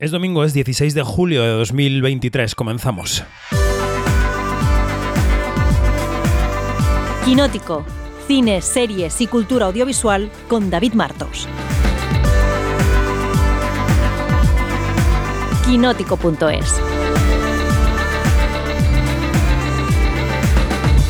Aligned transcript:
Es 0.00 0.12
domingo, 0.12 0.44
es 0.44 0.54
16 0.54 0.94
de 0.94 1.02
julio 1.02 1.42
de 1.42 1.48
2023. 1.48 2.54
Comenzamos. 2.54 3.24
Quinótico. 7.24 7.84
Cine, 8.28 8.62
series 8.62 9.20
y 9.20 9.26
cultura 9.26 9.66
audiovisual 9.66 10.30
con 10.46 10.70
David 10.70 10.92
Martos. 10.92 11.48
Quinótico.es 15.66 16.80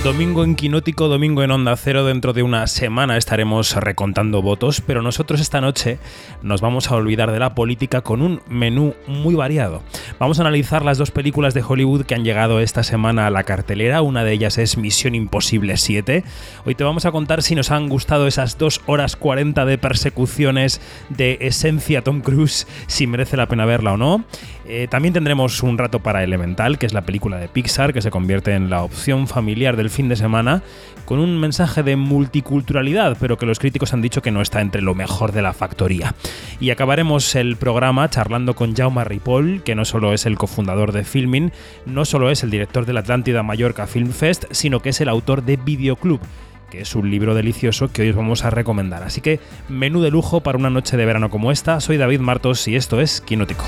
Domingo 0.08 0.42
en 0.42 0.54
Quinótico, 0.54 1.06
domingo 1.06 1.42
en 1.42 1.50
Onda 1.50 1.76
Cero. 1.76 2.02
Dentro 2.02 2.32
de 2.32 2.42
una 2.42 2.66
semana 2.66 3.18
estaremos 3.18 3.76
recontando 3.76 4.40
votos, 4.40 4.80
pero 4.80 5.02
nosotros 5.02 5.38
esta 5.38 5.60
noche 5.60 5.98
nos 6.40 6.62
vamos 6.62 6.90
a 6.90 6.94
olvidar 6.94 7.30
de 7.30 7.38
la 7.38 7.54
política 7.54 8.00
con 8.00 8.22
un 8.22 8.40
menú 8.48 8.94
muy 9.06 9.34
variado. 9.34 9.82
Vamos 10.18 10.38
a 10.38 10.42
analizar 10.42 10.82
las 10.82 10.96
dos 10.96 11.10
películas 11.10 11.52
de 11.52 11.62
Hollywood 11.62 12.06
que 12.06 12.14
han 12.14 12.24
llegado 12.24 12.58
esta 12.60 12.84
semana 12.84 13.26
a 13.26 13.30
la 13.30 13.44
cartelera. 13.44 14.00
Una 14.00 14.24
de 14.24 14.32
ellas 14.32 14.56
es 14.56 14.78
Misión 14.78 15.14
Imposible 15.14 15.76
7. 15.76 16.24
Hoy 16.64 16.74
te 16.74 16.84
vamos 16.84 17.04
a 17.04 17.12
contar 17.12 17.42
si 17.42 17.54
nos 17.54 17.70
han 17.70 17.90
gustado 17.90 18.26
esas 18.26 18.56
2 18.56 18.80
horas 18.86 19.14
40 19.14 19.66
de 19.66 19.76
persecuciones 19.76 20.80
de 21.10 21.36
esencia 21.42 22.02
Tom 22.02 22.22
Cruise, 22.22 22.66
si 22.86 23.06
merece 23.06 23.36
la 23.36 23.46
pena 23.46 23.66
verla 23.66 23.92
o 23.92 23.96
no. 23.98 24.24
Eh, 24.70 24.86
también 24.86 25.14
tendremos 25.14 25.62
un 25.62 25.78
rato 25.78 26.00
para 26.00 26.22
Elemental, 26.22 26.78
que 26.78 26.84
es 26.84 26.92
la 26.92 27.00
película 27.00 27.38
de 27.38 27.48
Pixar 27.48 27.94
que 27.94 28.02
se 28.02 28.10
convierte 28.10 28.52
en 28.52 28.68
la 28.68 28.82
opción 28.82 29.26
familiar 29.26 29.78
del 29.78 29.88
fin 29.88 30.10
de 30.10 30.16
semana, 30.16 30.62
con 31.06 31.20
un 31.20 31.40
mensaje 31.40 31.82
de 31.82 31.96
multiculturalidad, 31.96 33.16
pero 33.18 33.38
que 33.38 33.46
los 33.46 33.58
críticos 33.58 33.94
han 33.94 34.02
dicho 34.02 34.20
que 34.20 34.30
no 34.30 34.42
está 34.42 34.60
entre 34.60 34.82
lo 34.82 34.94
mejor 34.94 35.32
de 35.32 35.40
la 35.40 35.54
factoría. 35.54 36.14
Y 36.60 36.68
acabaremos 36.68 37.34
el 37.34 37.56
programa 37.56 38.10
charlando 38.10 38.54
con 38.54 38.76
Jaume 38.76 39.04
Ripoll, 39.04 39.62
que 39.62 39.74
no 39.74 39.86
solo 39.86 40.12
es 40.12 40.26
el 40.26 40.36
cofundador 40.36 40.92
de 40.92 41.04
Filmin, 41.04 41.50
no 41.86 42.04
solo 42.04 42.30
es 42.30 42.42
el 42.42 42.50
director 42.50 42.84
de 42.84 42.92
la 42.92 43.00
Atlántida 43.00 43.42
Mallorca 43.42 43.86
Film 43.86 44.10
Fest, 44.10 44.44
sino 44.50 44.80
que 44.80 44.90
es 44.90 45.00
el 45.00 45.08
autor 45.08 45.44
de 45.44 45.56
Videoclub 45.56 46.20
que 46.70 46.82
es 46.82 46.94
un 46.94 47.10
libro 47.10 47.34
delicioso 47.34 47.90
que 47.90 48.02
hoy 48.02 48.10
os 48.10 48.16
vamos 48.16 48.44
a 48.44 48.50
recomendar. 48.50 49.02
Así 49.02 49.22
que 49.22 49.40
menú 49.70 50.02
de 50.02 50.10
lujo 50.10 50.42
para 50.42 50.58
una 50.58 50.68
noche 50.68 50.98
de 50.98 51.06
verano 51.06 51.30
como 51.30 51.50
esta. 51.50 51.80
Soy 51.80 51.96
David 51.96 52.20
Martos 52.20 52.68
y 52.68 52.76
esto 52.76 53.00
es 53.00 53.22
Quinótico. 53.22 53.64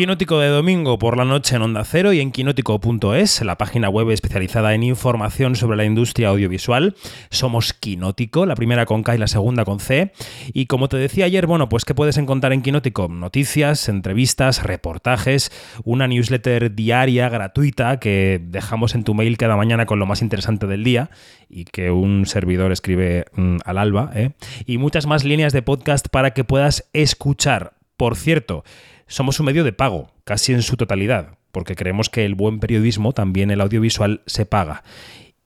Quinótico 0.00 0.38
de 0.38 0.48
domingo 0.48 0.98
por 0.98 1.18
la 1.18 1.26
noche 1.26 1.56
en 1.56 1.60
Onda 1.60 1.84
Cero 1.84 2.14
y 2.14 2.20
en 2.20 2.32
quinótico.es, 2.32 3.44
la 3.44 3.58
página 3.58 3.90
web 3.90 4.08
especializada 4.08 4.72
en 4.72 4.82
información 4.82 5.56
sobre 5.56 5.76
la 5.76 5.84
industria 5.84 6.28
audiovisual. 6.28 6.96
Somos 7.28 7.74
Quinótico, 7.74 8.46
la 8.46 8.54
primera 8.54 8.86
con 8.86 9.02
K 9.02 9.16
y 9.16 9.18
la 9.18 9.26
segunda 9.26 9.66
con 9.66 9.78
C. 9.78 10.12
Y 10.54 10.64
como 10.64 10.88
te 10.88 10.96
decía 10.96 11.26
ayer, 11.26 11.46
bueno, 11.46 11.68
pues 11.68 11.84
¿qué 11.84 11.94
puedes 11.94 12.16
encontrar 12.16 12.54
en 12.54 12.62
Quinótico? 12.62 13.08
Noticias, 13.08 13.90
entrevistas, 13.90 14.62
reportajes, 14.62 15.52
una 15.84 16.08
newsletter 16.08 16.74
diaria 16.74 17.28
gratuita 17.28 18.00
que 18.00 18.40
dejamos 18.42 18.94
en 18.94 19.04
tu 19.04 19.12
mail 19.12 19.36
cada 19.36 19.56
mañana 19.56 19.84
con 19.84 19.98
lo 19.98 20.06
más 20.06 20.22
interesante 20.22 20.66
del 20.66 20.82
día 20.82 21.10
y 21.50 21.66
que 21.66 21.90
un 21.90 22.24
servidor 22.24 22.72
escribe 22.72 23.26
mm, 23.34 23.58
al 23.66 23.76
alba, 23.76 24.12
¿eh? 24.14 24.30
y 24.64 24.78
muchas 24.78 25.04
más 25.04 25.24
líneas 25.24 25.52
de 25.52 25.60
podcast 25.60 26.08
para 26.08 26.30
que 26.30 26.42
puedas 26.42 26.88
escuchar. 26.94 27.74
Por 27.98 28.16
cierto, 28.16 28.64
somos 29.10 29.40
un 29.40 29.46
medio 29.46 29.64
de 29.64 29.72
pago, 29.72 30.12
casi 30.24 30.52
en 30.52 30.62
su 30.62 30.76
totalidad, 30.76 31.36
porque 31.50 31.74
creemos 31.74 32.08
que 32.08 32.24
el 32.24 32.36
buen 32.36 32.60
periodismo, 32.60 33.12
también 33.12 33.50
el 33.50 33.60
audiovisual, 33.60 34.22
se 34.26 34.46
paga. 34.46 34.84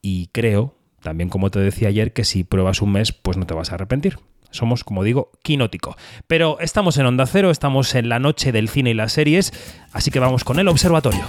Y 0.03 0.29
creo, 0.29 0.77
también 1.03 1.31
como 1.31 1.51
te 1.51 1.59
decía 1.61 1.89
ayer, 1.89 2.13
que 2.13 2.25
si 2.25 2.45
pruebas 2.45 2.83
un 2.83 2.93
mes, 2.93 3.13
pues 3.13 3.39
no 3.39 3.47
te 3.47 3.55
vas 3.55 3.73
a 3.73 3.77
arrepentir. 3.77 4.19
Somos, 4.51 4.85
como 4.85 5.03
digo, 5.03 5.33
quinótico. 5.43 5.97
Pero 6.27 6.61
estamos 6.61 6.99
en 6.99 7.07
Onda 7.07 7.27
Cero, 7.27 7.51
estamos 7.51 7.95
en 7.95 8.11
la 8.11 8.19
noche 8.19 8.53
del 8.53 8.69
cine 8.69 8.91
y 8.91 8.95
las 8.95 9.13
series, 9.13 9.53
así 9.93 10.11
que 10.11 10.21
vamos 10.21 10.45
con 10.45 10.59
el 10.59 10.69
observatorio. 10.69 11.25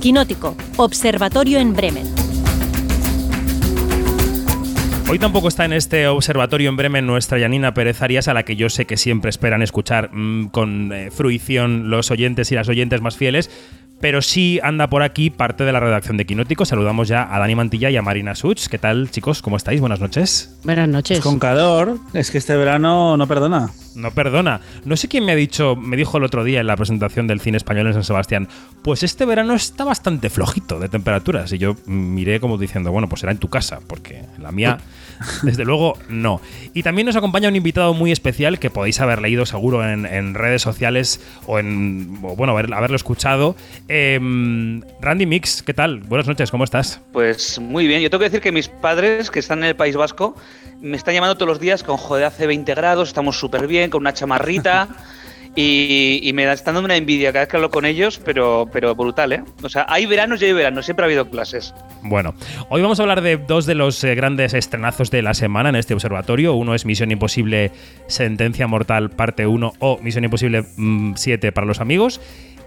Quinótico, 0.00 0.56
Observatorio 0.76 1.58
en 1.58 1.74
Bremen. 1.74 2.17
Hoy 5.10 5.18
tampoco 5.18 5.48
está 5.48 5.64
en 5.64 5.72
este 5.72 6.06
observatorio 6.06 6.68
en 6.68 6.76
Bremen 6.76 7.06
nuestra 7.06 7.38
Yanina 7.38 7.72
Pérez 7.72 8.02
Arias, 8.02 8.28
a 8.28 8.34
la 8.34 8.42
que 8.42 8.56
yo 8.56 8.68
sé 8.68 8.84
que 8.84 8.98
siempre 8.98 9.30
esperan 9.30 9.62
escuchar 9.62 10.10
mm, 10.12 10.48
con 10.48 10.92
eh, 10.92 11.10
fruición 11.10 11.88
los 11.88 12.10
oyentes 12.10 12.52
y 12.52 12.54
las 12.54 12.68
oyentes 12.68 13.00
más 13.00 13.16
fieles, 13.16 13.50
pero 14.00 14.22
sí 14.22 14.60
anda 14.62 14.88
por 14.88 15.02
aquí 15.02 15.30
parte 15.30 15.64
de 15.64 15.72
la 15.72 15.80
redacción 15.80 16.16
de 16.16 16.24
Quinótico. 16.24 16.64
Saludamos 16.64 17.08
ya 17.08 17.34
a 17.34 17.38
Dani 17.38 17.54
Mantilla 17.54 17.90
y 17.90 17.96
a 17.96 18.02
Marina 18.02 18.34
Such. 18.34 18.68
¿Qué 18.68 18.78
tal, 18.78 19.10
chicos? 19.10 19.42
¿Cómo 19.42 19.56
estáis? 19.56 19.80
Buenas 19.80 20.00
noches. 20.00 20.56
Buenas 20.64 20.88
noches. 20.88 21.20
Con 21.20 21.38
calor, 21.38 21.98
es 22.12 22.30
que 22.30 22.38
este 22.38 22.56
verano 22.56 23.16
no 23.16 23.26
perdona. 23.26 23.70
No 23.94 24.12
perdona. 24.12 24.60
No 24.84 24.96
sé 24.96 25.08
quién 25.08 25.24
me 25.24 25.32
ha 25.32 25.36
dicho, 25.36 25.74
me 25.74 25.96
dijo 25.96 26.18
el 26.18 26.24
otro 26.24 26.44
día 26.44 26.60
en 26.60 26.68
la 26.68 26.76
presentación 26.76 27.26
del 27.26 27.40
cine 27.40 27.56
español 27.56 27.88
en 27.88 27.94
San 27.94 28.04
Sebastián, 28.04 28.48
pues 28.82 29.02
este 29.02 29.24
verano 29.24 29.54
está 29.54 29.84
bastante 29.84 30.30
flojito 30.30 30.78
de 30.78 30.88
temperaturas. 30.88 31.52
Y 31.52 31.58
yo 31.58 31.76
miré 31.86 32.38
como 32.38 32.58
diciendo, 32.58 32.92
bueno, 32.92 33.08
pues 33.08 33.20
será 33.20 33.32
en 33.32 33.38
tu 33.38 33.48
casa, 33.48 33.80
porque 33.86 34.24
la 34.38 34.52
mía 34.52 34.78
Desde 35.42 35.64
luego, 35.64 35.98
no. 36.08 36.40
Y 36.74 36.82
también 36.82 37.06
nos 37.06 37.16
acompaña 37.16 37.48
un 37.48 37.56
invitado 37.56 37.94
muy 37.94 38.12
especial 38.12 38.58
que 38.58 38.70
podéis 38.70 39.00
haber 39.00 39.20
leído 39.20 39.46
seguro 39.46 39.88
en, 39.88 40.34
redes 40.34 40.62
sociales 40.62 41.20
o 41.46 41.58
en. 41.58 42.20
bueno, 42.20 42.56
haberlo 42.56 42.96
escuchado. 42.96 43.56
Em, 43.88 44.82
Randy 45.00 45.26
Mix, 45.26 45.62
¿qué 45.62 45.74
tal? 45.74 46.00
Buenas 46.00 46.26
noches, 46.26 46.50
¿cómo 46.50 46.64
estás? 46.64 47.00
Pues 47.12 47.58
muy 47.58 47.86
bien. 47.86 48.00
Yo 48.00 48.10
tengo 48.10 48.20
que 48.20 48.26
decir 48.26 48.40
que 48.40 48.52
mis 48.52 48.68
padres, 48.68 49.30
que 49.30 49.38
están 49.38 49.58
en 49.60 49.66
el 49.66 49.76
País 49.76 49.96
Vasco, 49.96 50.36
me 50.80 50.96
están 50.96 51.14
llamando 51.14 51.36
todos 51.36 51.48
los 51.48 51.60
días 51.60 51.82
con 51.82 51.96
joder, 51.96 52.24
hace 52.24 52.46
20 52.46 52.74
grados, 52.74 53.08
estamos 53.08 53.38
súper 53.38 53.66
bien, 53.66 53.90
con 53.90 54.02
una 54.02 54.12
chamarrita. 54.12 54.88
Y, 55.54 56.30
me 56.34 56.50
están 56.52 56.74
dando 56.74 56.86
una 56.86 56.96
envidia 56.96 57.32
cada 57.32 57.44
vez 57.44 57.48
que 57.48 57.56
hablo 57.56 57.70
con 57.70 57.84
ellos, 57.84 58.20
pero, 58.24 58.68
pero 58.72 58.94
brutal, 58.94 59.32
¿eh? 59.32 59.42
O 59.62 59.68
sea, 59.68 59.86
hay 59.88 60.06
veranos 60.06 60.40
y 60.40 60.46
hay 60.46 60.52
veranos, 60.52 60.84
siempre 60.84 61.04
ha 61.04 61.06
habido 61.06 61.28
clases. 61.28 61.74
Bueno, 62.02 62.34
hoy 62.68 62.80
vamos 62.80 63.00
a 63.00 63.02
hablar 63.02 63.22
de 63.22 63.36
dos 63.36 63.66
de 63.66 63.74
los 63.74 64.02
eh, 64.04 64.14
grandes 64.14 64.54
estrenazos 64.54 65.10
de 65.10 65.22
la 65.22 65.34
semana 65.34 65.70
en 65.70 65.76
este 65.76 65.94
observatorio. 65.94 66.54
Uno 66.54 66.74
es 66.74 66.84
Misión 66.84 67.10
Imposible 67.10 67.72
Sentencia 68.06 68.66
Mortal 68.66 69.10
parte 69.10 69.46
1 69.46 69.72
o 69.78 69.98
Misión 70.00 70.24
Imposible 70.24 70.64
7 71.14 71.50
mm, 71.50 71.54
para 71.54 71.66
los 71.66 71.80
amigos. 71.80 72.20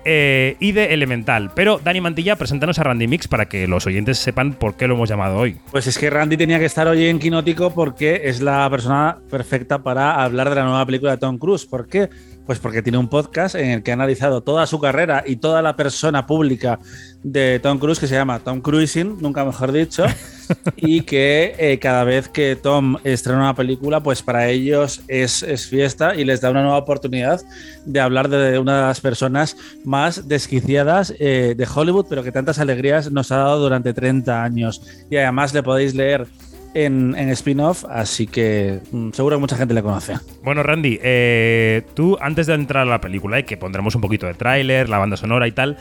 Eh, 0.03 0.55
y 0.59 0.71
de 0.71 0.93
Elemental. 0.93 1.51
Pero 1.53 1.79
Dani 1.83 2.01
Mantilla, 2.01 2.35
preséntanos 2.35 2.79
a 2.79 2.83
Randy 2.83 3.07
Mix 3.07 3.27
para 3.27 3.47
que 3.47 3.67
los 3.67 3.85
oyentes 3.85 4.17
sepan 4.17 4.53
por 4.53 4.75
qué 4.75 4.87
lo 4.87 4.95
hemos 4.95 5.09
llamado 5.09 5.37
hoy. 5.37 5.57
Pues 5.69 5.85
es 5.85 5.97
que 5.97 6.09
Randy 6.09 6.37
tenía 6.37 6.57
que 6.57 6.65
estar 6.65 6.87
hoy 6.87 7.05
en 7.05 7.19
Quinótico 7.19 7.71
porque 7.71 8.21
es 8.25 8.41
la 8.41 8.67
persona 8.71 9.19
perfecta 9.29 9.83
para 9.83 10.23
hablar 10.23 10.49
de 10.49 10.55
la 10.55 10.63
nueva 10.63 10.85
película 10.87 11.11
de 11.11 11.17
Tom 11.19 11.37
Cruise. 11.37 11.67
¿Por 11.67 11.87
qué? 11.87 12.09
Pues 12.45 12.59
porque 12.59 12.81
tiene 12.81 12.97
un 12.97 13.07
podcast 13.07 13.55
en 13.55 13.69
el 13.69 13.83
que 13.83 13.91
ha 13.91 13.93
analizado 13.93 14.41
toda 14.41 14.65
su 14.65 14.79
carrera 14.79 15.23
y 15.25 15.37
toda 15.37 15.61
la 15.61 15.75
persona 15.75 16.25
pública 16.25 16.79
de 17.23 17.59
Tom 17.59 17.77
Cruise 17.77 17.99
que 17.99 18.07
se 18.07 18.15
llama 18.15 18.39
Tom 18.39 18.61
Cruising, 18.61 19.17
nunca 19.21 19.45
mejor 19.45 19.71
dicho, 19.71 20.05
y 20.75 21.01
que 21.01 21.55
eh, 21.57 21.77
cada 21.79 22.03
vez 22.03 22.29
que 22.29 22.55
Tom 22.55 22.97
estrena 23.03 23.39
una 23.39 23.55
película, 23.55 24.01
pues 24.01 24.21
para 24.21 24.49
ellos 24.49 25.01
es, 25.07 25.45
fiesta 25.69 26.15
y 26.15 26.25
les 26.25 26.41
da 26.41 26.49
una 26.49 26.63
nueva 26.63 26.77
oportunidad 26.77 27.41
de 27.85 27.99
hablar 27.99 28.29
de 28.29 28.57
una 28.57 28.77
de 28.77 28.87
las 28.87 29.01
personas 29.01 29.55
más 29.83 30.27
desquiciadas 30.27 31.13
eh, 31.19 31.53
de 31.55 31.67
Hollywood, 31.73 32.07
pero 32.09 32.23
que 32.23 32.31
tantas 32.31 32.59
alegrías 32.59 33.11
nos 33.11 33.31
ha 33.31 33.37
dado 33.37 33.59
durante 33.59 33.93
30 33.93 34.43
años. 34.43 34.81
Y 35.09 35.17
además 35.17 35.53
le 35.53 35.63
podéis 35.63 35.93
leer 35.93 36.27
en, 36.73 37.15
spin-off, 37.29 37.85
así 37.89 38.27
que 38.27 38.79
mm, 38.91 39.11
seguro 39.11 39.37
que 39.37 39.41
mucha 39.41 39.57
gente 39.57 39.73
le 39.73 39.83
conoce. 39.83 40.15
Bueno, 40.43 40.63
Randy, 40.63 40.99
eh, 41.01 41.83
tú 41.93 42.17
antes 42.21 42.47
de 42.47 42.53
entrar 42.53 42.83
a 42.83 42.89
la 42.89 43.01
película, 43.01 43.39
y 43.39 43.43
que 43.43 43.57
pondremos 43.57 43.95
un 43.95 44.01
poquito 44.01 44.27
de 44.27 44.33
tráiler, 44.33 44.89
la 44.89 44.97
banda 44.97 45.17
sonora 45.17 45.47
y 45.47 45.51
tal, 45.51 45.77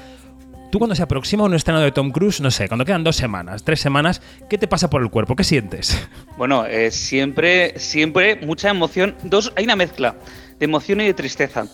tú 0.71 0.79
cuando 0.79 0.95
se 0.95 1.03
aproxima 1.03 1.45
un 1.45 1.55
estreno 1.55 1.81
de 1.81 1.93
Tom 1.93 2.11
Cruise, 2.11 2.41
no 2.41 2.51
sé, 2.51 2.69
cuando 2.69 2.85
quedan 2.85 3.05
dos 3.05 3.17
semanas, 3.17 3.65
tres 3.65 3.81
semanas, 3.81 4.23
¿qué 4.49 4.59
te 4.59 4.69
pasa 4.69 4.91
por 4.91 5.03
el 5.03 5.11
cuerpo? 5.11 5.37
¿Qué 5.37 5.45
sientes? 5.45 6.09
Bueno, 6.37 6.65
eh, 6.65 6.91
siempre, 6.91 7.79
siempre 7.79 8.37
mucha 8.37 8.71
emoción. 8.71 9.15
Dos, 9.25 9.53
hay 9.57 9.65
una 9.65 9.77
mezcla 9.77 10.15
de 10.59 10.65
emoción 10.65 11.03
y 11.03 11.05
de 11.05 11.13
tristeza. 11.13 11.67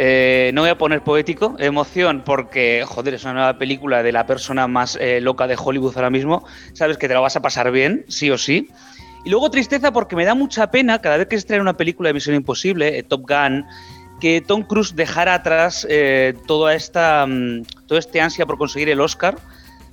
Eh, 0.00 0.52
no 0.54 0.60
voy 0.60 0.70
a 0.70 0.78
poner 0.78 1.02
poético, 1.02 1.56
emoción, 1.58 2.22
porque, 2.24 2.84
joder, 2.86 3.14
es 3.14 3.24
una 3.24 3.32
nueva 3.32 3.58
película 3.58 4.04
de 4.04 4.12
la 4.12 4.26
persona 4.26 4.68
más 4.68 4.96
eh, 5.00 5.20
loca 5.20 5.48
de 5.48 5.56
Hollywood 5.60 5.96
ahora 5.96 6.08
mismo. 6.08 6.46
Sabes 6.72 6.98
que 6.98 7.08
te 7.08 7.14
la 7.14 7.20
vas 7.20 7.34
a 7.34 7.42
pasar 7.42 7.72
bien, 7.72 8.04
sí 8.06 8.30
o 8.30 8.38
sí. 8.38 8.68
Y 9.24 9.30
luego 9.30 9.50
tristeza 9.50 9.92
porque 9.92 10.14
me 10.14 10.24
da 10.24 10.36
mucha 10.36 10.70
pena 10.70 11.00
cada 11.00 11.16
vez 11.16 11.26
que 11.26 11.34
se 11.34 11.40
estrena 11.40 11.62
una 11.62 11.76
película 11.76 12.10
de 12.10 12.14
Misión 12.14 12.36
Imposible, 12.36 12.96
eh, 12.96 13.02
Top 13.02 13.28
Gun, 13.28 13.66
que 14.20 14.40
Tom 14.40 14.62
Cruise 14.62 14.94
dejara 14.94 15.34
atrás 15.34 15.86
toda 16.46 16.74
esta, 16.76 17.26
mm, 17.26 17.64
todo 17.88 17.98
este 17.98 18.20
ansia 18.20 18.46
por 18.46 18.56
conseguir 18.56 18.88
el 18.90 19.00
Oscar. 19.00 19.36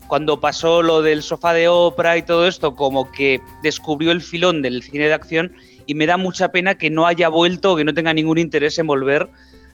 Cuando 0.06 0.40
pasó 0.40 0.84
lo 0.84 1.01
del 1.01 1.24
sofá 1.24 1.54
de 1.54 1.68
Oprah 1.68 2.18
y 2.18 2.22
todo 2.22 2.48
esto, 2.48 2.75
como 2.75 3.12
que 3.12 3.42
descubrió 3.63 4.12
el 4.12 4.22
filón 4.22 4.62
del 4.62 4.84
cine 4.84 5.08
de 5.08 5.13
acción 5.16 5.54
y 5.88 5.96
me 5.96 6.06
da 6.06 6.18
mucha 6.18 6.51
pena 6.51 6.75
que 6.75 6.92
no 6.92 7.08
haya 7.08 7.28
vuelto, 7.28 7.75
que 7.75 7.84
no 7.84 7.94
tenga 7.96 8.13
ningún 8.13 8.38
interés 8.38 8.78
en 8.78 8.86
volver 8.86 9.30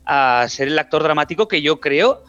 a 0.06 0.45
ser 0.50 0.68
el 0.68 0.80
actor 0.80 1.03
dramático 1.03 1.48
que 1.48 1.62
yo 1.62 1.80
creo 1.80 2.24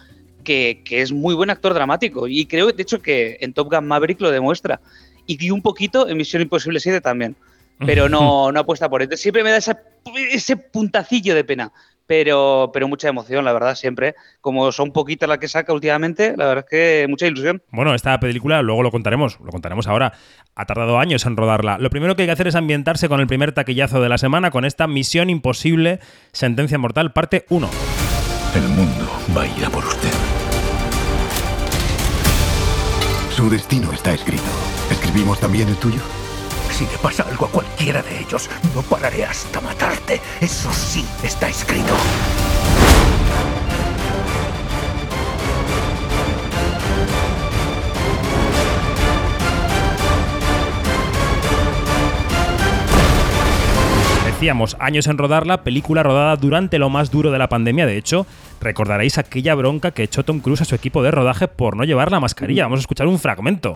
que, 0.44 0.82
es 0.90 1.12
muy 1.12 1.34
buen 1.34 1.50
actor 1.50 1.74
dramático. 1.74 2.28
Y 2.28 2.46
creo, 2.46 2.72
de 2.72 2.82
hecho, 2.82 3.00
que 3.00 3.38
en 3.40 3.52
Top 3.52 3.72
Gun 3.72 3.86
Maverick 3.86 4.20
lo 4.20 4.30
demuestra. 4.30 4.80
y 5.26 5.50
un 5.50 5.62
poquito 5.62 6.08
en 6.08 6.16
Misión 6.16 6.42
Imposible 6.42 6.80
7 6.80 7.00
también. 7.00 7.36
Pero 7.78 8.08
no, 8.08 8.52
no 8.52 8.60
apuesta 8.60 8.88
por 8.88 9.02
él. 9.02 9.16
Siempre 9.16 9.42
me 9.42 9.50
da 9.50 9.58
ese 9.58 10.56
puntacillo 10.56 11.34
de 11.34 11.44
pena 11.44 11.72
pero, 12.06 12.70
pero 12.72 12.88
mucha 12.88 13.08
emoción, 13.08 13.44
la 13.44 13.52
verdad, 13.52 13.75
siempre. 13.75 14.14
Como 14.40 14.70
son 14.72 14.93
poquitas 14.93 15.28
las 15.28 15.38
que 15.38 15.49
saca 15.49 15.72
últimamente, 15.72 16.34
la 16.37 16.46
verdad 16.46 16.64
es 16.66 16.70
que 16.70 17.06
mucha 17.08 17.26
ilusión. 17.26 17.62
Bueno, 17.70 17.94
esta 17.94 18.19
película, 18.20 18.62
luego 18.62 18.82
lo 18.82 18.90
contaremos, 18.90 19.38
lo 19.40 19.50
contaremos 19.50 19.87
ahora, 19.87 20.12
ha 20.54 20.66
tardado 20.66 20.99
años 20.99 21.25
en 21.26 21.37
rodarla. 21.37 21.78
Lo 21.78 21.90
primero 21.90 22.16
que 22.16 22.22
hay 22.22 22.28
que 22.28 22.32
hacer 22.32 22.49
es 22.49 22.54
ambientarse 22.54 23.08
con 23.08 23.20
el 23.20 23.26
primer 23.26 23.52
taquillazo 23.52 24.00
de 24.00 24.08
la 24.08 24.19
semana, 24.19 24.50
con 24.50 24.64
esta 24.64 24.87
Misión 24.87 25.31
Imposible, 25.31 26.00
Sentencia 26.32 26.78
Mortal, 26.78 27.12
parte 27.12 27.46
1. 27.49 27.69
El 28.55 28.69
mundo 28.69 29.10
va 29.37 29.43
a 29.43 29.46
ir 29.46 29.64
a 29.64 29.70
por 29.70 29.84
usted. 29.84 30.10
Su 33.31 33.48
destino 33.48 33.90
está 33.93 34.12
escrito. 34.12 34.44
¿Escribimos 34.90 35.40
también 35.40 35.69
el 35.69 35.76
tuyo? 35.76 36.02
Si 36.72 36.86
le 36.86 36.98
pasa 37.02 37.24
algo 37.28 37.44
a 37.44 37.50
cualquiera 37.50 38.02
de 38.02 38.19
ellos, 38.19 38.48
no 38.74 38.80
pararé 38.80 39.26
hasta 39.26 39.60
matarte. 39.60 40.20
Eso 40.40 40.72
sí 40.72 41.04
está 41.22 41.48
escrito. 41.48 41.94
Decíamos, 54.24 54.76
años 54.80 55.06
en 55.06 55.19
rodarla, 55.19 55.62
película 55.62 56.02
rodada 56.02 56.34
durante 56.36 56.78
lo 56.78 56.88
más 56.88 57.10
duro 57.10 57.30
de 57.30 57.38
la 57.38 57.48
pandemia. 57.48 57.86
De 57.86 57.98
hecho, 57.98 58.26
recordaréis 58.60 59.19
aquella 59.19 59.54
bronca 59.54 59.90
que 59.90 60.04
echó 60.04 60.24
Tom 60.24 60.40
Cruise 60.40 60.62
a 60.62 60.64
su 60.64 60.74
equipo 60.74 61.02
de 61.02 61.10
rodaje 61.10 61.48
por 61.48 61.76
no 61.76 61.84
llevar 61.84 62.10
la 62.10 62.19
mascarilla. 62.19 62.64
Vamos 62.64 62.78
a 62.78 62.80
escuchar 62.80 63.06
un 63.06 63.19
fragmento. 63.19 63.74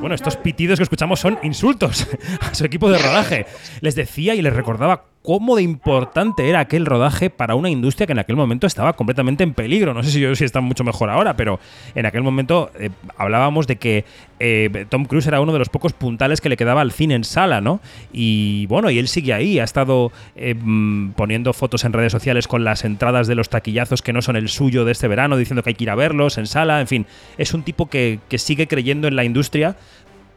Bueno, 0.00 0.14
estos 0.14 0.36
pitidos 0.36 0.78
que 0.78 0.82
escuchamos 0.82 1.20
son 1.20 1.38
insultos 1.42 2.06
a 2.40 2.54
su 2.54 2.64
equipo 2.64 2.90
de 2.90 2.98
rodaje. 2.98 3.46
Les 3.80 3.94
decía 3.94 4.34
y 4.34 4.42
les 4.42 4.52
recordaba 4.52 5.04
cómo 5.24 5.56
de 5.56 5.62
importante 5.62 6.50
era 6.50 6.60
aquel 6.60 6.84
rodaje 6.84 7.30
para 7.30 7.54
una 7.54 7.70
industria 7.70 8.06
que 8.06 8.12
en 8.12 8.18
aquel 8.18 8.36
momento 8.36 8.66
estaba 8.66 8.92
completamente 8.92 9.42
en 9.42 9.54
peligro. 9.54 9.94
No 9.94 10.02
sé 10.02 10.10
si 10.10 10.20
yo 10.20 10.36
si 10.36 10.44
está 10.44 10.60
mucho 10.60 10.84
mejor 10.84 11.08
ahora, 11.08 11.34
pero 11.34 11.58
en 11.94 12.04
aquel 12.04 12.22
momento 12.22 12.70
eh, 12.78 12.90
hablábamos 13.16 13.66
de 13.66 13.76
que 13.76 14.04
eh, 14.38 14.84
Tom 14.90 15.06
Cruise 15.06 15.26
era 15.26 15.40
uno 15.40 15.54
de 15.54 15.58
los 15.58 15.70
pocos 15.70 15.94
puntales 15.94 16.42
que 16.42 16.50
le 16.50 16.58
quedaba 16.58 16.82
al 16.82 16.92
cine 16.92 17.14
en 17.14 17.24
sala, 17.24 17.62
¿no? 17.62 17.80
Y 18.12 18.66
bueno, 18.66 18.90
y 18.90 18.98
él 18.98 19.08
sigue 19.08 19.32
ahí, 19.32 19.58
ha 19.58 19.64
estado 19.64 20.12
eh, 20.36 20.54
mm, 20.54 21.12
poniendo 21.12 21.54
fotos 21.54 21.84
en 21.84 21.94
redes 21.94 22.12
sociales 22.12 22.46
con 22.46 22.62
las 22.62 22.84
entradas 22.84 23.26
de 23.26 23.34
los 23.34 23.48
taquillazos 23.48 24.02
que 24.02 24.12
no 24.12 24.20
son 24.20 24.36
el 24.36 24.50
suyo 24.50 24.84
de 24.84 24.92
este 24.92 25.08
verano, 25.08 25.38
diciendo 25.38 25.62
que 25.62 25.70
hay 25.70 25.74
que 25.74 25.84
ir 25.84 25.90
a 25.90 25.94
verlos 25.94 26.36
en 26.36 26.46
sala, 26.46 26.82
en 26.82 26.86
fin, 26.86 27.06
es 27.38 27.54
un 27.54 27.62
tipo 27.62 27.86
que, 27.86 28.20
que 28.28 28.36
sigue 28.36 28.68
creyendo 28.68 29.08
en 29.08 29.16
la 29.16 29.24
industria 29.24 29.74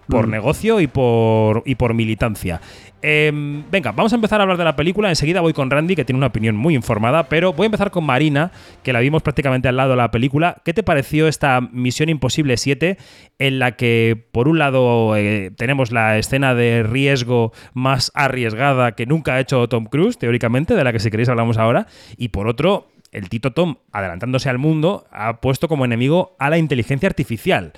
por 0.07 0.27
mm. 0.27 0.31
negocio 0.31 0.81
y 0.81 0.87
por, 0.87 1.63
y 1.65 1.75
por 1.75 1.93
militancia. 1.93 2.61
Em, 3.01 3.63
venga, 3.69 3.91
vamos 3.91 4.11
a 4.11 4.15
empezar 4.15 4.39
a 4.39 4.43
hablar 4.43 4.57
de 4.57 4.63
la 4.63 4.75
película. 4.75 5.09
Enseguida 5.09 5.41
voy 5.41 5.53
con 5.53 5.69
Randy, 5.69 5.95
que 5.95 6.03
tiene 6.03 6.17
una 6.17 6.27
opinión 6.27 6.55
muy 6.55 6.75
informada, 6.75 7.29
pero 7.29 7.53
voy 7.53 7.65
a 7.65 7.67
empezar 7.67 7.91
con 7.91 8.03
Marina, 8.03 8.51
que 8.83 8.91
la 8.91 8.99
vimos 8.99 9.21
prácticamente 9.21 9.67
al 9.67 9.77
lado 9.77 9.91
de 9.91 9.97
la 9.97 10.09
película. 10.09 10.57
¿Qué 10.65 10.73
te 10.73 10.83
pareció 10.83 11.27
esta 11.27 11.61
Misión 11.61 12.09
Imposible 12.09 12.57
7, 12.57 12.97
en 13.37 13.59
la 13.59 13.73
que, 13.73 14.25
por 14.31 14.47
un 14.47 14.57
lado, 14.57 15.15
eh, 15.15 15.51
tenemos 15.55 15.91
la 15.91 16.17
escena 16.17 16.55
de 16.55 16.83
riesgo 16.83 17.53
más 17.73 18.11
arriesgada 18.15 18.93
que 18.93 19.05
nunca 19.05 19.35
ha 19.35 19.39
hecho 19.39 19.67
Tom 19.69 19.85
Cruise, 19.85 20.17
teóricamente, 20.17 20.73
de 20.73 20.83
la 20.83 20.91
que 20.91 20.99
si 20.99 21.11
queréis 21.11 21.29
hablamos 21.29 21.57
ahora, 21.57 21.87
y 22.17 22.29
por 22.29 22.47
otro, 22.47 22.87
el 23.11 23.29
Tito 23.29 23.51
Tom, 23.51 23.75
adelantándose 23.91 24.49
al 24.49 24.57
mundo, 24.57 25.05
ha 25.11 25.39
puesto 25.39 25.67
como 25.67 25.85
enemigo 25.85 26.35
a 26.39 26.49
la 26.49 26.57
inteligencia 26.57 27.07
artificial. 27.07 27.73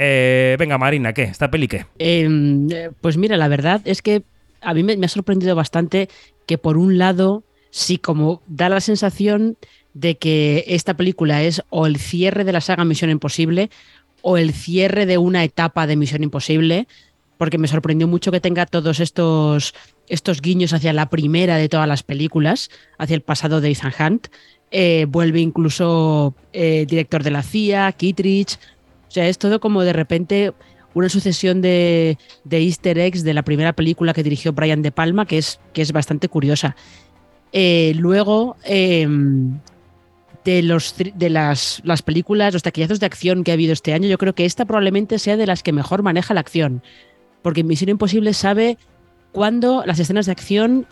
Eh, 0.00 0.54
venga, 0.58 0.78
Marina, 0.78 1.12
¿qué? 1.12 1.24
¿Esta 1.24 1.50
peli 1.50 1.66
qué? 1.66 1.84
Em, 1.98 2.68
pues 3.00 3.16
mira, 3.16 3.36
la 3.36 3.48
verdad 3.48 3.82
es 3.84 4.00
que 4.00 4.22
a 4.60 4.72
mí 4.72 4.84
me, 4.84 4.94
ha 5.04 5.08
sorprendido 5.08 5.56
bastante 5.56 6.08
que 6.46 6.56
por 6.56 6.78
un 6.78 6.98
lado, 6.98 7.42
sí, 7.70 7.98
como 7.98 8.40
da 8.46 8.68
la 8.68 8.80
sensación 8.80 9.58
de 9.94 10.16
que 10.16 10.64
esta 10.68 10.94
película 10.94 11.42
es 11.42 11.62
o 11.68 11.86
el 11.86 11.98
cierre 11.98 12.44
de 12.44 12.52
la 12.52 12.60
saga 12.60 12.84
Misión 12.84 13.10
Imposible 13.10 13.70
o 14.22 14.36
el 14.36 14.52
cierre 14.52 15.04
de 15.04 15.18
una 15.18 15.42
etapa 15.42 15.88
de 15.88 15.96
Misión 15.96 16.22
Imposible, 16.22 16.86
porque 17.36 17.58
me 17.58 17.66
sorprendió 17.68 18.06
mucho 18.06 18.30
que 18.30 18.40
tenga 18.40 18.66
todos 18.66 19.00
estos, 19.00 19.74
estos 20.08 20.40
guiños 20.40 20.72
hacia 20.72 20.92
la 20.92 21.10
primera 21.10 21.56
de 21.56 21.68
todas 21.68 21.88
las 21.88 22.04
películas, 22.04 22.70
hacia 22.98 23.16
el 23.16 23.22
pasado 23.22 23.60
de 23.60 23.70
Ethan 23.70 23.92
Hunt. 23.98 24.28
Eh, 24.70 25.06
vuelve 25.08 25.40
incluso 25.40 26.34
eh, 26.52 26.84
director 26.86 27.22
de 27.22 27.30
la 27.30 27.42
CIA, 27.42 27.90
Kittridge, 27.92 28.58
o 29.08 29.10
sea, 29.10 29.28
es 29.28 29.38
todo 29.38 29.60
como 29.60 29.82
de 29.82 29.92
repente 29.92 30.52
una 30.94 31.08
sucesión 31.08 31.60
de, 31.60 32.18
easter 32.50 32.98
eggs 32.98 33.22
de 33.22 33.34
la 33.34 33.42
primera 33.42 33.72
película 33.72 34.12
que 34.12 34.22
dirigió 34.22 34.52
Brian 34.52 34.82
De 34.82 34.92
Palma, 34.92 35.26
que 35.26 35.38
es, 35.38 35.60
que 35.72 35.82
es 35.82 35.92
bastante 35.92 36.28
curiosa. 36.28 36.76
Eh, 37.52 37.92
luego, 37.96 38.56
em, 38.64 39.58
de, 40.44 40.62
los, 40.62 40.94
de 40.96 41.30
las, 41.30 41.80
las, 41.84 42.02
películas, 42.02 42.52
los 42.52 42.62
taquillazos 42.62 43.00
de 43.00 43.06
acción 43.06 43.44
que 43.44 43.52
ha 43.52 43.54
habido 43.54 43.72
este 43.72 43.94
año, 43.94 44.08
yo 44.08 44.18
creo 44.18 44.34
que 44.34 44.44
esta 44.44 44.64
probablemente 44.64 45.18
sea 45.18 45.36
de 45.36 45.46
las 45.46 45.62
que 45.62 45.72
mejor 45.72 46.02
maneja 46.02 46.34
la 46.34 46.40
acción. 46.40 46.82
Porque 47.42 47.64
Misión 47.64 47.90
Imposible 47.90 48.34
sabe 48.34 48.76
cuándo 49.32 49.84
las 49.86 49.98
escenas 49.98 50.26
de 50.26 50.32
acción 50.32 50.86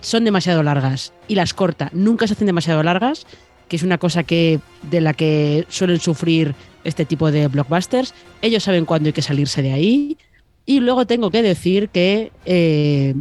son 0.00 0.24
demasiado 0.24 0.62
largas 0.62 1.12
y 1.28 1.34
las 1.34 1.52
corta. 1.54 1.90
Nunca 1.92 2.26
se 2.26 2.34
hacen 2.34 2.46
demasiado 2.46 2.82
largas, 2.82 3.26
que 3.72 3.76
es 3.76 3.82
una 3.82 3.96
cosa 3.96 4.22
que, 4.22 4.60
de 4.90 5.00
la 5.00 5.14
que 5.14 5.64
suelen 5.70 5.98
sufrir 5.98 6.54
este 6.84 7.06
tipo 7.06 7.32
de 7.32 7.48
blockbusters. 7.48 8.12
Ellos 8.42 8.64
saben 8.64 8.84
cuándo 8.84 9.06
hay 9.06 9.14
que 9.14 9.22
salirse 9.22 9.62
de 9.62 9.72
ahí. 9.72 10.18
Y 10.66 10.80
luego 10.80 11.06
tengo 11.06 11.30
que 11.30 11.40
decir 11.40 11.88
que 11.88 12.32
eh, 12.44 13.14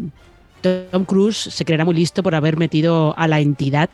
Tom 0.92 1.06
Cruise 1.06 1.38
se 1.38 1.64
creerá 1.64 1.86
muy 1.86 1.96
listo 1.96 2.22
por 2.22 2.36
haber 2.36 2.58
metido 2.58 3.18
a 3.18 3.30
la 3.30 3.40
entidad, 3.40 3.90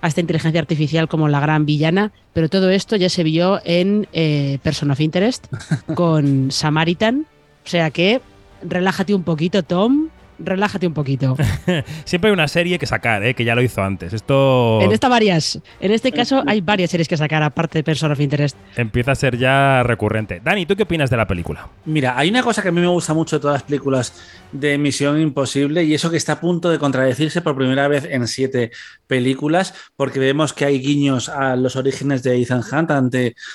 a 0.00 0.06
esta 0.06 0.20
inteligencia 0.20 0.60
artificial 0.60 1.08
como 1.08 1.26
la 1.26 1.40
gran 1.40 1.66
villana, 1.66 2.12
pero 2.32 2.48
todo 2.48 2.70
esto 2.70 2.94
ya 2.94 3.08
se 3.08 3.24
vio 3.24 3.60
en 3.64 4.06
eh, 4.12 4.60
Person 4.62 4.92
of 4.92 5.00
Interest 5.00 5.48
con 5.96 6.52
Samaritan. 6.52 7.26
O 7.66 7.68
sea 7.68 7.90
que 7.90 8.20
relájate 8.62 9.16
un 9.16 9.24
poquito, 9.24 9.64
Tom, 9.64 10.10
relájate 10.38 10.86
un 10.86 10.94
poquito. 10.94 11.36
Siempre 12.04 12.30
hay 12.30 12.32
una 12.32 12.48
serie 12.48 12.78
que 12.78 12.86
sacar, 12.86 13.24
¿eh? 13.24 13.34
que 13.34 13.44
ya 13.44 13.54
lo 13.54 13.62
hizo 13.62 13.82
antes. 13.82 14.12
Esto. 14.12 14.80
En 14.82 14.92
esta 14.92 15.08
varias. 15.08 15.60
En 15.80 15.92
este 15.92 16.12
caso 16.12 16.42
hay 16.46 16.60
varias 16.60 16.90
series 16.90 17.08
que 17.08 17.16
sacar, 17.16 17.42
aparte 17.42 17.78
de 17.78 17.84
Person 17.84 18.12
of 18.12 18.20
Interest. 18.20 18.56
Empieza 18.76 19.12
a 19.12 19.14
ser 19.14 19.36
ya 19.36 19.82
recurrente. 19.82 20.40
Dani, 20.42 20.66
¿tú 20.66 20.76
qué 20.76 20.84
opinas 20.84 21.10
de 21.10 21.16
la 21.16 21.26
película? 21.26 21.68
Mira, 21.84 22.18
hay 22.18 22.30
una 22.30 22.42
cosa 22.42 22.62
que 22.62 22.68
a 22.68 22.72
mí 22.72 22.80
me 22.80 22.86
gusta 22.86 23.14
mucho 23.14 23.36
de 23.36 23.40
todas 23.40 23.54
las 23.56 23.62
películas 23.64 24.12
de 24.52 24.78
Misión 24.78 25.20
Imposible 25.20 25.84
y 25.84 25.94
eso 25.94 26.10
que 26.10 26.16
está 26.16 26.34
a 26.34 26.40
punto 26.40 26.70
de 26.70 26.78
contradecirse 26.78 27.42
por 27.42 27.56
primera 27.56 27.88
vez 27.88 28.06
en 28.08 28.26
siete 28.28 28.70
películas, 29.06 29.74
porque 29.96 30.18
vemos 30.18 30.52
que 30.52 30.64
hay 30.64 30.80
guiños 30.80 31.28
a 31.28 31.56
los 31.56 31.76
orígenes 31.76 32.22
de 32.22 32.40
Ethan 32.40 32.62
Hunt 32.62 32.90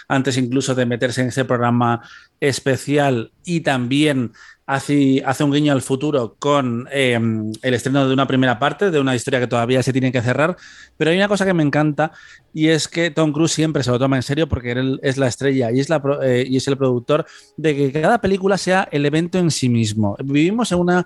antes 0.07 0.37
incluso 0.37 0.75
de 0.75 0.85
meterse 0.85 1.21
en 1.21 1.27
ese 1.27 1.45
programa 1.45 2.01
especial 2.39 3.31
y 3.45 3.61
también 3.61 4.33
hace, 4.65 5.21
hace 5.25 5.43
un 5.43 5.51
guiño 5.51 5.73
al 5.73 5.81
futuro 5.81 6.35
con 6.39 6.87
em, 6.91 7.51
el 7.61 7.73
estreno 7.73 8.07
de 8.07 8.13
una 8.13 8.27
primera 8.27 8.59
parte, 8.59 8.91
de 8.91 8.99
una 8.99 9.15
historia 9.15 9.39
que 9.39 9.47
todavía 9.47 9.83
se 9.83 9.91
tiene 9.91 10.11
que 10.11 10.21
cerrar. 10.21 10.55
Pero 10.97 11.11
hay 11.11 11.17
una 11.17 11.27
cosa 11.27 11.45
que 11.45 11.53
me 11.53 11.63
encanta 11.63 12.11
y 12.53 12.69
es 12.69 12.87
que 12.87 13.11
Tom 13.11 13.33
Cruise 13.33 13.51
siempre 13.51 13.83
se 13.83 13.91
lo 13.91 13.99
toma 13.99 14.15
en 14.15 14.23
serio 14.23 14.47
porque 14.47 14.71
él 14.71 14.99
es 15.03 15.17
la 15.17 15.27
estrella 15.27 15.71
y 15.71 15.79
es, 15.79 15.89
la, 15.89 16.01
eh, 16.23 16.45
y 16.47 16.57
es 16.57 16.67
el 16.67 16.77
productor 16.77 17.25
de 17.57 17.75
que 17.75 17.91
cada 17.91 18.19
película 18.21 18.57
sea 18.57 18.87
el 18.91 19.05
evento 19.05 19.37
en 19.37 19.51
sí 19.51 19.69
mismo. 19.69 20.15
Vivimos 20.23 20.71
en 20.71 20.79
una 20.79 21.05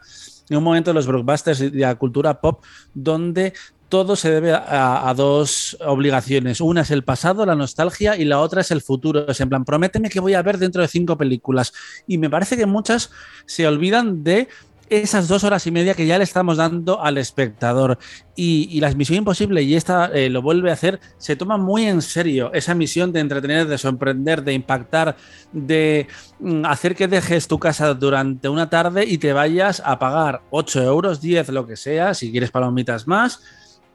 en 0.50 0.58
un 0.58 0.64
momento 0.64 0.92
de 0.92 0.96
los 0.96 1.08
blockbusters 1.08 1.62
y 1.62 1.70
de 1.70 1.80
la 1.80 1.96
cultura 1.96 2.40
pop 2.40 2.64
donde 2.94 3.54
todo 3.90 4.16
se 4.16 4.30
debe 4.30 4.54
a, 4.54 5.14
dos 5.16 5.78
obligaciones. 5.86 6.62
Una 6.62 6.82
es 6.82 6.92
el 6.92 7.04
pasado, 7.04 7.46
la 7.46 7.56
nostalgia, 7.56 8.18
y 8.18 8.26
la 8.26 8.40
otra 8.40 8.62
es 8.62 8.72
el 8.72 8.82
futuro. 8.82 9.28
Es 9.28 9.40
en 9.40 9.50
plan, 9.50 9.66
prométeme 9.66 10.10
que 10.10 10.20
voy 10.20 10.34
a 10.34 10.42
ver 10.42 10.58
dentro 10.58 10.82
de 10.82 10.88
cinco 10.88 11.18
películas. 11.18 11.74
Y 12.06 12.18
me 12.18 12.30
parece 12.30 12.58
que 12.58 12.66
muchas 12.66 13.12
se 13.46 13.68
olvidan 13.68 14.24
de 14.24 14.48
esas 14.90 15.28
dos 15.28 15.44
horas 15.44 15.68
y 15.68 15.72
media 15.72 15.94
que 15.94 16.06
ya 16.06 16.18
le 16.18 16.24
estamos 16.24 16.58
dando 16.58 17.02
al 17.02 17.18
espectador. 17.18 17.98
Y, 18.36 18.80
la 18.80 18.92
misión 18.94 19.20
imposible, 19.20 19.62
y 19.64 19.76
esta 19.76 20.08
eh, 20.08 20.30
lo 20.30 20.42
vuelve 20.42 20.70
a 20.70 20.74
hacer, 20.74 21.00
se 21.18 21.36
toma 21.36 21.58
muy 21.58 21.86
en 21.86 22.02
serio 22.02 22.52
esa 22.54 22.76
misión 22.76 23.12
de 23.12 23.20
entretener, 23.20 23.68
de 23.68 23.78
sorprender, 23.78 24.44
de 24.44 24.54
impactar, 24.54 25.16
de 25.52 26.08
mm, 26.40 26.66
hacer 26.66 26.96
que 26.96 27.08
dejes 27.08 27.48
tu 27.48 27.58
casa 27.58 27.94
durante 27.94 28.48
una 28.50 28.70
tarde 28.70 29.06
y 29.06 29.18
te 29.18 29.34
vayas 29.34 29.82
a 29.84 29.98
pagar 30.00 30.42
8 30.52 30.84
euros, 30.84 31.20
10, 31.20 31.50
lo 31.50 31.66
que 31.66 31.76
sea, 31.76 32.14
si 32.14 32.32
quieres 32.32 32.52
palomitas 32.52 33.08
más 33.08 33.42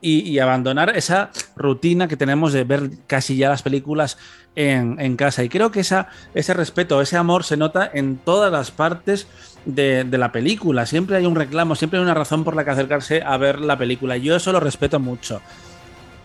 y, 0.02 0.38
abandonar 0.40 0.96
esa 0.96 1.30
rutina 1.54 2.08
que 2.08 2.16
tenemos 2.16 2.52
de 2.52 2.64
ver 2.64 2.90
casi 3.06 3.36
ya 3.36 3.48
las 3.48 3.62
películas 3.62 4.18
en, 4.56 5.16
casa. 5.16 5.44
Y 5.44 5.48
creo 5.48 5.70
que 5.70 5.80
ese 5.80 6.54
respeto, 6.54 7.00
ese 7.00 7.16
amor 7.16 7.44
se 7.44 7.56
nota 7.56 7.88
en 7.94 8.18
todas 8.18 8.50
las 8.50 8.72
partes 8.72 9.28
de, 9.64 10.04
la 10.04 10.32
película. 10.32 10.86
Siempre 10.86 11.16
hay 11.16 11.24
un 11.24 11.36
reclamo, 11.36 11.76
siempre 11.76 11.98
hay 11.98 12.04
una 12.04 12.14
razón 12.14 12.42
por 12.42 12.56
la 12.56 12.64
que 12.64 12.72
acercarse 12.72 13.22
a 13.22 13.36
ver 13.36 13.60
la 13.60 13.78
película. 13.78 14.16
Yo 14.16 14.34
eso 14.34 14.50
lo 14.52 14.58
respeto 14.58 14.98
mucho. 14.98 15.40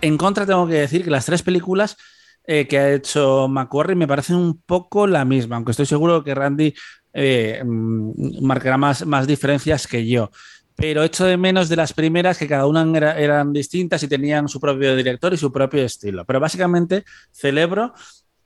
En 0.02 0.18
contra, 0.18 0.46
tengo 0.46 0.68
que 0.68 0.74
decir 0.74 1.04
que 1.04 1.12
las 1.12 1.26
tres 1.26 1.44
películas 1.44 1.98
eh, 2.46 2.68
que 2.68 2.80
ha 2.80 2.94
hecho 2.94 3.48
Macquarie 3.48 3.96
me 3.96 4.08
parecen 4.08 4.38
un 4.38 4.62
poco 4.62 5.06
la 5.06 5.26
misma, 5.26 5.58
aunque 5.58 5.72
estoy 5.72 5.86
seguro 5.86 6.24
que 6.24 6.34
Randy 6.34 6.74
eh, 7.14 7.62
mm, 7.64 8.44
marcará 8.44 8.78
más, 8.78 9.06
más 9.06 9.28
diferencias 9.28 9.86
que 9.86 10.08
yo. 10.08 10.32
Pero 10.78 11.04
echo 11.04 11.26
de 11.26 11.36
menos 11.38 11.68
de 11.70 11.76
las 11.76 11.92
primeras 11.92 12.38
que 12.38 12.48
cada 12.48 12.66
una 12.68 12.86
era- 12.96 13.20
eran 13.20 13.52
distintas 13.52 14.02
y 14.04 14.08
tenían 14.08 14.48
su 14.48 14.60
propio 14.62 14.96
director 14.96 15.34
y 15.34 15.38
su 15.38 15.52
propio 15.52 15.84
estilo. 15.84 16.24
Pero 16.24 16.40
básicamente 16.40 17.04
celebro 17.32 17.94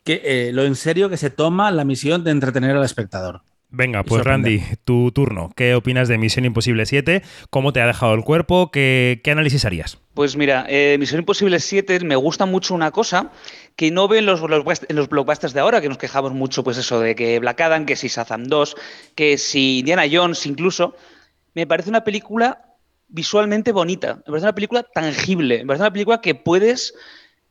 que 0.03 0.21
eh, 0.23 0.51
lo 0.53 0.63
en 0.63 0.75
serio 0.75 1.09
que 1.09 1.17
se 1.17 1.29
toma 1.29 1.69
la 1.71 1.83
misión 1.83 2.23
de 2.23 2.31
entretener 2.31 2.75
al 2.75 2.83
espectador. 2.85 3.41
Venga, 3.73 4.03
pues. 4.03 4.23
Randy, 4.23 4.61
tu 4.83 5.11
turno. 5.13 5.51
¿Qué 5.55 5.75
opinas 5.75 6.09
de 6.09 6.17
Misión 6.17 6.43
Imposible 6.43 6.85
7? 6.85 7.21
¿Cómo 7.49 7.71
te 7.71 7.79
ha 7.81 7.87
dejado 7.87 8.13
el 8.15 8.23
cuerpo? 8.23 8.69
¿Qué, 8.69 9.21
qué 9.23 9.31
análisis 9.31 9.63
harías? 9.63 9.97
Pues 10.13 10.35
mira, 10.35 10.65
eh, 10.67 10.97
Misión 10.99 11.19
Imposible 11.19 11.57
7 11.61 12.01
me 12.01 12.17
gusta 12.17 12.45
mucho 12.45 12.73
una 12.75 12.91
cosa 12.91 13.31
que 13.77 13.89
no 13.91 14.09
ven 14.09 14.25
los, 14.25 14.41
en 14.41 14.95
los 14.97 15.07
blockbusters 15.07 15.53
de 15.53 15.61
ahora, 15.61 15.79
que 15.79 15.87
nos 15.87 15.97
quejamos 15.97 16.33
mucho, 16.33 16.65
pues 16.65 16.77
eso, 16.77 16.99
de 16.99 17.15
que 17.15 17.39
Black 17.39 17.61
Adam, 17.61 17.85
que 17.85 17.95
si 17.95 18.09
Shazam 18.09 18.43
2, 18.45 18.75
que 19.15 19.37
si 19.37 19.79
Indiana 19.79 20.03
Jones 20.11 20.45
incluso. 20.45 20.95
Me 21.53 21.67
parece 21.67 21.89
una 21.89 22.03
película 22.03 22.65
visualmente 23.07 23.71
bonita, 23.71 24.15
me 24.15 24.23
parece 24.23 24.45
una 24.45 24.55
película 24.55 24.83
tangible, 24.83 25.59
me 25.59 25.67
parece 25.67 25.83
una 25.83 25.93
película 25.93 26.21
que 26.21 26.35
puedes 26.35 26.93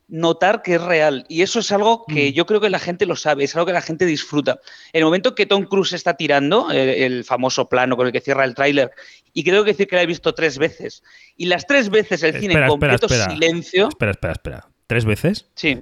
notar 0.07 0.61
que 0.61 0.75
es 0.75 0.81
real. 0.81 1.25
Y 1.29 1.41
eso 1.41 1.59
es 1.59 1.71
algo 1.71 2.05
que 2.05 2.33
yo 2.33 2.45
creo 2.45 2.59
que 2.59 2.69
la 2.69 2.79
gente 2.79 3.05
lo 3.05 3.15
sabe, 3.15 3.45
es 3.45 3.55
algo 3.55 3.65
que 3.65 3.73
la 3.73 3.81
gente 3.81 4.05
disfruta. 4.05 4.59
En 4.91 4.99
el 4.99 5.05
momento 5.05 5.35
que 5.35 5.45
Tom 5.45 5.63
Cruise 5.63 5.93
está 5.93 6.15
tirando, 6.15 6.69
el 6.71 7.23
famoso 7.23 7.69
plano 7.69 7.95
con 7.95 8.07
el 8.07 8.11
que 8.11 8.19
cierra 8.19 8.43
el 8.43 8.53
tráiler, 8.53 8.91
y 9.33 9.43
creo 9.43 9.63
que 9.63 9.71
decir 9.71 9.87
que 9.87 9.95
la 9.95 10.03
he 10.03 10.07
visto 10.07 10.33
tres 10.33 10.57
veces, 10.57 11.01
y 11.37 11.45
las 11.45 11.65
tres 11.65 11.89
veces 11.89 12.23
el 12.23 12.39
cine 12.39 12.55
en 12.55 12.67
completo 12.67 13.05
espera. 13.05 13.29
silencio. 13.31 13.87
Espera, 13.87 14.11
espera, 14.11 14.33
espera. 14.33 14.67
¿Tres 14.87 15.05
veces? 15.05 15.47
Sí. 15.55 15.81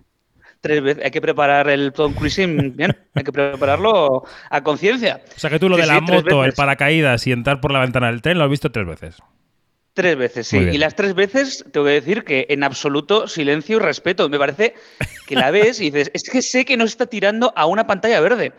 Tres 0.61 0.81
veces. 0.81 1.05
Hay 1.05 1.11
que 1.11 1.21
preparar 1.21 1.69
el 1.69 1.93
Tom 1.93 2.13
Cruising 2.13 2.75
bien. 2.75 2.97
Hay 3.13 3.23
que 3.23 3.31
prepararlo 3.31 4.23
a 4.49 4.61
conciencia. 4.61 5.21
O 5.35 5.39
sea 5.39 5.49
que 5.49 5.59
tú 5.59 5.69
lo 5.69 5.75
Sí, 5.75 5.81
de 5.81 5.87
la 5.87 6.01
moto, 6.01 6.43
el 6.43 6.53
paracaídas 6.53 7.25
y 7.27 7.31
entrar 7.31 7.61
por 7.61 7.71
la 7.71 7.79
ventana 7.79 8.07
del 8.07 8.21
tren 8.21 8.37
lo 8.37 8.43
has 8.43 8.49
visto 8.49 8.71
tres 8.71 8.85
veces. 8.85 9.17
Tres 9.93 10.17
veces, 10.17 10.47
sí. 10.47 10.57
Y 10.57 10.77
las 10.77 10.95
tres 10.95 11.13
veces 11.15 11.65
tengo 11.71 11.85
que 11.85 11.93
decir 11.93 12.23
que 12.23 12.45
en 12.49 12.63
absoluto 12.63 13.27
silencio 13.27 13.77
y 13.77 13.79
respeto. 13.79 14.29
Me 14.29 14.37
parece 14.37 14.73
que 15.27 15.35
la 15.35 15.51
ves 15.51 15.79
y 15.79 15.91
dices, 15.91 16.11
es 16.13 16.29
que 16.29 16.41
sé 16.41 16.65
que 16.65 16.77
no 16.77 16.83
está 16.83 17.05
tirando 17.05 17.53
a 17.55 17.65
una 17.65 17.87
pantalla 17.87 18.19
verde. 18.19 18.53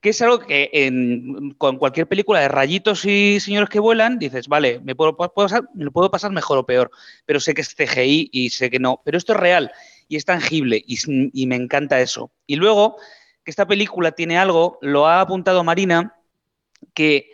Que 0.00 0.10
es 0.10 0.22
algo 0.22 0.38
que 0.38 0.70
en, 0.72 1.54
con 1.54 1.76
cualquier 1.76 2.06
película 2.06 2.40
de 2.40 2.48
rayitos 2.48 3.04
y 3.04 3.40
señores 3.40 3.68
que 3.68 3.80
vuelan, 3.80 4.18
dices, 4.18 4.46
vale, 4.46 4.80
me 4.84 4.94
puedo, 4.94 5.16
puedo 5.16 5.32
pasar, 5.34 5.64
me 5.74 5.84
lo 5.84 5.90
puedo 5.90 6.10
pasar 6.10 6.30
mejor 6.30 6.58
o 6.58 6.66
peor, 6.66 6.90
pero 7.26 7.40
sé 7.40 7.52
que 7.52 7.62
es 7.62 7.74
CGI 7.74 8.30
y 8.32 8.50
sé 8.50 8.70
que 8.70 8.78
no. 8.78 9.02
Pero 9.04 9.18
esto 9.18 9.32
es 9.32 9.40
real 9.40 9.72
y 10.08 10.16
es 10.16 10.24
tangible 10.24 10.82
y, 10.86 11.46
me 11.46 11.56
encanta 11.56 12.00
eso. 12.00 12.32
Y 12.46 12.56
luego, 12.56 12.96
que 13.44 13.50
esta 13.50 13.66
película 13.66 14.12
tiene 14.12 14.38
algo, 14.38 14.78
lo 14.80 15.06
ha 15.06 15.20
apuntado 15.20 15.62
Marina, 15.62 16.16
que 16.94 17.30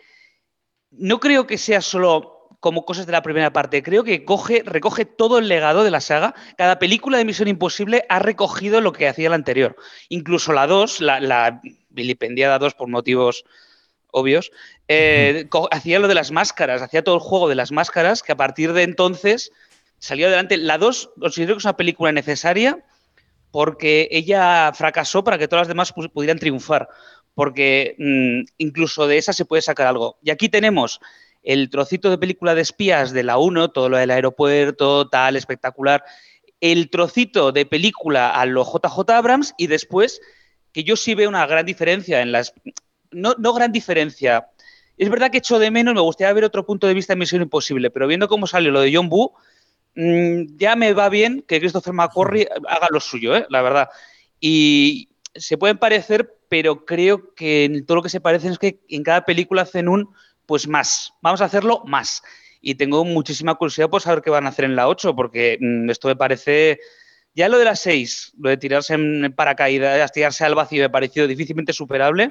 no 0.91 1.19
creo 1.19 1.47
que 1.47 1.57
sea 1.57 1.81
solo 1.81 2.49
como 2.59 2.83
cosas 2.83 3.05
de 3.05 3.11
la 3.11 3.21
primera 3.21 3.53
parte, 3.53 3.83
creo 3.83 4.03
que 4.03 4.25
coge, 4.25 4.63
recoge 4.65 5.05
todo 5.05 5.37
el 5.37 5.47
legado 5.47 5.83
de 5.83 5.91
la 5.91 6.01
saga. 6.01 6.33
Cada 6.57 6.79
película 6.79 7.17
de 7.17 7.25
Misión 7.25 7.47
Imposible 7.47 8.05
ha 8.09 8.19
recogido 8.19 8.81
lo 8.81 8.91
que 8.91 9.07
hacía 9.07 9.29
la 9.29 9.35
anterior. 9.35 9.75
Incluso 10.09 10.51
la 10.51 10.65
2, 10.65 10.99
la, 11.01 11.19
la 11.19 11.61
vilipendiada 11.89 12.57
2 12.57 12.73
por 12.73 12.87
motivos 12.87 13.45
obvios, 14.15 14.51
eh, 14.87 15.47
hacía 15.71 15.99
lo 15.99 16.07
de 16.07 16.15
las 16.15 16.31
máscaras, 16.31 16.81
hacía 16.81 17.03
todo 17.03 17.15
el 17.15 17.21
juego 17.21 17.49
de 17.49 17.55
las 17.55 17.71
máscaras, 17.71 18.23
que 18.23 18.31
a 18.31 18.37
partir 18.37 18.73
de 18.73 18.83
entonces 18.83 19.51
salió 19.99 20.27
adelante. 20.27 20.57
La 20.57 20.77
2 20.77 21.11
considero 21.19 21.55
que 21.55 21.59
es 21.59 21.65
una 21.65 21.77
película 21.77 22.11
necesaria 22.11 22.83
porque 23.51 24.07
ella 24.11 24.71
fracasó 24.73 25.23
para 25.23 25.37
que 25.37 25.47
todas 25.47 25.61
las 25.61 25.67
demás 25.67 25.93
pu- 25.95 26.11
pudieran 26.11 26.39
triunfar. 26.39 26.89
Porque 27.33 27.95
mm, 27.97 28.51
incluso 28.57 29.07
de 29.07 29.17
esa 29.17 29.33
se 29.33 29.45
puede 29.45 29.61
sacar 29.61 29.87
algo. 29.87 30.17
Y 30.21 30.29
aquí 30.29 30.49
tenemos 30.49 30.99
el 31.43 31.69
trocito 31.69 32.09
de 32.09 32.17
película 32.17 32.55
de 32.55 32.61
espías 32.61 33.11
de 33.11 33.23
la 33.23 33.37
1, 33.37 33.69
todo 33.71 33.89
lo 33.89 33.97
del 33.97 34.11
aeropuerto, 34.11 35.07
tal, 35.09 35.35
espectacular. 35.35 36.03
El 36.61 36.89
trocito 36.89 37.51
de 37.51 37.65
película 37.65 38.29
a 38.31 38.45
lo 38.45 38.63
JJ 38.63 39.09
Abrams 39.11 39.53
y 39.57 39.67
después, 39.67 40.21
que 40.71 40.83
yo 40.83 40.95
sí 40.95 41.13
veo 41.13 41.29
una 41.29 41.45
gran 41.45 41.65
diferencia 41.65 42.21
en 42.21 42.31
las. 42.31 42.53
No, 43.11 43.35
no 43.37 43.53
gran 43.53 43.71
diferencia. 43.71 44.47
Es 44.97 45.09
verdad 45.09 45.29
que 45.29 45.37
echo 45.39 45.59
de 45.59 45.71
menos, 45.71 45.93
me 45.93 46.01
gustaría 46.01 46.33
ver 46.33 46.45
otro 46.45 46.65
punto 46.65 46.87
de 46.87 46.93
vista 46.93 47.13
en 47.13 47.19
Misión 47.19 47.41
Imposible, 47.41 47.91
pero 47.91 48.07
viendo 48.07 48.27
cómo 48.29 48.47
salió 48.47 48.71
lo 48.71 48.79
de 48.81 48.95
John 48.95 49.07
Woo, 49.09 49.33
mm, 49.95 50.57
ya 50.57 50.75
me 50.75 50.93
va 50.93 51.09
bien 51.09 51.43
que 51.47 51.59
Christopher 51.59 51.93
McQuarrie 51.93 52.47
haga 52.67 52.87
lo 52.91 52.99
suyo, 52.99 53.35
¿eh? 53.35 53.45
la 53.49 53.61
verdad. 53.61 53.89
Y 54.39 55.09
se 55.33 55.57
pueden 55.57 55.77
parecer, 55.77 56.33
pero 56.49 56.85
creo 56.85 57.33
que 57.35 57.65
en 57.65 57.85
todo 57.85 57.97
lo 57.97 58.03
que 58.03 58.09
se 58.09 58.21
parecen 58.21 58.51
es 58.51 58.59
que 58.59 58.79
en 58.89 59.03
cada 59.03 59.25
película 59.25 59.63
hacen 59.63 59.87
un, 59.87 60.13
pues 60.45 60.67
más. 60.67 61.13
Vamos 61.21 61.41
a 61.41 61.45
hacerlo 61.45 61.83
más. 61.85 62.21
Y 62.61 62.75
tengo 62.75 63.05
muchísima 63.05 63.55
curiosidad 63.55 63.89
por 63.89 64.01
saber 64.01 64.21
qué 64.21 64.29
van 64.29 64.45
a 64.45 64.49
hacer 64.49 64.65
en 64.65 64.75
la 64.75 64.87
8, 64.87 65.15
porque 65.15 65.57
mm, 65.59 65.89
esto 65.89 66.07
me 66.07 66.15
parece. 66.15 66.79
Ya 67.35 67.49
lo 67.49 67.59
de 67.59 67.65
la 67.65 67.75
6, 67.75 68.33
lo 68.39 68.49
de 68.49 68.55
tirarse 68.55 68.93
en 68.93 69.33
paracaídas, 69.35 70.11
tirarse 70.13 70.45
al 70.45 70.55
vacío, 70.55 70.81
me 70.83 70.89
pareció 70.89 71.27
difícilmente 71.27 71.73
superable. 71.73 72.29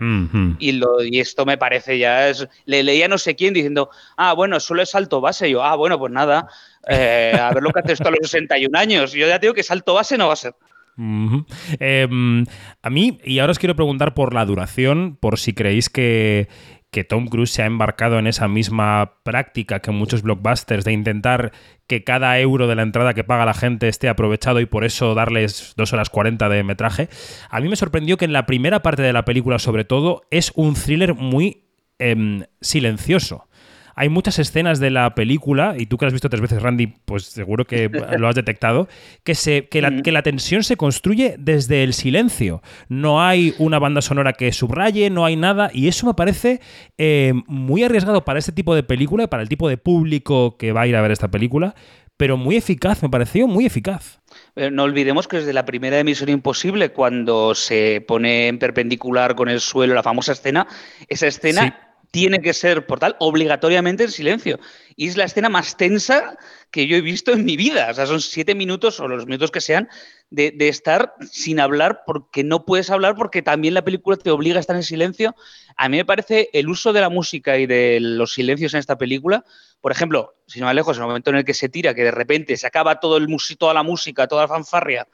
Y, 0.58 0.72
lo, 0.72 1.04
y 1.04 1.20
esto 1.20 1.44
me 1.44 1.58
parece 1.58 1.98
ya 1.98 2.28
es. 2.28 2.48
Le 2.64 2.82
leía 2.82 3.06
no 3.06 3.18
sé 3.18 3.36
quién 3.36 3.52
diciendo, 3.52 3.90
ah, 4.16 4.32
bueno, 4.32 4.58
solo 4.60 4.82
es 4.82 4.90
salto 4.90 5.20
base. 5.20 5.48
Y 5.48 5.52
yo, 5.52 5.62
ah, 5.62 5.76
bueno, 5.76 5.98
pues 5.98 6.10
nada. 6.10 6.48
eh, 6.88 7.38
a 7.38 7.52
ver 7.52 7.62
lo 7.62 7.70
que 7.70 7.80
hace 7.80 7.92
esto 7.92 8.08
a 8.08 8.12
los 8.12 8.30
61 8.30 8.78
años. 8.78 9.12
Yo 9.12 9.26
ya 9.28 9.38
digo 9.38 9.52
que 9.52 9.62
salto 9.62 9.92
base 9.94 10.16
no 10.16 10.26
va 10.28 10.32
a 10.32 10.36
ser. 10.36 10.54
Em, 10.96 12.44
a 12.82 12.90
mí, 12.90 13.18
y 13.24 13.38
ahora 13.40 13.50
os 13.50 13.58
quiero 13.58 13.74
preguntar 13.74 14.14
por 14.14 14.32
la 14.32 14.44
duración, 14.44 15.16
por 15.16 15.38
si 15.38 15.52
creéis 15.52 15.90
que, 15.90 16.48
que 16.94 17.02
Tom 17.02 17.26
Cruise 17.26 17.50
se 17.50 17.64
ha 17.64 17.66
embarcado 17.66 18.20
en 18.20 18.28
esa 18.28 18.46
misma 18.46 19.14
práctica 19.24 19.80
que 19.80 19.90
muchos 19.90 20.22
blockbusters 20.22 20.84
de 20.84 20.92
intentar 20.92 21.50
que 21.88 22.04
cada 22.04 22.38
euro 22.38 22.68
de 22.68 22.76
la 22.76 22.82
entrada 22.82 23.14
que 23.14 23.24
paga 23.24 23.44
la 23.44 23.52
gente 23.52 23.88
esté 23.88 24.08
aprovechado 24.08 24.60
y 24.60 24.66
por 24.66 24.84
eso 24.84 25.12
darles 25.12 25.74
dos 25.76 25.92
horas 25.92 26.08
40 26.08 26.48
de 26.48 26.62
metraje. 26.62 27.08
A 27.50 27.58
mí 27.60 27.68
me 27.68 27.74
sorprendió 27.74 28.16
que 28.16 28.26
en 28.26 28.32
la 28.32 28.46
primera 28.46 28.80
parte 28.80 29.02
de 29.02 29.12
la 29.12 29.24
película, 29.24 29.58
sobre 29.58 29.84
todo, 29.84 30.22
es 30.30 30.52
un 30.54 30.74
thriller 30.74 31.14
muy 31.14 31.64
em, 31.98 32.44
silencioso. 32.60 33.48
Hay 33.94 34.08
muchas 34.08 34.38
escenas 34.38 34.80
de 34.80 34.90
la 34.90 35.14
película, 35.14 35.74
y 35.78 35.86
tú 35.86 35.96
que 35.96 36.04
la 36.04 36.08
has 36.08 36.12
visto 36.12 36.28
tres 36.28 36.40
veces, 36.40 36.62
Randy, 36.62 36.88
pues 37.04 37.24
seguro 37.24 37.64
que 37.64 37.88
lo 38.18 38.28
has 38.28 38.34
detectado, 38.34 38.88
que, 39.22 39.34
se, 39.34 39.68
que, 39.68 39.82
la, 39.82 40.02
que 40.02 40.12
la 40.12 40.22
tensión 40.22 40.64
se 40.64 40.76
construye 40.76 41.36
desde 41.38 41.82
el 41.84 41.94
silencio. 41.94 42.62
No 42.88 43.22
hay 43.22 43.54
una 43.58 43.78
banda 43.78 44.02
sonora 44.02 44.32
que 44.32 44.52
subraye, 44.52 45.10
no 45.10 45.24
hay 45.24 45.36
nada, 45.36 45.70
y 45.72 45.88
eso 45.88 46.06
me 46.06 46.14
parece 46.14 46.60
eh, 46.98 47.32
muy 47.46 47.84
arriesgado 47.84 48.24
para 48.24 48.38
este 48.38 48.52
tipo 48.52 48.74
de 48.74 48.82
película, 48.82 49.28
para 49.28 49.42
el 49.42 49.48
tipo 49.48 49.68
de 49.68 49.76
público 49.76 50.56
que 50.56 50.72
va 50.72 50.82
a 50.82 50.86
ir 50.86 50.96
a 50.96 51.02
ver 51.02 51.12
esta 51.12 51.30
película, 51.30 51.74
pero 52.16 52.36
muy 52.36 52.56
eficaz, 52.56 53.02
me 53.02 53.08
pareció 53.08 53.48
muy 53.48 53.66
eficaz. 53.66 54.20
Pero 54.54 54.70
no 54.70 54.84
olvidemos 54.84 55.26
que 55.26 55.38
desde 55.38 55.52
la 55.52 55.64
primera 55.64 55.98
emisión 55.98 56.28
imposible, 56.28 56.90
cuando 56.90 57.54
se 57.54 58.04
pone 58.06 58.48
en 58.48 58.58
perpendicular 58.58 59.34
con 59.34 59.48
el 59.48 59.60
suelo 59.60 59.94
la 59.94 60.02
famosa 60.02 60.32
escena, 60.32 60.66
esa 61.08 61.26
escena 61.26 61.62
Sí. 61.62 61.93
Tiene 62.14 62.40
que 62.40 62.54
ser, 62.54 62.86
por 62.86 63.00
tal, 63.00 63.16
obligatoriamente 63.18 64.04
en 64.04 64.10
silencio. 64.12 64.60
Y 64.94 65.08
es 65.08 65.16
la 65.16 65.24
escena 65.24 65.48
más 65.48 65.76
tensa 65.76 66.38
que 66.70 66.86
yo 66.86 66.96
he 66.96 67.00
visto 67.00 67.32
en 67.32 67.44
mi 67.44 67.56
vida. 67.56 67.88
O 67.90 67.94
sea, 67.94 68.06
son 68.06 68.20
siete 68.20 68.54
minutos 68.54 69.00
o 69.00 69.08
los 69.08 69.26
minutos 69.26 69.50
que 69.50 69.60
sean 69.60 69.88
de, 70.30 70.54
estar 70.60 71.16
sin 71.28 71.58
hablar 71.58 72.02
porque 72.06 72.44
no 72.44 72.64
puedes 72.64 72.88
hablar 72.90 73.16
porque 73.16 73.42
también 73.42 73.74
la 73.74 73.82
película 73.82 74.16
te 74.16 74.30
obliga 74.30 74.58
a 74.58 74.60
estar 74.60 74.76
en 74.76 74.84
silencio. 74.84 75.34
A 75.76 75.88
mí 75.88 75.96
me 75.96 76.04
parece 76.04 76.50
el 76.52 76.68
uso 76.68 76.92
de 76.92 77.00
la 77.00 77.08
música 77.08 77.58
y 77.58 77.66
de 77.66 77.98
los 77.98 78.32
silencios 78.32 78.74
en 78.74 78.78
esta 78.78 78.96
película. 78.96 79.44
Por 79.80 79.90
ejemplo, 79.90 80.36
si 80.46 80.60
no 80.60 80.66
me 80.66 80.74
lejos, 80.74 80.96
en 80.96 81.02
el 81.02 81.08
momento 81.08 81.30
en 81.30 81.36
el 81.36 81.44
que 81.44 81.52
se 81.52 81.68
tira, 81.68 81.94
que 81.94 82.04
de 82.04 82.12
repente 82.12 82.56
se 82.56 82.68
acaba 82.68 83.00
todo 83.00 83.16
el 83.16 83.26
toda 83.58 83.74
la 83.74 83.82
música, 83.82 84.28
toda 84.28 84.42
la 84.42 84.48
fanfarria 84.48 85.08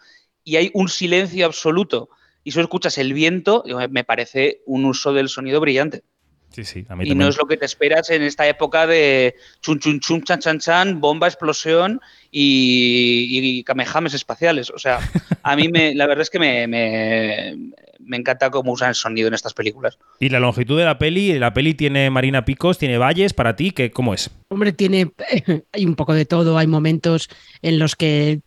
y 0.45 0.57
hay 0.57 0.71
un 0.75 0.91
silencio 0.91 1.47
absoluto 1.47 2.11
y 2.45 2.53
solo 2.53 2.65
escuchas 2.65 2.99
el 2.99 3.13
viento, 3.13 3.65
me 3.91 4.05
parece 4.05 4.63
un 4.67 4.85
uso 4.85 5.13
del 5.13 5.29
sonido 5.29 5.61
brillante. 5.61 6.03
Sí, 6.53 6.65
sí, 6.65 6.85
a 6.89 6.97
mí 6.97 7.05
Y 7.05 7.09
también. 7.09 7.19
no 7.19 7.29
es 7.29 7.37
lo 7.39 7.47
que 7.47 7.57
te 7.57 7.65
esperas 7.65 8.11
en 8.11 8.23
esta 8.23 8.47
época 8.49 8.87
de 8.87 9.37
chun 9.61 9.79
chun 9.79 10.01
chun, 10.01 10.23
chan 10.23 10.41
chan 10.41 10.59
chan, 10.59 11.01
bomba, 11.01 11.29
explosión 11.29 12.01
y, 12.31 13.39
y 13.59 13.65
kamehames 13.65 14.15
espaciales. 14.15 14.71
O 14.71 14.79
sea, 14.79 14.99
a 15.43 15.57
mí 15.57 15.69
me, 15.69 15.95
la 15.95 16.07
verdad 16.07 16.23
es 16.23 16.31
que 16.31 16.39
me, 16.41 16.67
me, 16.67 17.57
me 18.01 18.17
encanta 18.17 18.51
cómo 18.51 18.73
usan 18.73 18.89
el 18.89 18.95
sonido 18.97 19.29
en 19.29 19.35
estas 19.35 19.55
películas. 19.55 19.97
Y 20.19 20.29
la 20.29 20.41
longitud 20.41 20.77
de 20.77 20.85
la 20.85 20.99
peli, 20.99 21.39
la 21.39 21.53
peli 21.55 21.75
tiene 21.75 22.11
Marina 22.11 22.45
Picos, 22.45 22.79
tiene 22.79 22.99
valles 22.99 23.33
para 23.33 23.55
ti, 23.55 23.71
que, 23.71 23.91
¿cómo 23.93 24.13
es? 24.15 24.31
Hombre, 24.49 24.73
tiene. 24.73 25.13
Hay 25.73 25.87
un 25.87 25.95
poco 25.95 26.15
de 26.15 26.25
todo. 26.25 26.59
Hay 26.59 26.67
momentos 26.67 27.29
en 27.63 27.79
los 27.79 27.95
que 27.95 28.41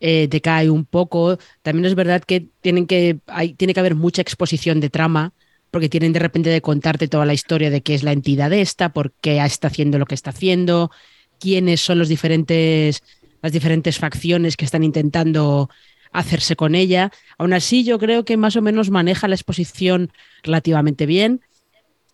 eh, 0.00 0.26
decae 0.30 0.70
un 0.70 0.86
poco. 0.86 1.38
También 1.60 1.84
es 1.84 1.94
verdad 1.94 2.22
que 2.24 2.46
tienen 2.62 2.86
que. 2.86 3.18
Hay, 3.26 3.52
tiene 3.54 3.74
que 3.74 3.80
haber 3.80 3.94
mucha 3.94 4.22
exposición 4.22 4.80
de 4.80 4.88
trama. 4.88 5.32
Porque 5.72 5.88
tienen 5.88 6.12
de 6.12 6.20
repente 6.20 6.50
de 6.50 6.60
contarte 6.60 7.08
toda 7.08 7.26
la 7.26 7.34
historia 7.34 7.70
de 7.70 7.82
qué 7.82 7.94
es 7.94 8.04
la 8.04 8.12
entidad 8.12 8.52
esta, 8.52 8.92
por 8.92 9.12
qué 9.20 9.44
está 9.44 9.66
haciendo 9.66 9.98
lo 9.98 10.06
que 10.06 10.14
está 10.14 10.30
haciendo, 10.30 10.92
quiénes 11.40 11.80
son 11.80 11.98
los 11.98 12.08
diferentes 12.08 13.02
las 13.42 13.52
diferentes 13.52 13.98
facciones 13.98 14.56
que 14.56 14.64
están 14.64 14.84
intentando 14.84 15.68
hacerse 16.12 16.54
con 16.56 16.74
ella. 16.74 17.10
Aún 17.38 17.52
así, 17.52 17.84
yo 17.84 17.98
creo 17.98 18.24
que 18.24 18.36
más 18.36 18.54
o 18.56 18.62
menos 18.62 18.90
maneja 18.90 19.28
la 19.28 19.34
exposición 19.34 20.12
relativamente 20.44 21.06
bien. 21.06 21.40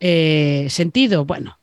Eh, 0.01 0.69
sentido, 0.71 1.25
bueno, 1.25 1.59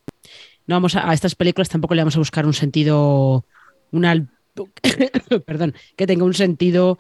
no 0.68 0.76
vamos 0.76 0.96
a, 0.96 1.10
a, 1.10 1.14
estas 1.14 1.36
películas 1.36 1.70
tampoco 1.70 1.96
le 1.96 2.02
vamos 2.02 2.16
a 2.16 2.20
buscar 2.20 2.46
un 2.46 2.54
sentido, 2.54 3.46
una, 3.92 4.28
perdón, 5.46 5.74
que 5.96 6.06
tenga 6.06 6.26
un 6.26 6.34
sentido 6.34 7.00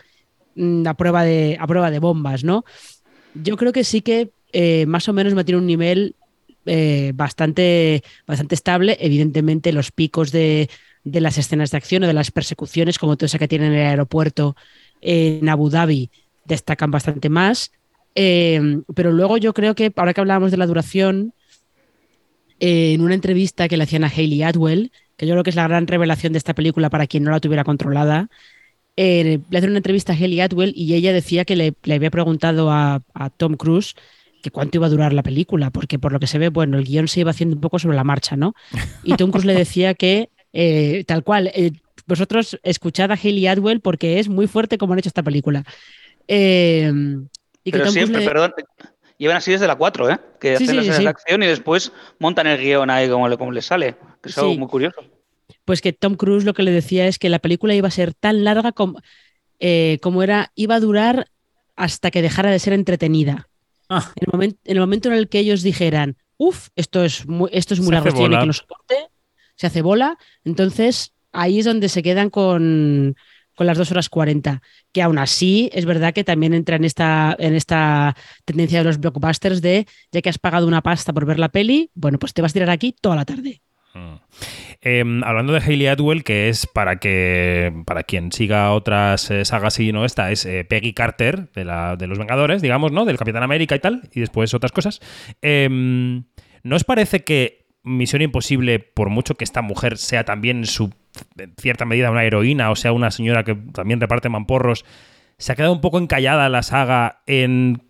mm, 0.55 0.87
a 0.87 0.93
prueba 0.95 1.23
de, 1.23 1.57
a 1.59 1.67
prueba 1.67 1.91
de 1.91 1.99
bombas, 1.99 2.43
¿no? 2.43 2.63
Yo 3.33 3.57
creo 3.57 3.73
que 3.73 3.83
sí 3.83 4.01
que 4.01 4.31
eh, 4.57 4.85
más 4.85 5.09
o 5.09 5.13
menos 5.13 5.33
me 5.33 5.43
tiene 5.43 5.59
un 5.59 5.67
nivel 5.67 6.15
eh, 6.65 7.11
bastante, 7.13 8.03
bastante 8.25 8.55
estable. 8.55 8.95
Evidentemente, 9.01 9.73
los 9.73 9.91
picos 9.91 10.31
de, 10.31 10.69
de, 11.03 11.19
las 11.19 11.37
escenas 11.37 11.71
de 11.71 11.77
acción 11.77 12.03
o 12.03 12.07
de 12.07 12.13
las 12.13 12.31
persecuciones, 12.31 12.97
como 12.97 13.17
toda 13.17 13.25
esa 13.25 13.37
que 13.37 13.49
tiene 13.49 13.67
en 13.67 13.73
el 13.73 13.85
aeropuerto 13.85 14.55
en 15.01 15.49
Abu 15.49 15.69
Dhabi, 15.69 16.09
destacan 16.45 16.89
bastante 16.89 17.27
más. 17.27 17.73
Eh, 18.15 18.81
pero 18.95 19.11
luego 19.11 19.35
yo 19.35 19.53
creo 19.53 19.75
que, 19.75 19.91
ahora 19.93 20.13
que 20.13 20.21
hablábamos 20.21 20.51
de 20.51 20.57
la 20.57 20.67
duración, 20.67 21.33
en 22.61 23.01
una 23.01 23.13
entrevista 23.13 23.67
que 23.67 23.75
le 23.75 23.83
hacían 23.83 24.05
a 24.05 24.07
Hayley 24.07 24.41
Atwell, 24.41 24.93
que 25.17 25.27
yo 25.27 25.33
creo 25.33 25.43
que 25.43 25.49
es 25.49 25.57
la 25.57 25.67
gran 25.67 25.85
revelación 25.85 26.31
de 26.31 26.37
esta 26.37 26.53
película 26.53 26.89
para 26.89 27.07
quien 27.07 27.23
no 27.23 27.31
la 27.31 27.41
tuviera 27.41 27.65
controlada, 27.65 28.29
le 28.95 29.41
hacen 29.53 29.71
una 29.71 29.79
entrevista 29.79 30.13
a 30.13 30.15
Hayley 30.15 30.39
Atwell 30.39 30.71
y 30.73 30.93
ella 30.93 31.11
decía 31.11 31.43
que 31.43 31.57
le, 31.57 31.73
le 31.83 31.95
había 31.95 32.09
preguntado 32.09 32.71
a, 32.71 33.01
a, 33.13 33.29
Tom 33.29 33.57
Cruise 33.57 33.95
que 34.45 34.51
cuánto 34.51 34.77
iba 34.77 34.85
a 34.85 34.89
durar 34.89 35.11
la 35.11 35.23
película, 35.23 35.71
porque 35.71 35.97
por 35.97 36.11
lo 36.11 36.19
que 36.19 36.27
se 36.27 36.37
ve, 36.37 36.49
bueno, 36.49 36.77
el 36.77 36.83
guion 36.85 37.07
se 37.07 37.21
iba 37.21 37.31
haciendo 37.31 37.55
un 37.55 37.61
poco 37.61 37.79
sobre 37.79 37.95
la 37.97 38.03
marcha, 38.03 38.35
¿no? 38.37 38.53
Y 39.03 39.15
Tom 39.15 39.31
Cruise 39.31 39.45
le 39.45 39.55
decía 39.55 39.95
que, 39.95 40.29
eh, 40.53 41.03
tal 41.07 41.23
cual, 41.23 41.47
eh, 41.55 41.71
vosotros 42.05 42.59
escuchad 42.61 43.11
a 43.11 43.15
Hayley 43.15 43.47
Atwell 43.47 43.81
porque 43.81 44.19
es 44.19 44.29
muy 44.29 44.45
fuerte 44.47 44.77
como 44.77 44.93
han 44.93 44.99
hecho 44.99 45.09
esta 45.09 45.23
película. 45.23 45.63
Eh, 46.27 46.91
y 47.63 47.71
que 47.71 47.77
Pero 47.77 47.85
Tom 47.85 47.93
siempre, 47.93 48.19
le... 48.21 48.27
perdón, 48.27 48.53
llevan 49.17 49.37
así 49.37 49.51
desde 49.51 49.65
la 49.67 49.75
4, 49.75 50.11
¿eh? 50.11 50.19
Que 50.39 50.57
Sí, 50.57 50.63
hacen 50.65 50.81
sí, 50.81 50.87
las 50.87 50.95
sí. 50.97 51.03
de 51.03 51.09
acción 51.09 51.41
y 51.43 51.47
después 51.47 51.91
montan 52.19 52.45
el 52.47 52.59
guion 52.61 52.89
ahí 52.91 53.09
como, 53.09 53.27
le- 53.27 53.37
como 53.37 53.51
les 53.51 53.65
sale. 53.65 53.95
Que 54.21 54.29
es 54.29 54.37
algo 54.37 54.55
muy 54.55 54.67
curioso. 54.67 55.01
Pues 55.65 55.81
que 55.81 55.93
Tom 55.93 56.15
Cruise 56.15 56.45
lo 56.45 56.53
que 56.53 56.61
le 56.63 56.71
decía 56.71 57.07
es 57.07 57.17
que 57.17 57.29
la 57.29 57.39
película 57.39 57.73
iba 57.73 57.87
a 57.87 57.91
ser 57.91 58.13
tan 58.13 58.43
larga 58.43 58.71
como, 58.71 58.99
como 60.01 60.21
era, 60.23 60.51
iba 60.53 60.75
a 60.75 60.79
durar 60.79 61.27
hasta 61.75 62.11
que 62.11 62.21
dejara 62.21 62.51
de 62.51 62.59
ser 62.59 62.73
entretenida. 62.73 63.47
Ah. 63.89 64.11
En, 64.15 64.27
el 64.27 64.39
momen- 64.39 64.57
en 64.63 64.77
el 64.77 64.79
momento 64.79 65.09
en 65.09 65.15
el 65.15 65.29
que 65.29 65.39
ellos 65.39 65.61
dijeran, 65.61 66.17
uff, 66.37 66.69
esto 66.75 67.03
es 67.03 67.27
muy, 67.27 67.49
esto 67.53 67.73
es 67.73 67.79
muy 67.79 67.91
largo, 67.91 68.09
no 68.09 68.15
bola. 68.15 68.39
que 68.41 68.45
lo 68.47 68.53
soporte, 68.53 68.95
se 69.55 69.67
hace 69.67 69.81
bola, 69.81 70.17
entonces 70.43 71.13
ahí 71.31 71.59
es 71.59 71.65
donde 71.65 71.87
se 71.89 72.01
quedan 72.03 72.29
con, 72.29 73.15
con 73.55 73.67
las 73.67 73.77
2 73.77 73.91
horas 73.91 74.09
40, 74.09 74.61
que 74.91 75.01
aún 75.01 75.17
así 75.17 75.69
es 75.73 75.85
verdad 75.85 76.13
que 76.13 76.23
también 76.23 76.53
entra 76.53 76.75
en 76.77 76.83
esta, 76.85 77.35
en 77.39 77.55
esta 77.55 78.15
tendencia 78.43 78.79
de 78.79 78.85
los 78.85 78.99
blockbusters 78.99 79.61
de, 79.61 79.85
ya 80.11 80.21
que 80.21 80.29
has 80.29 80.39
pagado 80.39 80.67
una 80.67 80.81
pasta 80.81 81.13
por 81.13 81.25
ver 81.25 81.39
la 81.39 81.49
peli, 81.49 81.91
bueno, 81.93 82.17
pues 82.19 82.33
te 82.33 82.41
vas 82.41 82.51
a 82.51 82.53
tirar 82.53 82.69
aquí 82.69 82.93
toda 82.99 83.15
la 83.15 83.25
tarde. 83.25 83.61
Eh, 84.81 85.03
hablando 85.23 85.53
de 85.53 85.59
Hayley 85.59 85.87
Atwell, 85.87 86.23
que 86.23 86.49
es 86.49 86.67
para 86.67 86.97
que 86.97 87.73
para 87.85 88.03
quien 88.03 88.31
siga 88.31 88.71
otras 88.71 89.31
eh, 89.31 89.45
sagas 89.45 89.79
y 89.79 89.91
no 89.91 90.05
esta, 90.05 90.31
es 90.31 90.45
eh, 90.45 90.65
Peggy 90.65 90.93
Carter 90.93 91.51
de, 91.53 91.65
la, 91.65 91.95
de 91.95 92.07
los 92.07 92.19
Vengadores, 92.19 92.61
digamos, 92.61 92.91
¿no? 92.91 93.05
Del 93.05 93.17
Capitán 93.17 93.43
América 93.43 93.75
y 93.75 93.79
tal, 93.79 94.09
y 94.13 94.19
después 94.19 94.53
otras 94.53 94.71
cosas. 94.71 95.01
Eh, 95.41 95.69
¿No 96.63 96.75
os 96.75 96.83
parece 96.83 97.23
que 97.23 97.65
Misión 97.83 98.21
Imposible, 98.21 98.79
por 98.79 99.09
mucho 99.09 99.35
que 99.35 99.43
esta 99.43 99.61
mujer 99.61 99.97
sea 99.97 100.23
también 100.23 100.65
su 100.65 100.91
en 101.37 101.53
cierta 101.57 101.85
medida 101.85 102.11
una 102.11 102.23
heroína, 102.23 102.71
o 102.71 102.75
sea, 102.75 102.91
una 102.91 103.11
señora 103.11 103.43
que 103.43 103.55
también 103.55 104.01
reparte 104.01 104.29
mamporros, 104.29 104.85
se 105.37 105.51
ha 105.51 105.55
quedado 105.55 105.73
un 105.73 105.81
poco 105.81 105.99
encallada 105.99 106.49
la 106.49 106.63
saga 106.63 107.21
en 107.27 107.83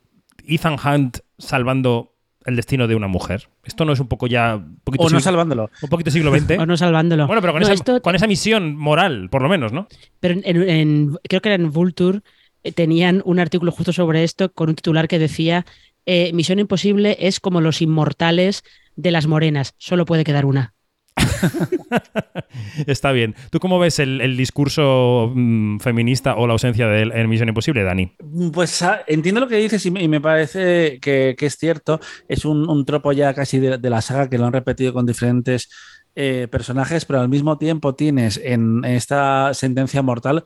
Ethan 0.46 0.78
Hunt 0.84 1.20
salvando 1.38 2.15
el 2.46 2.56
destino 2.56 2.88
de 2.88 2.96
una 2.96 3.08
mujer? 3.08 3.50
¿Esto 3.64 3.86
no 3.86 3.94
es 3.94 4.00
un 4.00 4.08
poco 4.08 4.28
ya... 4.28 4.56
Un 4.56 4.80
poquito, 4.84 5.04
O 5.04 5.06
no 5.06 5.10
siglo- 5.10 5.22
salvándolo. 5.22 5.70
un 5.82 5.90
poquito 5.90 6.12
siglo 6.12 6.32
XX? 6.38 6.58
O 6.60 6.66
no 6.66 6.78
salvándolo. 6.78 7.26
Bueno, 7.28 7.42
pero 7.42 7.54
con, 7.54 7.62
No, 7.62 7.66
esa, 7.68 7.74
esto- 7.74 8.02
con 8.02 8.16
esa 8.16 8.28
misión 8.28 8.76
moral, 8.76 9.30
por 9.30 9.42
lo 9.42 9.50
menos, 9.50 9.74
¿no? 9.74 9.88
Pero 10.20 10.36
en, 10.36 10.42
en- 10.46 10.70
en- 10.70 11.18
creo 11.28 11.42
que 11.42 11.50
era 11.50 11.56
en 11.64 11.72
Vulture, 11.72 12.22
eh, 12.64 12.72
tenían 12.72 13.22
un 13.26 13.40
artículo 13.40 13.72
justo 13.72 13.92
sobre 13.94 14.24
esto 14.24 14.52
con 14.52 14.70
un 14.70 14.76
titular 14.76 15.08
que 15.08 15.18
decía 15.20 15.66
eh, 16.06 16.32
Misión 16.34 16.60
Imposible 16.60 17.18
es 17.20 17.40
como 17.40 17.62
los 17.62 17.82
inmortales 17.82 18.64
de 18.96 19.10
las 19.10 19.26
morenas, 19.26 19.74
solo 19.80 20.06
puede 20.06 20.24
quedar 20.24 20.46
una. 20.46 20.75
Está 22.88 23.12
bien. 23.12 23.36
¿Tú 23.50 23.60
cómo 23.60 23.80
ves 23.80 24.00
el, 24.00 24.38
discurso 24.38 25.32
mm, 25.34 25.80
feminista 25.80 26.36
o 26.36 26.48
la 26.48 26.54
ausencia 26.54 26.88
de 26.88 27.04
él 27.04 27.12
en 27.14 27.30
Misión 27.30 27.50
Imposible, 27.50 27.84
Dani? 27.84 28.12
Pues 28.54 28.82
ah, 28.82 29.02
entiendo 29.08 29.42
lo 29.42 29.48
que 29.48 29.58
dices 29.58 29.86
y 29.86 29.92
me, 29.92 30.22
parece 30.22 31.00
que, 31.00 31.36
es 31.38 31.58
cierto. 31.58 32.00
Es 32.28 32.46
un, 32.46 32.86
tropo 32.86 33.12
ya 33.12 33.34
casi 33.34 33.60
de, 33.60 33.78
la 33.90 34.02
saga 34.02 34.30
que 34.30 34.38
lo 34.38 34.46
han 34.46 34.54
repetido 34.54 34.94
con 34.94 35.06
diferentes 35.06 35.70
eh, 36.16 36.48
personajes, 36.50 37.06
pero 37.06 37.20
al 37.20 37.30
mismo 37.30 37.58
tiempo 37.58 37.96
tienes 37.96 38.40
en 38.44 38.84
esta 38.86 39.54
sentencia 39.54 40.02
mortal 40.02 40.44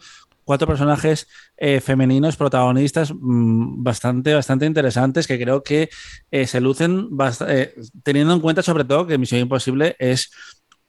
cuatro 0.49 0.67
personajes 0.67 1.27
eh, 1.57 1.79
femeninos 1.79 2.35
protagonistas 2.35 3.13
mm, 3.13 3.83
bastante, 3.83 4.33
bastante 4.33 4.65
interesantes 4.65 5.27
que 5.27 5.39
creo 5.39 5.61
que 5.61 5.89
eh, 6.31 6.47
se 6.47 6.59
lucen 6.59 7.09
teniendo 8.01 8.33
en 8.33 8.39
cuenta 8.39 8.63
sobre 8.63 8.83
todo 8.83 9.05
que 9.05 9.19
Misión 9.19 9.41
Imposible 9.41 9.95
es 9.99 10.31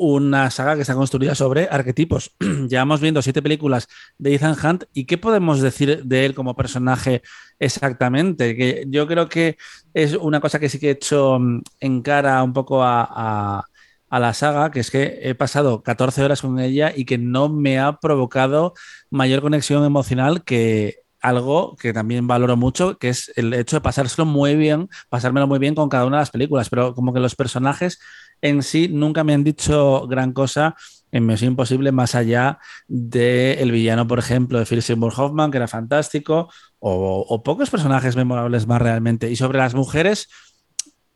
una 0.03 0.51
saga 0.51 0.75
que 0.77 0.81
está 0.83 0.95
construida 0.95 1.35
sobre 1.35 1.69
arquetipos. 1.71 2.35
Llevamos 2.69 3.01
viendo 3.01 3.21
siete 3.23 3.43
películas 3.43 3.87
de 4.19 4.35
Ethan 4.35 4.57
Hunt 4.63 4.85
y 4.95 5.05
qué 5.05 5.19
podemos 5.19 5.61
decir 5.61 6.03
de 6.05 6.25
él 6.27 6.35
como 6.35 6.57
personaje 6.57 7.23
exactamente. 7.59 8.57
Que 8.57 8.85
yo 8.89 9.07
creo 9.07 9.29
que 9.29 9.57
es 9.95 10.15
una 10.15 10.41
cosa 10.41 10.59
que 10.59 10.69
sí 10.69 10.79
que 10.79 10.89
he 10.89 10.91
hecho 10.93 11.39
mm, 11.39 11.63
en 11.81 12.03
cara 12.03 12.43
un 12.43 12.53
poco 12.53 12.83
a, 12.83 13.07
a- 13.11 13.65
a 14.09 14.19
la 14.19 14.35
saga, 14.35 14.71
que 14.73 14.81
es 14.81 14.91
que 14.91 15.21
he 15.23 15.35
pasado 15.37 15.83
14 15.85 16.25
horas 16.25 16.41
con 16.43 16.59
ella 16.59 16.93
y 16.95 17.05
que 17.05 17.17
no 17.19 17.49
me 17.49 17.79
ha 17.79 17.99
provocado 18.01 18.75
mayor 19.11 19.41
conexión 19.41 19.85
emocional 19.85 20.43
que 20.45 20.97
algo 21.21 21.77
que 21.77 21.93
también 21.93 22.27
valoro 22.27 22.57
mucho, 22.57 22.99
que 22.99 23.11
es 23.11 23.31
el 23.37 23.53
hecho 23.55 23.77
de 23.77 23.81
pasárselo 23.83 24.25
muy 24.27 24.57
bien, 24.57 24.89
pasármelo 25.11 25.47
muy 25.47 25.59
bien 25.61 25.75
con 25.77 25.89
cada 25.89 26.07
una 26.07 26.17
de 26.17 26.23
las 26.23 26.31
películas, 26.31 26.71
pero 26.71 26.95
como 26.95 27.13
que 27.13 27.21
los 27.21 27.37
personajes 27.37 28.01
en 28.43 28.63
sí 28.63 28.89
nunca 28.89 29.25
me 29.25 29.35
han 29.35 29.45
dicho 29.45 30.07
gran 30.07 30.33
cosa 30.33 30.77
en 31.13 31.27
Misión 31.27 31.53
Imposible 31.53 31.93
más 31.93 32.15
allá 32.15 32.59
del 32.87 33.73
villano, 33.73 34.07
por 34.07 34.19
ejemplo, 34.19 34.59
de 34.59 34.67
Philip 34.67 34.85
Seymour 34.85 35.13
Hoffman, 35.17 35.51
que 35.51 35.57
era 35.57 35.69
fantástico, 35.69 36.49
o, 36.79 37.27
o 37.29 37.43
pocos 37.43 37.71
personajes 37.71 38.17
memorables 38.17 38.67
más 38.67 38.81
realmente. 38.81 39.31
Y 39.31 39.37
sobre 39.37 39.59
las 39.59 39.75
mujeres, 39.75 40.29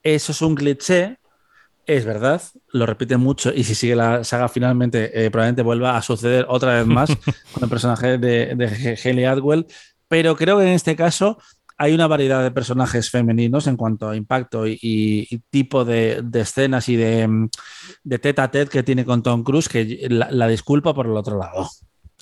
eso 0.02 0.32
es 0.32 0.42
un 0.42 0.54
cliché, 0.54 1.18
es 1.86 2.04
verdad, 2.04 2.42
lo 2.72 2.86
repite 2.86 3.16
mucho 3.16 3.52
y 3.54 3.64
si 3.64 3.74
sigue 3.74 3.94
la 3.94 4.24
saga 4.24 4.48
finalmente 4.48 5.10
eh, 5.12 5.30
probablemente 5.30 5.62
vuelva 5.62 5.96
a 5.96 6.02
suceder 6.02 6.46
otra 6.48 6.76
vez 6.76 6.86
más 6.86 7.10
con 7.52 7.62
el 7.62 7.68
personaje 7.68 8.18
de, 8.18 8.54
de 8.54 8.98
Haley 9.02 9.24
Atwell, 9.24 9.66
pero 10.08 10.34
creo 10.36 10.58
que 10.58 10.64
en 10.64 10.70
este 10.70 10.96
caso 10.96 11.38
hay 11.76 11.94
una 11.94 12.06
variedad 12.06 12.42
de 12.42 12.50
personajes 12.50 13.10
femeninos 13.10 13.66
en 13.66 13.76
cuanto 13.76 14.08
a 14.08 14.16
impacto 14.16 14.66
y, 14.66 15.42
tipo 15.50 15.84
de, 15.84 16.24
escenas 16.34 16.88
y 16.88 16.96
de, 16.96 17.26
mm, 17.26 17.48
de 18.04 18.18
tete 18.18 18.40
a 18.40 18.50
tete 18.50 18.70
que 18.70 18.82
tiene 18.82 19.04
con 19.04 19.22
Tom 19.22 19.42
Cruise 19.42 19.68
que 19.68 20.06
la 20.08 20.48
disculpa 20.48 20.94
por 20.94 21.06
el 21.06 21.16
otro 21.16 21.38
lado. 21.38 21.68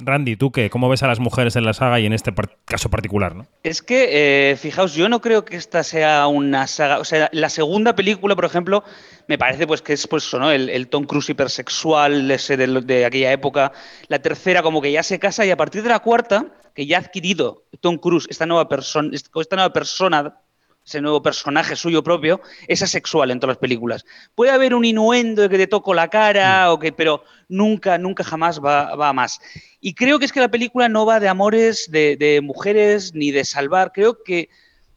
Randy, 0.05 0.37
¿tú 0.37 0.53
qué? 0.53 0.71
¿Cómo 0.71 0.89
ves 0.89 1.03
a 1.03 1.07
las 1.07 1.21
mujeres 1.21 1.57
en 1.57 1.65
la 1.65 1.73
saga 1.73 2.01
y 2.01 2.07
en 2.07 2.13
este 2.13 2.33
par- 2.33 2.57
caso 2.65 2.91
particular? 2.91 3.35
¿no? 3.35 3.47
Es 3.63 3.83
que, 3.83 4.51
eh, 4.53 4.57
fijaos, 4.57 4.95
yo 4.95 5.09
no 5.09 5.21
creo 5.21 5.45
que 5.45 5.57
esta 5.57 5.83
sea 5.83 6.27
una 6.27 6.67
saga. 6.67 6.99
O 6.99 7.05
sea, 7.05 7.29
la 7.33 7.49
segunda 7.49 7.95
película, 7.95 8.35
por 8.35 8.45
ejemplo, 8.45 8.85
me 9.29 9.39
parece 9.39 9.67
pues 9.67 9.83
que 9.83 9.93
es 9.93 10.07
pues 10.07 10.25
eso, 10.27 10.39
¿no? 10.39 10.51
El, 10.51 10.89
Tom 10.89 11.05
Cruise 11.05 11.31
hipersexual 11.31 12.29
de, 12.29 12.83
de 12.85 13.05
aquella 13.05 13.33
época. 13.33 13.73
La 14.09 14.21
tercera, 14.21 14.63
como 14.63 14.83
que 14.83 14.93
ya 14.93 15.03
se 15.03 15.19
casa, 15.19 15.47
y 15.47 15.51
a 15.51 15.57
partir 15.57 15.83
de 15.83 15.89
la 15.89 16.01
cuarta, 16.01 16.47
que 16.75 16.87
ya 16.87 16.97
ha 16.99 17.01
adquirido 17.01 17.65
Tom 17.81 17.99
Cruise 17.99 18.27
esta 18.31 18.47
nueva 18.47 18.69
persona, 18.69 19.11
esta 19.13 19.57
nueva 19.57 19.73
persona, 19.73 20.35
ese 20.85 21.01
nuevo 21.01 21.23
personaje 21.23 21.77
suyo 21.77 22.03
propio, 22.03 22.41
es 22.67 22.83
asexual 22.83 23.31
en 23.31 23.39
todas 23.41 23.55
las 23.55 23.61
películas. 23.61 24.05
Puede 24.35 24.51
haber 24.51 24.75
un 24.75 24.85
inuendo 24.85 25.43
de 25.43 25.49
que 25.49 25.57
te 25.59 25.67
toco 25.67 25.95
la 25.95 26.09
cara, 26.09 26.73
o 26.73 26.79
que, 26.79 26.93
pero 26.93 27.23
nunca, 27.49 27.99
nunca 27.99 28.25
jamás 28.25 28.61
va, 28.61 28.95
va 28.97 29.11
a 29.11 29.13
más. 29.13 29.39
Y 29.81 29.95
creo 29.95 30.19
que 30.19 30.25
es 30.25 30.33
que 30.33 30.41
la 30.41 30.51
película 30.51 30.89
no 30.89 31.07
va 31.07 31.21
de 31.21 31.29
amores, 31.29 31.91
de, 31.91 32.17
de 32.17 32.41
mujeres, 32.41 33.15
ni 33.15 33.31
de 33.31 33.45
salvar. 33.45 33.93
Creo 33.93 34.23
que 34.25 34.49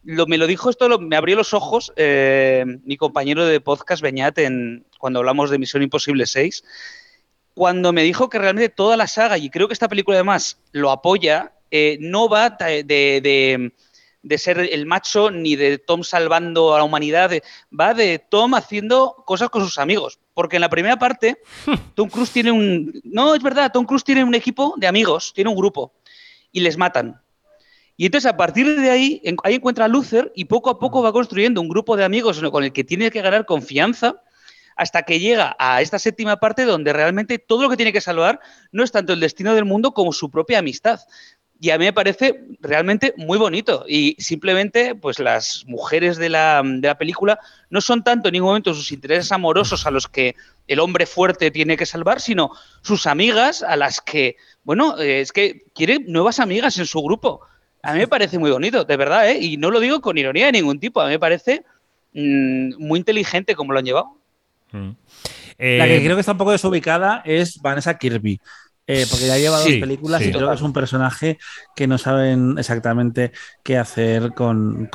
lo, 0.03 0.25
me 0.27 0.37
lo 0.37 0.47
dijo 0.47 0.69
esto, 0.69 0.87
lo- 0.89 0.99
me 0.99 1.15
abrió 1.15 1.35
los 1.35 1.53
ojos 1.53 1.93
eh, 1.95 2.63
mi 2.83 2.97
compañero 2.97 3.45
de 3.45 3.59
podcast, 3.61 4.01
Beñat, 4.01 4.37
en, 4.39 4.85
cuando 4.99 5.19
hablamos 5.19 5.49
de 5.51 5.59
Misión 5.59 5.83
Imposible 5.83 6.25
6, 6.25 6.63
cuando 7.53 7.93
me 7.93 8.03
dijo 8.03 8.29
que 8.29 8.37
realmente 8.39 8.69
toda 8.69 8.97
la 8.97 9.07
saga, 9.07 9.37
y 9.37 9.49
creo 9.49 9.67
que 9.67 9.73
esta 9.73 9.87
película 9.87 10.17
además 10.17 10.59
lo 10.71 10.91
apoya, 10.91 11.53
eh, 11.71 11.97
no 12.01 12.27
va 12.27 12.49
de- 12.49 13.71
de 14.25 14.39
ser 14.39 14.57
el 14.59 14.87
macho 14.87 15.29
ni 15.29 15.55
de 15.55 15.77
Tom 15.77 16.03
salvando 16.03 16.73
a 16.73 16.79
la 16.79 16.83
humanidad, 16.83 17.31
va 17.79 17.93
de 17.93 18.17
Tom 18.17 18.55
haciendo 18.55 19.23
cosas 19.25 19.49
con 19.49 19.63
sus 19.63 19.77
amigos. 19.77 20.19
Porque 20.33 20.57
en 20.57 20.61
la 20.61 20.69
primera 20.69 20.97
parte, 20.97 21.37
Tom 21.95 22.09
Cruise 22.09 22.31
tiene 22.31 22.51
un. 22.51 22.99
No, 23.03 23.35
es 23.35 23.43
verdad, 23.43 23.71
Tom 23.71 23.85
Cruise 23.85 24.03
tiene 24.03 24.23
un 24.23 24.33
equipo 24.33 24.73
de 24.77 24.87
amigos, 24.87 25.31
tiene 25.33 25.51
un 25.51 25.55
grupo, 25.55 25.93
y 26.51 26.61
les 26.61 26.75
matan. 26.75 27.21
Y 27.97 28.07
entonces 28.07 28.29
a 28.29 28.35
partir 28.35 28.79
de 28.79 28.89
ahí, 28.89 29.21
ahí 29.43 29.55
encuentra 29.55 29.85
a 29.85 29.87
Luther 29.87 30.31
y 30.35 30.45
poco 30.45 30.71
a 30.71 30.79
poco 30.79 31.03
va 31.03 31.13
construyendo 31.13 31.61
un 31.61 31.69
grupo 31.69 31.95
de 31.95 32.03
amigos 32.03 32.41
con 32.51 32.63
el 32.63 32.73
que 32.73 32.83
tiene 32.83 33.11
que 33.11 33.21
ganar 33.21 33.45
confianza 33.45 34.21
hasta 34.75 35.03
que 35.03 35.19
llega 35.19 35.55
a 35.57 35.81
esta 35.81 35.99
séptima 35.99 36.37
parte 36.37 36.65
donde 36.65 36.91
realmente 36.91 37.39
todo 37.39 37.63
lo 37.63 37.69
que 37.69 37.77
tiene 37.77 37.93
que 37.93 38.01
salvar 38.01 38.39
no 38.71 38.83
es 38.83 38.91
tanto 38.91 39.13
el 39.13 39.19
destino 39.19 39.55
del 39.55 39.65
mundo 39.65 39.93
como 39.93 40.11
su 40.11 40.29
propia 40.29 40.59
amistad. 40.59 40.99
Y 41.59 41.69
a 41.69 41.77
mí 41.77 41.85
me 41.85 41.93
parece 41.93 42.41
realmente 42.59 43.13
muy 43.17 43.37
bonito. 43.37 43.85
Y 43.87 44.15
simplemente, 44.19 44.93
pues 44.93 45.19
las 45.19 45.63
mujeres 45.67 46.17
de 46.17 46.29
la, 46.29 46.61
de 46.63 46.87
la 46.87 46.97
película 46.97 47.39
no 47.69 47.81
son 47.81 48.03
tanto 48.03 48.27
en 48.27 48.33
ningún 48.33 48.49
momento 48.49 48.73
sus 48.73 48.91
intereses 48.91 49.31
amorosos 49.31 49.85
a 49.85 49.91
los 49.91 50.07
que 50.07 50.35
el 50.67 50.79
hombre 50.79 51.05
fuerte 51.05 51.51
tiene 51.51 51.77
que 51.77 51.85
salvar, 51.85 52.19
sino 52.19 52.51
sus 52.81 53.07
amigas 53.07 53.63
a 53.63 53.75
las 53.75 54.01
que, 54.01 54.35
bueno, 54.63 54.99
eh, 54.99 55.21
es 55.21 55.31
que 55.31 55.63
quiere 55.73 55.99
nuevas 55.99 56.39
amigas 56.39 56.77
en 56.77 56.85
su 56.85 57.01
grupo. 57.01 57.41
A 57.81 57.93
mí 57.93 57.99
me 57.99 58.07
parece 58.07 58.39
muy 58.39 58.51
bonito, 58.51 58.83
de 58.83 58.97
verdad, 58.97 59.29
¿eh? 59.29 59.37
Y 59.39 59.57
no 59.57 59.71
lo 59.71 59.79
digo 59.79 60.01
con 60.01 60.17
ironía 60.17 60.47
de 60.47 60.53
ningún 60.53 60.79
tipo, 60.79 61.01
a 61.01 61.05
mí 61.05 61.11
me 61.11 61.19
parece 61.19 61.63
mm, 62.13 62.75
muy 62.79 62.99
inteligente 62.99 63.55
como 63.55 63.73
lo 63.73 63.79
han 63.79 63.85
llevado. 63.85 64.17
Mm. 64.71 64.89
la 65.59 65.85
que 65.85 65.97
eh, 65.97 66.03
creo 66.03 66.15
que 66.15 66.19
está 66.19 66.33
un 66.33 66.37
poco 66.39 66.51
desubicada 66.51 67.21
es 67.25 67.61
Vanessa 67.61 67.97
Kirby. 67.97 68.41
Eh, 68.87 69.05
porque 69.09 69.25
ya 69.25 69.37
lleva 69.37 69.59
dos 69.59 69.67
películas 69.67 70.21
y 70.21 70.31
creo 70.31 70.47
que 70.47 70.55
es 70.55 70.61
un 70.61 70.73
personaje 70.73 71.39
que 71.75 71.87
no 71.87 71.97
saben 71.97 72.55
exactamente 72.59 73.31
qué 73.63 73.77
hacer 73.77 74.33
con, 74.33 74.89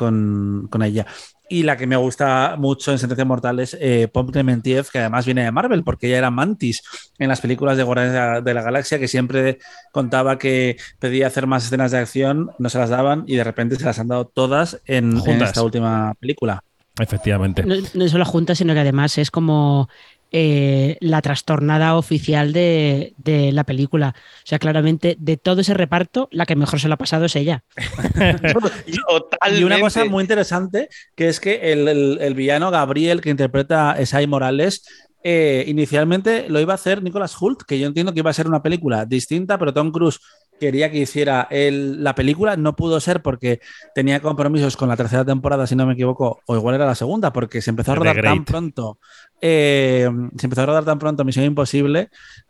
ella. 0.81 1.05
Y 1.49 1.63
la 1.63 1.75
que 1.75 1.85
me 1.85 1.97
gusta 1.97 2.55
mucho 2.57 2.93
en 2.93 2.99
Sentencia 2.99 3.25
Mortal 3.25 3.59
es 3.59 3.75
eh, 3.81 4.07
Pop 4.07 4.31
Clementiev, 4.31 4.89
que 4.89 4.99
además 4.99 5.25
viene 5.25 5.43
de 5.43 5.51
Marvel, 5.51 5.83
porque 5.83 6.07
ella 6.07 6.19
era 6.19 6.31
Mantis 6.31 6.81
en 7.19 7.27
las 7.27 7.41
películas 7.41 7.75
de 7.75 7.83
Guardianes 7.83 8.45
de 8.45 8.53
la 8.53 8.61
Galaxia, 8.61 8.97
que 8.97 9.09
siempre 9.09 9.59
contaba 9.91 10.37
que 10.37 10.77
pedía 10.99 11.27
hacer 11.27 11.45
más 11.45 11.65
escenas 11.65 11.91
de 11.91 11.97
acción, 11.97 12.51
no 12.59 12.69
se 12.69 12.77
las 12.77 12.89
daban 12.89 13.25
y 13.27 13.35
de 13.35 13.43
repente 13.43 13.75
se 13.75 13.83
las 13.83 13.99
han 13.99 14.07
dado 14.07 14.23
todas 14.23 14.81
en, 14.85 15.17
esta 15.41 15.63
última 15.63 16.13
película. 16.13 16.63
Efectivamente. 16.97 17.65
No, 17.65 17.75
no 17.93 18.07
solo 18.07 18.23
juntas, 18.23 18.57
sino 18.57 18.73
que 18.73 18.79
además 18.79 19.17
es 19.17 19.31
como 19.31 19.89
eh, 20.33 20.97
la 21.01 21.21
trastornada 21.21 21.97
oficial 21.97 22.53
de, 22.53 23.13
la 23.51 23.65
película. 23.65 24.15
O 24.15 24.45
sea, 24.45 24.59
claramente, 24.59 25.17
de 25.19 25.35
todo 25.35 25.59
ese 25.61 25.73
reparto, 25.73 26.29
la 26.31 26.45
que 26.45 26.55
mejor 26.55 26.79
se 26.79 26.87
lo 26.87 26.93
ha 26.93 26.97
pasado 26.97 27.25
es 27.25 27.35
ella. 27.35 27.65
y 29.51 29.63
una 29.63 29.79
cosa 29.79 30.05
muy 30.05 30.21
interesante, 30.21 30.87
que 31.15 31.27
es 31.27 31.41
que 31.41 31.73
el, 31.73 32.33
villano 32.33 32.71
Gabriel, 32.71 33.19
que 33.19 33.29
interpreta 33.29 33.91
a 33.91 33.99
Esai 33.99 34.25
Morales, 34.25 34.85
eh, 35.23 35.65
inicialmente 35.67 36.47
lo 36.49 36.59
iba 36.61 36.73
a 36.73 36.75
hacer 36.75 37.03
Nicolas 37.03 37.39
Hult, 37.39 37.63
que 37.63 37.77
yo 37.77 37.87
entiendo 37.87 38.13
que 38.13 38.19
iba 38.19 38.29
a 38.29 38.33
ser 38.33 38.47
una 38.47 38.63
película 38.63 39.05
distinta, 39.05 39.57
pero 39.57 39.73
Tom 39.73 39.91
Cruise 39.91 40.19
quería 40.61 40.91
que 40.91 40.99
hiciera 40.99 41.47
la 41.49 42.13
película, 42.13 42.55
no 42.55 42.75
pudo 42.75 42.99
ser 42.99 43.23
porque 43.23 43.61
tenía 43.95 44.19
compromisos 44.19 44.77
con 44.77 44.89
la 44.89 44.95
tercera 44.95 45.25
temporada, 45.25 45.65
si 45.65 45.75
no 45.75 45.87
me 45.87 45.93
equivoco, 45.93 46.41
o 46.45 46.55
igual 46.55 46.75
era 46.75 46.85
la 46.85 46.93
segunda, 46.93 47.33
porque 47.33 47.63
se 47.63 47.71
empezó 47.71 47.93
a 47.93 47.95
rodar 47.95 48.21
tan 48.21 48.45
pronto, 48.45 48.99
eh, 49.41 50.07
se 50.37 50.45
empezó 50.45 50.61
a 50.61 50.65
rodar 50.67 50.85
tan 50.85 50.99
pronto 50.99 51.25
Misión 51.25 51.45
Imposible, 51.45 52.09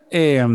eh, 0.09 0.45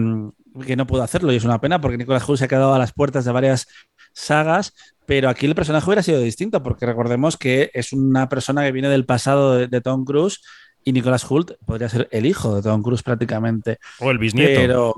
que 0.66 0.76
no 0.76 0.86
pudo 0.86 1.02
hacerlo 1.02 1.32
y 1.32 1.36
es 1.36 1.44
una 1.44 1.58
pena 1.58 1.80
porque 1.80 1.96
Nicolas 1.96 2.28
Hulse 2.28 2.40
se 2.40 2.44
ha 2.44 2.48
quedado 2.48 2.74
a 2.74 2.78
las 2.78 2.92
puertas 2.92 3.24
de 3.24 3.32
varias 3.32 3.68
sagas, 4.12 4.74
pero 5.06 5.30
aquí 5.30 5.46
el 5.46 5.54
personaje 5.54 5.86
hubiera 5.86 6.02
sido 6.02 6.20
distinto 6.20 6.62
porque 6.62 6.84
recordemos 6.84 7.38
que 7.38 7.70
es 7.72 7.94
una 7.94 8.28
persona 8.28 8.64
que 8.64 8.72
viene 8.72 8.90
del 8.90 9.06
pasado 9.06 9.54
de, 9.54 9.80
Tom 9.80 10.04
Cruise 10.04 10.42
y 10.84 10.92
Nicolas 10.92 11.24
Hult 11.30 11.52
podría 11.64 11.88
ser 11.88 12.06
el 12.12 12.26
hijo 12.26 12.56
de 12.56 12.62
Tom 12.62 12.82
Cruise 12.82 13.02
prácticamente. 13.02 13.78
O 14.00 14.10
el 14.10 14.18
bisnieto. 14.18 14.60
Pero, 14.60 14.94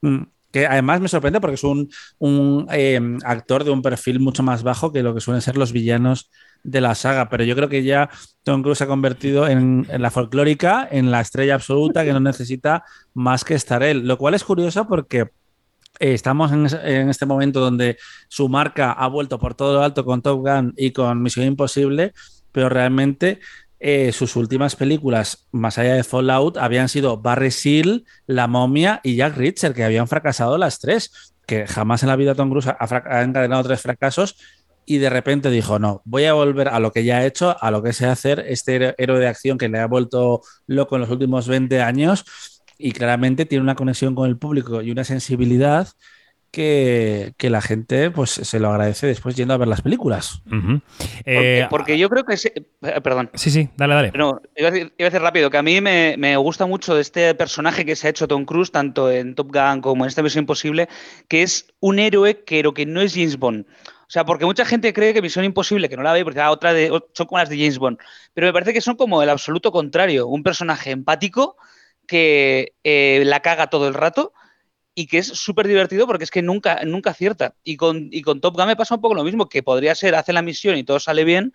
mm, 0.00 0.22
que 0.54 0.68
además 0.68 1.00
me 1.00 1.08
sorprende 1.08 1.40
porque 1.40 1.56
es 1.56 1.64
un, 1.64 2.68
eh, 2.70 3.00
actor 3.24 3.64
de 3.64 3.72
un 3.72 3.82
perfil 3.82 4.20
mucho 4.20 4.44
más 4.44 4.62
bajo 4.62 4.92
que 4.92 5.02
lo 5.02 5.12
que 5.12 5.20
suelen 5.20 5.42
ser 5.42 5.56
los 5.56 5.72
villanos 5.72 6.30
de 6.62 6.80
la 6.80 6.94
saga, 6.94 7.28
pero 7.28 7.42
yo 7.42 7.56
creo 7.56 7.68
que 7.68 7.82
ya 7.82 8.08
Tom 8.44 8.62
Cruise 8.62 8.78
se 8.78 8.84
ha 8.84 8.86
convertido 8.86 9.48
en, 9.48 9.84
la 9.98 10.12
folclórica, 10.12 10.86
en 10.88 11.10
la 11.10 11.20
estrella 11.20 11.56
absoluta 11.56 12.04
que 12.04 12.12
no 12.12 12.20
necesita 12.20 12.84
más 13.14 13.44
que 13.44 13.54
estar 13.54 13.82
él, 13.82 14.06
lo 14.06 14.16
cual 14.16 14.34
es 14.34 14.44
curioso 14.44 14.86
porque 14.86 15.22
eh, 15.98 16.14
estamos 16.14 16.52
en, 16.52 16.68
en, 16.84 17.08
este 17.08 17.26
momento 17.26 17.58
donde 17.58 17.98
su 18.28 18.48
marca 18.48 18.92
ha 18.92 19.08
vuelto 19.08 19.40
por 19.40 19.56
todo 19.56 19.74
lo 19.74 19.82
alto 19.82 20.04
con 20.04 20.22
Top 20.22 20.38
Gun 20.46 20.72
y 20.76 20.92
con 20.92 21.20
Misión 21.20 21.46
Imposible, 21.46 22.12
pero 22.52 22.68
realmente 22.68 23.40
eh, 23.86 24.12
sus 24.12 24.34
últimas 24.36 24.76
películas, 24.76 25.46
más 25.52 25.76
allá 25.76 25.92
de 25.92 26.04
Fallout, 26.04 26.56
habían 26.56 26.88
sido 26.88 27.18
Barry 27.18 27.50
Seal, 27.50 28.06
La 28.26 28.46
Momia 28.46 29.02
y 29.04 29.16
Jack 29.16 29.36
Reacher, 29.36 29.74
que 29.74 29.84
habían 29.84 30.08
fracasado 30.08 30.56
las 30.56 30.80
tres, 30.80 31.34
que 31.46 31.66
jamás 31.66 32.02
en 32.02 32.08
la 32.08 32.16
vida 32.16 32.34
Tom 32.34 32.48
Cruise 32.48 32.68
ha, 32.68 33.22
encadenado 33.22 33.62
tres 33.64 33.82
fracasos 33.82 34.38
y 34.86 34.96
de 34.96 35.10
repente 35.10 35.50
dijo, 35.50 35.78
no, 35.78 36.00
voy 36.06 36.24
a 36.24 36.32
volver 36.32 36.68
a 36.68 36.80
lo 36.80 36.92
que 36.92 37.04
ya 37.04 37.22
he 37.22 37.26
hecho, 37.26 37.62
a 37.62 37.70
lo 37.70 37.82
que 37.82 37.92
sé 37.92 38.06
hacer, 38.06 38.46
este 38.48 38.94
héroe 38.96 39.20
de 39.20 39.28
acción 39.28 39.58
que 39.58 39.68
le 39.68 39.78
ha 39.78 39.86
vuelto 39.86 40.40
loco 40.66 40.96
en 40.96 41.02
los 41.02 41.10
últimos 41.10 41.46
20 41.46 41.82
años 41.82 42.24
y 42.78 42.92
claramente 42.92 43.44
tiene 43.44 43.64
una 43.64 43.74
conexión 43.74 44.14
con 44.14 44.30
el 44.30 44.38
público 44.38 44.80
y 44.80 44.92
una 44.92 45.04
sensibilidad 45.04 45.88
que, 46.54 47.34
la 47.50 47.60
gente 47.60 48.10
pues 48.10 48.30
se 48.30 48.60
lo 48.60 48.70
agradece 48.70 49.06
después 49.06 49.34
yendo 49.34 49.54
a 49.54 49.58
ver 49.58 49.68
las 49.68 49.82
películas. 49.82 50.42
Eh, 51.24 51.66
porque, 51.68 51.98
yo 51.98 52.08
creo 52.08 52.24
que... 52.24 52.34
Eh, 52.34 53.00
perdón. 53.02 53.30
Sí, 53.34 53.50
sí, 53.50 53.68
dale, 53.76 53.94
dale. 53.94 54.12
No, 54.14 54.40
iba 54.56 54.68
a, 54.68 54.72
decir, 54.72 55.20
rápido 55.20 55.50
que 55.50 55.58
a 55.58 55.62
mí 55.62 55.80
me, 55.80 56.36
gusta 56.36 56.66
mucho 56.66 56.98
este 56.98 57.34
personaje 57.34 57.84
que 57.84 57.96
se 57.96 58.06
ha 58.06 58.10
hecho 58.10 58.28
Tom 58.28 58.44
Cruise, 58.44 58.70
tanto 58.70 59.10
en 59.10 59.34
Top 59.34 59.52
Gun 59.52 59.80
como 59.80 60.04
en 60.04 60.08
esta 60.08 60.22
Misión 60.22 60.42
Imposible, 60.42 60.88
que 61.28 61.42
es 61.42 61.66
un 61.80 61.98
héroe 61.98 62.42
pero 62.46 62.72
que 62.72 62.86
no 62.86 63.00
es 63.00 63.14
James 63.14 63.36
Bond. 63.36 63.66
O 63.66 64.10
sea, 64.14 64.24
porque 64.24 64.44
mucha 64.44 64.64
gente 64.64 64.92
cree 64.92 65.12
que 65.12 65.22
Misión 65.22 65.44
Imposible, 65.44 65.88
que 65.88 65.96
no 65.96 66.02
la 66.02 66.12
ve, 66.12 66.22
porque 66.22 66.40
ah, 66.40 66.50
otra 66.50 66.72
de, 66.72 66.88
son 67.14 67.26
como 67.26 67.38
las 67.38 67.48
de 67.48 67.58
James 67.58 67.78
Bond, 67.78 67.98
pero 68.32 68.46
me 68.46 68.52
parece 68.52 68.72
que 68.72 68.80
son 68.80 68.96
como 68.96 69.22
el 69.22 69.28
absoluto 69.28 69.72
contrario, 69.72 70.28
un 70.28 70.42
personaje 70.42 70.92
empático 70.92 71.56
que 72.06 72.74
eh, 72.84 73.22
la 73.24 73.40
caga 73.40 73.68
todo 73.68 73.88
el 73.88 73.94
rato 73.94 74.32
y 74.94 75.06
que 75.06 75.18
es 75.18 75.26
súper 75.26 75.66
divertido 75.66 76.06
porque 76.06 76.24
es 76.24 76.30
que 76.30 76.42
nunca, 76.42 76.80
nunca 76.84 77.10
acierta. 77.10 77.54
Y 77.64 77.76
con, 77.76 78.08
y 78.10 78.22
con 78.22 78.40
Top 78.40 78.56
Gun 78.56 78.66
me 78.66 78.76
pasa 78.76 78.94
un 78.94 79.00
poco 79.00 79.14
lo 79.14 79.24
mismo, 79.24 79.48
que 79.48 79.62
podría 79.62 79.94
ser, 79.94 80.14
hace 80.14 80.32
la 80.32 80.42
misión 80.42 80.76
y 80.76 80.84
todo 80.84 81.00
sale 81.00 81.24
bien, 81.24 81.52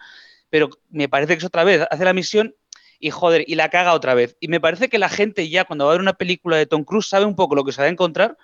pero 0.50 0.70
me 0.90 1.08
parece 1.10 1.34
que 1.34 1.40
es 1.40 1.46
otra 1.46 1.64
vez, 1.64 1.86
hace 1.90 2.06
la 2.06 2.14
misión 2.14 2.56
y 3.00 3.12
joder, 3.12 3.46
y 3.48 3.56
la 3.56 3.70
caga 3.70 3.94
otra 3.94 4.14
vez. 4.14 4.36
Y 4.40 4.50
me 4.50 4.60
parece 4.60 4.90
que 4.90 5.00
la 5.00 5.10
gente 5.10 5.48
ya 5.50 5.66
cuando 5.66 5.86
va 5.86 5.92
a 5.92 5.94
ver 5.94 6.02
una 6.02 6.14
película 6.14 6.58
de 6.58 6.66
Tom 6.66 6.84
Cruise 6.84 7.08
sabe 7.08 7.26
un 7.26 7.36
poco 7.36 7.56
lo 7.56 7.64
que 7.64 7.72
se 7.72 7.82
va 7.82 7.88
a 7.88 7.92
encontrar 7.92 8.38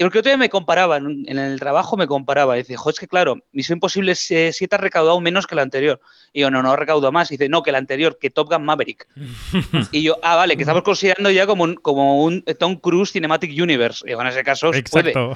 y 0.00 0.04
porque 0.04 0.20
otro 0.20 0.30
día 0.30 0.36
me 0.36 0.48
comparaba, 0.48 0.96
en 0.98 1.26
el 1.26 1.58
trabajo 1.58 1.96
me 1.96 2.06
comparaba, 2.06 2.56
y 2.56 2.60
dice, 2.60 2.76
joder, 2.76 2.94
es 2.94 3.00
que 3.00 3.08
claro, 3.08 3.38
Misión 3.50 3.78
Imposible 3.78 4.14
7 4.14 4.54
ha 4.70 4.78
recaudado 4.78 5.20
menos 5.20 5.48
que 5.48 5.56
la 5.56 5.62
anterior. 5.62 6.00
Y 6.32 6.42
yo, 6.42 6.52
no, 6.52 6.62
no 6.62 6.70
ha 6.70 6.76
recaudado 6.76 7.10
más. 7.10 7.32
Y 7.32 7.34
dice, 7.34 7.48
no, 7.48 7.64
que 7.64 7.72
la 7.72 7.78
anterior, 7.78 8.16
que 8.16 8.30
Top 8.30 8.48
Gun 8.48 8.64
Maverick. 8.64 9.08
y 9.90 10.02
yo, 10.02 10.16
ah, 10.22 10.36
vale, 10.36 10.56
que 10.56 10.62
estamos 10.62 10.84
considerando 10.84 11.32
ya 11.32 11.48
como 11.48 11.64
un, 11.64 11.74
como 11.74 12.22
un 12.22 12.44
Tom 12.60 12.76
Cruise 12.76 13.10
Cinematic 13.10 13.50
Universe. 13.60 14.08
Y 14.08 14.12
en 14.12 14.24
ese 14.24 14.44
caso, 14.44 14.72
Exacto. 14.72 15.34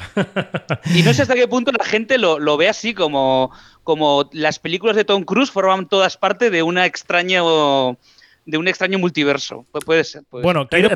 y 0.94 1.03
no 1.03 1.12
sé 1.12 1.22
hasta 1.22 1.35
qué 1.35 1.48
punto 1.48 1.72
la 1.72 1.85
gente 1.85 2.16
lo, 2.16 2.38
lo 2.38 2.57
ve 2.57 2.68
así, 2.68 2.94
como, 2.94 3.51
como 3.83 4.31
las 4.33 4.61
películas 4.61 4.94
de 4.94 5.05
Tom 5.05 5.25
Cruise 5.25 5.51
forman 5.51 5.88
todas 5.88 6.16
parte 6.16 6.51
de 6.51 6.62
una 6.62 6.87
extraña 6.87 7.42
de 8.44 8.59
un 8.59 8.68
extraño 8.68 8.98
multiverso. 8.98 9.64
puede 9.85 10.05
ser. 10.05 10.22
bueno, 10.31 10.68
quiero, 10.68 10.88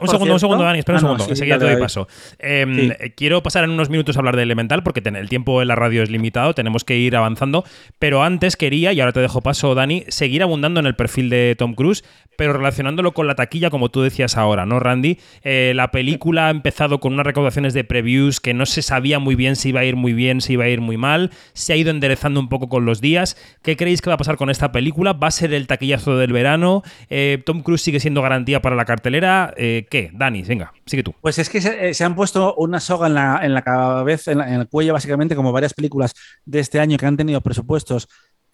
un 0.00 0.08
segundo, 0.08 0.34
un 0.34 0.40
segundo, 0.40 0.64
Dani, 0.64 0.78
espera 0.78 0.98
un 0.98 1.04
ah, 1.04 1.08
segundo, 1.08 1.26
enseguida 1.28 1.58
te 1.58 1.64
doy 1.64 1.76
paso. 1.76 2.08
Em, 2.38 2.90
quiero 3.16 3.42
pasar 3.42 3.64
en 3.64 3.70
unos 3.70 3.90
minutos 3.90 4.16
a 4.16 4.20
hablar 4.20 4.36
de 4.36 4.42
Elemental, 4.42 4.82
porque 4.82 5.02
el 5.04 5.28
tiempo 5.28 5.60
en 5.62 5.68
la 5.68 5.74
radio 5.74 6.02
es 6.02 6.10
limitado, 6.10 6.54
tenemos 6.54 6.84
que 6.84 6.96
ir 6.96 7.16
avanzando. 7.16 7.64
Pero 7.98 8.22
antes 8.22 8.56
quería, 8.56 8.92
y 8.92 9.00
ahora 9.00 9.12
te 9.12 9.20
dejo 9.20 9.42
paso, 9.42 9.74
Dani, 9.74 10.04
seguir 10.08 10.42
abundando 10.42 10.80
en 10.80 10.86
el 10.86 10.96
perfil 10.96 11.28
de 11.28 11.54
Tom 11.58 11.74
Cruise, 11.74 12.04
pero 12.36 12.52
relacionándolo 12.52 13.12
con 13.12 13.26
la 13.26 13.34
taquilla, 13.34 13.70
como 13.70 13.90
tú 13.90 14.02
decías 14.02 14.36
ahora, 14.36 14.66
¿no, 14.66 14.80
Randy? 14.80 15.18
Eh, 15.42 15.72
la 15.74 15.90
película 15.90 16.48
ha 16.48 16.50
empezado 16.50 17.00
con 17.00 17.14
unas 17.14 17.26
recaudaciones 17.26 17.74
de 17.74 17.84
previews 17.84 18.40
que 18.40 18.54
no 18.54 18.66
se 18.66 18.82
sabía 18.82 19.18
muy 19.18 19.34
bien 19.34 19.56
si 19.56 19.70
iba 19.70 19.80
a 19.80 19.84
ir 19.84 19.96
muy 19.96 20.12
bien, 20.12 20.40
si 20.40 20.54
iba 20.54 20.64
a 20.64 20.68
ir 20.68 20.80
muy 20.80 20.96
mal. 20.96 21.30
Se 21.52 21.72
ha 21.72 21.76
ido 21.76 21.90
enderezando 21.90 22.40
un 22.40 22.48
poco 22.48 22.68
con 22.68 22.84
los 22.84 23.00
días. 23.00 23.36
¿Qué 23.62 23.76
creéis 23.76 24.00
que 24.00 24.10
va 24.10 24.14
a 24.14 24.18
pasar 24.18 24.36
con 24.36 24.50
esta 24.50 24.72
película? 24.72 25.12
¿Va 25.12 25.28
a 25.28 25.30
ser 25.30 25.52
el 25.52 25.66
taquillazo 25.66 26.16
del 26.16 26.32
verano? 26.32 26.82
Eh, 27.08 27.42
Tom 27.44 27.62
Cruise 27.62 27.82
sigue 27.82 28.00
siendo 28.00 28.22
garantía 28.22 28.60
para 28.60 28.76
la 28.76 28.84
cartelera. 28.84 29.52
Eh, 29.56 29.86
¿Qué? 29.90 30.10
Dani, 30.12 30.42
venga, 30.42 30.72
sigue 30.86 31.02
tú. 31.02 31.14
Pues 31.20 31.38
es 31.38 31.48
que 31.48 31.60
se, 31.60 31.90
eh, 31.90 32.04
han 32.04 32.14
puesto 32.14 32.54
una 32.56 32.80
soga 32.80 33.06
en 33.06 33.14
la, 33.14 33.40
en 33.42 33.54
la 33.54 33.62
cabeza, 33.62 34.32
en, 34.32 34.40
el 34.40 34.68
cuello, 34.68 34.92
básicamente, 34.92 35.36
como 35.36 35.52
varias 35.52 35.74
películas 35.74 36.14
de 36.44 36.60
este 36.60 36.80
año 36.80 36.96
que 36.98 37.06
han 37.06 37.16
tenido 37.16 37.40
presupuestos 37.40 38.08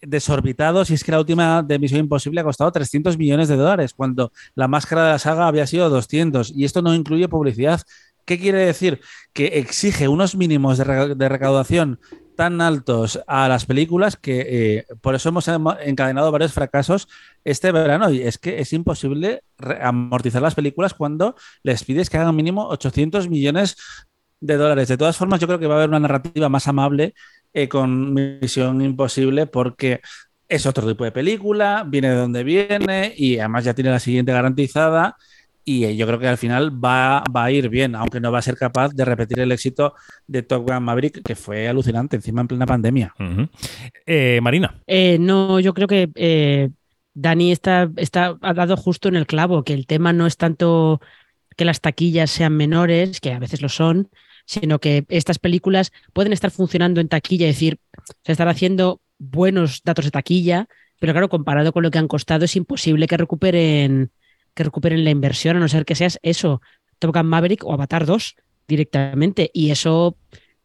desorbitados 0.05 0.89
y 0.89 0.95
es 0.95 1.03
que 1.03 1.11
la 1.11 1.19
última 1.19 1.63
de 1.63 1.79
Misión 1.79 2.01
Imposible 2.01 2.41
ha 2.41 2.43
costado 2.43 2.71
300 2.71 3.17
millones 3.17 3.47
de 3.47 3.55
dólares 3.55 3.93
cuando 3.93 4.33
la 4.53 4.67
máscara 4.67 5.05
de 5.05 5.11
la 5.11 5.19
saga 5.19 5.47
había 5.47 5.65
sido 5.65 5.89
200 5.89 6.51
y 6.55 6.65
esto 6.65 6.81
no 6.81 6.93
incluye 6.93 7.29
publicidad. 7.29 7.81
¿Qué 8.25 8.39
quiere 8.39 8.65
decir? 8.65 9.01
Que 9.33 9.59
exige 9.59 10.07
unos 10.07 10.35
mínimos 10.35 10.77
de, 10.77 11.29
recaudación 11.29 11.99
tan 12.35 12.61
altos 12.61 13.21
a 13.27 13.47
las 13.47 13.65
películas 13.65 14.17
que 14.17 14.77
eh, 14.77 14.85
por 15.01 15.15
eso 15.15 15.29
hemos 15.29 15.47
encadenado 15.47 16.31
varios 16.31 16.53
fracasos 16.53 17.07
este 17.43 17.71
verano. 17.71 18.11
Y 18.11 18.21
es 18.21 18.37
que 18.37 18.59
es 18.59 18.73
imposible 18.73 19.43
amortizar 19.81 20.41
las 20.41 20.55
películas 20.55 20.93
cuando 20.93 21.35
les 21.63 21.83
pides 21.83 22.09
que 22.09 22.17
hagan 22.17 22.35
mínimo 22.35 22.67
800 22.67 23.29
millones 23.29 23.77
de 24.39 24.57
dólares. 24.57 24.87
De 24.87 24.97
todas 24.97 25.17
formas, 25.17 25.39
yo 25.39 25.47
creo 25.47 25.59
que 25.59 25.67
va 25.67 25.75
a 25.75 25.77
haber 25.77 25.89
una 25.89 25.99
narrativa 25.99 26.49
más 26.49 26.67
amable 26.67 27.13
eh, 27.53 27.69
con 27.69 28.13
Misión 28.13 28.81
Imposible 28.81 29.47
porque 29.47 30.01
es 30.49 30.65
otro 30.65 30.87
tipo 30.87 31.03
de 31.03 31.11
película, 31.11 31.85
viene 31.87 32.09
de 32.09 32.15
donde 32.15 32.43
viene 32.43 33.13
y 33.15 33.39
además 33.39 33.63
ya 33.63 33.73
tiene 33.73 33.89
la 33.89 33.99
siguiente 33.99 34.31
garantizada 34.31 35.15
y 35.65 35.85
eh, 35.85 35.95
yo 35.95 36.05
creo 36.07 36.19
que 36.19 36.27
al 36.27 36.37
final 36.37 36.83
va, 36.83 37.23
a 37.33 37.51
ir 37.51 37.69
bien, 37.69 37.95
aunque 37.95 38.19
no 38.19 38.31
va 38.31 38.39
a 38.39 38.43
ser 38.43 38.55
capaz 38.55 38.93
de 38.93 39.05
repetir 39.05 39.39
el 39.39 39.51
éxito 39.51 39.93
de 40.27 40.43
Top 40.43 40.67
Gun 40.67 40.83
Maverick, 40.83 41.21
que 41.23 41.35
fue 41.35 41.67
alucinante, 41.67 42.15
encima 42.15 42.41
en 42.41 42.47
plena 42.47 42.65
pandemia. 42.65 43.13
Eh, 44.05 44.39
Marina. 44.41 44.81
Eh, 44.87 45.17
no, 45.19 45.59
yo 45.59 45.73
creo 45.73 45.87
que 45.87 46.71
Dani 47.13 47.51
está, 47.51 47.89
está, 47.97 48.37
ha 48.41 48.53
dado 48.53 48.75
justo 48.75 49.07
en 49.07 49.15
el 49.15 49.27
clavo, 49.27 49.63
que 49.63 49.73
el 49.73 49.85
tema 49.85 50.13
no 50.13 50.27
es 50.27 50.37
tanto 50.37 50.99
que 51.55 51.65
las 51.65 51.81
taquillas 51.81 52.31
sean 52.31 52.55
menores, 52.57 53.19
que 53.19 53.31
a 53.31 53.39
veces 53.39 53.61
lo 53.61 53.69
son, 53.69 54.09
sino 54.45 54.79
que 54.79 55.05
estas 55.09 55.39
películas 55.39 55.91
pueden 56.13 56.33
estar 56.33 56.51
funcionando 56.51 56.99
en 56.99 57.07
taquilla, 57.07 57.47
es 57.47 57.55
decir, 57.55 57.79
se 58.23 58.31
están 58.31 58.47
haciendo 58.47 59.01
buenos 59.19 59.81
datos 59.83 60.05
de 60.05 60.11
taquilla, 60.11 60.67
pero 60.99 61.13
claro, 61.13 61.29
comparado 61.29 61.71
con 61.73 61.83
lo 61.83 61.91
que 61.91 61.99
han 61.99 62.07
costado, 62.07 62.45
es 62.45 62.55
imposible 62.55 63.07
que 63.07 63.17
recuperen 63.17 64.11
que 64.53 64.63
recuperen 64.63 65.03
la 65.03 65.11
inversión, 65.11 65.57
a 65.57 65.59
no 65.59 65.67
ser 65.67 65.85
que 65.85 65.95
seas 65.95 66.19
eso, 66.21 66.61
Top 66.99 67.15
Gun 67.15 67.27
Maverick 67.27 67.65
o 67.65 67.73
Avatar 67.73 68.05
2 68.05 68.35
directamente. 68.67 69.49
Y 69.53 69.71
eso, 69.71 70.17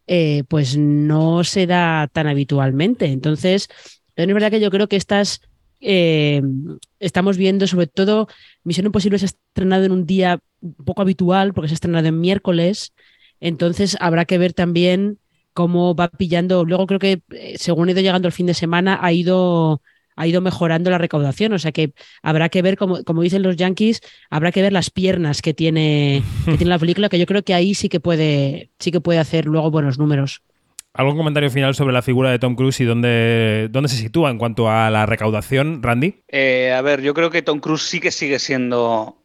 eh, 0.07 0.45
pues 0.49 0.77
no 0.77 1.45
se 1.45 1.67
da 1.67 2.09
tan 2.13 2.27
habitualmente. 2.27 3.07
Entonces, 3.07 3.69
es 4.17 4.27
verdad 4.27 4.51
que 4.51 4.61
yo 4.61 4.71
creo 4.71 4.89
que 4.89 4.97
estas 4.97 5.41
eh, 5.81 6.43
estamos 6.99 7.37
viendo, 7.37 7.67
sobre 7.67 7.87
todo, 7.87 8.29
Misión 8.65 8.87
Imposible 8.87 9.19
se 9.19 9.27
ha 9.27 9.29
estrenado 9.29 9.85
en 9.85 9.93
un 9.93 10.07
día 10.07 10.41
poco 10.85 11.03
habitual, 11.03 11.55
porque 11.55 11.69
se 11.69 11.75
ha 11.75 11.77
estrenado 11.77 12.09
en 12.09 12.21
miércoles. 12.21 12.93
Entonces, 13.41 13.97
habrá 14.01 14.25
que 14.25 14.39
ver 14.39 14.53
también 14.53 15.19
cómo 15.53 15.95
va 15.95 16.09
pillando. 16.09 16.65
Luego 16.65 16.87
creo 16.87 16.99
que, 17.01 17.23
eh, 17.31 17.55
según 17.59 17.89
ha 17.89 17.93
ido 17.93 18.01
llegando 18.01 18.29
el 18.29 18.33
fin 18.33 18.47
de 18.47 18.55
semana, 18.55 18.99
ha 19.03 19.13
ido 19.13 19.83
ha 20.19 20.27
ido 20.27 20.41
mejorando 20.41 20.91
la 20.91 20.99
recaudación. 20.99 21.53
O 21.53 21.59
sea 21.59 21.73
que 21.73 21.93
habrá 22.23 22.49
que 22.49 22.61
ver, 22.61 22.77
como, 22.77 23.05
como 23.05 23.23
dicen 23.23 23.43
los 23.43 23.57
yankees, 23.57 24.01
habrá 24.31 24.51
que 24.51 24.63
ver 24.63 24.73
las 24.73 24.91
piernas 24.91 25.41
que 25.41 25.55
tiene, 25.55 26.23
que 26.45 26.57
tiene 26.57 26.71
la 26.71 26.79
película, 26.79 27.09
que 27.09 27.19
yo 27.19 27.27
creo 27.27 27.45
que 27.45 27.55
ahí 27.55 27.75
sí 27.75 27.89
que 27.89 28.01
puede, 28.01 28.71
sí 28.79 28.91
que 28.91 29.01
puede 29.01 29.21
hacer 29.21 29.47
luego 29.47 29.71
buenos 29.71 29.99
números. 29.99 30.43
¿Algún 30.93 31.17
comentario 31.17 31.51
final 31.51 31.77
sobre 31.77 31.93
la 31.93 32.03
figura 32.03 32.31
de 32.33 32.41
Tom 32.41 32.57
Cruise 32.57 32.81
y 32.81 32.85
dónde, 32.85 33.69
dónde 33.71 33.89
se 33.89 33.97
sitúa 33.97 34.31
en 34.31 34.39
cuanto 34.39 34.69
a 34.69 34.91
la 34.91 35.07
recaudación, 35.07 35.81
Randy? 35.81 36.17
Eh, 36.27 36.73
a 36.77 36.83
ver, 36.83 37.03
yo 37.03 37.15
creo 37.15 37.31
que 37.31 37.43
Tom 37.43 37.61
Cruise 37.61 37.83
sí 37.83 38.01
que 38.01 38.11
sigue 38.11 38.41
siendo 38.41 39.17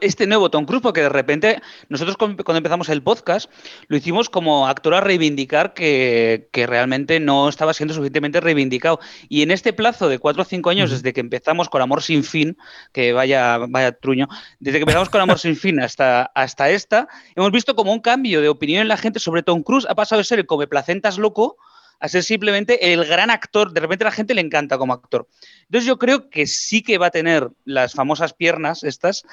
este 0.00 0.26
nuevo 0.26 0.50
Tom 0.50 0.64
Cruise, 0.64 0.82
porque 0.82 1.02
de 1.02 1.08
repente 1.08 1.60
nosotros 1.88 2.16
cuando 2.16 2.56
empezamos 2.56 2.88
el 2.88 3.02
podcast 3.02 3.50
lo 3.88 3.96
hicimos 3.96 4.30
como 4.30 4.68
actor 4.68 4.94
a 4.94 5.00
reivindicar 5.00 5.74
que, 5.74 6.48
realmente 6.52 7.18
no 7.18 7.48
estaba 7.48 7.74
siendo 7.74 7.92
suficientemente 7.94 8.40
reivindicado. 8.40 9.00
Y 9.28 9.42
en 9.42 9.50
este 9.50 9.72
plazo 9.72 10.08
de 10.08 10.18
cuatro 10.18 10.42
o 10.42 10.44
cinco 10.44 10.70
años, 10.70 10.90
desde 10.90 11.12
que 11.12 11.20
empezamos 11.20 11.68
con 11.68 11.82
Amor 11.82 12.02
sin 12.02 12.22
fin, 12.22 12.56
que 12.92 13.12
vaya, 13.12 13.58
vaya 13.58 13.92
truño, 13.92 14.28
desde 14.60 14.78
que 14.78 14.82
empezamos 14.82 15.08
con 15.08 15.20
Amor 15.20 15.38
sin 15.38 15.56
fin 15.56 15.80
hasta, 15.80 16.30
hasta 16.34 16.70
esta, 16.70 17.08
hemos 17.34 17.50
visto 17.50 17.74
como 17.74 17.92
un 17.92 18.00
cambio 18.00 18.40
de 18.40 18.48
opinión 18.48 18.82
en 18.82 18.88
la 18.88 18.96
gente 18.96 19.18
sobre 19.18 19.42
Tom 19.42 19.62
Cruise. 19.62 19.86
Ha 19.88 19.94
pasado 19.94 20.18
de 20.18 20.24
ser 20.24 20.38
el 20.38 20.46
come 20.46 20.66
placentas 20.66 21.18
loco 21.18 21.56
a 22.02 22.08
ser 22.08 22.24
simplemente 22.24 22.92
el 22.92 23.04
gran 23.04 23.30
actor. 23.30 23.72
De 23.72 23.80
repente 23.80 24.04
a 24.04 24.08
la 24.08 24.12
gente 24.12 24.34
le 24.34 24.40
encanta 24.40 24.76
como 24.76 24.92
actor. 24.92 25.28
Entonces 25.62 25.86
yo 25.86 25.98
creo 25.98 26.28
que 26.28 26.48
sí 26.48 26.82
que 26.82 26.98
va 26.98 27.06
a 27.06 27.10
tener 27.10 27.48
las 27.64 27.94
famosas 27.94 28.34
piernas 28.34 28.82
estas 28.82 29.24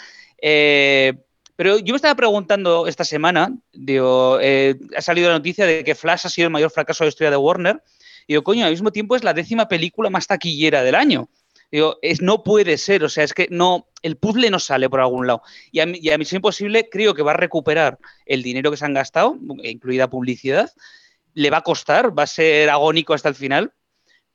eh, 0.41 1.13
pero 1.55 1.77
yo 1.77 1.91
me 1.91 1.97
estaba 1.97 2.15
preguntando 2.15 2.87
esta 2.87 3.03
semana, 3.03 3.53
digo, 3.73 4.39
eh, 4.39 4.75
ha 4.95 5.01
salido 5.01 5.27
la 5.27 5.35
noticia 5.35 5.65
de 5.65 5.83
que 5.83 5.93
Flash 5.93 6.21
ha 6.23 6.29
sido 6.29 6.45
el 6.45 6.53
mayor 6.53 6.71
fracaso 6.71 7.03
de 7.03 7.07
la 7.07 7.09
historia 7.09 7.31
de 7.31 7.35
Warner. 7.35 7.83
Y 8.27 8.33
digo, 8.33 8.43
coño, 8.43 8.63
al 8.63 8.71
mismo 8.71 8.91
tiempo 8.91 9.17
es 9.17 9.25
la 9.25 9.33
décima 9.33 9.67
película 9.67 10.09
más 10.09 10.25
taquillera 10.25 10.83
del 10.83 10.95
año. 10.95 11.27
Digo, 11.69 11.97
es, 12.01 12.21
no 12.21 12.43
puede 12.43 12.77
ser, 12.77 13.03
o 13.03 13.09
sea, 13.09 13.25
es 13.25 13.33
que 13.33 13.49
no, 13.51 13.89
el 14.03 14.15
puzzle 14.15 14.49
no 14.49 14.59
sale 14.59 14.89
por 14.89 15.01
algún 15.01 15.27
lado. 15.27 15.41
Y 15.71 15.81
a, 15.81 15.87
y 15.93 16.09
a 16.11 16.17
Misión 16.17 16.37
Imposible 16.37 16.87
creo 16.89 17.13
que 17.13 17.23
va 17.23 17.31
a 17.31 17.37
recuperar 17.37 17.99
el 18.25 18.41
dinero 18.41 18.71
que 18.71 18.77
se 18.77 18.85
han 18.85 18.93
gastado, 18.93 19.37
incluida 19.63 20.09
publicidad. 20.09 20.71
Le 21.33 21.49
va 21.49 21.57
a 21.57 21.63
costar, 21.63 22.17
va 22.17 22.23
a 22.23 22.27
ser 22.27 22.69
agónico 22.69 23.13
hasta 23.13 23.29
el 23.29 23.35
final, 23.35 23.73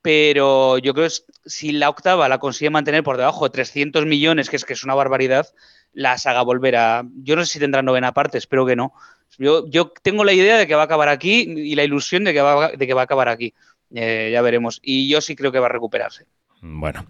pero 0.01 0.77
yo 0.77 0.93
creo 0.93 1.07
que 1.07 1.15
si 1.45 1.71
la 1.71 1.89
octava 1.89 2.29
la 2.29 2.37
consigue 2.37 2.69
mantener 2.69 3.03
por 3.03 3.17
debajo 3.17 3.45
de 3.45 3.51
300 3.51 4.05
millones, 4.05 4.49
que 4.49 4.55
es 4.55 4.65
que 4.65 4.73
es 4.73 4.83
una 4.83 4.93
barbaridad, 4.93 5.47
la 5.93 6.17
saga 6.17 6.43
volver 6.43 6.75
a. 6.75 7.03
Yo 7.23 7.35
no 7.35 7.43
sé 7.43 7.53
si 7.53 7.59
tendrá 7.59 7.81
novena 7.81 8.13
parte, 8.13 8.37
espero 8.37 8.65
que 8.65 8.75
no. 8.75 8.93
Yo, 9.37 9.67
yo 9.67 9.91
tengo 10.03 10.23
la 10.23 10.33
idea 10.33 10.57
de 10.57 10.67
que 10.67 10.75
va 10.75 10.83
a 10.83 10.85
acabar 10.85 11.09
aquí 11.09 11.45
y 11.47 11.75
la 11.75 11.83
ilusión 11.83 12.23
de 12.23 12.33
que 12.33 12.41
va, 12.41 12.69
de 12.69 12.87
que 12.87 12.93
va 12.93 13.01
a 13.01 13.05
acabar 13.05 13.29
aquí. 13.29 13.53
Eh, 13.93 14.29
ya 14.31 14.41
veremos. 14.41 14.79
Y 14.83 15.09
yo 15.09 15.21
sí 15.21 15.35
creo 15.35 15.51
que 15.51 15.59
va 15.59 15.67
a 15.67 15.69
recuperarse. 15.69 16.25
Bueno, 16.67 17.05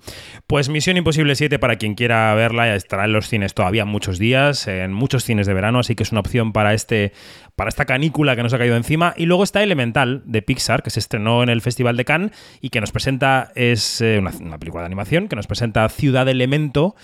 pues 0.47 0.67
Misión 0.67 0.97
Imposible 0.97 1.35
7 1.35 1.59
para 1.59 1.77
quien 1.77 1.95
quiera 1.95 2.33
verla 2.35 2.75
estará 2.75 3.05
en 3.05 3.13
los 3.13 3.29
cines 3.29 3.53
todavía 3.53 3.85
muchos 3.85 4.19
días, 4.19 4.67
en 4.67 4.91
muchos 4.91 5.23
cines 5.23 5.47
de 5.47 5.53
verano, 5.53 5.79
así 5.79 5.95
que 5.95 6.03
es 6.03 6.11
una 6.11 6.19
opción 6.19 6.51
para 6.51 6.73
este 6.73 7.13
para 7.55 7.69
esta 7.69 7.85
canícula 7.85 8.35
que 8.35 8.43
nos 8.43 8.53
ha 8.53 8.57
caído 8.57 8.75
encima 8.75 9.13
y 9.15 9.27
luego 9.27 9.43
está 9.43 9.63
Elemental 9.63 10.23
de 10.25 10.41
Pixar 10.41 10.83
que 10.83 10.89
se 10.89 10.99
estrenó 10.99 11.41
en 11.41 11.47
el 11.47 11.61
Festival 11.61 11.95
de 11.95 12.03
Cannes 12.03 12.31
y 12.59 12.69
que 12.69 12.81
nos 12.81 12.91
presenta 12.91 13.51
es 13.55 14.01
eh, 14.01 14.17
una, 14.19 14.31
una 14.41 14.57
película 14.57 14.81
de 14.81 14.87
animación 14.87 15.29
que 15.29 15.37
nos 15.37 15.47
presenta 15.47 15.87
Ciudad 15.87 16.27
Elemento 16.27 16.95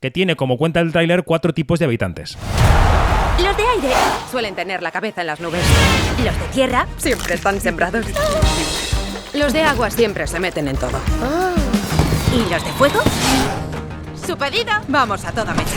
que 0.00 0.10
tiene, 0.10 0.34
como 0.34 0.56
cuenta 0.56 0.80
el 0.80 0.92
tráiler, 0.92 1.24
cuatro 1.24 1.52
tipos 1.52 1.78
de 1.78 1.84
habitantes. 1.84 2.36
Los 3.42 3.56
de 3.56 3.62
aire 3.62 3.94
suelen 4.30 4.54
tener 4.54 4.82
la 4.82 4.90
cabeza 4.90 5.20
en 5.20 5.26
las 5.26 5.40
nubes. 5.40 5.62
Los 6.24 6.38
de 6.38 6.46
tierra 6.52 6.86
siempre 6.96 7.34
están 7.34 7.60
sembrados. 7.60 8.06
Los 9.34 9.52
de 9.52 9.62
agua 9.62 9.90
siempre 9.90 10.26
se 10.26 10.40
meten 10.40 10.68
en 10.68 10.76
todo. 10.76 10.98
¿Y 12.32 12.48
los 12.48 12.64
de 12.64 12.72
fuego? 12.74 13.00
Su 14.24 14.36
pedido. 14.38 14.72
Vamos 14.86 15.24
a 15.24 15.32
toda 15.32 15.52
mecha. 15.52 15.76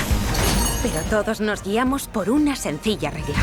Pero 0.84 1.02
todos 1.10 1.42
nos 1.42 1.64
guiamos 1.64 2.08
por 2.08 2.30
una 2.30 2.56
sencilla 2.56 3.10
regla. 3.10 3.40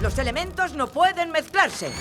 Los 0.00 0.18
elementos 0.18 0.74
no 0.74 0.88
pueden 0.88 1.30
mezclarse. 1.30 1.92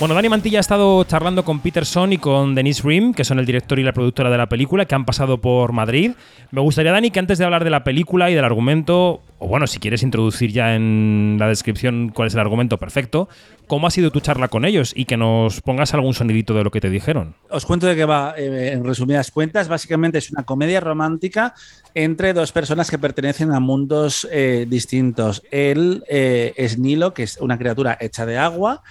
Bueno, 0.00 0.16
Dani 0.16 0.28
Mantilla 0.28 0.58
ha 0.58 0.60
estado 0.60 1.04
charlando 1.04 1.44
con 1.44 1.60
Peterson 1.60 2.12
y 2.12 2.18
con 2.18 2.56
Denise 2.56 2.82
Rim, 2.82 3.14
que 3.14 3.22
son 3.22 3.38
el 3.38 3.46
director 3.46 3.78
y 3.78 3.84
la 3.84 3.92
productora 3.92 4.28
de 4.28 4.36
la 4.36 4.48
película, 4.48 4.86
que 4.86 4.94
han 4.96 5.04
pasado 5.04 5.40
por 5.40 5.72
Madrid. 5.72 6.12
Me 6.50 6.60
gustaría, 6.60 6.90
Dani, 6.90 7.12
que 7.12 7.20
antes 7.20 7.38
de 7.38 7.44
hablar 7.44 7.62
de 7.62 7.70
la 7.70 7.84
película 7.84 8.28
y 8.28 8.34
del 8.34 8.44
argumento, 8.44 9.22
o 9.38 9.46
bueno, 9.46 9.68
si 9.68 9.78
quieres 9.78 10.02
introducir 10.02 10.50
ya 10.50 10.74
en 10.74 11.36
la 11.38 11.46
descripción 11.46 12.10
cuál 12.12 12.26
es 12.26 12.34
el 12.34 12.40
argumento, 12.40 12.76
perfecto, 12.78 13.28
¿cómo 13.68 13.86
ha 13.86 13.90
sido 13.92 14.10
tu 14.10 14.18
charla 14.18 14.48
con 14.48 14.64
ellos? 14.64 14.92
Y 14.96 15.04
que 15.04 15.16
nos 15.16 15.60
pongas 15.60 15.94
algún 15.94 16.12
sonidito 16.12 16.54
de 16.54 16.64
lo 16.64 16.72
que 16.72 16.80
te 16.80 16.90
dijeron. 16.90 17.36
Os 17.48 17.64
cuento 17.64 17.86
de 17.86 17.94
qué 17.94 18.04
va, 18.04 18.34
eh, 18.36 18.72
en 18.72 18.84
resumidas 18.84 19.30
cuentas, 19.30 19.68
básicamente 19.68 20.18
es 20.18 20.28
una 20.32 20.42
comedia 20.42 20.80
romántica 20.80 21.54
entre 21.94 22.32
dos 22.32 22.50
personas 22.50 22.90
que 22.90 22.98
pertenecen 22.98 23.52
a 23.52 23.60
mundos 23.60 24.26
eh, 24.32 24.66
distintos. 24.68 25.44
Él 25.52 26.02
eh, 26.08 26.52
es 26.56 26.78
Nilo, 26.78 27.14
que 27.14 27.22
es 27.22 27.38
una 27.40 27.56
criatura 27.58 27.96
hecha 28.00 28.26
de 28.26 28.38
agua, 28.38 28.82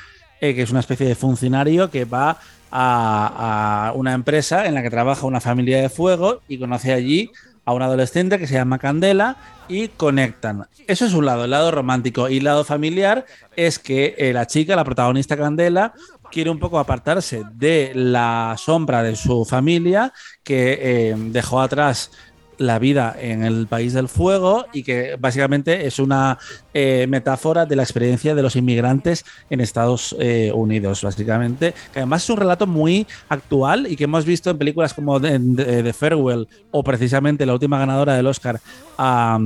eh, 0.43 0.53
que 0.53 0.63
es 0.63 0.71
una 0.71 0.81
especie 0.81 1.07
de 1.07 1.15
funcionario 1.15 1.89
que 1.89 2.03
va 2.03 2.37
a, 2.69 3.93
una 3.95 4.11
empresa 4.11 4.65
en 4.65 4.73
la 4.73 4.83
que 4.83 4.89
trabaja 4.89 5.25
una 5.25 5.39
familia 5.39 5.81
de 5.81 5.87
fuego 5.87 6.41
y 6.49 6.57
conoce 6.57 6.91
allí 6.91 7.31
a 7.63 7.71
un 7.71 7.81
adolescente 7.81 8.37
que 8.37 8.45
se 8.45 8.55
llama 8.55 8.77
Candela 8.77 9.37
y 9.69 9.87
conectan. 9.87 10.67
Eso 10.85 11.05
es 11.05 11.13
un 11.13 11.25
lado, 11.25 11.45
el 11.45 11.51
lado 11.51 11.71
romántico. 11.71 12.27
Y 12.27 12.39
el 12.39 12.43
lado 12.43 12.65
familiar 12.65 13.25
es 13.55 13.79
que 13.79 14.15
eh, 14.17 14.33
la 14.33 14.45
chica, 14.45 14.75
la 14.75 14.83
protagonista 14.83 15.37
Candela, 15.37 15.93
quiere 16.29 16.49
un 16.49 16.59
poco 16.59 16.77
apartarse 16.77 17.43
de 17.53 17.93
la 17.95 18.55
sombra 18.57 19.01
de 19.01 19.15
su 19.15 19.45
familia 19.45 20.11
que 20.43 20.77
eh, 20.81 21.15
dejó 21.17 21.61
atrás 21.61 22.11
la 22.57 22.79
vida 22.79 23.15
en 23.19 23.43
el 23.43 23.67
país 23.67 23.93
del 23.93 24.07
fuego 24.07 24.65
y 24.73 24.83
que 24.83 25.15
básicamente 25.19 25.85
es 25.85 25.99
una 25.99 26.37
eh, 26.73 27.05
metáfora 27.09 27.65
de 27.65 27.75
la 27.75 27.83
experiencia 27.83 28.35
de 28.35 28.41
los 28.41 28.55
inmigrantes 28.55 29.25
en 29.49 29.61
Estados 29.61 30.15
eh, 30.19 30.51
Unidos, 30.53 31.03
básicamente. 31.03 31.73
Que 31.93 31.99
además 31.99 32.23
es 32.23 32.29
un 32.29 32.37
relato 32.37 32.67
muy 32.67 33.07
actual 33.29 33.87
y 33.87 33.95
que 33.95 34.05
hemos 34.05 34.25
visto 34.25 34.49
en 34.49 34.57
películas 34.57 34.93
como 34.93 35.19
The, 35.19 35.93
Farewell 35.93 36.47
o 36.71 36.83
precisamente 36.83 37.45
la 37.45 37.53
última 37.53 37.79
ganadora 37.79 38.15
del 38.15 38.27
Oscar 38.27 38.59
a 38.97 39.39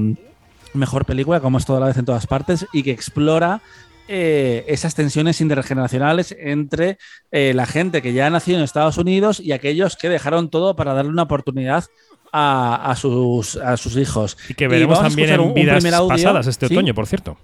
Mejor 0.73 1.05
Película, 1.05 1.39
como 1.39 1.57
es 1.57 1.65
toda 1.65 1.79
la 1.79 1.87
vez 1.87 1.97
en 1.97 2.05
todas 2.05 2.27
partes, 2.27 2.65
y 2.73 2.83
que 2.83 2.91
explora 2.91 3.61
eh, 4.09 4.63
esas 4.67 4.95
tensiones 4.95 5.41
intergeneracionales 5.41 6.35
entre 6.39 6.97
la 7.31 7.65
gente 7.65 8.01
que 8.01 8.13
ya 8.13 8.27
ha 8.27 8.29
nacido 8.29 8.57
en 8.57 8.63
Estados 8.63 8.97
Unidos 8.97 9.39
y 9.39 9.51
aquellos 9.51 9.97
que 9.97 10.09
dejaron 10.09 10.49
todo 10.49 10.75
para 10.75 10.93
darle 10.93 11.11
una 11.11 11.23
oportunidad 11.23 11.85
a, 12.31 12.93
sus, 12.97 13.55
a 13.57 13.77
sus 13.77 13.97
hijos. 13.97 14.37
Y 14.49 14.53
que 14.53 14.67
veremos 14.67 14.99
también 14.99 15.29
en 15.29 15.53
vidas 15.53 15.83
pasadas 16.07 16.47
este 16.47 16.67
otoño, 16.67 16.93
por 16.93 17.07
cierto. 17.07 17.37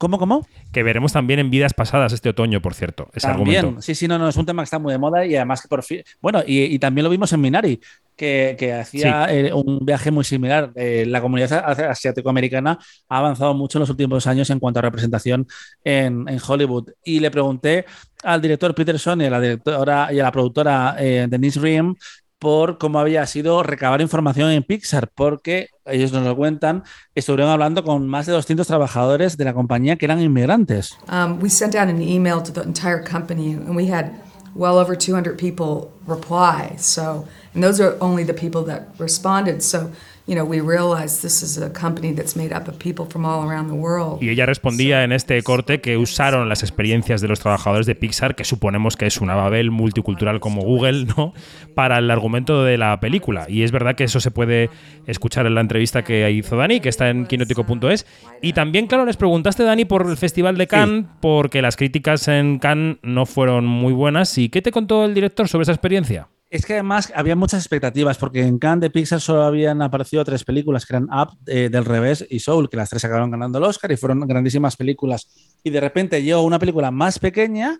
¿Cómo, 0.00 0.18
cómo? 0.18 0.46
Que 0.72 0.82
veremos 0.82 1.12
también 1.12 1.40
en 1.40 1.50
vidas 1.50 1.74
pasadas 1.74 2.14
este 2.14 2.30
otoño, 2.30 2.62
por 2.62 2.72
cierto, 2.72 3.10
ese 3.12 3.26
también. 3.26 3.58
argumento. 3.58 3.82
Sí, 3.82 3.94
sí, 3.94 4.08
no, 4.08 4.18
no, 4.18 4.30
es 4.30 4.36
un 4.36 4.46
tema 4.46 4.62
que 4.62 4.64
está 4.64 4.78
muy 4.78 4.92
de 4.92 4.98
moda 4.98 5.26
y 5.26 5.36
además 5.36 5.60
que 5.60 5.68
por 5.68 5.82
fin. 5.82 6.02
Bueno, 6.22 6.42
y, 6.46 6.62
y 6.62 6.78
también 6.78 7.04
lo 7.04 7.10
vimos 7.10 7.30
en 7.34 7.40
Minari, 7.42 7.78
que, 8.16 8.56
que 8.58 8.72
hacía 8.72 9.26
eh, 9.30 9.52
un 9.52 9.80
viaje 9.84 10.10
muy 10.10 10.24
similar. 10.24 10.72
Eh, 10.74 11.04
la 11.06 11.20
comunidad 11.20 11.52
asiático-americana 11.90 12.78
ha 13.10 13.18
avanzado 13.18 13.52
mucho 13.52 13.76
en 13.76 13.80
los 13.80 13.90
últimos 13.90 14.26
años 14.26 14.48
en 14.48 14.58
cuanto 14.58 14.78
a 14.78 14.82
representación 14.82 15.46
en, 15.84 16.26
en 16.26 16.40
Hollywood. 16.48 16.88
Y 17.04 17.20
le 17.20 17.30
pregunté 17.30 17.84
al 18.22 18.40
director 18.40 18.74
Peterson 18.74 19.20
y 19.20 19.26
a 19.26 19.30
la 19.30 19.40
directora 19.40 20.10
y 20.14 20.18
a 20.18 20.22
la 20.22 20.32
productora 20.32 20.96
eh, 20.98 21.26
Denise 21.28 21.60
Riem 21.60 21.94
por 22.40 22.78
cómo 22.78 22.98
había 22.98 23.24
sido 23.26 23.62
recabar 23.62 24.00
información 24.00 24.50
en 24.50 24.64
Pixar, 24.64 25.08
porque 25.14 25.68
ellos 25.84 26.10
nos 26.10 26.24
lo 26.24 26.34
cuentan, 26.34 26.82
estuvieron 27.14 27.50
hablando 27.50 27.84
con 27.84 28.08
más 28.08 28.26
de 28.26 28.32
200 28.32 28.66
trabajadores 28.66 29.36
de 29.36 29.44
la 29.44 29.52
compañía 29.52 29.96
que 29.96 30.06
eran 30.06 30.20
inmigrantes. 30.20 30.96
Um, 31.08 31.38
we 31.40 31.50
sent 31.50 31.74
out 31.74 31.88
an 31.88 32.00
email 32.00 32.42
to 32.42 32.52
the 32.52 32.62
entire 32.62 33.04
company, 33.04 33.52
and 33.52 33.76
we 33.76 33.92
had 33.92 34.12
well 34.54 34.78
over 34.78 34.96
200 34.96 35.36
people 35.36 35.92
reply. 36.06 36.76
So, 36.78 37.26
and 37.54 37.62
those 37.62 37.78
are 37.80 37.96
only 38.00 38.24
the 38.24 38.34
people 38.34 38.64
that 38.72 38.88
responded. 38.98 39.62
So, 39.62 39.90
you 40.30 40.36
know, 40.36 40.44
we 40.44 40.60
realized 40.60 41.22
this 41.22 41.42
is 41.42 41.58
a 41.58 41.68
company 41.70 42.12
that's 42.14 42.36
made 42.36 42.54
up 42.54 42.68
of 42.68 42.78
people 42.78 43.04
from 43.04 43.24
all 43.24 43.44
around 43.44 43.66
the 43.66 43.74
world. 43.74 44.22
Y 44.22 44.28
ella 44.28 44.46
respondía 44.46 45.02
en 45.02 45.10
este 45.10 45.42
corte 45.42 45.80
que 45.80 45.96
usaron 45.96 46.48
las 46.48 46.62
experiencias 46.62 47.20
de 47.20 47.26
los 47.26 47.40
trabajadores 47.40 47.84
de 47.86 47.96
Pixar, 47.96 48.36
que 48.36 48.44
suponemos 48.44 48.96
que 48.96 49.06
es 49.06 49.20
una 49.20 49.34
Babel 49.34 49.72
multicultural 49.72 50.38
como 50.38 50.62
Google, 50.62 51.06
¿no? 51.16 51.34
Para 51.74 51.98
el 51.98 52.08
argumento 52.12 52.62
de 52.62 52.78
la 52.78 53.00
película. 53.00 53.46
Y 53.48 53.64
es 53.64 53.72
verdad 53.72 53.96
que 53.96 54.04
eso 54.04 54.20
se 54.20 54.30
puede 54.30 54.70
escuchar 55.08 55.46
en 55.46 55.56
la 55.56 55.62
entrevista 55.62 56.04
que 56.04 56.30
hizo 56.30 56.56
Dani, 56.56 56.78
que 56.78 56.90
está 56.90 57.10
en 57.10 57.26
quinótico.es. 57.26 58.06
Y 58.40 58.52
también, 58.52 58.86
claro, 58.86 59.06
les 59.06 59.16
preguntaste, 59.16 59.64
Dani, 59.64 59.84
por 59.84 60.08
el 60.08 60.16
Festival 60.16 60.56
de 60.56 60.68
Cannes, 60.68 61.06
porque 61.20 61.60
las 61.60 61.74
críticas 61.74 62.28
en 62.28 62.60
Cannes 62.60 62.98
no 63.02 63.26
fueron 63.26 63.66
muy 63.66 63.92
buenas. 63.92 64.38
¿Y 64.38 64.48
qué 64.48 64.62
te 64.62 64.70
contó 64.70 65.04
el 65.06 65.12
director 65.12 65.48
sobre 65.48 65.64
esa 65.64 65.72
experiencia? 65.72 66.28
Es 66.50 66.66
que 66.66 66.74
además 66.74 67.12
había 67.14 67.36
muchas 67.36 67.62
expectativas, 67.62 68.18
porque 68.18 68.42
en 68.42 68.58
Cannes 68.58 68.80
de 68.80 68.90
Pixar 68.90 69.20
solo 69.20 69.44
habían 69.44 69.80
aparecido 69.82 70.24
tres 70.24 70.42
películas, 70.44 70.84
que 70.84 70.96
eran 70.96 71.04
Up, 71.04 71.38
eh, 71.46 71.68
Del 71.70 71.84
Revés 71.84 72.26
y 72.28 72.40
Soul, 72.40 72.68
que 72.68 72.76
las 72.76 72.90
tres 72.90 73.04
acabaron 73.04 73.30
ganando 73.30 73.58
el 73.58 73.64
Oscar 73.64 73.92
y 73.92 73.96
fueron 73.96 74.20
grandísimas 74.26 74.76
películas. 74.76 75.28
Y 75.62 75.70
de 75.70 75.80
repente 75.80 76.22
llegó 76.22 76.42
una 76.42 76.58
película 76.58 76.90
más 76.90 77.20
pequeña, 77.20 77.78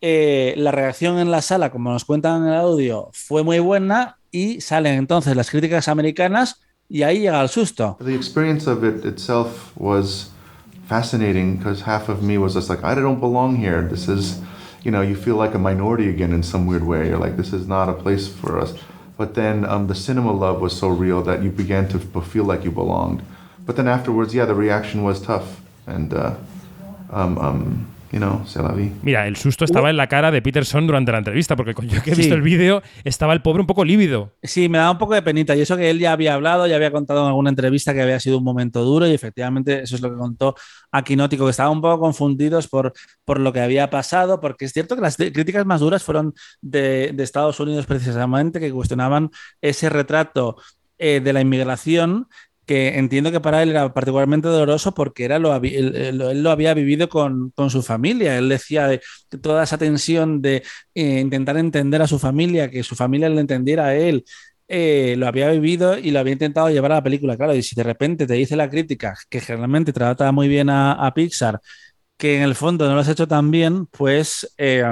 eh, 0.00 0.54
la 0.56 0.72
reacción 0.72 1.18
en 1.18 1.30
la 1.30 1.42
sala, 1.42 1.70
como 1.70 1.90
nos 1.90 2.04
cuentan 2.04 2.42
en 2.42 2.48
el 2.48 2.54
audio, 2.54 3.10
fue 3.12 3.42
muy 3.42 3.58
buena 3.58 4.18
y 4.30 4.60
salen 4.60 4.94
entonces 4.94 5.34
las 5.34 5.50
críticas 5.50 5.88
americanas 5.88 6.60
y 6.88 7.02
ahí 7.02 7.20
llega 7.20 7.40
el 7.40 7.48
susto. 7.48 7.96
The 8.00 8.14
experience 8.14 8.68
of 8.70 8.84
it 8.84 9.04
itself 9.04 9.72
was 9.76 10.30
fascinating 10.88 11.56
because 11.56 11.82
half 11.82 12.08
of 12.08 12.22
me 12.22 12.38
was 12.38 12.54
just 12.54 12.68
like, 12.68 12.84
I 12.84 12.94
don't 12.94 13.20
belong 13.20 13.56
here. 13.56 13.86
This 13.88 14.08
is, 14.08 14.40
you 14.86 14.92
know, 14.92 15.02
you 15.02 15.16
feel 15.16 15.34
like 15.34 15.52
a 15.52 15.58
minority 15.58 16.08
again 16.08 16.32
in 16.32 16.44
some 16.44 16.64
weird 16.64 16.84
way. 16.84 17.08
You're 17.08 17.18
like, 17.18 17.36
this 17.36 17.52
is 17.52 17.66
not 17.66 17.88
a 17.88 17.92
place 17.92 18.28
for 18.28 18.56
us. 18.56 18.72
But 19.16 19.34
then 19.34 19.64
um, 19.64 19.88
the 19.88 19.96
cinema 19.96 20.30
love 20.30 20.60
was 20.60 20.78
so 20.78 20.86
real 20.86 21.22
that 21.22 21.42
you 21.42 21.50
began 21.50 21.88
to 21.88 21.98
feel 21.98 22.44
like 22.44 22.62
you 22.62 22.70
belonged. 22.70 23.20
But 23.66 23.74
then 23.74 23.88
afterwards, 23.88 24.32
yeah, 24.32 24.44
the 24.44 24.54
reaction 24.54 25.02
was 25.02 25.20
tough. 25.20 25.60
And, 25.88 26.14
uh, 26.14 26.36
um, 27.10 27.36
um, 27.38 27.95
you 28.12 28.18
know, 28.18 28.42
c'est 28.46 28.62
la 28.62 28.72
vie. 28.72 28.90
Mira, 29.02 29.26
el 29.26 29.36
susto 29.36 29.64
estaba 29.64 29.90
en 29.90 29.96
la 29.96 30.06
cara 30.06 30.30
de 30.30 30.40
Peterson 30.42 30.86
durante 30.86 31.12
la 31.12 31.18
entrevista, 31.18 31.56
porque 31.56 31.74
yo 31.86 32.02
que 32.02 32.10
he 32.10 32.14
visto 32.14 32.22
Sí. 32.22 32.36
el 32.36 32.42
vídeo, 32.42 32.82
estaba 33.04 33.32
el 33.32 33.42
pobre 33.42 33.60
un 33.60 33.66
poco 33.66 33.84
lívido. 33.84 34.32
Sí, 34.42 34.68
me 34.68 34.78
da 34.78 34.90
un 34.90 34.98
poco 34.98 35.14
de 35.14 35.22
penita. 35.22 35.54
Y 35.56 35.60
eso 35.60 35.76
que 35.76 35.90
él 35.90 35.98
ya 35.98 36.12
había 36.12 36.34
hablado, 36.34 36.66
ya 36.66 36.76
había 36.76 36.90
contado 36.90 37.22
en 37.22 37.28
alguna 37.28 37.50
entrevista 37.50 37.92
que 37.94 38.02
había 38.02 38.20
sido 38.20 38.38
un 38.38 38.44
momento 38.44 38.84
duro 38.84 39.06
y 39.06 39.12
efectivamente 39.12 39.82
eso 39.82 39.96
es 39.96 40.00
lo 40.02 40.10
que 40.10 40.16
contó 40.16 40.54
a 40.92 41.02
Quinótico, 41.02 41.44
que 41.44 41.50
estaban 41.50 41.72
un 41.72 41.80
poco 41.82 42.00
confundidos 42.00 42.68
por, 42.68 42.92
por 43.24 43.40
lo 43.40 43.52
que 43.52 43.60
había 43.60 43.90
pasado, 43.90 44.40
porque 44.40 44.64
es 44.64 44.72
cierto 44.72 44.94
que 44.94 45.02
las 45.02 45.16
críticas 45.16 45.66
más 45.66 45.80
duras 45.80 46.02
fueron 46.02 46.32
de, 46.60 47.12
de 47.14 47.22
Estados 47.24 47.58
Unidos 47.60 47.86
precisamente, 47.86 48.60
que 48.60 48.70
cuestionaban 48.72 49.30
ese 49.60 49.88
retrato 49.90 50.56
eh, 50.98 51.20
de 51.22 51.32
la 51.32 51.40
inmigración 51.42 52.26
que 52.66 52.98
entiendo 52.98 53.30
que 53.32 53.40
para 53.40 53.62
él 53.62 53.70
era 53.70 53.92
particularmente 53.94 54.48
doloroso 54.48 54.92
porque 54.94 55.24
era 55.24 55.38
lo, 55.38 55.54
él, 55.56 55.94
él- 55.96 56.42
lo 56.42 56.50
había 56.50 56.74
vivido 56.74 57.08
con, 57.08 57.50
con 57.52 57.70
su 57.70 57.82
familia. 57.82 58.36
Él 58.38 58.48
decía 58.48 58.88
de 58.88 59.00
toda 59.42 59.64
esa 59.64 59.78
tensión 59.78 60.42
de 60.42 60.62
eh, 60.94 61.20
intentar 61.20 61.56
entender 61.56 62.02
a 62.02 62.06
su 62.08 62.18
familia, 62.18 62.70
que 62.70 62.82
su 62.82 62.96
familia 62.96 63.28
le 63.28 63.40
entendiera 63.40 63.86
a 63.86 63.94
él, 63.96 64.24
eh, 64.68 65.14
lo 65.16 65.26
había 65.28 65.50
vivido 65.50 65.96
y 65.98 66.10
lo 66.10 66.18
había 66.20 66.32
intentado 66.32 66.68
llevar 66.70 66.92
a 66.92 66.96
la 66.96 67.02
película. 67.02 67.36
Claro, 67.36 67.54
y 67.54 67.62
si 67.62 67.74
de 67.76 67.82
repente 67.84 68.26
te 68.26 68.34
dice 68.34 68.56
la 68.56 68.68
crítica, 68.70 69.14
que 69.30 69.40
generalmente 69.40 69.92
trata 69.92 70.32
muy 70.32 70.48
bien 70.48 70.68
a, 70.70 70.92
a 70.92 71.14
Pixar, 71.14 71.60
que 72.18 72.36
en 72.38 72.42
el 72.44 72.54
fondo 72.54 72.88
no 72.88 72.94
lo 72.94 73.00
has 73.00 73.08
hecho 73.08 73.28
tan 73.28 73.50
bien, 73.50 73.86
pues, 73.86 74.54
eh, 74.58 74.84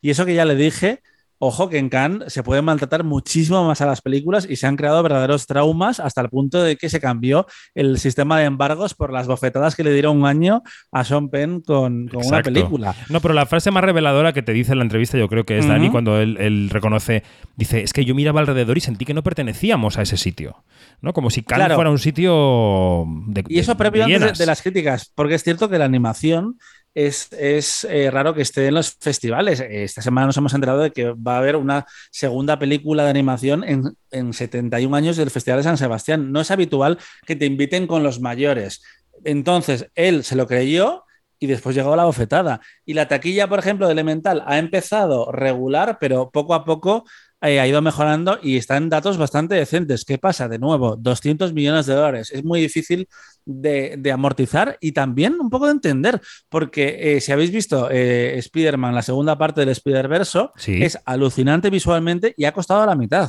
y 0.00 0.10
eso 0.10 0.26
que 0.26 0.34
ya 0.34 0.44
le 0.44 0.54
dije, 0.56 1.02
ojo 1.38 1.68
que 1.68 1.78
en 1.78 1.88
Cannes 1.88 2.32
se 2.32 2.42
puede 2.42 2.62
maltratar 2.62 3.04
muchísimo 3.04 3.66
más 3.66 3.80
a 3.80 3.86
las 3.86 4.00
películas 4.00 4.46
y 4.48 4.56
se 4.56 4.66
han 4.66 4.76
creado 4.76 5.02
verdaderos 5.02 5.46
traumas 5.46 6.00
hasta 6.00 6.20
el 6.20 6.28
punto 6.30 6.62
de 6.62 6.76
que 6.76 6.88
se 6.88 7.00
cambió 7.00 7.46
el 7.74 7.98
sistema 7.98 8.38
de 8.38 8.46
embargos 8.46 8.94
por 8.94 9.12
las 9.12 9.26
bofetadas 9.26 9.76
que 9.76 9.84
le 9.84 9.92
dieron 9.92 10.16
un 10.18 10.26
año 10.26 10.62
a 10.92 11.04
Sean 11.04 11.28
Penn 11.28 11.60
con, 11.60 12.08
con 12.08 12.24
una 12.26 12.42
película. 12.42 12.94
No, 13.10 13.20
pero 13.20 13.34
la 13.34 13.46
frase 13.46 13.70
más 13.70 13.84
reveladora 13.84 14.32
que 14.32 14.42
te 14.42 14.52
dice 14.52 14.72
en 14.72 14.78
la 14.78 14.84
entrevista, 14.84 15.18
yo 15.18 15.28
creo 15.28 15.44
que 15.44 15.58
es 15.58 15.66
Dani, 15.68 15.86
Ujú. 15.86 15.92
cuando 15.92 16.18
él, 16.20 16.36
él 16.40 16.70
reconoce, 16.70 17.22
dice, 17.56 17.82
es 17.82 17.92
que 17.92 18.04
yo 18.04 18.14
miraba 18.14 18.40
alrededor 18.40 18.78
y 18.78 18.80
sentí 18.80 19.04
que 19.04 19.14
no 19.14 19.22
pertenecíamos 19.22 19.98
a 19.98 20.02
ese 20.02 20.16
sitio. 20.16 20.64
¿No? 21.02 21.12
Como 21.12 21.28
si 21.30 21.42
Cannes 21.42 21.66
Claro. 21.66 21.74
fuera 21.74 21.90
un 21.90 21.98
sitio 21.98 23.04
de. 23.26 23.44
Y 23.48 23.58
eso 23.58 23.72
de- 23.72 23.76
previo 23.78 24.06
de 24.06 24.32
de 24.32 24.46
las 24.46 24.62
críticas, 24.62 25.12
porque 25.14 25.34
es 25.34 25.42
cierto 25.44 25.68
que 25.68 25.78
la 25.78 25.84
animación 25.84 26.58
es, 26.96 27.84
eh, 27.84 28.10
raro 28.10 28.34
que 28.34 28.40
esté 28.40 28.66
en 28.66 28.74
los 28.74 28.96
festivales. 28.98 29.60
Esta 29.60 30.00
semana 30.00 30.28
nos 30.28 30.36
hemos 30.38 30.54
enterado 30.54 30.80
de 30.80 30.92
que 30.92 31.12
va 31.12 31.34
a 31.34 31.38
haber 31.38 31.56
una 31.56 31.84
segunda 32.10 32.58
película 32.58 33.04
de 33.04 33.10
animación 33.10 33.64
en, 33.64 33.96
en 34.10 34.32
71 34.32 34.96
años 34.96 35.18
del 35.18 35.30
Festival 35.30 35.60
de 35.60 35.64
San 35.64 35.76
Sebastián. 35.76 36.32
No 36.32 36.40
es 36.40 36.50
habitual 36.50 36.98
que 37.26 37.36
te 37.36 37.44
inviten 37.44 37.86
con 37.86 38.02
los 38.02 38.20
mayores. 38.20 38.82
Entonces, 39.24 39.90
él 39.94 40.24
se 40.24 40.36
lo 40.36 40.46
creyó 40.46 41.04
y 41.38 41.46
después 41.46 41.76
llegó 41.76 41.94
la 41.96 42.04
bofetada. 42.04 42.62
Y 42.86 42.94
la 42.94 43.08
taquilla, 43.08 43.46
por 43.46 43.58
ejemplo, 43.58 43.86
de 43.86 43.92
Elemental 43.92 44.42
ha 44.46 44.58
empezado 44.58 45.30
regular, 45.32 45.98
pero 46.00 46.30
poco 46.30 46.54
a 46.54 46.64
poco 46.64 47.04
eh, 47.48 47.60
ha 47.60 47.66
ido 47.66 47.80
mejorando 47.82 48.38
y 48.42 48.56
está 48.56 48.76
en 48.76 48.88
datos 48.88 49.16
bastante 49.18 49.54
decentes. 49.54 50.04
¿Qué 50.04 50.18
pasa? 50.18 50.48
De 50.48 50.58
nuevo, 50.58 50.96
200 50.96 51.52
millones 51.52 51.86
de 51.86 51.94
dólares. 51.94 52.30
Es 52.32 52.44
muy 52.44 52.60
difícil 52.60 53.08
de, 53.44 53.96
de 53.98 54.12
amortizar 54.12 54.76
y 54.80 54.92
también 54.92 55.36
un 55.40 55.50
poco 55.50 55.66
de 55.66 55.72
entender, 55.72 56.20
porque 56.48 57.16
eh, 57.16 57.20
si 57.20 57.32
habéis 57.32 57.50
visto 57.52 57.88
eh, 57.90 58.36
Spider-Man, 58.38 58.94
la 58.94 59.02
segunda 59.02 59.38
parte 59.38 59.60
del 59.60 59.70
Spider-Verso, 59.70 60.52
Sí. 60.56 60.82
es 60.82 60.98
alucinante 61.04 61.70
visualmente 61.70 62.34
y 62.36 62.44
ha 62.44 62.52
costado 62.52 62.84
la 62.86 62.94
mitad. 62.96 63.28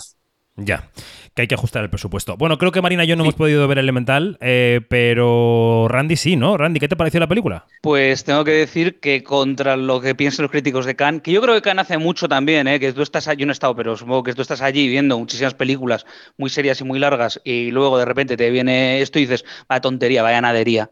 Ya, 0.59 0.89
que 1.35 1.43
hay 1.43 1.47
que 1.47 1.53
ajustar 1.53 1.83
el 1.83 1.89
presupuesto. 1.91 2.35
Bueno, 2.35 2.57
creo 2.57 2.71
que 2.71 2.81
Marina 2.81 3.05
y 3.05 3.07
yo 3.07 3.15
no 3.15 3.21
hemos 3.21 3.35
podido 3.35 3.67
ver 3.67 3.77
Elemental, 3.77 4.39
eh, 4.41 4.81
pero 4.89 5.87
Randy 5.87 6.15
sí, 6.15 6.35
¿no? 6.35 6.57
Randy, 6.57 6.79
¿qué 6.79 6.87
te 6.87 6.95
pareció 6.95 7.19
la 7.19 7.27
película? 7.27 7.67
Pues 7.83 8.23
tengo 8.23 8.43
que 8.43 8.53
decir 8.53 8.99
que 8.99 9.21
contra 9.21 9.77
lo 9.77 10.01
que 10.01 10.15
piensan 10.15 10.43
los 10.43 10.51
críticos 10.51 10.87
de 10.87 10.95
Cannes, 10.95 11.21
que 11.21 11.31
yo 11.31 11.41
creo 11.43 11.53
que 11.53 11.61
Cannes 11.61 11.83
hace 11.83 11.99
mucho 11.99 12.27
también, 12.27 12.67
¿eh? 12.67 12.79
que 12.79 12.91
tú 12.91 13.03
estás 13.03 13.27
allí, 13.27 13.41
yo 13.41 13.45
no 13.45 13.51
he 13.51 13.53
estado, 13.53 13.75
pero 13.75 13.95
supongo 13.95 14.23
que 14.23 14.33
tú 14.33 14.41
estás 14.41 14.63
allí 14.63 14.87
viendo 14.87 15.19
muchísimas 15.19 15.53
películas 15.53 16.07
muy 16.37 16.49
serias 16.49 16.81
y 16.81 16.85
muy 16.85 16.97
largas 16.97 17.39
y 17.43 17.69
luego 17.69 17.99
de 17.99 18.05
repente 18.05 18.35
te 18.35 18.49
viene 18.49 19.01
esto 19.01 19.19
y 19.19 19.27
dices, 19.27 19.45
vaya 19.69 19.81
tontería, 19.81 20.23
vaya 20.23 20.41
nadería. 20.41 20.89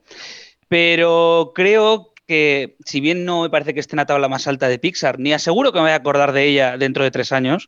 Pero 0.67 1.53
creo 1.55 2.13
que 2.27 2.75
si 2.85 2.99
bien 2.99 3.25
no 3.25 3.41
me 3.41 3.49
parece 3.49 3.73
que 3.73 3.79
esté 3.79 3.95
en 3.95 3.97
la 3.97 4.05
tabla 4.05 4.27
más 4.27 4.47
alta 4.47 4.67
de 4.67 4.77
Pixar, 4.77 5.17
ni 5.17 5.33
aseguro 5.33 5.71
que 5.71 5.79
me 5.79 5.85
voy 5.85 5.91
a 5.91 5.95
acordar 5.95 6.33
de 6.33 6.45
ella 6.45 6.77
dentro 6.77 7.03
de 7.03 7.09
tres 7.09 7.31
años, 7.31 7.67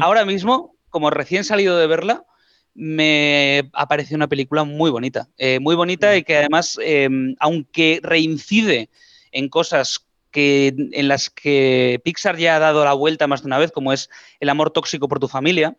ahora 0.00 0.24
mismo, 0.24 0.75
como 0.96 1.10
recién 1.10 1.44
salido 1.44 1.76
de 1.76 1.86
verla, 1.86 2.24
me 2.72 3.68
ha 3.74 3.86
parecido 3.86 4.16
una 4.16 4.28
película 4.28 4.64
muy 4.64 4.90
bonita. 4.90 5.28
Eh, 5.36 5.60
muy 5.60 5.74
bonita 5.74 6.16
y 6.16 6.22
que 6.22 6.38
además, 6.38 6.78
eh, 6.82 7.06
aunque 7.38 8.00
reincide 8.02 8.88
en 9.30 9.50
cosas 9.50 10.06
que, 10.30 10.74
en 10.92 11.06
las 11.06 11.28
que 11.28 12.00
Pixar 12.02 12.38
ya 12.38 12.56
ha 12.56 12.60
dado 12.60 12.82
la 12.82 12.94
vuelta 12.94 13.26
más 13.26 13.42
de 13.42 13.48
una 13.48 13.58
vez, 13.58 13.72
como 13.72 13.92
es 13.92 14.08
el 14.40 14.48
amor 14.48 14.70
tóxico 14.70 15.06
por 15.06 15.20
tu 15.20 15.28
familia, 15.28 15.76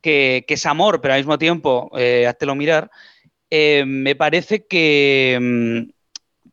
que, 0.00 0.46
es 0.48 0.64
amor, 0.64 1.02
pero 1.02 1.12
al 1.12 1.20
mismo 1.20 1.36
tiempo, 1.36 1.90
eh, 1.98 2.26
háztelo 2.26 2.54
mirar, 2.54 2.90
eh, 3.50 3.84
me 3.86 4.16
parece 4.16 4.64
que, 4.64 5.38
mm, 5.38 5.90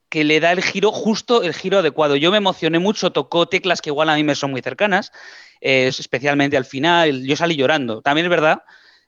que 0.10 0.26
le 0.26 0.42
da 0.42 0.52
el 0.52 0.62
giro 0.62 0.92
justo, 0.92 1.42
el 1.42 1.54
giro 1.54 1.80
adecuado. 1.80 2.18
Yo 2.18 2.32
me 2.32 2.38
emocioné 2.38 2.80
mucho, 2.80 3.14
tocó 3.14 3.48
teclas 3.48 3.82
que 3.82 3.92
igual 3.92 4.10
a 4.10 4.16
mí 4.16 4.26
me 4.26 4.36
son 4.36 4.52
muy 4.52 4.62
cercanas, 4.62 5.14
eh, 5.64 5.88
especialmente 5.88 6.58
al 6.58 6.66
final. 6.66 7.24
Yo 7.24 7.38
salí 7.38 7.56
llorando. 7.56 8.02
También 8.02 8.26
es 8.26 8.30
verdad 8.30 8.64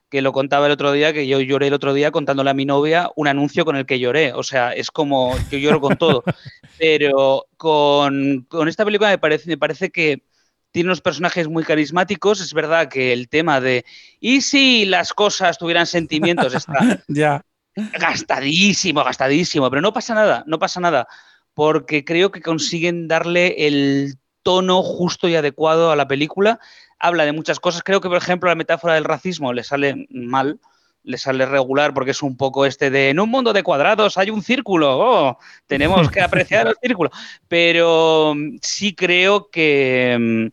que 0.08 0.22
lo 0.22 0.32
contaba 0.32 0.66
el 0.66 0.72
otro 0.72 0.92
día, 0.92 1.12
que 1.12 1.26
yo 1.26 1.38
lloré 1.40 1.66
el 1.66 1.74
otro 1.74 1.92
día 1.92 2.10
contándole 2.10 2.48
a 2.48 2.54
mi 2.54 2.64
novia 2.64 3.10
un 3.14 3.28
anuncio 3.28 3.66
con 3.66 3.76
el 3.76 3.84
que 3.84 3.98
lloré. 3.98 4.32
O 4.32 4.42
sea, 4.42 4.72
es 4.72 4.90
como, 4.90 5.36
yo 5.50 5.58
lloro 5.58 5.82
con 5.82 5.98
todo. 5.98 6.24
Pero 6.78 7.44
con, 7.58 8.46
con 8.48 8.68
esta 8.68 8.86
película 8.86 9.10
me 9.10 9.18
parece, 9.18 9.50
me 9.50 9.58
parece 9.58 9.90
que 9.90 10.22
tiene 10.70 10.88
unos 10.88 11.02
personajes 11.02 11.46
muy 11.46 11.62
carismáticos. 11.62 12.40
Es 12.40 12.54
verdad 12.54 12.88
que 12.88 13.12
el 13.12 13.28
tema 13.28 13.60
de, 13.60 13.84
¿y 14.18 14.40
si 14.40 14.86
las 14.86 15.12
cosas 15.12 15.58
tuvieran 15.58 15.86
sentimientos? 15.86 16.54
Está, 16.54 17.02
Ya. 17.08 17.42
Gastadísimo, 17.74 19.04
gastadísimo, 19.04 19.68
pero 19.68 19.82
no 19.82 19.92
pasa 19.92 20.14
nada, 20.14 20.42
no 20.46 20.58
pasa 20.58 20.80
nada, 20.80 21.06
porque 21.52 22.06
creo 22.06 22.30
que 22.30 22.40
consiguen 22.40 23.06
darle 23.06 23.66
el 23.66 24.14
tono 24.46 24.80
justo 24.84 25.26
y 25.26 25.34
adecuado 25.34 25.90
a 25.90 25.96
la 25.96 26.06
película. 26.06 26.60
Habla 27.00 27.24
de 27.24 27.32
muchas 27.32 27.58
cosas. 27.58 27.82
Creo 27.82 28.00
que, 28.00 28.08
por 28.08 28.16
ejemplo, 28.16 28.48
la 28.48 28.54
metáfora 28.54 28.94
del 28.94 29.02
racismo 29.02 29.52
le 29.52 29.64
sale 29.64 30.06
mal, 30.08 30.60
le 31.02 31.18
sale 31.18 31.46
regular 31.46 31.92
porque 31.92 32.12
es 32.12 32.22
un 32.22 32.36
poco 32.36 32.64
este 32.64 32.88
de 32.88 33.10
en 33.10 33.18
un 33.18 33.28
mundo 33.28 33.52
de 33.52 33.64
cuadrados 33.64 34.16
hay 34.18 34.30
un 34.30 34.44
círculo, 34.44 34.98
oh, 34.98 35.38
tenemos 35.66 36.08
que 36.12 36.20
apreciar 36.20 36.68
el 36.68 36.76
círculo. 36.80 37.10
Pero 37.48 38.34
mm, 38.36 38.58
sí 38.62 38.94
creo 38.94 39.50
que, 39.50 40.16
mm, 40.16 40.46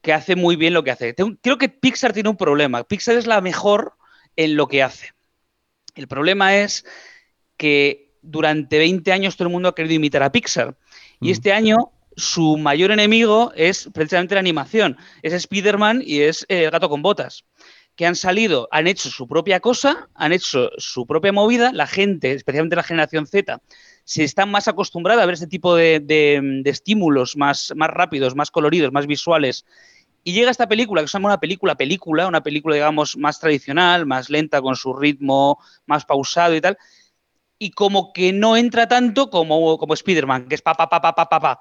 que 0.00 0.12
hace 0.14 0.34
muy 0.34 0.56
bien 0.56 0.72
lo 0.72 0.82
que 0.82 0.90
hace. 0.90 1.14
Creo 1.14 1.58
que 1.58 1.68
Pixar 1.68 2.14
tiene 2.14 2.30
un 2.30 2.38
problema. 2.38 2.84
Pixar 2.84 3.16
es 3.16 3.26
la 3.26 3.42
mejor 3.42 3.92
en 4.34 4.56
lo 4.56 4.66
que 4.66 4.82
hace. 4.82 5.10
El 5.94 6.08
problema 6.08 6.56
es 6.56 6.86
que 7.58 8.14
durante 8.22 8.78
20 8.78 9.12
años 9.12 9.36
todo 9.36 9.48
el 9.48 9.52
mundo 9.52 9.68
ha 9.68 9.74
querido 9.74 9.92
imitar 9.92 10.22
a 10.22 10.32
Pixar. 10.32 10.74
Y 11.20 11.30
este 11.30 11.52
año 11.52 11.90
su 12.16 12.56
mayor 12.56 12.90
enemigo 12.90 13.52
es 13.56 13.88
precisamente 13.92 14.34
la 14.34 14.40
animación. 14.40 14.96
Es 15.22 15.32
Spider-Man 15.32 16.02
y 16.04 16.20
es 16.20 16.44
eh, 16.48 16.64
el 16.64 16.70
gato 16.70 16.88
con 16.88 17.02
botas 17.02 17.44
que 17.96 18.06
han 18.06 18.16
salido, 18.16 18.68
han 18.72 18.86
hecho 18.86 19.08
su 19.08 19.28
propia 19.28 19.60
cosa, 19.60 20.08
han 20.14 20.32
hecho 20.32 20.70
su 20.78 21.06
propia 21.06 21.32
movida, 21.32 21.72
la 21.72 21.86
gente, 21.86 22.32
especialmente 22.32 22.76
la 22.76 22.82
generación 22.82 23.26
Z, 23.26 23.60
se 24.04 24.24
está 24.24 24.46
más 24.46 24.68
acostumbrada 24.68 25.22
a 25.22 25.26
ver 25.26 25.34
este 25.34 25.46
tipo 25.46 25.74
de, 25.76 26.62
estímulos 26.64 27.36
más, 27.36 27.72
más 27.76 27.90
rápidos, 27.90 28.34
más 28.34 28.50
coloridos, 28.50 28.92
más 28.92 29.06
visuales. 29.06 29.64
Y 30.24 30.32
llega 30.32 30.50
esta 30.50 30.68
película, 30.68 31.02
que 31.02 31.08
se 31.08 31.12
llama 31.12 31.28
una 31.28 31.40
película, 31.40 31.76
película, 31.76 32.26
una 32.26 32.42
película, 32.42 32.74
digamos, 32.74 33.16
más 33.16 33.38
tradicional, 33.38 34.06
más 34.06 34.28
lenta, 34.30 34.60
con 34.60 34.74
su 34.74 34.94
ritmo 34.94 35.58
más 35.86 36.04
pausado 36.04 36.54
y 36.54 36.60
tal. 36.60 36.78
Y 37.58 37.70
como 37.70 38.12
que 38.12 38.32
no 38.32 38.56
entra 38.56 38.88
tanto 38.88 39.30
como, 39.30 39.78
como 39.78 39.94
Spider-Man, 39.94 40.48
que 40.48 40.56
es 40.56 40.62
pa, 40.62 40.74
pa, 40.74 40.88
pa, 40.88 41.00
pa, 41.00 41.14
pa, 41.14 41.28
pa, 41.28 41.40
pa. 41.40 41.60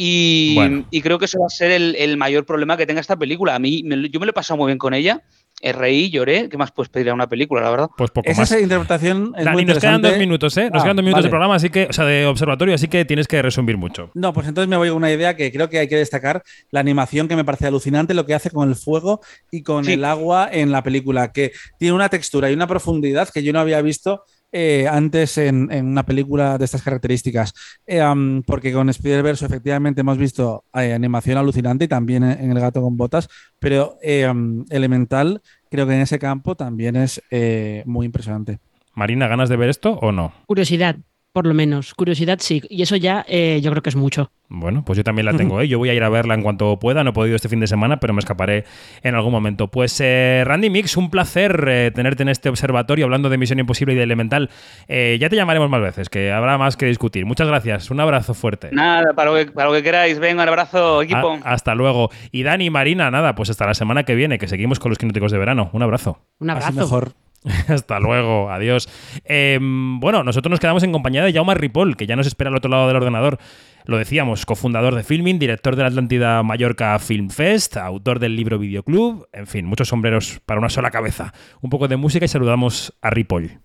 Y, 0.00 1.00
creo 1.02 1.18
que 1.18 1.24
eso 1.24 1.40
va 1.40 1.46
a 1.46 1.50
ser 1.50 1.72
el, 1.72 2.16
mayor 2.16 2.46
problema 2.46 2.76
que 2.76 2.86
tenga 2.86 3.00
esta 3.00 3.16
película. 3.16 3.56
A 3.56 3.58
mí, 3.58 3.82
yo 3.82 4.20
me 4.20 4.26
lo 4.26 4.30
he 4.30 4.32
pasado 4.32 4.56
muy 4.56 4.66
bien 4.66 4.78
con 4.78 4.94
ella. 4.94 5.22
reí, 5.60 6.08
lloré. 6.08 6.48
¿Qué 6.48 6.56
más 6.56 6.70
puedes 6.70 6.88
pedir 6.88 7.10
a 7.10 7.14
una 7.14 7.28
película, 7.28 7.62
la 7.62 7.70
verdad? 7.70 7.88
Pues 7.96 8.12
poco 8.12 8.30
Esa 8.30 8.42
más. 8.42 8.52
interpretación 8.62 9.34
es 9.36 9.44
muy 9.50 9.64
nos 9.64 9.80
quedan 9.80 10.00
dos 10.00 10.16
minutos, 10.16 10.56
¿eh? 10.56 10.70
Nos 10.72 10.82
Ah, 10.82 10.84
quedan 10.84 10.96
dos 10.98 11.04
minutos 11.04 11.24
de 11.24 11.30
programa, 11.30 11.56
así 11.56 11.68
que, 11.68 11.88
o 11.90 11.92
sea, 11.92 12.04
de 12.04 12.26
observatorio, 12.26 12.76
así 12.76 12.86
que 12.86 13.04
tienes 13.04 13.26
que 13.26 13.42
resumir 13.42 13.76
mucho. 13.76 14.12
No, 14.14 14.32
pues 14.32 14.46
entonces 14.46 14.68
me 14.68 14.76
voy 14.76 14.86
a 14.86 14.94
una 14.94 15.10
idea 15.10 15.34
que 15.34 15.50
creo 15.50 15.68
que 15.68 15.80
hay 15.80 15.88
que 15.88 15.96
destacar, 15.96 16.44
la 16.70 16.78
animación 16.78 17.26
que 17.26 17.34
me 17.34 17.44
parece 17.44 17.66
alucinante, 17.66 18.14
lo 18.14 18.24
que 18.24 18.34
hace 18.34 18.52
con 18.52 18.68
el 18.68 18.76
fuego 18.76 19.20
y 19.50 19.64
con 19.64 19.84
Sí. 19.84 19.94
el 19.94 20.04
agua 20.04 20.48
en 20.52 20.70
la 20.70 20.84
película, 20.84 21.32
que 21.32 21.50
tiene 21.76 21.92
una 21.92 22.08
textura 22.08 22.48
y 22.52 22.54
una 22.54 22.68
profundidad 22.68 23.28
que 23.28 23.42
yo 23.42 23.52
no 23.52 23.58
había 23.58 23.82
visto 23.82 24.22
eh, 24.52 24.86
antes 24.88 25.38
en, 25.38 25.70
en 25.70 25.86
una 25.86 26.04
película 26.04 26.58
de 26.58 26.64
estas 26.64 26.82
características. 26.82 27.54
Eh, 27.86 28.02
porque 28.46 28.72
con 28.72 28.88
Spider-Verse 28.88 29.46
efectivamente 29.46 30.00
hemos 30.00 30.18
visto 30.18 30.64
eh, 30.74 30.92
animación 30.92 31.38
alucinante 31.38 31.84
y 31.84 31.88
también 31.88 32.24
en, 32.24 32.40
en 32.40 32.50
El 32.50 32.60
gato 32.60 32.80
con 32.82 32.96
botas, 32.96 33.28
pero 33.58 33.96
eh, 34.02 34.32
Elemental 34.70 35.42
creo 35.70 35.86
que 35.86 35.94
en 35.94 36.00
ese 36.00 36.18
campo 36.18 36.54
también 36.54 36.96
es 36.96 37.22
eh, 37.30 37.82
muy 37.86 38.06
impresionante. 38.06 38.58
Marina, 38.94 39.28
¿ganas 39.28 39.48
de 39.48 39.56
ver 39.56 39.68
esto 39.68 39.92
o 40.02 40.12
no? 40.12 40.32
Curiosidad, 40.46 40.96
por 41.32 41.46
lo 41.46 41.54
menos. 41.54 41.94
Curiosidad 41.94 42.38
sí. 42.40 42.62
Y 42.68 42.82
eso 42.82 42.96
ya 42.96 43.24
eh, 43.28 43.60
yo 43.62 43.70
creo 43.70 43.82
que 43.82 43.90
es 43.90 43.96
mucho. 43.96 44.30
Bueno, 44.50 44.82
pues 44.82 44.96
yo 44.96 45.04
también 45.04 45.26
la 45.26 45.34
tengo, 45.34 45.60
¿eh? 45.60 45.68
Yo 45.68 45.76
voy 45.78 45.90
a 45.90 45.94
ir 45.94 46.02
a 46.02 46.08
verla 46.08 46.32
en 46.32 46.40
cuanto 46.42 46.78
pueda. 46.78 47.04
No 47.04 47.10
he 47.10 47.12
podido 47.12 47.36
este 47.36 47.50
fin 47.50 47.60
de 47.60 47.66
semana, 47.66 48.00
pero 48.00 48.14
me 48.14 48.20
escaparé 48.20 48.64
en 49.02 49.14
algún 49.14 49.30
momento. 49.30 49.68
Pues 49.68 50.00
eh, 50.02 50.42
Randy 50.46 50.70
Mix, 50.70 50.96
un 50.96 51.10
placer 51.10 51.66
eh, 51.68 51.90
tenerte 51.94 52.22
en 52.22 52.30
este 52.30 52.48
observatorio 52.48 53.04
hablando 53.04 53.28
de 53.28 53.36
Misión 53.36 53.58
Imposible 53.58 53.92
y 53.92 53.96
de 53.98 54.04
Elemental. 54.04 54.48
Eh, 54.88 55.18
ya 55.20 55.28
te 55.28 55.36
llamaremos 55.36 55.68
más 55.68 55.82
veces, 55.82 56.08
que 56.08 56.32
habrá 56.32 56.56
más 56.56 56.78
que 56.78 56.86
discutir. 56.86 57.26
Muchas 57.26 57.46
gracias. 57.46 57.90
Un 57.90 58.00
abrazo 58.00 58.32
fuerte. 58.32 58.70
Nada, 58.72 59.12
para 59.12 59.30
lo 59.30 59.36
que, 59.36 59.52
para 59.52 59.68
lo 59.68 59.74
que 59.74 59.82
queráis. 59.82 60.18
Venga, 60.18 60.44
un 60.44 60.48
abrazo, 60.48 61.02
equipo. 61.02 61.38
A- 61.44 61.52
hasta 61.52 61.74
luego. 61.74 62.08
Y 62.32 62.42
Dani, 62.42 62.70
Marina, 62.70 63.10
nada, 63.10 63.34
pues 63.34 63.50
hasta 63.50 63.66
la 63.66 63.74
semana 63.74 64.04
que 64.04 64.14
viene, 64.14 64.38
que 64.38 64.48
seguimos 64.48 64.78
con 64.78 64.88
los 64.88 64.96
quinóticos 64.98 65.30
de 65.30 65.36
verano. 65.36 65.68
Un 65.74 65.82
abrazo. 65.82 66.20
Un 66.40 66.48
Así 66.48 66.62
abrazo. 66.68 66.80
mejor. 66.80 67.12
Hasta 67.68 68.00
luego, 68.00 68.50
adiós. 68.50 68.88
Eh, 69.24 69.58
bueno, 69.60 70.24
nosotros 70.24 70.50
nos 70.50 70.60
quedamos 70.60 70.82
en 70.82 70.92
compañía 70.92 71.24
de 71.24 71.32
Jaume 71.32 71.54
Ripoll, 71.54 71.96
que 71.96 72.06
ya 72.06 72.16
nos 72.16 72.26
espera 72.26 72.50
al 72.50 72.56
otro 72.56 72.70
lado 72.70 72.86
del 72.86 72.96
ordenador. 72.96 73.38
Lo 73.84 73.96
decíamos, 73.96 74.44
cofundador 74.44 74.94
de 74.94 75.02
Filming, 75.02 75.38
director 75.38 75.74
de 75.74 75.82
la 75.82 75.88
Atlántida 75.88 76.42
Mallorca 76.42 76.98
Film 76.98 77.30
Fest, 77.30 77.78
autor 77.78 78.18
del 78.18 78.36
libro 78.36 78.58
Videoclub, 78.58 79.26
en 79.32 79.46
fin, 79.46 79.64
muchos 79.64 79.88
sombreros 79.88 80.40
para 80.44 80.60
una 80.60 80.68
sola 80.68 80.90
cabeza. 80.90 81.32
Un 81.62 81.70
poco 81.70 81.88
de 81.88 81.96
música 81.96 82.26
y 82.26 82.28
saludamos 82.28 82.92
a 83.00 83.08
Ripoll. 83.10 83.60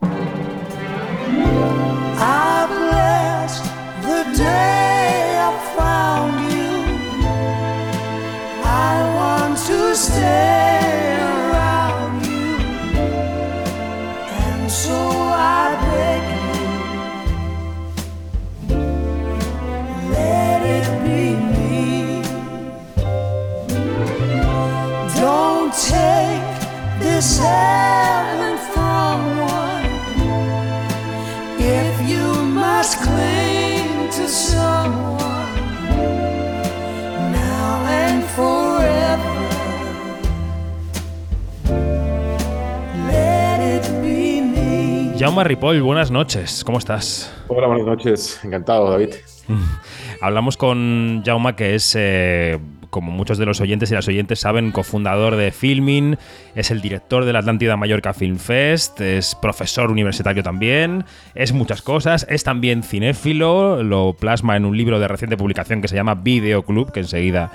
Jaume 45.33 45.45
Ripoll, 45.45 45.81
buenas 45.81 46.11
noches, 46.11 46.63
¿cómo 46.63 46.77
estás? 46.77 47.33
Hola, 47.47 47.65
buenas 47.65 47.87
noches. 47.87 48.39
Encantado, 48.43 48.91
David. 48.91 49.15
Hablamos 50.21 50.57
con 50.57 51.23
Jaume, 51.25 51.55
que 51.55 51.73
es, 51.73 51.95
eh, 51.97 52.59
como 52.91 53.11
muchos 53.11 53.39
de 53.39 53.47
los 53.47 53.59
oyentes 53.59 53.89
y 53.89 53.95
las 53.95 54.07
oyentes 54.07 54.41
saben, 54.41 54.71
cofundador 54.71 55.35
de 55.35 55.51
Filmin, 55.51 56.19
es 56.53 56.69
el 56.69 56.81
director 56.81 57.25
de 57.25 57.33
la 57.33 57.39
Atlántida 57.39 57.75
Mallorca 57.77 58.13
Film 58.13 58.37
Fest, 58.37 59.01
es 59.01 59.33
profesor 59.33 59.89
universitario 59.89 60.43
también, 60.43 61.03
es 61.33 61.51
muchas 61.51 61.81
cosas, 61.81 62.27
es 62.29 62.43
también 62.43 62.83
cinéfilo, 62.83 63.81
lo 63.81 64.13
plasma 64.13 64.55
en 64.55 64.65
un 64.65 64.77
libro 64.77 64.99
de 64.99 65.07
reciente 65.07 65.35
publicación 65.35 65.81
que 65.81 65.87
se 65.87 65.95
llama 65.95 66.13
Video 66.13 66.61
Club, 66.61 66.91
que 66.91 66.99
enseguida 66.99 67.51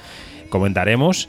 comentaremos. 0.50 1.28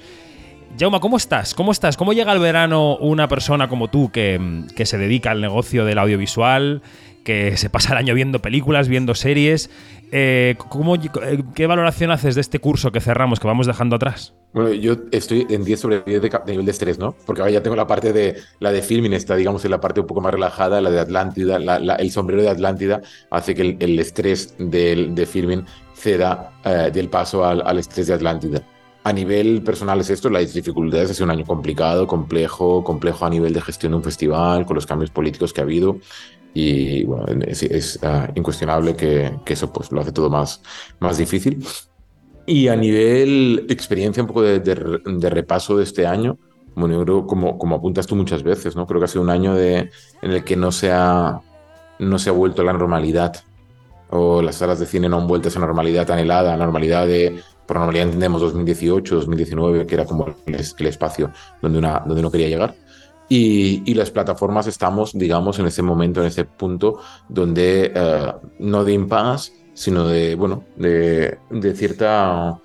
Jaume, 0.77 0.99
¿cómo 0.99 1.17
estás? 1.17 1.53
¿Cómo 1.53 1.71
estás? 1.71 1.97
¿Cómo 1.97 2.13
llega 2.13 2.31
el 2.31 2.39
verano 2.39 2.95
una 2.97 3.27
persona 3.27 3.67
como 3.67 3.89
tú 3.89 4.11
que, 4.11 4.63
que 4.75 4.85
se 4.85 4.97
dedica 4.97 5.31
al 5.31 5.41
negocio 5.41 5.83
del 5.83 5.97
audiovisual, 5.97 6.81
que 7.25 7.57
se 7.57 7.69
pasa 7.69 7.91
el 7.93 7.97
año 7.97 8.13
viendo 8.13 8.39
películas, 8.41 8.87
viendo 8.87 9.13
series? 9.13 9.69
Eh, 10.11 10.55
¿cómo- 10.69 10.95
eh, 10.95 11.43
¿Qué 11.53 11.67
valoración 11.67 12.11
haces 12.11 12.35
de 12.35 12.41
este 12.41 12.59
curso 12.59 12.91
que 12.91 13.01
cerramos, 13.01 13.39
que 13.39 13.47
vamos 13.47 13.67
dejando 13.67 13.97
atrás? 13.97 14.33
Bueno, 14.53 14.71
yo 14.73 14.95
estoy 15.11 15.45
en 15.49 15.65
10 15.65 15.81
sobre 15.81 16.01
10 16.01 16.21
de, 16.21 16.31
nivel 16.47 16.65
de 16.65 16.71
estrés, 16.71 16.97
¿no? 16.97 17.13
Porque 17.25 17.41
ahora 17.41 17.51
ya 17.51 17.61
tengo 17.61 17.75
la 17.75 17.85
parte 17.85 18.13
de 18.13 18.37
la 18.59 18.71
de 18.71 18.81
filming, 18.81 19.13
está, 19.13 19.35
digamos, 19.35 19.65
en 19.65 19.71
la 19.71 19.81
parte 19.81 19.99
un 19.99 20.07
poco 20.07 20.21
más 20.21 20.33
relajada, 20.33 20.81
la 20.81 20.89
de 20.89 20.99
Atlántida, 20.99 21.57
el 21.57 22.11
sombrero 22.11 22.41
de 22.41 22.49
Atlántida 22.49 23.01
hace 23.31 23.53
que 23.53 23.61
el, 23.63 23.77
el 23.79 23.99
estrés 23.99 24.55
del, 24.57 25.13
de 25.13 25.25
filming 25.25 25.65
ceda 25.93 26.53
eh, 26.63 26.89
del 26.93 27.09
paso 27.09 27.43
al, 27.45 27.61
al 27.65 27.77
estrés 27.79 28.07
de 28.07 28.13
Atlántida. 28.13 28.63
A 29.03 29.13
nivel 29.13 29.63
personal 29.63 29.99
es 30.01 30.09
esto, 30.09 30.29
las 30.29 30.53
dificultades, 30.53 31.11
ha 31.11 31.13
sido 31.13 31.25
un 31.25 31.31
año 31.31 31.45
complicado, 31.45 32.05
complejo, 32.05 32.83
complejo 32.83 33.25
a 33.25 33.29
nivel 33.29 33.53
de 33.53 33.61
gestión 33.61 33.93
de 33.93 33.97
un 33.97 34.03
festival, 34.03 34.65
con 34.65 34.75
los 34.75 34.85
cambios 34.85 35.09
políticos 35.09 35.53
que 35.53 35.61
ha 35.61 35.63
habido. 35.63 35.97
Y 36.53 37.05
bueno, 37.05 37.43
es, 37.47 37.63
es, 37.63 37.99
ah, 38.03 38.29
incuestionable 38.35 38.95
que, 38.95 39.31
que 39.45 39.53
eso 39.53 39.71
pues, 39.71 39.91
lo 39.91 40.01
hace 40.01 40.11
todo 40.11 40.29
más, 40.29 40.61
más 40.99 41.17
difícil. 41.17 41.63
Y 42.45 42.67
a 42.67 42.75
nivel 42.75 43.67
experiencia 43.69 44.23
un 44.23 44.27
poco 44.27 44.41
de, 44.41 44.59
de 44.59 44.99
de 45.05 45.29
repaso 45.29 45.77
de 45.77 45.83
este 45.83 46.07
año, 46.07 46.37
bueno, 46.75 47.27
como, 47.27 47.57
como 47.57 47.75
apuntas 47.75 48.07
tú 48.07 48.15
muchas 48.15 48.43
veces, 48.43 48.75
¿no? 48.75 48.87
Creo 48.87 48.99
que 48.99 49.05
ha 49.05 49.07
sido 49.09 49.21
un 49.21 49.29
año 49.29 49.53
de, 49.53 49.89
en 50.21 50.31
el 50.31 50.43
que 50.43 50.55
no 50.55 50.71
se, 50.71 50.91
ha, 50.91 51.41
no 51.99 52.19
se 52.19 52.29
ha 52.29 52.33
vuelto 52.33 52.61
a 52.61 52.65
la 52.65 52.73
normalidad, 52.73 53.35
o 54.09 54.41
las 54.41 54.55
salas 54.55 54.79
de 54.79 54.85
cine 54.85 55.09
no 55.09 55.17
han 55.17 55.27
vuelto 55.27 55.47
a 55.47 55.51
esa 55.51 55.59
normalidad 55.59 56.09
anhelada, 56.09 56.57
normalidad 56.57 57.05
de, 57.05 57.41
por 57.69 57.77
normalidad 57.77 58.05
entendemos 58.05 58.41
2018, 58.41 59.13
2019, 59.13 59.85
que 59.85 59.93
era 59.93 60.03
como 60.03 60.25
el, 60.25 60.55
el 60.55 60.87
espacio 60.87 61.29
donde, 61.61 61.77
una, 61.77 61.99
donde 61.99 62.21
uno 62.21 62.31
quería 62.31 62.47
llegar. 62.47 62.73
Y, 63.29 63.83
y 63.85 63.93
las 63.93 64.09
plataformas 64.09 64.65
estamos, 64.65 65.15
digamos, 65.15 65.59
en 65.59 65.67
ese 65.67 65.83
momento, 65.83 66.19
en 66.19 66.25
ese 66.25 66.45
punto 66.45 66.99
donde 67.27 67.91
eh, 67.93 68.33
no 68.57 68.83
de 68.83 68.93
impasse, 68.93 69.53
sino 69.75 70.07
de, 70.07 70.33
bueno, 70.33 70.63
de, 70.77 71.37
de 71.51 71.75
cierta, 71.75 72.59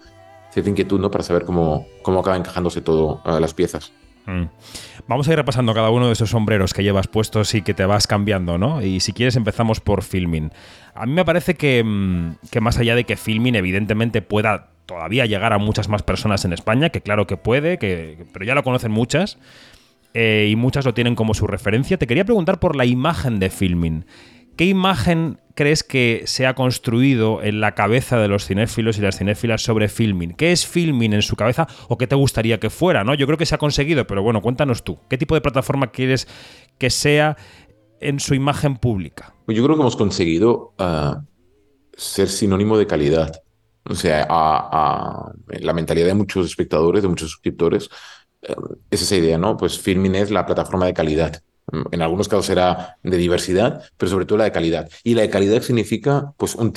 cierta 0.51 0.71
inquietud, 0.71 0.99
¿no? 0.99 1.11
Para 1.11 1.23
saber 1.23 1.45
cómo, 1.45 1.87
cómo 2.01 2.21
acaba 2.21 2.39
encajándose 2.39 2.81
todo, 2.81 3.21
eh, 3.27 3.39
las 3.39 3.53
piezas. 3.53 3.93
Mm. 4.25 4.45
Vamos 5.07 5.29
a 5.29 5.33
ir 5.33 5.37
repasando 5.37 5.75
cada 5.75 5.91
uno 5.91 6.07
de 6.07 6.15
esos 6.15 6.31
sombreros 6.31 6.73
que 6.73 6.83
llevas 6.83 7.09
puestos 7.09 7.55
y 7.55 7.61
que 7.61 7.75
te 7.75 7.85
vas 7.85 8.07
cambiando, 8.07 8.57
¿no? 8.57 8.81
Y 8.81 9.01
si 9.01 9.13
quieres 9.13 9.37
empezamos 9.37 9.81
por 9.81 10.03
filming. 10.03 10.51
A 10.95 11.05
mí 11.05 11.13
me 11.13 11.27
parece 11.27 11.57
que, 11.57 11.85
mm, 11.85 12.37
que 12.51 12.63
más 12.63 12.79
allá 12.79 12.95
de 12.95 13.05
que 13.05 13.19
filming 13.19 13.55
evidentemente 13.55 14.23
pueda 14.23 14.71
todavía 14.87 15.27
llegar 15.27 15.53
a 15.53 15.59
muchas 15.59 15.89
más 15.89 16.03
personas 16.03 16.45
en 16.45 16.53
España, 16.53 16.91
que 16.91 17.01
claro 17.01 17.27
que 17.27 17.37
puede, 17.37 17.79
que, 17.79 18.27
pero 18.33 18.45
ya 18.45 18.55
lo 18.55 18.63
conocen 18.63 18.93
muchas, 18.93 19.39
eh, 20.15 20.49
y 20.51 20.57
muchas 20.57 20.85
lo 20.85 20.95
tienen 20.95 21.15
como 21.15 21.35
su 21.35 21.47
referencia, 21.47 21.99
te 21.99 22.07
quería 22.07 22.25
preguntar 22.25 22.61
por 22.61 22.77
la 22.77 22.85
imagen 22.85 23.39
de 23.41 23.51
filming. 23.51 24.05
¿Qué 24.57 24.67
imagen 24.67 25.41
crees 25.57 25.83
que 25.83 26.23
se 26.27 26.47
ha 26.47 26.55
construido 26.55 27.43
en 27.43 27.61
la 27.61 27.75
cabeza 27.75 28.19
de 28.19 28.29
los 28.29 28.47
cinéfilos 28.47 28.99
y 28.99 29.01
las 29.01 29.19
cinéfilas 29.19 29.63
sobre 29.63 29.89
filming? 29.89 30.35
¿Qué 30.35 30.53
es 30.53 30.67
filming 30.67 31.13
en 31.13 31.23
su 31.23 31.35
cabeza 31.35 31.67
o 31.89 31.99
qué 31.99 32.07
te 32.07 32.15
gustaría 32.15 32.61
que 32.61 32.71
fuera? 32.71 33.03
¿no? 33.03 33.15
Yo 33.15 33.27
creo 33.27 33.37
que 33.37 33.47
se 33.47 33.57
ha 33.57 33.59
conseguido, 33.59 34.07
pero 34.07 34.23
bueno, 34.23 34.43
cuéntanos 34.43 34.85
tú. 34.85 34.99
¿Qué 35.11 35.19
tipo 35.19 35.35
de 35.35 35.41
plataforma 35.41 35.89
quieres 35.89 36.29
que 36.79 36.91
sea 36.91 37.37
en 38.01 38.21
su 38.21 38.35
imagen 38.35 38.77
pública? 38.77 39.35
Pues 39.45 39.57
yo 39.57 39.65
creo 39.65 39.75
que 39.75 39.83
hemos 39.83 39.97
conseguido 39.97 40.73
ah, 40.79 41.23
ser 41.97 42.29
sinónimo 42.29 42.79
de 42.79 42.87
calidad. 42.87 43.44
O 43.89 43.95
sea, 43.95 44.27
a, 44.29 45.33
la 45.47 45.73
mentalidad 45.75 46.07
de 46.07 46.15
muchos 46.15 46.47
espectadores, 46.47 47.03
de 47.03 47.09
muchos 47.09 47.31
suscriptores, 47.31 47.89
eh, 48.43 48.55
es 48.91 49.03
esa 49.03 49.17
idea, 49.17 49.39
¿no? 49.39 49.57
Pues 49.57 49.79
Filmin 49.79 50.15
es 50.15 50.31
la 50.31 50.47
plataforma 50.47 50.87
de 50.87 50.95
calidad. 50.95 51.43
En 51.91 52.03
algunos 52.03 52.29
casos 52.29 52.47
será 52.47 52.99
de 53.03 53.17
diversidad, 53.17 53.83
pero 53.97 54.11
sobre 54.11 54.27
todo 54.27 54.39
la 54.39 54.45
de 54.45 54.53
calidad. 54.53 54.89
Y 55.03 55.15
la 55.15 55.23
de 55.23 55.31
calidad 55.31 55.63
significa, 55.63 56.33
pues, 56.37 56.55
un, 56.55 56.73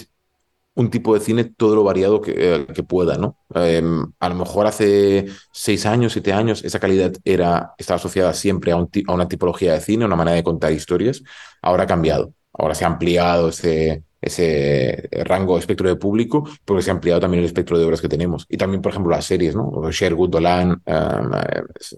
un 0.76 0.90
tipo 0.90 1.14
de 1.14 1.22
cine 1.22 1.44
todo 1.46 1.76
lo 1.76 1.84
variado 1.84 2.22
que, 2.22 2.34
eh, 2.38 2.68
que 2.74 2.84
pueda, 2.84 3.18
¿no? 3.18 3.38
Em, 3.56 4.06
a 4.20 4.30
lo 4.30 4.36
mejor 4.36 4.68
hace 4.68 5.26
seis 5.52 5.86
años, 5.86 6.14
siete 6.14 6.34
años, 6.34 6.64
esa 6.64 6.80
calidad 6.80 7.14
era, 7.26 7.74
estaba 7.78 7.98
asociada 7.98 8.34
siempre 8.34 8.72
a, 8.72 8.78
un, 8.78 8.90
a 9.08 9.14
una 9.14 9.28
tipología 9.28 9.74
de 9.74 9.82
cine, 9.82 10.04
a 10.04 10.08
una 10.08 10.16
manera 10.16 10.36
de 10.36 10.44
contar 10.44 10.72
historias. 10.74 11.24
Ahora 11.62 11.84
ha 11.84 11.88
cambiado. 11.88 12.34
Ahora 12.54 12.76
se 12.76 12.86
ha 12.86 12.88
ampliado 12.88 13.50
ese, 13.50 14.04
ese 14.22 15.10
rango 15.26 15.58
espectro 15.58 15.88
de 15.88 15.96
público, 15.96 16.48
porque 16.66 16.84
se 16.84 16.90
ha 16.90 16.94
ampliado 16.94 17.20
también 17.20 17.40
el 17.40 17.46
espectro 17.46 17.78
de 17.78 17.86
obras 17.86 18.02
que 18.02 18.10
tenemos. 18.10 18.46
Y 18.50 18.58
también, 18.58 18.82
por 18.82 18.92
ejemplo, 18.92 19.12
las 19.12 19.26
series, 19.26 19.56
¿no? 19.56 19.90
Sherwood, 19.92 20.30
Dolan, 20.30 20.72
um, 20.72 21.32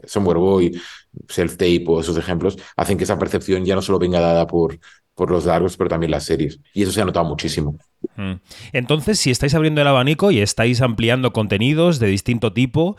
Somewhere 0.05 0.39
Boy, 0.39 0.81
Self 1.27 1.53
Tape 1.53 1.85
o 1.87 1.99
esos 2.01 2.17
ejemplos, 2.17 2.57
hacen 2.75 2.97
que 2.97 3.05
esa 3.05 3.17
percepción 3.17 3.65
ya 3.65 3.75
no 3.75 3.81
solo 3.81 3.99
venga 3.99 4.19
dada 4.19 4.45
por, 4.47 4.79
por 5.15 5.31
los 5.31 5.45
largos, 5.45 5.77
pero 5.77 5.89
también 5.89 6.11
las 6.11 6.25
series. 6.25 6.59
Y 6.73 6.83
eso 6.83 6.91
se 6.91 7.01
ha 7.01 7.05
notado 7.05 7.25
muchísimo. 7.25 7.77
Mm. 8.15 8.33
Entonces, 8.73 9.19
si 9.19 9.31
estáis 9.31 9.53
abriendo 9.53 9.81
el 9.81 9.87
abanico 9.87 10.31
y 10.31 10.39
estáis 10.39 10.81
ampliando 10.81 11.33
contenidos 11.33 11.99
de 11.99 12.07
distinto 12.07 12.53
tipo, 12.53 12.97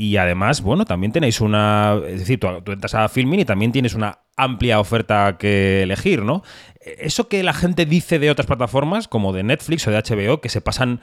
y 0.00 0.16
además, 0.16 0.62
bueno, 0.62 0.86
también 0.86 1.12
tenéis 1.12 1.42
una. 1.42 2.00
Es 2.08 2.20
decir, 2.20 2.40
tú, 2.40 2.72
entras 2.72 2.94
a 2.94 3.06
Filmin 3.10 3.40
y 3.40 3.44
también 3.44 3.70
tienes 3.70 3.92
una 3.92 4.20
amplia 4.34 4.80
oferta 4.80 5.36
que 5.38 5.82
elegir, 5.82 6.22
¿no? 6.22 6.42
Eso 6.80 7.28
que 7.28 7.42
la 7.42 7.52
gente 7.52 7.84
dice 7.84 8.18
de 8.18 8.30
otras 8.30 8.46
plataformas, 8.46 9.08
como 9.08 9.34
de 9.34 9.42
Netflix 9.42 9.86
o 9.86 9.90
de 9.90 9.98
HBO, 9.98 10.40
que 10.40 10.48
se 10.48 10.62
pasan 10.62 11.02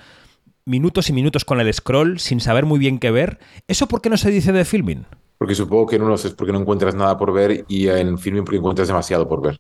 minutos 0.66 1.12
y 1.12 1.14
minutos 1.14 1.46
con 1.46 1.60
el 1.60 1.72
scroll 1.72 2.18
sin 2.18 2.40
saber 2.40 2.66
muy 2.66 2.80
bien 2.80 2.98
qué 2.98 3.12
ver, 3.12 3.38
¿eso 3.68 3.88
por 3.88 4.02
qué 4.02 4.10
no 4.10 4.18
se 4.18 4.32
dice 4.32 4.52
de 4.52 4.66
Filmin? 4.66 5.06
Porque 5.38 5.56
supongo 5.56 5.86
que 5.86 5.96
en 5.98 6.04
unos 6.04 6.26
es 6.26 6.34
porque 6.34 6.52
no 6.52 6.60
encuentras 6.60 6.96
nada 6.96 7.18
por 7.18 7.32
ver 7.32 7.66
y 7.68 7.88
en 7.88 8.18
filming 8.18 8.44
porque 8.44 8.58
encuentras 8.58 8.88
demasiado 8.88 9.28
por 9.28 9.42
ver. 9.42 9.60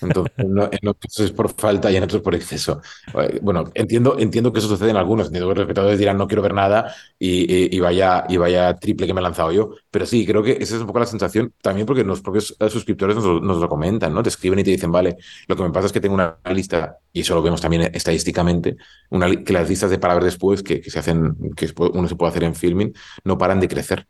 Entonces, 0.00 0.32
en 0.36 0.88
otros 0.88 1.20
es 1.20 1.30
por 1.30 1.52
falta 1.54 1.90
y 1.90 1.96
en 1.96 2.02
otros 2.02 2.22
por 2.22 2.34
exceso. 2.34 2.80
Eh, 3.14 3.38
bueno, 3.40 3.70
entiendo, 3.74 4.16
entiendo 4.18 4.52
que 4.52 4.58
eso 4.58 4.68
sucede 4.68 4.90
en 4.90 4.96
algunos. 4.96 5.26
Entiendo 5.26 5.48
que 5.48 5.54
los 5.54 5.62
espectadores 5.62 5.98
dirán 5.98 6.18
no 6.18 6.26
quiero 6.26 6.42
ver 6.42 6.54
nada 6.54 6.94
y, 7.18 7.78
vaya, 7.78 8.24
y 8.28 8.36
vaya 8.36 8.74
triple 8.76 9.06
que 9.06 9.14
me 9.14 9.20
he 9.20 9.22
lanzado 9.22 9.52
yo. 9.52 9.70
Pero 9.90 10.06
sí, 10.06 10.26
creo 10.26 10.42
que 10.42 10.52
esa 10.52 10.74
es 10.74 10.80
un 10.80 10.86
poco 10.86 10.98
la 10.98 11.06
sensación. 11.06 11.52
También 11.62 11.86
porque 11.86 12.04
los 12.04 12.20
propios 12.20 12.56
eh, 12.58 12.68
suscriptores 12.68 13.16
nos, 13.16 13.42
lo 13.42 13.68
comentan, 13.68 14.12
¿no? 14.12 14.22
Te 14.22 14.28
escriben 14.28 14.58
y 14.58 14.64
te 14.64 14.70
dicen, 14.70 14.90
vale, 14.90 15.16
lo 15.46 15.56
que 15.56 15.62
me 15.62 15.70
pasa 15.70 15.86
es 15.86 15.92
que 15.92 16.00
tengo 16.00 16.14
una 16.14 16.38
lista, 16.52 16.98
y 17.12 17.20
eso 17.20 17.34
lo 17.34 17.42
vemos 17.42 17.60
también 17.60 17.90
estadísticamente, 17.94 18.76
una, 19.10 19.30
que 19.44 19.52
las 19.52 19.68
listas 19.68 19.90
de 19.90 19.98
palabras 19.98 20.24
después 20.24 20.62
que, 20.62 20.80
que 20.80 20.90
se 20.90 20.98
hacen, 20.98 21.36
que 21.56 21.68
uno 21.92 22.08
se 22.08 22.16
puede 22.16 22.30
hacer 22.30 22.44
en 22.44 22.54
filming, 22.54 22.92
no 23.24 23.38
paran 23.38 23.60
de 23.60 23.68
crecer 23.68 24.06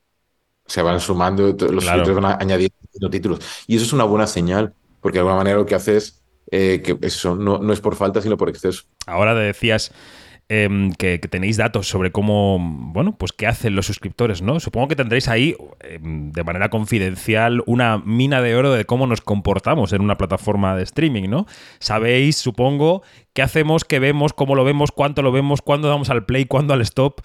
se 0.72 0.80
van 0.80 1.00
sumando, 1.00 1.54
los 1.70 1.84
claro. 1.84 2.14
van 2.14 2.40
añadiendo 2.40 3.10
títulos. 3.10 3.40
Y 3.66 3.76
eso 3.76 3.84
es 3.84 3.92
una 3.92 4.04
buena 4.04 4.26
señal, 4.26 4.72
porque 5.02 5.16
de 5.16 5.20
alguna 5.20 5.36
manera 5.36 5.58
lo 5.58 5.66
que 5.66 5.74
hace 5.74 5.98
es 5.98 6.22
eh, 6.50 6.80
que 6.82 6.96
eso 7.02 7.36
no, 7.36 7.58
no, 7.58 7.74
es 7.74 7.80
por 7.82 7.94
falta, 7.94 8.22
sino 8.22 8.38
por 8.38 8.48
exceso. 8.48 8.84
Ahora 9.06 9.34
decías 9.34 9.92
eh, 10.48 10.90
que, 10.96 11.20
que, 11.20 11.28
tenéis 11.28 11.58
datos 11.58 11.88
sobre 11.88 12.10
cómo, 12.10 12.58
bueno, 12.58 13.14
pues 13.18 13.32
qué 13.32 13.46
hacen 13.46 13.76
los 13.76 13.84
suscriptores, 13.84 14.40
¿no? 14.40 14.60
Supongo 14.60 14.88
que 14.88 14.96
tendréis 14.96 15.28
ahí, 15.28 15.56
eh, 15.80 15.98
de 16.00 16.42
manera 16.42 16.70
confidencial, 16.70 17.62
una 17.66 17.98
mina 17.98 18.40
de 18.40 18.56
oro 18.56 18.72
de 18.72 18.86
cómo 18.86 19.06
nos 19.06 19.20
comportamos 19.20 19.92
en 19.92 20.00
una 20.00 20.16
plataforma 20.16 20.74
de 20.74 20.84
streaming, 20.84 21.28
¿no? 21.28 21.44
Sabéis, 21.80 22.36
supongo, 22.36 23.02
qué 23.34 23.42
hacemos, 23.42 23.84
qué 23.84 23.98
vemos, 23.98 24.32
cómo 24.32 24.54
lo 24.54 24.64
vemos, 24.64 24.90
cuánto 24.90 25.20
lo 25.20 25.32
vemos, 25.32 25.60
cuándo 25.60 25.90
damos 25.90 26.08
al 26.08 26.24
play, 26.24 26.46
cuándo 26.46 26.72
al 26.72 26.80
stop. 26.80 27.20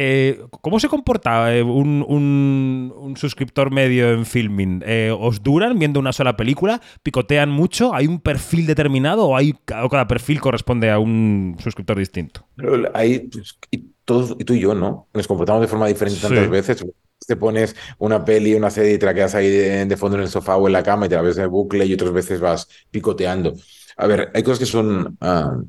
Eh, 0.00 0.40
¿Cómo 0.60 0.78
se 0.78 0.86
comporta 0.86 1.52
eh, 1.52 1.60
un, 1.60 2.04
un, 2.06 2.94
un, 2.96 3.16
suscriptor 3.16 3.72
medio 3.72 4.12
en 4.12 4.24
filming? 4.24 4.80
Eh, 4.86 5.12
¿Os 5.18 5.42
duran 5.42 5.76
viendo 5.76 5.98
una 5.98 6.12
sola 6.12 6.36
película? 6.36 6.80
¿Picotean 7.02 7.50
mucho? 7.50 7.92
¿Hay 7.92 8.06
un 8.06 8.20
perfil 8.20 8.64
determinado 8.64 9.26
o, 9.26 9.36
hay, 9.36 9.56
o 9.82 9.88
cada 9.88 10.06
perfil 10.06 10.40
corresponde 10.40 10.88
a 10.88 11.00
un 11.00 11.56
suscriptor 11.58 11.98
distinto? 11.98 12.46
Pero 12.54 12.88
ahí, 12.94 13.28
pues, 13.28 13.58
y, 13.72 13.88
todos, 14.04 14.36
y 14.38 14.44
tú 14.44 14.54
y 14.54 14.60
yo, 14.60 14.72
¿no? 14.72 15.08
Nos 15.12 15.26
comportamos 15.26 15.62
de 15.62 15.66
forma 15.66 15.88
diferente 15.88 16.20
tantas 16.20 16.44
sí. 16.44 16.48
veces. 16.48 16.86
Te 17.26 17.34
pones 17.34 17.74
una 17.98 18.24
peli, 18.24 18.54
una 18.54 18.70
serie 18.70 18.94
y 18.94 18.98
te 18.98 19.06
la 19.06 19.14
quedas 19.14 19.34
ahí 19.34 19.50
de, 19.50 19.84
de, 19.84 19.96
fondo 19.96 20.16
en 20.16 20.22
el 20.22 20.28
sofá 20.28 20.56
o 20.58 20.68
en 20.68 20.74
la 20.74 20.84
cama 20.84 21.06
y 21.06 21.08
te 21.08 21.16
la 21.16 21.22
ves 21.22 21.38
en 21.38 21.50
bucle 21.50 21.84
y 21.84 21.94
otras 21.94 22.12
veces 22.12 22.38
vas 22.38 22.68
picoteando. 22.92 23.54
A 23.96 24.06
ver, 24.06 24.30
hay 24.32 24.44
cosas 24.44 24.60
que 24.60 24.66
son, 24.66 25.18
uh, 25.20 25.68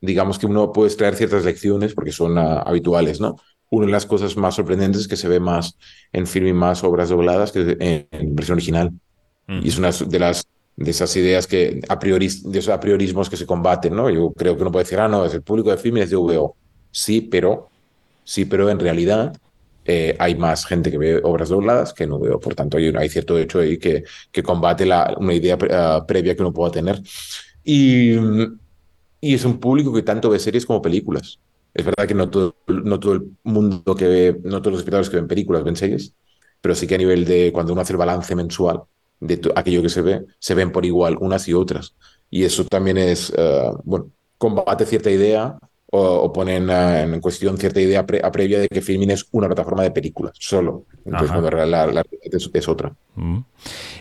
digamos 0.00 0.38
que 0.38 0.46
uno 0.46 0.72
puede 0.72 0.88
extraer 0.88 1.14
ciertas 1.14 1.44
lecciones 1.44 1.92
porque 1.92 2.12
son 2.12 2.38
uh, 2.38 2.62
habituales, 2.64 3.20
¿no? 3.20 3.36
Una 3.76 3.86
de 3.86 3.92
las 3.92 4.06
cosas 4.06 4.36
más 4.36 4.54
sorprendentes 4.54 5.02
es 5.02 5.08
que 5.08 5.16
se 5.16 5.28
ve 5.28 5.40
más 5.40 5.76
en 6.12 6.26
film 6.26 6.48
y 6.48 6.52
más 6.52 6.84
obras 6.84 7.08
dobladas 7.08 7.52
que 7.52 7.76
en, 7.78 8.08
en 8.10 8.34
versión 8.34 8.56
original. 8.56 8.92
Mm. 9.46 9.60
Y 9.62 9.68
es 9.68 9.78
una 9.78 9.90
de 9.90 10.18
las 10.18 10.46
de 10.76 10.90
esas 10.90 11.16
ideas 11.16 11.46
que 11.46 11.80
a 11.88 11.98
priori, 11.98 12.28
de 12.44 12.58
esos 12.58 12.72
apriorismos 12.72 13.30
que 13.30 13.36
se 13.36 13.46
combaten, 13.46 13.96
¿no? 13.96 14.10
Yo 14.10 14.32
creo 14.32 14.56
que 14.56 14.62
uno 14.62 14.70
puede 14.70 14.84
decir, 14.84 14.98
ah, 14.98 15.08
no, 15.08 15.24
es 15.24 15.32
el 15.32 15.42
público 15.42 15.70
de 15.70 15.78
film 15.78 15.96
y 15.96 16.00
es 16.00 16.10
de 16.10 16.16
VO. 16.16 16.54
Sí, 16.90 17.22
pero 17.22 17.70
sí, 18.24 18.44
pero 18.44 18.68
en 18.68 18.78
realidad 18.78 19.34
eh, 19.86 20.14
hay 20.18 20.34
más 20.34 20.66
gente 20.66 20.90
que 20.90 20.98
ve 20.98 21.20
obras 21.22 21.48
dobladas 21.48 21.94
que 21.94 22.06
no 22.06 22.18
veo. 22.18 22.38
Por 22.38 22.54
tanto, 22.54 22.76
hay, 22.76 22.88
hay 22.94 23.08
cierto 23.08 23.38
hecho 23.38 23.60
ahí 23.60 23.78
que, 23.78 24.04
que 24.30 24.42
combate 24.42 24.84
la, 24.84 25.14
una 25.18 25.32
idea 25.32 25.56
uh, 25.56 26.06
previa 26.06 26.36
que 26.36 26.42
uno 26.42 26.52
pueda 26.52 26.72
tener. 26.72 27.00
Y, 27.64 28.16
y 29.20 29.34
es 29.34 29.44
un 29.44 29.58
público 29.58 29.92
que 29.92 30.02
tanto 30.02 30.28
ve 30.28 30.38
series 30.38 30.66
como 30.66 30.82
películas. 30.82 31.38
Es 31.76 31.84
verdad 31.84 32.08
que 32.08 32.14
no 32.14 32.30
todo, 32.30 32.56
no 32.68 32.98
todo 32.98 33.12
el 33.12 33.36
mundo 33.42 33.94
que 33.94 34.08
ve, 34.08 34.40
no 34.44 34.62
todos 34.62 34.72
los 34.72 34.80
espectadores 34.80 35.10
que 35.10 35.16
ven 35.16 35.28
películas 35.28 35.62
ven 35.62 35.76
series, 35.76 36.14
pero 36.62 36.74
sí 36.74 36.86
que 36.86 36.94
a 36.94 36.98
nivel 36.98 37.26
de 37.26 37.52
cuando 37.52 37.74
uno 37.74 37.82
hace 37.82 37.92
el 37.92 37.98
balance 37.98 38.34
mensual 38.34 38.82
de 39.20 39.52
aquello 39.54 39.82
que 39.82 39.90
se 39.90 40.00
ve, 40.00 40.24
se 40.38 40.54
ven 40.54 40.72
por 40.72 40.86
igual 40.86 41.18
unas 41.20 41.46
y 41.48 41.52
otras. 41.52 41.94
Y 42.30 42.44
eso 42.44 42.64
también 42.64 42.96
es, 42.96 43.30
uh, 43.30 43.78
bueno, 43.84 44.10
combate 44.38 44.86
cierta 44.86 45.10
idea 45.10 45.58
o, 45.96 46.22
o 46.22 46.32
ponen 46.32 46.68
en 46.70 47.20
cuestión 47.20 47.56
cierta 47.56 47.80
idea 47.80 48.06
pre 48.06 48.20
a 48.22 48.30
previa 48.30 48.60
de 48.60 48.68
que 48.68 48.82
Filmin 48.82 49.10
es 49.10 49.26
una 49.32 49.46
plataforma 49.46 49.82
de 49.82 49.90
películas, 49.90 50.34
solo. 50.38 50.84
Entonces, 51.04 51.30
no, 51.30 51.50
la, 51.50 51.66
la, 51.66 51.86
la 51.86 52.04
es, 52.22 52.50
es, 52.52 52.68
otra. 52.68 52.92
Mm. 53.14 53.38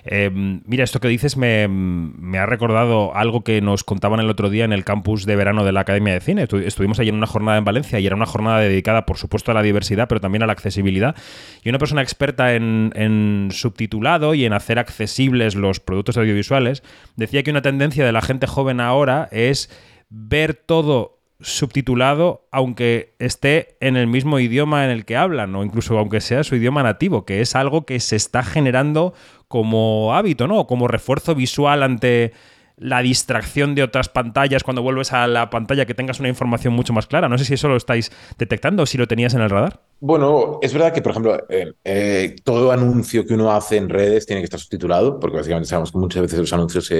Eh, 0.05 0.31
mira, 0.33 0.83
esto 0.83 0.99
que 0.99 1.07
dices 1.07 1.37
me, 1.37 1.67
me, 1.67 2.39
ha 2.39 2.45
recordado 2.45 3.15
algo 3.15 3.43
que 3.43 3.61
nos 3.61 3.83
contaban 3.83 4.19
el 4.19 4.29
otro 4.29 4.49
día 4.49 4.65
en 4.65 4.73
el 4.73 4.83
campus 4.83 5.25
de 5.25 5.35
verano 5.35 5.63
de 5.63 5.71
la 5.71 5.81
Academia 5.81 6.13
de 6.13 6.19
Cine. 6.19 6.43
Estu 6.43 6.57
estuvimos 6.57 6.99
allí 6.99 7.09
en 7.09 7.15
una 7.15 7.27
jornada 7.27 7.57
en 7.57 7.65
Valencia 7.65 7.99
y 7.99 8.07
era 8.07 8.15
una 8.15 8.25
jornada 8.25 8.59
dedicada, 8.59 9.05
por 9.05 9.17
supuesto, 9.17 9.51
a 9.51 9.53
la 9.53 9.61
diversidad, 9.61 10.07
pero 10.07 10.19
también 10.19 10.43
a 10.43 10.47
la 10.47 10.53
accesibilidad. 10.53 11.15
Y 11.63 11.69
una 11.69 11.79
persona 11.79 12.01
experta 12.01 12.55
en, 12.55 12.91
en 12.95 13.49
subtitulado 13.51 14.33
y 14.33 14.45
en 14.45 14.53
hacer 14.53 14.79
accesibles 14.79 15.55
los 15.55 15.79
productos 15.79 16.17
audiovisuales 16.17 16.83
decía 17.15 17.43
que 17.43 17.51
una 17.51 17.61
tendencia 17.61 18.05
de 18.05 18.11
la 18.11 18.21
gente 18.21 18.47
joven 18.47 18.79
ahora 18.79 19.29
es 19.31 19.69
ver 20.09 20.53
todo 20.53 21.14
subtitulado 21.41 22.47
aunque 22.51 23.13
esté 23.19 23.77
en 23.81 23.97
el 23.97 24.07
mismo 24.07 24.39
idioma 24.39 24.85
en 24.85 24.91
el 24.91 25.05
que 25.05 25.17
hablan 25.17 25.55
o 25.55 25.63
incluso 25.63 25.97
aunque 25.97 26.21
sea 26.21 26.43
su 26.43 26.55
idioma 26.55 26.83
nativo, 26.83 27.25
que 27.25 27.41
es 27.41 27.55
algo 27.55 27.85
que 27.85 27.99
se 27.99 28.15
está 28.15 28.43
generando 28.43 29.13
como 29.47 30.15
hábito, 30.15 30.47
¿no? 30.47 30.65
Como 30.67 30.87
refuerzo 30.87 31.35
visual 31.35 31.83
ante 31.83 32.33
la 32.77 33.01
distracción 33.01 33.73
de 33.73 33.83
otras 33.83 34.09
pantallas 34.09 34.63
cuando 34.63 34.81
vuelves 34.81 35.13
a 35.13 35.27
la 35.27 35.49
pantalla 35.49 35.85
que 35.85 35.93
tengas 35.93 36.19
una 36.19 36.29
información 36.29 36.73
mucho 36.73 36.93
más 36.93 37.07
clara. 37.07 37.29
No 37.29 37.37
sé 37.37 37.45
si 37.45 37.53
eso 37.53 37.69
lo 37.69 37.77
estáis 37.77 38.11
detectando 38.37 38.83
o 38.83 38.85
si 38.85 38.97
lo 38.97 39.07
tenías 39.07 39.33
en 39.33 39.41
el 39.41 39.49
radar. 39.49 39.81
Bueno, 40.01 40.59
es 40.61 40.73
verdad 40.73 40.93
que, 40.93 41.01
por 41.01 41.11
ejemplo, 41.11 41.37
eh, 41.49 41.73
eh, 41.85 42.35
todo 42.43 42.71
anuncio 42.71 43.25
que 43.25 43.33
uno 43.33 43.51
hace 43.51 43.77
en 43.77 43.87
redes 43.87 44.25
tiene 44.25 44.41
que 44.41 44.45
estar 44.45 44.59
subtitulado, 44.59 45.19
porque 45.19 45.37
básicamente 45.37 45.69
sabemos 45.69 45.91
que 45.91 45.97
muchas 45.97 46.21
veces 46.23 46.39
los 46.39 46.51
anuncios, 46.51 46.91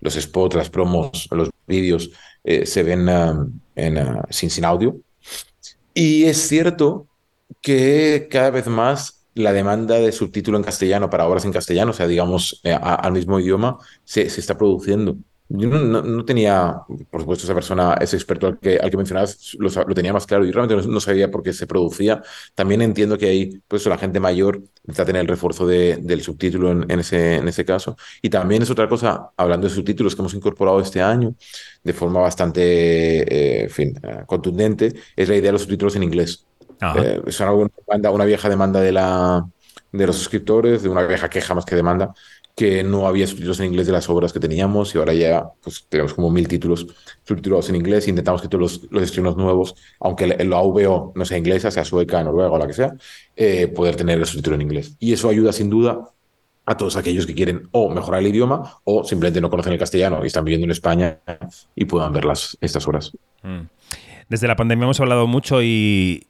los 0.00 0.14
spots, 0.14 0.56
las 0.56 0.70
promos, 0.70 1.28
los 1.30 1.50
vídeos 1.66 2.10
eh, 2.44 2.66
se 2.66 2.82
ven 2.82 3.08
en, 3.74 4.18
sin, 4.30 4.50
sin 4.50 4.64
audio. 4.64 4.96
Y 5.94 6.24
es 6.24 6.48
cierto 6.48 7.08
que 7.60 8.28
cada 8.30 8.50
vez 8.50 8.66
más 8.66 9.26
la 9.34 9.52
demanda 9.52 9.96
de 9.96 10.12
subtítulo 10.12 10.56
en 10.56 10.64
castellano 10.64 11.10
para 11.10 11.26
obras 11.26 11.44
en 11.44 11.52
castellano, 11.52 11.90
o 11.90 11.94
sea, 11.94 12.06
digamos, 12.06 12.60
eh, 12.64 12.72
al 12.72 13.12
mismo 13.12 13.40
idioma, 13.40 13.78
se, 14.04 14.30
se 14.30 14.40
está 14.40 14.56
produciendo. 14.56 15.16
Yo 15.58 15.68
no, 15.68 15.78
no- 15.78 16.02
no 16.02 16.24
tenía, 16.24 16.76
por 17.10 17.20
supuesto, 17.20 17.44
esa 17.44 17.54
persona, 17.54 17.94
ese 18.00 18.16
experto 18.16 18.46
al 18.48 18.58
que, 18.58 18.78
al 18.78 18.90
que 18.90 18.96
mencionabas, 18.96 19.54
lo, 19.58 19.70
tenía 19.94 20.12
más 20.12 20.26
claro. 20.26 20.44
Yo 20.44 20.52
realmente 20.52 20.88
no, 20.88 21.00
sabía 21.00 21.30
por 21.30 21.42
qué 21.42 21.52
se 21.52 21.66
producía. 21.66 22.22
También 22.54 22.82
entiendo 22.82 23.18
que 23.18 23.26
hay, 23.26 23.62
pues, 23.68 23.86
la 23.86 23.98
gente 23.98 24.20
mayor 24.20 24.62
necesita 24.84 25.04
tener 25.06 25.22
el 25.22 25.28
refuerzo 25.28 25.66
de- 25.66 25.96
del 26.00 26.22
subtítulo 26.22 26.70
en, 26.72 26.90
en 26.90 27.00
ese, 27.00 27.36
en 27.36 27.48
ese 27.48 27.64
caso. 27.64 27.96
Y 28.22 28.30
también 28.30 28.62
es 28.62 28.70
otra 28.70 28.88
cosa, 28.88 29.30
hablando 29.36 29.68
de 29.68 29.74
subtítulos 29.74 30.14
que 30.14 30.22
hemos 30.22 30.34
incorporado 30.34 30.80
este 30.80 31.00
año 31.02 31.34
de 31.82 31.92
forma 31.92 32.20
bastante, 32.20 32.62
eh, 33.22 33.64
en 33.64 33.70
fin, 33.70 33.94
eh, 34.02 34.22
contundente, 34.26 34.92
es 35.16 35.28
la 35.28 35.34
idea 35.36 35.48
de 35.48 35.52
los 35.52 35.62
subtítulos 35.62 35.96
en 35.96 36.02
inglés. 36.02 36.46
Eh, 36.92 37.22
es 37.26 37.40
una, 37.40 37.50
demanda- 37.86 38.10
una 38.10 38.24
vieja 38.24 38.48
demanda 38.48 38.80
de, 38.80 38.92
la, 38.92 39.44
de 39.92 40.06
los 40.06 40.16
suscriptores, 40.16 40.82
de 40.82 40.88
una 40.88 41.06
vieja 41.06 41.28
queja 41.28 41.54
más 41.54 41.64
que 41.64 41.76
demanda, 41.76 42.12
que 42.54 42.84
no 42.84 43.08
había 43.08 43.26
subtítulos 43.26 43.58
en 43.60 43.66
inglés 43.66 43.86
de 43.86 43.92
las 43.92 44.08
obras 44.08 44.32
que 44.32 44.38
teníamos 44.38 44.94
y 44.94 44.98
ahora 44.98 45.12
ya 45.12 45.44
pues, 45.62 45.86
tenemos 45.88 46.14
como 46.14 46.30
mil 46.30 46.46
títulos 46.46 46.86
subtitulados 47.24 47.68
en 47.68 47.76
inglés. 47.76 48.06
Intentamos 48.06 48.42
que 48.42 48.48
todos 48.48 48.60
los, 48.60 48.92
los 48.92 49.02
estrenos 49.02 49.36
nuevos, 49.36 49.74
aunque 49.98 50.26
la 50.26 50.36
la 50.44 50.60
VO 50.60 51.12
no 51.16 51.24
sea 51.24 51.36
inglesa, 51.36 51.70
sea 51.70 51.84
sueca, 51.84 52.22
noruega 52.22 52.52
o 52.52 52.58
la 52.58 52.66
que 52.66 52.72
sea, 52.72 52.94
eh, 53.34 53.66
poder 53.66 53.96
tener 53.96 54.18
el 54.18 54.26
subtítulo 54.26 54.54
en 54.54 54.62
inglés. 54.62 54.94
Y 55.00 55.12
eso 55.12 55.28
ayuda 55.28 55.52
sin 55.52 55.68
duda 55.68 56.10
a 56.66 56.76
todos 56.76 56.96
aquellos 56.96 57.26
que 57.26 57.34
quieren 57.34 57.68
o 57.72 57.90
mejorar 57.90 58.20
el 58.20 58.28
idioma 58.28 58.78
o 58.84 59.04
simplemente 59.04 59.40
no 59.40 59.50
conocen 59.50 59.72
el 59.72 59.78
castellano 59.78 60.20
y 60.22 60.28
están 60.28 60.44
viviendo 60.44 60.64
en 60.64 60.70
España 60.70 61.18
y 61.74 61.84
puedan 61.86 62.12
ver 62.12 62.24
las, 62.24 62.56
estas 62.60 62.86
obras. 62.86 63.12
Mm. 63.42 63.62
Desde 64.28 64.48
la 64.48 64.56
pandemia 64.56 64.84
hemos 64.84 65.00
hablado 65.00 65.26
mucho 65.26 65.62
y 65.62 66.26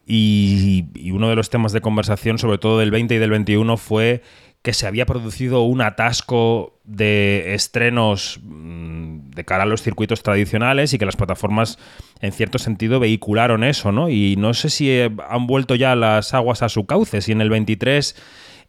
uno 1.13 1.29
de 1.29 1.37
los 1.37 1.51
temas 1.51 1.73
de 1.73 1.81
conversación, 1.81 2.39
sobre 2.39 2.59
todo 2.59 2.81
del 2.81 2.91
20 2.91 3.15
y 3.15 3.19
del 3.19 3.31
21, 3.31 3.77
fue 3.77 4.23
que 4.65 4.73
se 4.73 4.87
había 4.87 5.05
producido 5.05 5.61
un 5.65 5.83
atasco 5.83 6.81
de 6.85 7.53
estrenos 7.53 8.41
mm, 8.43 9.29
de 9.33 9.45
cara 9.45 9.65
a 9.65 9.67
los 9.67 9.83
circuitos 9.83 10.23
tradicionales 10.23 10.95
y 10.95 10.99
que 10.99 11.05
las 11.05 11.17
plataformas, 11.17 11.79
en 12.23 12.33
cierto 12.33 12.59
sentido, 12.59 12.99
vehicularon 12.99 13.63
eso, 13.63 13.93
¿no? 13.93 14.09
Y 14.09 14.37
no 14.37 14.55
sé 14.55 14.71
si 14.71 14.91
eh, 14.91 15.11
han 15.29 15.47
vuelto 15.47 15.75
ya 15.75 15.95
las 15.95 16.33
aguas 16.33 16.63
a 16.63 16.71
su 16.71 16.87
cauce, 16.87 17.21
si 17.21 17.33
en 17.33 17.43
el 17.43 17.51
23 17.51 18.17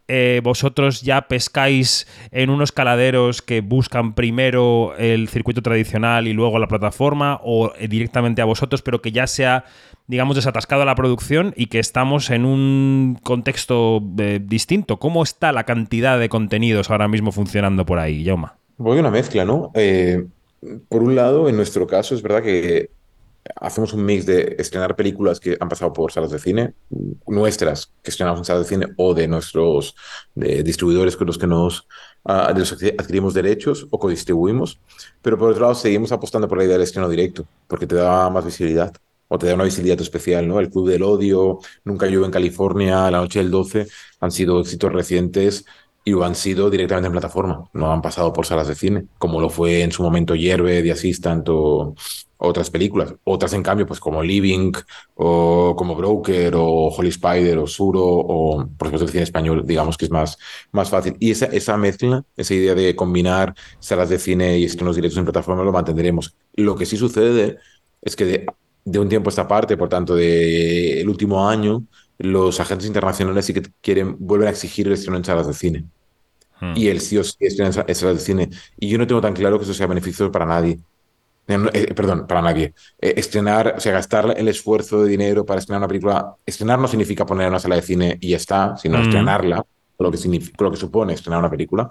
eh, 0.07 0.41
vosotros 0.43 1.01
ya 1.01 1.27
pescáis 1.27 2.07
en 2.31 2.51
unos 2.51 2.71
caladeros 2.71 3.41
que 3.41 3.61
buscan 3.61 4.13
primero 4.13 4.93
el 4.97 5.27
circuito 5.29 5.63
tradicional 5.63 6.27
y 6.27 6.33
luego 6.33 6.59
la 6.59 6.67
plataforma 6.67 7.39
o 7.43 7.73
eh, 7.77 7.87
directamente 7.87 8.41
a 8.41 8.45
vosotros, 8.45 8.83
pero 8.83 9.01
que 9.01 9.11
ya 9.11 9.25
se 9.25 9.47
ha, 9.47 9.65
digamos, 10.05 10.35
desatascado 10.35 10.85
la 10.85 10.93
producción 10.93 11.53
y 11.55 11.67
que 11.67 11.79
estamos 11.79 12.29
en 12.29 12.45
un 12.45 13.19
contexto 13.23 14.03
eh, 14.19 14.39
distinto. 14.43 14.99
¿Cómo 14.99 15.23
está 15.23 15.51
la 15.51 15.63
cantidad 15.63 16.19
de 16.19 16.29
contenidos 16.29 16.91
ahora 16.91 17.07
mismo 17.07 17.31
funcionando 17.31 17.85
por 17.85 17.97
ahí, 17.97 18.23
Yauma? 18.23 18.57
Voy 18.77 18.99
una 18.99 19.09
mezcla, 19.09 19.43
¿no? 19.43 19.71
Por 20.89 21.03
un 21.03 21.15
lado, 21.15 21.49
en 21.49 21.55
nuestro 21.55 21.87
caso, 21.87 22.13
es 22.13 22.21
verdad 22.21 22.43
que 22.43 22.89
hacemos 23.55 23.93
un 23.93 24.05
mix 24.05 24.25
de 24.25 24.55
estrenar 24.59 24.95
películas 24.95 25.39
que 25.39 25.57
han 25.59 25.69
pasado 25.69 25.93
por 25.93 26.11
salas 26.11 26.31
de 26.31 26.39
cine, 26.39 26.73
nuestras 27.27 27.91
que 28.01 28.11
estrenamos 28.11 28.39
en 28.39 28.45
salas 28.45 28.63
de 28.63 28.69
cine 28.69 28.87
o 28.97 29.13
de 29.13 29.27
nuestros 29.27 29.95
de 30.33 30.63
distribuidores 30.63 31.15
con 31.15 31.27
los 31.27 31.37
que 31.37 31.47
nos 31.47 31.87
ah, 32.25 32.53
adquirimos 32.97 33.33
derechos 33.33 33.87
o 33.89 33.99
codistribuimos, 33.99 34.79
pero 35.21 35.37
por 35.37 35.51
otro 35.51 35.61
lado 35.61 35.75
seguimos 35.75 36.11
apostando 36.11 36.47
por 36.47 36.57
la 36.57 36.65
idea 36.65 36.73
del 36.73 36.83
estreno 36.83 37.09
directo, 37.09 37.47
porque 37.67 37.87
te 37.87 37.95
da 37.95 38.29
más 38.29 38.45
visibilidad 38.45 38.93
o 39.27 39.37
te 39.37 39.47
da 39.47 39.55
una 39.55 39.63
visibilidad 39.63 39.99
especial, 39.99 40.47
¿no? 40.47 40.59
El 40.59 40.69
Club 40.69 40.89
del 40.89 41.03
Odio, 41.03 41.59
Nunca 41.83 42.07
llueve 42.07 42.25
en 42.25 42.31
California, 42.31 43.09
La 43.09 43.19
Noche 43.19 43.39
del 43.39 43.51
12 43.51 43.87
han 44.19 44.31
sido 44.31 44.59
éxitos 44.59 44.91
recientes 44.91 45.65
y 46.03 46.13
han 46.21 46.35
sido 46.35 46.69
directamente 46.69 47.07
en 47.07 47.13
plataforma, 47.13 47.67
no 47.73 47.91
han 47.91 48.01
pasado 48.01 48.31
por 48.31 48.45
salas 48.45 48.67
de 48.67 48.75
cine, 48.75 49.07
como 49.17 49.41
lo 49.41 49.49
fue 49.49 49.81
en 49.81 49.91
su 49.91 50.03
momento 50.03 50.35
Hierve, 50.35 50.83
The 50.83 50.91
Assistant 50.91 51.47
o 51.49 51.95
otras 52.37 52.69
películas. 52.69 53.13
Otras, 53.23 53.53
en 53.53 53.63
cambio, 53.63 53.85
pues 53.85 53.99
como 53.99 54.21
Living 54.23 54.71
o 55.15 55.75
como 55.77 55.95
Broker 55.95 56.55
o 56.55 56.87
Holy 56.89 57.09
Spider 57.09 57.57
o 57.57 57.67
Suro 57.67 58.03
o 58.03 58.67
por 58.77 58.87
supuesto 58.87 59.05
el 59.05 59.11
cine 59.11 59.23
español, 59.23 59.63
digamos 59.65 59.97
que 59.97 60.05
es 60.05 60.11
más, 60.11 60.37
más 60.71 60.89
fácil. 60.89 61.15
Y 61.19 61.31
esa, 61.31 61.45
esa 61.47 61.77
mezcla, 61.77 62.23
esa 62.35 62.53
idea 62.53 62.75
de 62.75 62.95
combinar 62.95 63.55
salas 63.79 64.09
de 64.09 64.19
cine 64.19 64.57
y 64.59 64.65
estrenos 64.65 64.95
directos 64.95 65.17
en 65.17 65.25
plataforma 65.25 65.63
lo 65.63 65.71
mantendremos. 65.71 66.35
Lo 66.53 66.75
que 66.75 66.85
sí 66.85 66.97
sucede 66.97 67.57
es 68.01 68.15
que 68.15 68.25
de, 68.25 68.45
de 68.85 68.99
un 68.99 69.09
tiempo 69.09 69.29
a 69.29 69.31
esta 69.31 69.47
parte, 69.47 69.77
por 69.77 69.89
tanto, 69.89 70.15
del 70.15 70.99
el 70.99 71.09
último 71.09 71.47
año, 71.47 71.85
los 72.17 72.59
agentes 72.59 72.87
internacionales 72.87 73.45
sí 73.45 73.53
que 73.53 73.63
quieren, 73.81 74.15
vuelven 74.19 74.47
a 74.47 74.51
exigir 74.51 74.87
el 74.87 74.93
estreno 74.93 75.17
en 75.17 75.25
salas 75.25 75.47
de 75.47 75.53
cine. 75.53 75.85
Y 76.73 76.87
el 76.87 77.01
sí 77.01 77.17
o 77.17 77.23
sí 77.23 77.35
estreno 77.41 77.67
en 77.67 77.95
salas 77.95 78.15
de 78.17 78.19
cine. 78.19 78.49
Y 78.77 78.89
yo 78.89 78.97
no 78.97 79.05
tengo 79.07 79.21
tan 79.21 79.33
claro 79.33 79.57
que 79.57 79.65
eso 79.65 79.73
sea 79.73 79.87
beneficioso 79.87 80.31
para 80.31 80.45
nadie. 80.45 80.79
Eh, 81.47 81.57
eh, 81.73 81.93
perdón, 81.93 82.25
para 82.27 82.41
nadie. 82.41 82.73
Eh, 82.99 83.13
estrenar, 83.17 83.75
o 83.77 83.79
sea, 83.79 83.91
gastar 83.93 84.33
el 84.37 84.47
esfuerzo 84.47 85.03
de 85.03 85.09
dinero 85.09 85.45
para 85.45 85.59
estrenar 85.59 85.79
una 85.81 85.87
película. 85.87 86.35
Estrenar 86.45 86.79
no 86.79 86.87
significa 86.87 87.25
poner 87.25 87.43
en 87.45 87.49
una 87.53 87.59
sala 87.59 87.75
de 87.75 87.81
cine 87.83 88.17
y 88.19 88.29
ya 88.29 88.37
está, 88.37 88.75
sino 88.77 88.97
Mm. 88.97 89.01
estrenarla, 89.01 89.65
lo 89.99 90.11
que, 90.11 90.17
significa, 90.17 90.63
lo 90.63 90.71
que 90.71 90.77
supone 90.77 91.13
estrenar 91.13 91.39
una 91.39 91.49
película. 91.49 91.87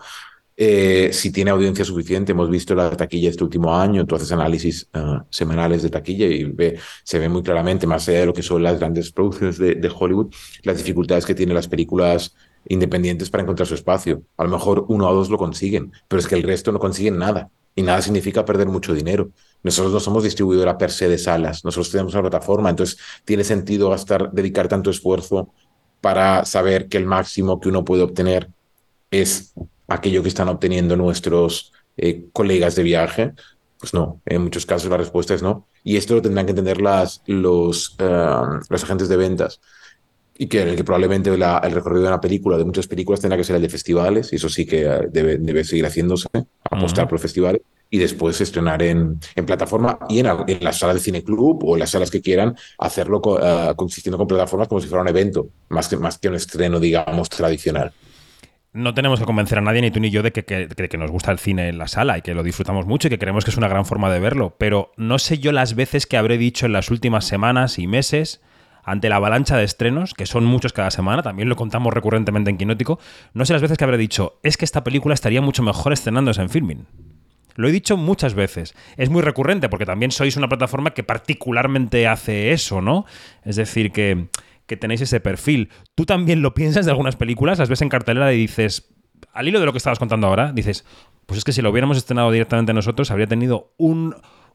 Eh, 0.56 1.10
si 1.12 1.32
tiene 1.32 1.50
audiencia 1.50 1.84
suficiente, 1.84 2.30
hemos 2.32 2.48
visto 2.48 2.74
la 2.76 2.90
taquilla 2.96 3.28
este 3.30 3.42
último 3.42 3.74
año, 3.76 4.06
tú 4.06 4.14
haces 4.14 4.30
análisis 4.30 4.88
ah, 4.92 5.24
semanales 5.28 5.82
de 5.82 5.90
taquilla 5.90 6.26
y 6.26 6.44
ve, 6.44 6.78
se 7.02 7.18
ve 7.18 7.28
muy 7.28 7.42
claramente, 7.42 7.86
más 7.88 8.08
allá 8.08 8.20
de 8.20 8.26
lo 8.26 8.32
que 8.32 8.42
son 8.42 8.62
las 8.62 8.78
grandes 8.78 9.10
producciones 9.10 9.58
de, 9.58 9.74
de 9.74 9.92
Hollywood, 9.92 10.32
las 10.62 10.78
dificultades 10.78 11.26
que 11.26 11.34
tienen 11.34 11.56
las 11.56 11.66
películas 11.66 12.34
independientes 12.68 13.30
para 13.30 13.42
encontrar 13.42 13.66
su 13.66 13.74
espacio. 13.74 14.22
A 14.36 14.44
lo 14.44 14.50
mejor 14.50 14.84
uno 14.88 15.08
o 15.08 15.14
dos 15.14 15.28
lo 15.28 15.38
consiguen, 15.38 15.92
pero 16.08 16.20
es 16.20 16.28
que 16.28 16.36
el 16.36 16.44
resto 16.44 16.70
no 16.72 16.78
consiguen 16.78 17.18
nada. 17.18 17.50
Y 17.76 17.82
nada 17.82 18.00
significa 18.02 18.44
perder 18.44 18.68
mucho 18.68 18.94
dinero. 18.94 19.30
Nosotros 19.64 19.92
no 19.92 20.00
somos 20.00 20.22
distribuidora 20.22 20.78
per 20.78 20.92
se 20.92 21.08
de 21.08 21.18
salas, 21.18 21.64
nosotros 21.64 21.90
tenemos 21.90 22.12
una 22.14 22.22
plataforma, 22.22 22.70
entonces 22.70 22.98
tiene 23.24 23.44
sentido 23.44 23.90
gastar, 23.90 24.30
dedicar 24.30 24.68
tanto 24.68 24.90
esfuerzo 24.90 25.52
para 26.00 26.44
saber 26.44 26.88
que 26.88 26.98
el 26.98 27.06
máximo 27.06 27.58
que 27.58 27.70
uno 27.70 27.84
puede 27.84 28.02
obtener 28.02 28.50
es 29.10 29.54
aquello 29.88 30.22
que 30.22 30.28
están 30.28 30.48
obteniendo 30.48 30.96
nuestros 30.96 31.72
eh, 31.96 32.26
colegas 32.32 32.74
de 32.76 32.82
viaje. 32.82 33.32
Pues 33.78 33.94
no, 33.94 34.20
en 34.26 34.42
muchos 34.42 34.66
casos 34.66 34.90
la 34.90 34.96
respuesta 34.96 35.34
es 35.34 35.42
no. 35.42 35.68
Y 35.82 35.96
esto 35.96 36.14
lo 36.14 36.22
tendrán 36.22 36.46
que 36.46 36.50
entender 36.52 36.80
las, 36.80 37.22
los, 37.26 37.96
eh, 37.98 38.36
los 38.70 38.84
agentes 38.84 39.08
de 39.08 39.16
ventas. 39.16 39.60
Y 40.36 40.48
que, 40.48 40.74
que 40.74 40.84
probablemente 40.84 41.36
la- 41.38 41.58
el 41.58 41.72
recorrido 41.72 42.02
de 42.02 42.08
una 42.08 42.20
película, 42.20 42.58
de 42.58 42.64
muchas 42.64 42.86
películas, 42.88 43.20
tendrá 43.20 43.36
que 43.36 43.44
ser 43.44 43.56
el 43.56 43.62
de 43.62 43.68
festivales, 43.68 44.32
y 44.32 44.36
eso 44.36 44.48
sí 44.48 44.66
que 44.66 44.82
eh, 44.82 45.08
debe, 45.10 45.38
debe 45.38 45.64
seguir 45.64 45.86
haciéndose, 45.86 46.28
apostar 46.70 47.04
Ujú. 47.04 47.10
por 47.10 47.18
festivales, 47.20 47.62
y 47.94 47.98
después 47.98 48.40
estrenar 48.40 48.82
en, 48.82 49.20
en 49.36 49.46
plataforma 49.46 49.98
y 50.08 50.18
en, 50.18 50.26
en 50.48 50.64
las 50.64 50.78
salas 50.78 50.96
de 50.96 51.00
cine 51.02 51.22
club 51.22 51.62
o 51.64 51.74
en 51.76 51.80
las 51.80 51.90
salas 51.90 52.10
que 52.10 52.20
quieran, 52.20 52.56
hacerlo 52.78 53.20
eh, 53.40 53.72
consistiendo 53.76 54.18
con 54.18 54.26
plataformas 54.26 54.68
como 54.68 54.80
si 54.80 54.88
fuera 54.88 55.02
un 55.02 55.08
evento, 55.08 55.48
más 55.68 55.88
que, 55.88 55.96
más 55.96 56.18
que 56.18 56.28
un 56.28 56.34
estreno, 56.34 56.80
digamos, 56.80 57.28
tradicional. 57.28 57.92
No 58.72 58.92
tenemos 58.94 59.20
que 59.20 59.26
convencer 59.26 59.58
a 59.58 59.60
nadie, 59.60 59.80
ni 59.82 59.92
tú 59.92 60.00
ni 60.00 60.10
yo, 60.10 60.22
de 60.24 60.32
que, 60.32 60.44
que- 60.44 60.66
de 60.66 60.88
que 60.88 60.98
nos 60.98 61.10
gusta 61.12 61.30
el 61.30 61.38
cine 61.38 61.68
en 61.68 61.78
la 61.78 61.86
sala 61.86 62.18
y 62.18 62.22
que 62.22 62.34
lo 62.34 62.42
disfrutamos 62.42 62.86
mucho 62.86 63.06
y 63.06 63.10
que 63.10 63.18
creemos 63.20 63.44
que 63.44 63.52
es 63.52 63.56
una 63.56 63.68
gran 63.68 63.86
forma 63.86 64.12
de 64.12 64.18
verlo. 64.18 64.56
Pero 64.58 64.90
no 64.96 65.20
sé 65.20 65.38
yo 65.38 65.52
las 65.52 65.76
veces 65.76 66.06
que 66.06 66.16
habré 66.16 66.36
dicho 66.38 66.66
en 66.66 66.72
las 66.72 66.90
últimas 66.90 67.24
semanas 67.24 67.78
y 67.78 67.86
meses, 67.86 68.40
ante 68.82 69.08
la 69.08 69.16
avalancha 69.16 69.56
de 69.56 69.62
estrenos, 69.64 70.14
que 70.14 70.26
son 70.26 70.44
muchos 70.44 70.72
cada 70.72 70.90
semana, 70.90 71.22
también 71.22 71.48
lo 71.48 71.54
contamos 71.54 71.94
recurrentemente 71.94 72.50
en 72.50 72.58
Quinótico, 72.58 72.98
no 73.32 73.44
sé 73.46 73.52
las 73.52 73.62
veces 73.62 73.78
que 73.78 73.84
habré 73.84 73.96
dicho, 73.96 74.40
es 74.42 74.56
que 74.56 74.64
esta 74.64 74.82
película 74.82 75.14
estaría 75.14 75.40
mucho 75.40 75.62
mejor 75.62 75.92
estrenándose 75.92 76.42
en 76.42 76.50
filming. 76.50 76.86
Lo 77.54 77.68
he 77.68 77.72
dicho 77.72 77.96
muchas 77.96 78.34
veces. 78.34 78.74
Es 78.96 79.10
muy 79.10 79.22
recurrente 79.22 79.68
porque 79.68 79.86
también 79.86 80.10
sois 80.10 80.36
una 80.36 80.48
plataforma 80.48 80.92
que 80.92 81.02
particularmente 81.02 82.06
hace 82.06 82.52
eso, 82.52 82.80
¿no? 82.80 83.06
Es 83.44 83.56
decir, 83.56 83.92
que, 83.92 84.28
que 84.66 84.76
tenéis 84.76 85.00
ese 85.02 85.20
perfil. 85.20 85.70
¿Tú 85.94 86.04
también 86.06 86.42
lo 86.42 86.54
piensas 86.54 86.84
de 86.84 86.90
algunas 86.90 87.16
películas? 87.16 87.58
Las 87.58 87.68
ves 87.68 87.82
en 87.82 87.88
cartelera 87.88 88.32
y 88.32 88.38
dices, 88.38 88.90
al 89.32 89.48
hilo 89.48 89.60
de 89.60 89.66
lo 89.66 89.72
que 89.72 89.78
estabas 89.78 89.98
contando 89.98 90.26
ahora, 90.26 90.52
dices, 90.52 90.84
pues 91.26 91.38
es 91.38 91.44
que 91.44 91.52
si 91.52 91.62
lo 91.62 91.70
hubiéramos 91.70 91.96
estrenado 91.96 92.30
directamente 92.30 92.72
nosotros, 92.72 93.10
habría 93.10 93.26
tenido 93.26 93.72
un, 93.76 94.14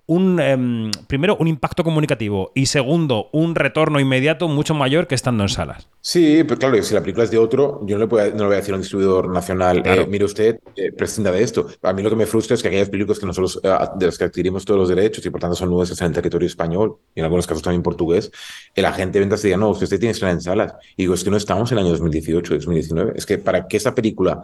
un 0.09 0.39
em, 0.39 0.89
primero, 1.07 1.37
un 1.39 1.47
impacto 1.47 1.83
comunicativo 1.83 2.51
y 2.55 2.65
segundo, 2.65 3.29
un 3.31 3.53
retorno 3.53 3.99
inmediato 3.99 4.47
mucho 4.47 4.73
mayor 4.73 5.05
que 5.05 5.13
estando 5.13 5.43
en 5.43 5.49
salas. 5.49 5.87
Sí, 6.01 6.43
pero 6.47 6.57
claro, 6.57 6.81
si 6.81 6.95
la 6.95 7.01
película 7.01 7.25
es 7.25 7.29
de 7.31 7.37
otro, 7.37 7.81
yo 7.85 7.95
no 7.97 8.05
le, 8.05 8.07
puedo- 8.09 8.31
no 8.31 8.37
le 8.37 8.45
voy 8.45 8.53
a 8.53 8.57
decir 8.57 8.73
a 8.73 8.77
un 8.77 8.81
distribuidor 8.81 9.29
nacional, 9.29 9.83
Claro. 9.83 10.01
eh, 10.03 10.07
mire 10.07 10.25
usted, 10.25 10.57
eh, 10.75 10.91
prescinda 10.93 11.31
de 11.31 11.43
esto. 11.43 11.67
A 11.83 11.93
mí 11.93 12.01
lo 12.01 12.09
que 12.09 12.15
me 12.15 12.25
frustra 12.25 12.55
es 12.55 12.61
que 12.63 12.69
aquellas 12.69 12.89
películas 12.89 13.19
que 13.19 13.27
nosotros, 13.27 13.59
eh, 13.63 13.69
de 13.97 14.05
las 14.07 14.17
que 14.17 14.23
adquirimos 14.23 14.65
todos 14.65 14.79
los 14.79 14.89
derechos 14.89 15.23
y 15.25 15.29
por 15.29 15.39
tanto 15.41 15.55
son 15.55 15.69
nuestras 15.69 16.01
en 16.01 16.07
el 16.07 16.13
territorio 16.13 16.47
español 16.47 16.97
y 17.13 17.19
en 17.19 17.25
algunos 17.25 17.45
casos 17.45 17.61
también 17.61 17.83
portugués, 17.83 18.31
el 18.73 18.85
agente 18.85 19.19
de 19.19 19.25
ventas 19.25 19.43
diga, 19.43 19.57
no, 19.57 19.69
usted 19.69 19.87
tiene 19.89 20.07
que 20.07 20.11
estar 20.11 20.29
en 20.31 20.41
salas. 20.41 20.73
Y 20.97 21.03
digo, 21.03 21.13
es 21.13 21.23
que 21.23 21.29
no 21.29 21.37
estamos 21.37 21.71
en 21.71 21.77
el 21.77 21.83
año 21.83 21.91
2018, 21.91 22.55
2019. 22.55 23.13
Es 23.15 23.25
que 23.27 23.37
para 23.37 23.67
que 23.67 23.77
esa 23.77 23.93
película 23.93 24.43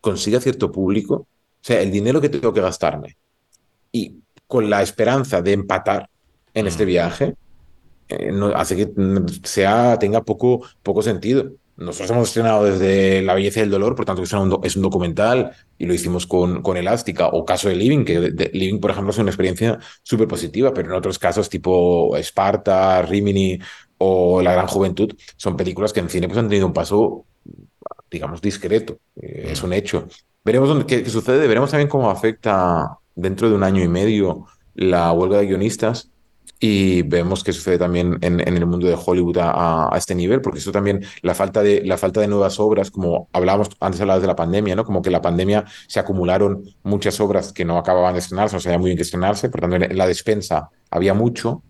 consiga 0.00 0.40
cierto 0.40 0.72
público, 0.72 1.14
o 1.14 1.26
sea, 1.60 1.80
el 1.80 1.90
dinero 1.92 2.20
que 2.20 2.28
tengo 2.28 2.52
que 2.52 2.60
gastarme 2.60 3.16
y 3.92 4.16
con 4.46 4.70
la 4.70 4.82
esperanza 4.82 5.42
de 5.42 5.52
empatar 5.52 6.08
en 6.54 6.66
este 6.66 6.84
viaje, 6.84 7.34
eh, 8.08 8.30
no, 8.32 8.48
hace 8.48 8.76
que 8.76 8.86
mm, 8.86 9.26
sea, 9.44 9.98
tenga 9.98 10.22
poco, 10.22 10.62
poco 10.82 11.02
sentido. 11.02 11.52
nosotros 11.76 12.10
hemos 12.10 12.28
estrenado 12.28 12.64
desde 12.64 13.22
La 13.22 13.34
belleza 13.34 13.60
y 13.60 13.62
el 13.64 13.70
dolor, 13.70 13.94
por 13.96 14.04
tanto 14.04 14.22
es 14.22 14.32
un, 14.32 14.60
es 14.62 14.76
un 14.76 14.82
documental 14.82 15.52
y 15.78 15.86
lo 15.86 15.94
hicimos 15.94 16.26
con, 16.26 16.62
con 16.62 16.76
Elástica, 16.76 17.28
o 17.28 17.44
caso 17.44 17.68
de 17.68 17.76
Living, 17.76 18.04
que 18.04 18.20
de, 18.20 18.50
Living, 18.52 18.80
por 18.80 18.90
ejemplo, 18.90 19.10
es 19.10 19.18
una 19.18 19.30
experiencia 19.30 19.78
súper 20.02 20.28
positiva, 20.28 20.72
pero 20.74 20.88
en 20.90 20.94
otros 20.94 21.18
casos 21.18 21.48
tipo 21.48 22.16
Esparta, 22.16 23.02
Rimini 23.02 23.58
o 23.98 24.42
La 24.42 24.52
Gran 24.52 24.66
Juventud, 24.66 25.14
son 25.36 25.56
películas 25.56 25.92
que 25.92 26.00
en 26.00 26.08
cine 26.10 26.28
pues, 26.28 26.38
han 26.38 26.48
tenido 26.48 26.66
un 26.66 26.72
paso, 26.72 27.26
digamos, 28.10 28.40
discreto, 28.40 28.98
eh, 29.16 29.48
es 29.52 29.62
un 29.62 29.72
hecho. 29.72 30.06
Veremos 30.44 30.84
qué, 30.84 31.02
qué 31.02 31.10
sucede, 31.10 31.48
veremos 31.48 31.70
también 31.70 31.88
cómo 31.88 32.10
afecta 32.10 32.98
dentro 33.14 33.48
de 33.48 33.54
un 33.56 33.62
año 33.62 33.82
y 33.82 33.88
medio 33.88 34.46
la 34.74 35.12
huelga 35.12 35.38
de 35.38 35.46
guionistas 35.46 36.10
y 36.60 37.02
vemos 37.02 37.44
qué 37.44 37.52
sucede 37.52 37.78
también 37.78 38.18
en, 38.22 38.40
en, 38.40 38.56
el 38.56 38.64
mundo 38.64 38.86
de 38.86 38.96
Hollywood 38.96 39.36
a, 39.38 39.94
a, 39.94 39.98
este 39.98 40.14
nivel, 40.14 40.40
porque 40.40 40.60
eso 40.60 40.72
también, 40.72 41.04
la 41.20 41.34
falta, 41.34 41.62
de, 41.62 41.82
la 41.84 41.98
falta 41.98 42.20
de 42.20 42.28
nuevas 42.28 42.58
obras, 42.58 42.90
como 42.90 43.28
hablábamos 43.32 43.68
antes 43.80 44.00
hablabas 44.00 44.22
de 44.22 44.28
la 44.28 44.36
pandemia, 44.36 44.74
¿no? 44.74 44.84
Como 44.84 45.02
que 45.02 45.10
la 45.10 45.20
pandemia 45.20 45.64
se 45.86 46.00
acumularon 46.00 46.64
muchas 46.82 47.20
obras 47.20 47.52
que 47.52 47.64
no 47.64 47.76
acababan 47.76 48.14
de 48.14 48.20
estrenarse, 48.20 48.56
no 48.56 48.60
sabía 48.60 48.78
muy 48.78 48.88
bien 48.88 48.96
qué 48.96 49.02
estrenarse, 49.02 49.50
por 49.50 49.60
tanto 49.60 49.76
en 49.76 49.96
la 49.96 50.06
despensa 50.06 50.70
había 50.90 51.12
mucho. 51.12 51.64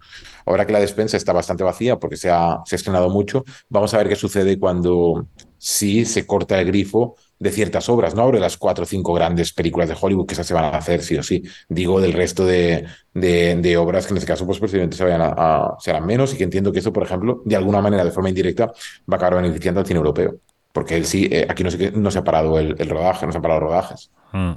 Ahora 0.46 0.66
que 0.66 0.72
la 0.72 0.80
despensa 0.80 1.16
está 1.16 1.32
bastante 1.32 1.64
vacía 1.64 1.98
porque 1.98 2.16
se 2.16 2.30
ha, 2.30 2.60
se 2.66 2.74
ha 2.74 2.78
estrenado 2.78 3.08
mucho, 3.08 3.44
vamos 3.68 3.94
a 3.94 3.98
ver 3.98 4.08
qué 4.08 4.16
sucede 4.16 4.58
cuando 4.58 5.26
sí 5.64 6.04
se 6.04 6.26
corta 6.26 6.60
el 6.60 6.66
grifo 6.66 7.16
de 7.38 7.50
ciertas 7.50 7.88
obras, 7.88 8.14
no 8.14 8.20
hablo 8.20 8.34
de 8.34 8.40
las 8.40 8.58
cuatro 8.58 8.84
o 8.84 8.86
cinco 8.86 9.14
grandes 9.14 9.54
películas 9.54 9.88
de 9.88 9.96
Hollywood 9.98 10.26
que 10.26 10.34
esas 10.34 10.46
se 10.46 10.52
van 10.52 10.66
a 10.66 10.68
hacer 10.76 11.02
sí 11.02 11.16
o 11.16 11.22
sí, 11.22 11.42
digo 11.70 12.02
del 12.02 12.12
resto 12.12 12.44
de, 12.44 12.84
de, 13.14 13.76
obras 13.78 14.06
que 14.06 14.12
en 14.12 14.18
este 14.18 14.26
caso 14.26 14.44
pues 14.44 14.58
posiblemente 14.58 14.94
se 14.94 15.04
vayan 15.04 15.22
a, 15.22 15.74
serán 15.78 16.04
menos 16.04 16.34
y 16.34 16.36
que 16.36 16.44
entiendo 16.44 16.70
que 16.70 16.80
eso, 16.80 16.92
por 16.92 17.02
ejemplo, 17.02 17.40
de 17.46 17.56
alguna 17.56 17.80
manera, 17.80 18.04
de 18.04 18.10
forma 18.10 18.28
indirecta, 18.28 18.66
va 18.66 18.72
a 19.12 19.16
acabar 19.16 19.42
beneficiando 19.42 19.80
al 19.80 19.86
cine 19.86 19.96
europeo, 19.96 20.36
porque 20.70 20.96
él 20.96 21.06
sí, 21.06 21.30
eh, 21.32 21.46
aquí 21.48 21.64
no 21.64 21.70
se, 22.10 22.18
ha 22.18 22.24
parado 22.24 22.58
el, 22.58 22.76
el, 22.78 22.90
rodaje, 22.90 23.24
no 23.24 23.32
se 23.32 23.38
han 23.38 23.42
parado 23.42 23.60
los 23.60 23.70
rodajes. 23.70 24.10
Mm. 24.32 24.52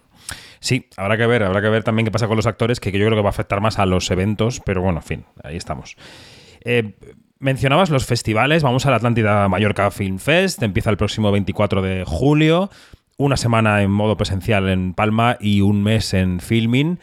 Sí, 0.59 0.89
habrá 0.97 1.15
que 1.15 1.25
ver, 1.25 1.43
habrá 1.43 1.61
que 1.61 1.69
ver 1.69 1.85
también 1.85 2.05
qué 2.05 2.11
pasa 2.11 2.27
con 2.27 2.35
los 2.35 2.47
actores, 2.47 2.81
que 2.81 2.91
yo 2.91 3.05
creo 3.05 3.15
que 3.15 3.21
va 3.21 3.29
a 3.29 3.31
afectar 3.31 3.61
más 3.61 3.79
a 3.79 3.85
los 3.85 4.11
eventos, 4.11 4.61
pero 4.65 4.81
bueno, 4.81 4.99
en 4.99 5.03
fin, 5.03 5.25
ahí 5.41 5.55
estamos. 5.55 5.95
Eh, 6.65 6.95
mencionabas 7.39 7.89
los 7.89 8.05
festivales, 8.05 8.63
vamos 8.63 8.85
a 8.85 8.89
la 8.89 8.97
Atlántida 8.97 9.47
Mallorca 9.47 9.91
Film 9.91 10.19
Fest, 10.19 10.61
empieza 10.63 10.89
el 10.89 10.97
próximo 10.97 11.31
24 11.31 11.81
de 11.81 12.03
julio, 12.05 12.69
una 13.17 13.37
semana 13.37 13.81
en 13.81 13.91
modo 13.91 14.17
presencial 14.17 14.69
en 14.69 14.93
Palma 14.93 15.37
y 15.39 15.61
un 15.61 15.83
mes 15.83 16.13
en 16.13 16.39
filming. 16.39 16.99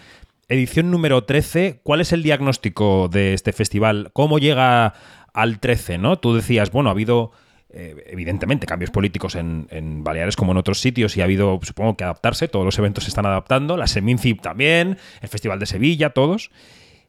Edición 0.49 0.91
número 0.91 1.24
13, 1.24 1.80
¿cuál 1.82 2.01
es 2.01 2.12
el 2.12 2.22
diagnóstico 2.22 3.09
de 3.09 3.35
este 3.35 3.53
festival? 3.53 4.11
¿Cómo 4.12 4.39
llega 4.39 4.95
al 5.32 5.59
13? 5.59 5.99
¿no? 5.99 6.18
Tú 6.18 6.35
decías, 6.35 6.70
bueno, 6.70 6.91
ha 6.91 6.93
habido 6.93 7.32
eh, 7.70 8.05
evidentemente 8.07 8.66
cambios 8.66 8.91
políticos 8.91 9.35
en, 9.35 10.05
Baleares 10.05 10.37
como 10.37 10.53
en 10.53 10.59
otros 10.59 10.80
sitios 10.80 11.16
y 11.16 11.22
ha 11.22 11.24
habido, 11.24 11.59
supongo 11.62 11.97
que 11.97 12.05
adaptarse, 12.05 12.47
todos 12.47 12.64
los 12.64 12.78
eventos 12.78 13.05
se 13.05 13.09
están 13.09 13.26
adaptando, 13.26 13.76
la 13.76 13.87
Semincip 13.87 14.41
también, 14.43 14.99
el 15.20 15.28
Festival 15.28 15.59
de 15.59 15.66
Sevilla, 15.66 16.11
todos. 16.11 16.51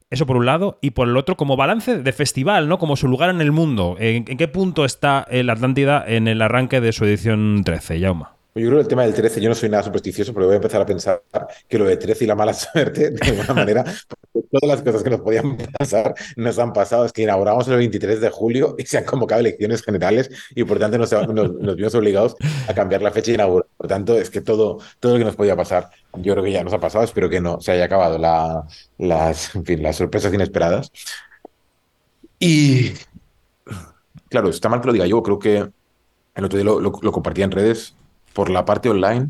Eso 0.10 0.26
por 0.26 0.38
un 0.38 0.46
lado. 0.46 0.78
Y 0.82 0.92
por 0.92 1.08
el 1.08 1.18
otro, 1.18 1.36
como 1.36 1.58
balance 1.58 2.02
de 2.02 2.14
festival, 2.14 2.68
¿no? 2.68 2.78
Como 2.78 2.96
su 2.96 3.08
lugar 3.08 3.30
en 3.30 3.42
el 3.42 3.52
mundo. 3.52 3.96
¿En, 4.00 4.24
qué 4.26 4.48
punto 4.48 4.86
está 4.86 5.26
el 5.30 5.50
Atlántida 5.50 6.04
en 6.08 6.28
el 6.28 6.42
arranque 6.42 6.82
de 6.82 6.94
su 6.94 7.06
edición 7.06 7.64
13, 7.64 8.00
Yauma? 8.00 8.35
Yo 8.58 8.68
creo 8.68 8.78
que 8.78 8.84
el 8.84 8.88
tema 8.88 9.04
del 9.04 9.14
13, 9.14 9.42
yo 9.42 9.50
no 9.50 9.56
soy 9.56 9.68
nada 9.68 9.84
supersticioso, 9.84 10.34
pero 10.34 10.46
voy 10.46 10.54
a 10.54 10.56
empezar 10.56 10.82
a 10.82 10.86
pensar 10.86 11.22
que 11.68 11.78
lo 11.78 11.84
de 11.84 11.98
13 11.98 12.24
y 12.24 12.28
la 12.28 12.36
mala 12.36 12.54
suerte, 12.54 13.12
de 13.12 13.30
alguna 13.30 13.54
manera, 13.54 13.84
todas 13.84 14.64
las 14.64 14.82
cosas 14.82 15.04
que 15.04 15.10
nos 15.10 15.20
podían 15.20 15.58
pasar 15.78 16.16
nos 16.38 16.58
han 16.58 16.72
pasado. 16.72 17.04
Es 17.04 17.12
que 17.12 17.24
inauguramos 17.24 17.68
el 17.68 17.76
23 17.76 18.22
de 18.22 18.30
julio 18.30 18.76
y 18.78 18.86
se 18.86 18.98
han 18.98 19.04
convocado 19.04 19.42
elecciones 19.42 19.84
generales 19.84 20.32
y 20.56 20.64
por 20.64 20.80
tanto 20.80 20.98
nos, 20.98 21.76
vimos 21.76 21.96
obligados 21.96 22.38
a 22.70 22.74
cambiar 22.74 23.02
la 23.02 23.12
fecha 23.12 23.28
de 23.28 23.34
inauguración. 23.34 23.76
Por 23.76 23.88
tanto, 23.90 24.18
es 24.18 24.30
que 24.30 24.40
todo, 24.40 24.80
todo 25.02 25.14
lo 25.14 25.20
que 25.20 25.26
nos 25.26 25.36
podía 25.36 25.58
pasar, 25.58 25.90
yo 26.14 26.32
creo 26.32 26.46
que 26.46 26.54
ya 26.54 26.64
nos 26.64 26.72
ha 26.72 26.80
pasado. 26.80 27.04
Espero 27.04 27.30
que 27.30 27.42
no 27.42 27.60
se 27.60 27.74
haya 27.74 27.84
acabado 27.84 28.18
la, 28.18 28.64
las, 28.98 29.52
las 29.68 29.96
sorpresas 29.98 30.34
inesperadas. 30.34 30.94
Y 32.40 32.94
claro, 34.30 34.48
está 34.48 34.70
mal 34.70 34.80
que 34.80 34.88
lo 34.88 34.94
diga 34.94 35.08
yo, 35.08 35.22
creo 35.22 35.40
que 35.40 35.58
el 36.36 36.46
otro 36.46 36.58
día 36.58 36.64
lo, 36.64 36.80
lo, 36.80 37.24
en 37.36 37.52
redes 37.52 37.96
por 38.36 38.50
la 38.50 38.66
parte 38.66 38.90
online, 38.90 39.30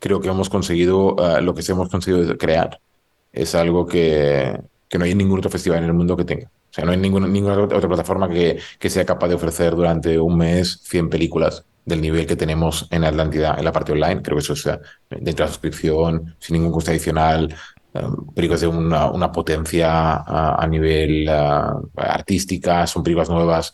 creo 0.00 0.20
que 0.20 0.28
hemos 0.28 0.48
conseguido 0.48 1.14
uh, 1.14 1.42
lo 1.42 1.54
que 1.54 1.62
hemos 1.70 1.90
conseguido 1.90 2.36
crear. 2.38 2.80
Es 3.30 3.54
algo 3.54 3.86
que, 3.86 4.58
que, 4.88 4.98
no 4.98 5.04
hay 5.04 5.14
ningún 5.14 5.38
otro 5.38 5.50
festival 5.50 5.80
en 5.80 5.84
el 5.84 5.92
mundo 5.92 6.16
que 6.16 6.24
tenga. 6.24 6.46
O 6.46 6.72
sea, 6.72 6.86
no 6.86 6.92
hay 6.92 6.96
ninguna, 6.96 7.28
ninguna 7.28 7.58
otra 7.58 7.86
plataforma 7.86 8.30
que, 8.30 8.58
que, 8.78 8.88
sea 8.88 9.04
capaz 9.04 9.28
de 9.28 9.34
ofrecer 9.34 9.76
durante 9.76 10.18
un 10.18 10.38
mes 10.38 10.80
100 10.84 11.10
películas 11.10 11.66
del 11.84 12.00
nivel 12.00 12.26
que 12.26 12.34
tenemos 12.34 12.88
en 12.90 13.04
Atlántida 13.04 13.56
en 13.58 13.64
la 13.64 13.72
parte 13.72 13.92
online. 13.92 14.22
Creo 14.22 14.38
que 14.38 14.42
eso 14.42 14.54
es 14.54 14.64
uh, 14.64 14.78
dentro 15.10 15.44
de 15.44 15.48
la 15.48 15.48
suscripción, 15.48 16.34
sin 16.38 16.54
ningún 16.54 16.72
coste 16.72 16.92
adicional, 16.92 17.54
um, 17.92 18.32
películas 18.32 18.62
de 18.62 18.68
una, 18.68 19.10
una 19.10 19.30
potencia 19.30 20.24
uh, 20.26 20.62
a 20.62 20.66
nivel 20.66 21.28
artística, 21.94 22.86
son 22.86 23.02
películas 23.02 23.28
nuevas. 23.28 23.70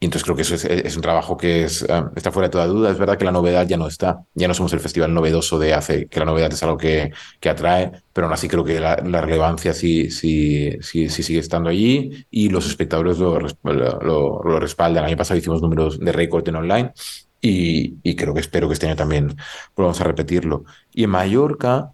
Y 0.00 0.06
entonces 0.06 0.24
creo 0.24 0.36
que 0.36 0.42
eso 0.42 0.54
es, 0.54 0.64
es 0.64 0.96
un 0.96 1.02
trabajo 1.02 1.36
que 1.36 1.64
es, 1.64 1.82
uh, 1.82 2.10
está 2.14 2.30
fuera 2.30 2.48
de 2.48 2.52
toda 2.52 2.66
duda. 2.66 2.90
Es 2.90 2.98
verdad 2.98 3.16
que 3.16 3.24
la 3.24 3.32
novedad 3.32 3.66
ya 3.66 3.76
no 3.76 3.86
está, 3.86 4.24
ya 4.34 4.48
no 4.48 4.54
somos 4.54 4.72
el 4.74 4.80
festival 4.80 5.14
novedoso 5.14 5.58
de 5.58 5.72
hace, 5.72 6.08
que 6.08 6.18
la 6.20 6.26
novedad 6.26 6.52
es 6.52 6.62
algo 6.62 6.76
que, 6.76 7.12
que 7.40 7.48
atrae, 7.48 7.92
pero 8.12 8.26
aún 8.26 8.34
así 8.34 8.48
creo 8.48 8.64
que 8.64 8.80
la, 8.80 8.96
la 8.96 9.20
relevancia 9.22 9.72
sí, 9.72 10.10
sí, 10.10 10.72
sí, 10.82 11.08
sí, 11.08 11.22
sigue 11.22 11.38
estando 11.38 11.70
allí 11.70 12.26
y 12.30 12.50
los 12.50 12.66
espectadores 12.66 13.18
lo, 13.18 13.38
lo, 13.62 14.42
lo 14.42 14.60
respaldan. 14.60 15.04
El 15.04 15.10
año 15.10 15.16
pasado 15.16 15.38
hicimos 15.38 15.62
números 15.62 15.98
de 15.98 16.12
récord 16.12 16.46
en 16.48 16.56
online 16.56 16.92
y, 17.40 17.98
y, 18.02 18.16
creo 18.16 18.34
que 18.34 18.40
espero 18.40 18.68
que 18.68 18.74
este 18.74 18.86
año 18.86 18.96
también 18.96 19.36
volvamos 19.76 20.00
a 20.00 20.04
repetirlo. 20.04 20.64
Y 20.92 21.04
en 21.04 21.10
Mallorca, 21.10 21.92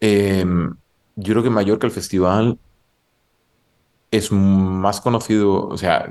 eh, 0.00 0.44
yo 1.16 1.32
creo 1.32 1.42
que 1.42 1.48
en 1.48 1.54
Mallorca 1.54 1.86
el 1.86 1.92
festival 1.92 2.58
es 4.10 4.32
más 4.32 5.00
conocido, 5.00 5.68
o 5.68 5.76
sea, 5.76 6.08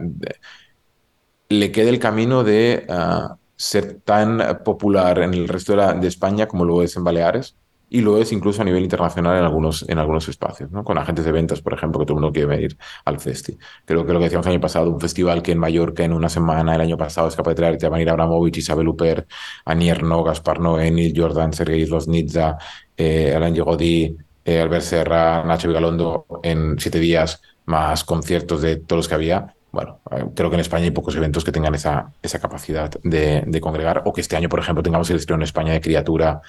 le 1.50 1.72
queda 1.72 1.90
el 1.90 2.00
camino 2.00 2.44
de 2.44 2.86
uh, 2.90 3.36
ser 3.56 4.02
tan 4.04 4.60
popular 4.64 5.20
en 5.20 5.34
el 5.34 5.48
resto 5.48 5.76
de, 5.76 6.08
España 6.08 6.48
como 6.48 6.66
lo 6.66 6.82
es 6.82 6.96
en 6.96 7.04
Baleares 7.04 7.56
y 7.90 8.02
lo 8.02 8.18
es 8.18 8.32
incluso 8.32 8.62
a 8.62 8.66
nivel 8.66 8.84
internacional 8.84 9.38
en 9.38 9.44
algunos, 9.44 9.88
en 9.88 10.00
algunos 10.00 10.28
espacios, 10.28 10.72
¿no? 10.72 10.84
con 10.84 10.98
agentes 10.98 11.24
de 11.24 11.32
ventas, 11.32 11.62
por 11.62 11.74
ejemplo, 11.74 12.00
que 12.00 12.06
todo 12.06 12.18
el 12.18 12.22
mundo 12.22 12.34
quiere 12.34 12.48
venir 12.48 12.78
al 13.06 13.20
festi. 13.20 13.58
Creo 13.86 14.06
que 14.06 14.12
lo 14.12 14.20
que 14.20 14.26
decíamos 14.26 14.48
el 14.48 14.54
año 14.54 14.62
pasado, 14.62 14.90
un 14.90 15.00
festival 15.00 15.42
que 15.44 15.52
en 15.52 15.60
Mallorca 15.60 16.04
en 16.04 16.12
una 16.12 16.28
semana, 16.28 16.76
el 16.76 16.82
año 16.82 16.98
pasado, 16.98 17.28
es 17.28 17.36
capaz 17.36 17.52
de 17.52 17.56
traerte 17.56 17.86
a 17.86 17.90
Vanir 17.90 18.10
Abramovich, 18.10 18.58
Isabel 18.58 18.88
Huppert, 18.88 19.30
Anier 19.66 20.04
No, 20.04 20.24
Gaspar 20.24 20.60
Noé, 20.60 21.14
Jordan, 21.16 21.54
Sergei 21.54 21.86
Losnitza, 21.86 22.58
eh, 22.98 23.34
Alain 23.36 23.54
Yegodi, 23.54 24.18
eh, 24.44 24.60
Albert 24.60 24.84
Serra, 24.84 25.44
Nacho 25.44 25.68
Vigalondo 25.68 26.26
en 26.44 26.78
siete 26.80 27.00
días, 27.00 27.42
más 27.66 28.04
conciertos 28.04 28.62
de 28.62 28.78
todos 28.78 29.00
los 29.00 29.08
que 29.08 29.16
había 29.16 29.56
bueno, 29.76 30.00
creo 30.34 30.50
que 30.50 30.56
en 30.56 30.62
España 30.62 30.86
hay 30.86 30.92
pocos 30.92 31.16
eventos 31.16 31.44
que 31.44 31.52
tengan 31.52 31.76
esa, 31.76 32.14
esa 32.24 32.40
capacidad 32.40 32.90
de, 33.04 33.44
de, 33.46 33.62
congregar, 33.62 34.04
o 34.06 34.14
que 34.14 34.22
este 34.22 34.38
año, 34.38 34.48
por 34.48 34.60
ejemplo, 34.60 34.82
tengamos 34.82 35.10
el 35.10 35.18
estreno 35.18 35.42
en 35.42 35.44
España 35.44 35.74
de 35.74 35.82
Criatura 35.82 36.42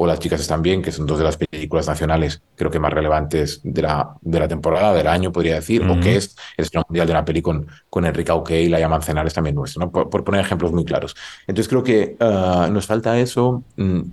o 0.00 0.06
Las 0.06 0.20
chicas 0.20 0.40
están 0.40 0.62
bien, 0.62 0.80
que 0.80 0.92
son 0.92 1.06
dos 1.06 1.18
de 1.18 1.24
las 1.24 1.36
películas 1.36 1.88
nacionales, 1.88 2.40
creo 2.54 2.70
que 2.70 2.78
más 2.78 2.92
relevantes 2.92 3.60
de 3.64 3.82
la, 3.82 4.14
de 4.20 4.38
la 4.38 4.46
temporada, 4.46 4.94
del 4.94 5.08
año, 5.08 5.32
podría 5.32 5.56
decir, 5.56 5.82
mm 5.82 5.88
-hmm. 5.88 5.98
o 5.98 6.00
que 6.00 6.16
es 6.16 6.36
el 6.56 6.64
estreno 6.64 6.84
mundial 6.88 7.06
de 7.08 7.12
una 7.14 7.24
peli 7.24 7.42
con, 7.42 7.66
con 7.90 8.06
Enrique 8.06 8.30
Auque 8.30 8.62
y 8.62 8.68
Laia 8.68 8.88
Mancenales 8.88 9.34
también 9.34 9.56
nuestro, 9.56 9.80
¿no? 9.80 9.90
por, 9.90 10.08
por, 10.08 10.22
poner 10.22 10.40
ejemplos 10.40 10.70
muy 10.70 10.84
claros. 10.84 11.16
Entonces 11.48 11.68
creo 11.68 11.82
que 11.82 12.16
uh, 12.20 12.70
nos 12.70 12.86
falta 12.86 13.18
eso, 13.18 13.64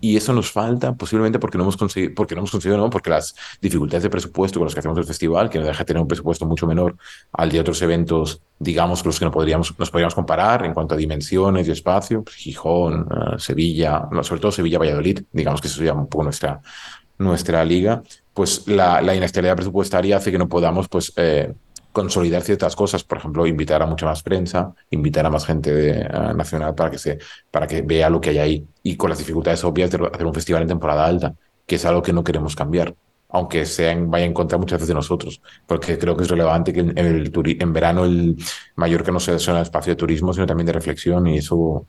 y 0.02 0.18
eso 0.18 0.34
nos 0.34 0.52
falta 0.52 0.96
posiblemente 0.96 1.38
porque 1.38 1.58
no 1.58 1.66
hemos 1.66 1.78
conseguido, 1.78 2.14
porque 2.16 2.34
no 2.34 2.40
hemos 2.40 2.52
conseguido, 2.52 2.78
¿no? 2.80 2.90
porque 2.90 3.12
las 3.12 3.36
dificultades 3.62 4.04
de 4.04 4.10
presupuesto 4.10 4.60
con 4.60 4.66
las 4.66 4.74
que 4.74 4.80
hacemos 4.80 4.98
el 4.98 5.06
festival, 5.06 5.50
que 5.52 5.60
nos 5.60 5.68
deja 5.68 5.86
tener 5.86 6.02
un 6.02 6.08
presupuesto 6.08 6.48
mucho 6.48 6.66
menor 6.66 6.96
al 7.32 7.52
de 7.52 7.60
otros 7.60 7.80
eventos, 7.84 8.42
digamos, 8.58 9.04
con 9.04 9.10
los 9.10 9.20
que 9.20 9.26
no 9.26 9.32
podríamos, 9.32 9.78
nos 9.78 9.92
podríamos 9.92 10.16
comparar 10.16 10.66
en 10.66 10.74
cuanto 10.74 10.96
a 10.96 10.98
dimensiones 10.98 11.68
y 11.68 11.72
espacio, 11.72 12.24
pues 12.24 12.38
Gijón, 12.38 13.02
uh, 13.02 13.38
Sevilla, 13.38 14.08
no, 14.12 14.24
sobre 14.24 14.42
todo 14.42 14.52
Sevilla-Valladolid, 14.52 15.24
digamos 15.32 15.62
que 15.62 15.68
eso 15.82 15.94
un 15.94 16.08
poco 16.08 16.24
nuestra, 16.24 16.62
nuestra 17.18 17.64
liga, 17.64 18.02
pues 18.34 18.68
la, 18.68 19.02
la 19.02 19.16
inestabilidad 19.16 19.56
presupuestaria 19.56 20.18
hace 20.18 20.32
que 20.32 20.38
no 20.38 20.50
podamos 20.50 20.88
pues, 20.90 21.14
eh, 21.16 21.54
consolidar 21.92 22.42
ciertas 22.42 22.76
cosas, 22.76 23.04
por 23.04 23.20
ejemplo, 23.20 23.48
invitar 23.48 23.82
a 23.82 23.86
mucha 23.86 24.06
más 24.06 24.22
prensa, 24.22 24.74
invitar 24.90 25.26
a 25.26 25.30
más 25.30 25.46
gente 25.46 25.74
de, 25.74 26.06
uh, 26.06 26.36
nacional 26.36 26.76
para 26.76 26.92
que, 26.92 26.98
se, 26.98 27.20
para 27.50 27.68
que 27.68 27.82
vea 27.82 28.10
lo 28.10 28.20
que 28.20 28.32
hay 28.32 28.38
ahí. 28.38 28.68
Y 28.84 28.98
con 28.98 29.10
las 29.10 29.20
dificultades 29.20 29.64
obvias 29.64 29.92
de 29.92 30.06
hacer 30.14 30.26
un 30.26 30.34
festival 30.34 30.64
en 30.64 30.68
temporada 30.68 31.06
alta, 31.06 31.34
que 31.66 31.76
es 31.76 31.86
algo 31.86 32.02
que 32.02 32.12
no 32.12 32.24
queremos 32.24 32.56
cambiar 32.56 32.94
aunque 33.30 33.66
sea 33.66 33.92
en, 33.92 34.10
vaya 34.10 34.26
en 34.26 34.34
contra 34.34 34.58
muchas 34.58 34.78
veces 34.78 34.90
de 34.90 34.94
nosotros, 34.94 35.42
porque 35.68 35.98
creo 35.98 36.16
que 36.16 36.24
es 36.24 36.30
relevante 36.30 36.72
que 36.72 36.80
en, 36.82 36.98
el 36.98 37.32
en 37.60 37.74
verano 37.74 38.06
el 38.06 38.38
Mallorca 38.76 39.12
no 39.12 39.20
sea 39.20 39.40
solo 39.40 39.58
un 39.58 39.64
espacio 39.64 39.92
de 39.92 39.98
turismo, 39.98 40.34
sino 40.34 40.46
también 40.46 40.68
de 40.68 40.74
reflexión 40.74 41.28
y 41.28 41.38
eso, 41.38 41.86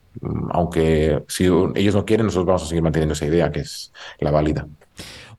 aunque 0.51 1.22
si 1.28 1.45
ellos 1.45 1.95
no 1.95 2.05
quieren, 2.05 2.26
nosotros 2.26 2.47
vamos 2.47 2.62
a 2.64 2.66
seguir 2.66 2.82
manteniendo 2.82 3.12
esa 3.12 3.26
idea, 3.26 3.51
que 3.53 3.61
es 3.61 3.93
la 4.18 4.30
válida. 4.30 4.66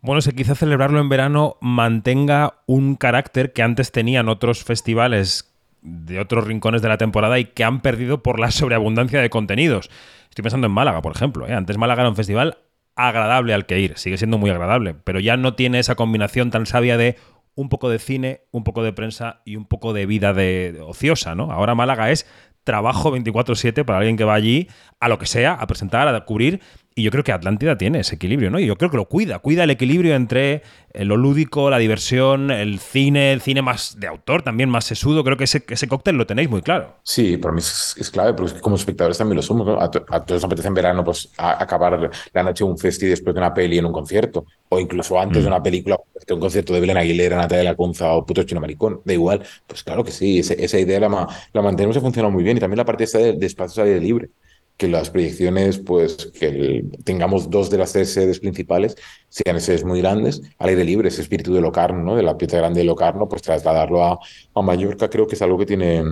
Bueno, 0.01 0.21
si 0.21 0.31
quizá 0.31 0.55
celebrarlo 0.55 0.99
en 0.99 1.09
verano 1.09 1.57
mantenga 1.59 2.61
un 2.67 2.95
carácter 2.95 3.51
que 3.51 3.63
antes 3.63 3.91
tenían 3.91 4.29
otros 4.29 4.63
festivales 4.63 5.53
de 5.81 6.19
otros 6.19 6.45
rincones 6.45 6.81
de 6.81 6.89
la 6.89 6.97
temporada 6.97 7.39
y 7.39 7.45
que 7.45 7.63
han 7.63 7.81
perdido 7.81 8.21
por 8.21 8.39
la 8.39 8.51
sobreabundancia 8.51 9.21
de 9.21 9.29
contenidos. 9.29 9.89
Estoy 10.29 10.43
pensando 10.43 10.67
en 10.67 10.73
Málaga, 10.73 11.01
por 11.01 11.15
ejemplo. 11.15 11.47
¿eh? 11.47 11.53
Antes 11.53 11.77
Málaga 11.77 12.03
era 12.03 12.09
un 12.09 12.15
festival 12.15 12.57
agradable 12.97 13.53
al 13.53 13.65
que 13.65 13.79
ir, 13.79 13.97
sigue 13.97 14.17
siendo 14.17 14.37
muy 14.37 14.49
agradable, 14.49 14.95
pero 15.03 15.19
ya 15.19 15.37
no 15.37 15.53
tiene 15.53 15.79
esa 15.79 15.95
combinación 15.95 16.51
tan 16.51 16.65
sabia 16.65 16.97
de 16.97 17.15
un 17.55 17.69
poco 17.69 17.89
de 17.89 17.99
cine, 17.99 18.41
un 18.51 18.63
poco 18.63 18.83
de 18.83 18.93
prensa 18.93 19.41
y 19.45 19.55
un 19.55 19.65
poco 19.65 19.93
de 19.93 20.05
vida 20.05 20.33
de, 20.33 20.79
ociosa, 20.85 21.33
¿no? 21.33 21.51
Ahora 21.51 21.75
Málaga 21.75 22.11
es 22.11 22.27
trabajo 22.63 23.11
24/7 23.11 23.85
para 23.85 23.99
alguien 23.99 24.17
que 24.17 24.25
va 24.25 24.33
allí 24.33 24.67
a 24.99 25.07
lo 25.09 25.17
que 25.17 25.25
sea, 25.25 25.53
a 25.53 25.65
presentar, 25.67 26.07
a 26.07 26.25
cubrir 26.25 26.59
y 26.97 27.03
yo 27.03 27.11
creo 27.11 27.23
que 27.23 27.31
Atlántida 27.31 27.77
tiene 27.77 27.99
ese 27.99 28.15
equilibrio, 28.15 28.49
¿no? 28.49 28.59
Y 28.59 28.65
yo 28.65 28.75
creo 28.75 28.89
que 28.89 28.97
lo 28.97 29.05
cuida, 29.05 29.37
cuida 29.37 29.65
el 29.65 29.69
equilibrio 29.69 30.15
entre 30.15 30.63
eh, 30.93 31.05
lo 31.05 31.15
lúdico, 31.15 31.69
la 31.69 31.77
diversión, 31.77 32.49
el 32.49 32.79
cine, 32.79 33.33
el 33.33 33.41
cine 33.41 33.61
más 33.61 33.99
de 33.99 34.07
autor, 34.07 34.41
también 34.41 34.67
más 34.67 34.85
sesudo. 34.85 35.23
Creo 35.23 35.37
que 35.37 35.43
ese, 35.43 35.63
ese 35.69 35.87
cóctel 35.87 36.15
lo 36.15 36.25
tenéis 36.25 36.49
muy 36.49 36.63
claro. 36.63 36.95
Sí, 37.03 37.37
para 37.37 37.53
mí 37.53 37.59
es, 37.59 38.09
clave, 38.11 38.33
porque 38.33 38.59
como 38.61 38.77
espectadores 38.77 39.15
también 39.15 39.35
lo 39.35 39.43
somos. 39.43 39.67
¿no? 39.67 39.79
A, 39.79 39.91
todos 39.91 40.41
nos 40.41 40.43
apetece 40.45 40.69
en 40.69 40.73
verano 40.73 41.03
pues, 41.03 41.31
acabar 41.37 42.09
la 42.33 42.43
noche 42.43 42.63
de 42.63 42.71
un 42.71 42.79
festi 42.79 43.05
después 43.05 43.35
de 43.35 43.41
una 43.41 43.53
peli 43.53 43.77
en 43.77 43.85
un 43.85 43.93
concierto, 43.93 44.47
o 44.67 44.79
incluso 44.79 45.19
antes 45.19 45.43
de 45.43 45.49
mm. 45.51 45.53
una 45.53 45.61
película, 45.61 45.99
de 46.25 46.33
un 46.33 46.39
concierto 46.39 46.73
de 46.73 46.79
Belén 46.79 46.97
Aguilera, 46.97 47.37
Natalia 47.37 47.63
Lacunza 47.63 48.11
o 48.13 48.25
Puto 48.25 48.41
Chino 48.41 48.59
Maricón. 48.59 49.01
Da 49.05 49.13
igual, 49.13 49.43
pues 49.67 49.83
claro 49.83 50.03
que 50.03 50.11
sí, 50.11 50.39
esa 50.39 50.79
idea 50.79 50.99
la, 50.99 51.27
la 51.53 51.61
mantenemos 51.61 51.95
y 51.95 51.99
funciona 51.99 52.29
muy 52.29 52.43
bien. 52.43 52.57
Y 52.57 52.59
también 52.59 52.77
la 52.77 52.85
parte 52.85 53.03
esta 53.03 53.19
de, 53.19 53.33
de 53.33 53.45
espacios 53.45 53.85
aire 53.85 53.99
libre 53.99 54.31
que 54.77 54.87
las 54.87 55.09
proyecciones, 55.09 55.79
pues 55.79 56.31
que 56.39 56.85
tengamos 57.03 57.49
dos 57.49 57.69
de 57.71 57.79
las 57.79 57.93
tres 57.93 58.13
sedes 58.13 58.39
principales, 58.39 58.95
sean 59.27 59.59
sedes 59.59 59.83
muy 59.83 60.01
grandes, 60.01 60.41
al 60.59 60.69
aire 60.69 60.85
libre, 60.85 61.07
ese 61.09 61.23
espíritu 61.23 61.53
de 61.53 61.61
Locarno, 61.61 62.03
¿no? 62.03 62.15
de 62.15 62.21
la 62.21 62.37
pieza 62.37 62.57
grande 62.57 62.81
de 62.81 62.85
Locarno, 62.85 63.27
pues 63.27 63.41
trasladarlo 63.41 64.03
a, 64.03 64.19
a 64.53 64.61
Mallorca 64.61 65.09
creo 65.09 65.25
que 65.25 65.35
es 65.35 65.41
algo 65.41 65.57
que 65.57 65.65
tiene 65.65 66.03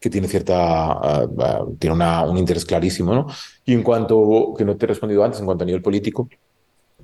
que 0.00 0.10
tiene 0.10 0.28
cierta 0.28 1.26
uh, 1.26 1.76
tiene 1.76 1.94
una, 1.94 2.22
un 2.22 2.38
interés 2.38 2.64
clarísimo 2.64 3.12
¿no? 3.12 3.26
y 3.64 3.72
en 3.72 3.82
cuanto 3.82 4.54
que 4.56 4.64
no 4.64 4.76
te 4.76 4.86
he 4.86 4.88
respondido 4.88 5.24
antes 5.24 5.40
en 5.40 5.46
cuanto 5.46 5.64
a 5.64 5.66
nivel 5.66 5.82
político 5.82 6.28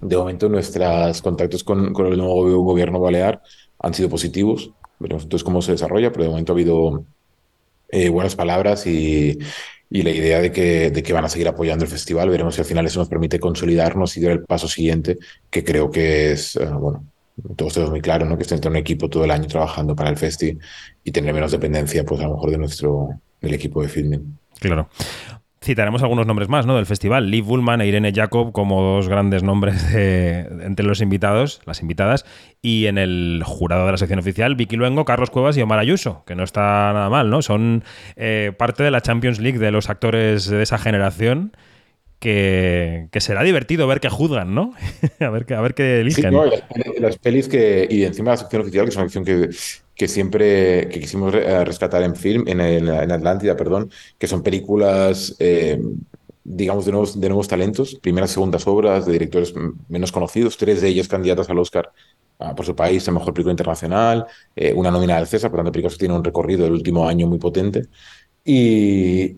de 0.01 0.17
momento 0.17 0.49
nuestros 0.49 1.21
contactos 1.21 1.65
con, 1.65 1.93
con 1.93 2.07
el 2.07 2.17
nuevo 2.17 2.63
gobierno 2.63 3.01
balear 3.01 3.43
han 3.81 3.95
sido 3.95 4.09
positivos 4.09 4.71
veremos 5.01 5.25
entonces 5.25 5.43
cómo 5.43 5.61
se 5.61 5.73
desarrolla 5.73 6.13
pero 6.13 6.23
de 6.23 6.31
momento 6.31 6.53
ha 6.53 6.55
habido 6.55 7.05
eh, 7.89 8.09
buenas 8.11 8.37
palabras 8.37 8.87
y, 8.87 9.39
y 9.95 10.03
la 10.03 10.11
idea 10.11 10.41
de 10.41 10.51
que, 10.51 10.91
de 10.91 11.05
que 11.05 11.13
van 11.13 11.25
a 11.25 11.29
seguir 11.29 11.47
apoyando 11.47 11.85
el 11.85 11.91
festival. 11.91 12.29
Veremos 12.29 12.57
si 12.57 12.61
al 12.61 12.67
final 12.67 12.85
eso 12.85 12.99
nos 12.99 13.09
permite 13.09 13.39
consolidarnos 13.39 14.17
y 14.17 14.21
dar 14.23 14.33
el 14.33 14.43
paso 14.43 14.67
siguiente, 14.67 15.19
que 15.49 15.63
creo 15.63 15.89
que 15.89 16.33
es, 16.33 16.57
uh, 16.57 16.77
bueno, 16.81 17.05
todos 17.55 17.75
tenemos 17.75 17.93
muy 17.93 18.01
claro, 18.01 18.27
¿no? 18.27 18.37
Que 18.37 18.43
esté 18.43 18.57
entre 18.57 18.73
un 18.73 18.77
equipo 18.77 19.09
todo 19.09 19.25
el 19.25 19.31
año 19.31 19.47
trabajando 19.47 19.95
para 19.95 20.11
el 20.11 20.17
festi 20.17 20.59
y 21.05 21.13
tener 21.13 21.33
menos 21.33 21.53
dependencia, 21.53 22.05
pues 22.05 22.21
a 22.23 22.25
lo 22.25 22.35
mejor 22.35 22.51
de 22.51 22.59
nuestro, 22.59 23.21
del 23.41 23.55
equipo 23.55 23.83
de 23.83 23.89
filming. 23.89 24.37
Claro. 24.59 24.89
Citaremos 25.65 26.03
algunos 26.03 26.27
nombres 26.27 26.51
más 26.51 26.67
¿no? 26.67 26.77
del 26.77 26.85
festival. 26.85 27.31
Liv 27.31 27.47
Bullman 27.47 27.81
e 27.81 27.87
Irene 27.87 28.13
Jacob 28.15 28.53
como 28.53 28.83
dos 28.83 29.09
grandes 29.09 29.43
nombres 29.43 29.91
de, 29.95 30.41
entre 30.61 30.85
los 30.85 31.01
invitados, 31.01 31.63
las 31.65 31.81
invitadas. 31.81 32.27
Y 32.61 32.85
en 32.85 32.99
el 32.99 33.43
jurado 33.47 33.87
de 33.87 33.93
la 33.93 33.97
sección 33.97 34.19
oficial, 34.19 34.57
Vicky 34.57 34.77
Luengo, 34.77 35.07
Carlos 35.07 35.31
Cuevas 35.31 35.57
y 35.57 35.63
Omar 35.63 35.79
Ayuso, 35.79 36.23
que 36.27 36.35
no 36.35 36.45
está 36.45 36.93
nada 36.93 37.09
mal, 37.09 37.31
¿no? 37.31 37.41
Son 37.41 37.83
eh, 38.17 38.53
parte 38.59 38.83
de 38.83 38.91
la 38.91 39.01
Champions 39.01 39.41
League 39.41 39.59
de 39.59 39.71
los 39.71 39.89
actores 39.89 40.47
de 40.49 40.63
esa 40.63 40.77
generación. 40.77 41.57
Que, 42.19 43.09
que, 43.11 43.21
será 43.21 43.43
divertido 43.43 43.87
ver 43.87 44.01
que 44.01 44.09
juzgan, 44.09 44.55
¿no? 44.55 44.73
a, 45.21 45.29
ver, 45.31 45.53
a 45.53 45.61
ver 45.61 45.75
qué 45.75 46.01
eligen. 46.01 46.25
Sí, 46.25 46.31
no, 46.31 46.47
las, 46.47 46.63
las, 46.99 47.19
pelis 47.19 47.49
que. 47.49 47.87
Y 47.91 48.05
encima 48.05 48.31
la 48.31 48.37
sección 48.39 48.63
oficial, 48.63 48.85
que 48.85 48.91
es 48.91 48.97
una 48.97 49.05
sección 49.05 49.25
que 49.25 49.51
que 49.95 50.09
siempre 50.09 50.89
que 50.89 51.01
quisimos 51.01 51.35
eh, 51.35 51.65
rescatar 51.65 52.03
en 52.03 52.17
film, 52.17 52.45
en, 52.47 52.61
en 52.61 53.13
Atlántida, 53.13 53.57
perdón, 53.57 53.91
que 54.19 54.27
son 54.27 54.43
películas, 54.43 55.37
eh, 55.39 55.81
digamos, 56.43 56.85
de 56.85 56.93
nuevos, 56.93 57.21
de 57.21 57.29
nuevos 57.29 57.49
talentos, 57.49 57.95
primeras, 58.03 58.31
segundas 58.31 58.67
obras 58.67 59.07
de 59.07 59.13
directores 59.13 59.55
menos 59.89 60.13
conocidos, 60.13 60.57
tres 60.57 60.81
de 60.81 60.89
ellas 60.89 61.09
candidatas 61.09 61.49
al 61.49 61.59
Oscar 61.59 61.93
uh, 62.39 62.55
por 62.55 62.67
su 62.67 62.75
país, 62.75 63.07
a 63.09 63.13
Mejor 63.13 63.33
Película 63.33 63.53
Internacional, 63.53 64.27
eh, 64.57 64.73
una 64.75 64.91
nómina 64.91 65.17
al 65.17 65.27
César, 65.27 65.51
por 65.51 65.59
tanto, 65.59 65.73
películas 65.73 65.95
que 65.95 66.01
tienen 66.01 66.19
un 66.19 66.25
recorrido 66.25 66.65
del 66.65 66.73
último 66.73 67.09
año 67.09 67.27
muy 67.27 67.39
potente. 67.39 67.87
Y, 68.45 69.37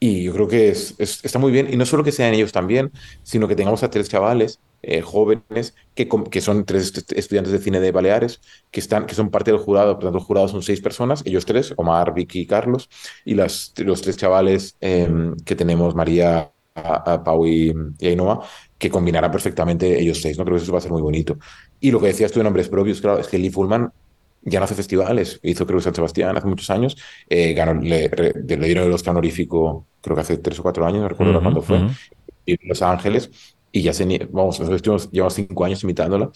y 0.00 0.24
yo 0.24 0.32
creo 0.32 0.48
que 0.48 0.70
es, 0.70 0.94
es, 0.98 1.24
está 1.24 1.38
muy 1.38 1.52
bien, 1.52 1.68
y 1.72 1.76
no 1.76 1.84
solo 1.86 2.02
que 2.02 2.10
sean 2.10 2.34
ellos 2.34 2.52
también, 2.52 2.90
sino 3.22 3.46
que 3.46 3.54
tengamos 3.54 3.82
a 3.82 3.90
tres 3.90 4.08
chavales 4.08 4.58
eh, 4.82 5.02
jóvenes 5.02 5.74
que, 5.94 6.08
que, 6.30 6.40
son 6.40 6.64
tres 6.64 6.92
estudiantes 7.14 7.52
de 7.52 7.58
cine 7.58 7.80
de 7.80 7.92
Baleares, 7.92 8.40
que, 8.70 8.80
están, 8.80 9.06
que 9.06 9.14
son 9.14 9.30
parte 9.30 9.50
del 9.50 9.60
jurado, 9.60 9.94
por 9.94 10.04
tanto 10.04 10.18
el 10.18 10.24
jurado 10.24 10.48
son 10.48 10.62
seis 10.62 10.80
personas, 10.80 11.22
ellos 11.24 11.44
tres, 11.46 11.74
Omar, 11.76 12.14
Vicky 12.14 12.40
y 12.40 12.46
Carlos, 12.46 12.88
y 13.24 13.34
las, 13.34 13.72
los 13.78 14.02
tres 14.02 14.16
chavales 14.16 14.76
eh, 14.80 15.08
que 15.44 15.54
tenemos, 15.56 15.94
María, 15.94 16.52
a, 16.74 17.12
a 17.12 17.24
Pau 17.24 17.46
y, 17.46 17.74
y 17.98 18.06
Ainhoa, 18.08 18.46
que 18.78 18.90
combinarán 18.90 19.30
perfectamente 19.30 20.00
ellos 20.00 20.20
seis, 20.22 20.38
¿no? 20.38 20.44
Creo 20.44 20.56
que 20.56 20.62
eso 20.62 20.72
va 20.72 20.78
a 20.78 20.82
ser 20.82 20.92
muy 20.92 21.02
bonito. 21.02 21.38
Y 21.80 21.90
lo 21.90 22.00
que 22.00 22.06
decías 22.06 22.32
tú 22.32 22.40
de 22.40 22.44
nombres 22.44 22.68
propios, 22.68 23.00
claro, 23.00 23.18
es 23.18 23.28
que 23.28 23.38
Lee 23.38 23.50
Fullman 23.50 23.92
ya 24.42 24.58
no 24.58 24.64
hace 24.64 24.74
festivales, 24.74 25.38
hizo 25.42 25.66
creo 25.66 25.78
que 25.78 25.84
San 25.84 25.94
Sebastián 25.94 26.36
hace 26.36 26.46
muchos 26.46 26.70
años, 26.70 26.96
eh, 27.28 27.52
ganó, 27.52 27.74
le, 27.74 28.08
le, 28.08 28.32
le, 28.56 28.66
dieron 28.66 28.86
el 28.86 28.92
Oscar 28.92 29.12
honorífico 29.12 29.86
creo 30.00 30.16
que 30.16 30.22
hace 30.22 30.38
tres 30.38 30.58
o 30.58 30.62
cuatro 30.62 30.86
años, 30.86 31.02
no 31.02 31.08
recuerdo 31.08 31.34
uh 31.34 31.36
-huh, 31.36 31.42
cuándo 31.42 31.62
fue, 31.62 31.78
uh 31.78 31.82
-huh. 31.88 31.96
y 32.46 32.52
en 32.52 32.68
Los 32.68 32.82
Ángeles, 32.82 33.30
y 33.72 33.82
ya 33.82 33.92
se, 33.92 34.04
vamos, 34.30 34.58
nosotros 34.58 34.76
estuvimos, 34.76 35.10
llevamos 35.10 35.34
cinco 35.34 35.64
años 35.64 35.82
imitándola 35.84 36.30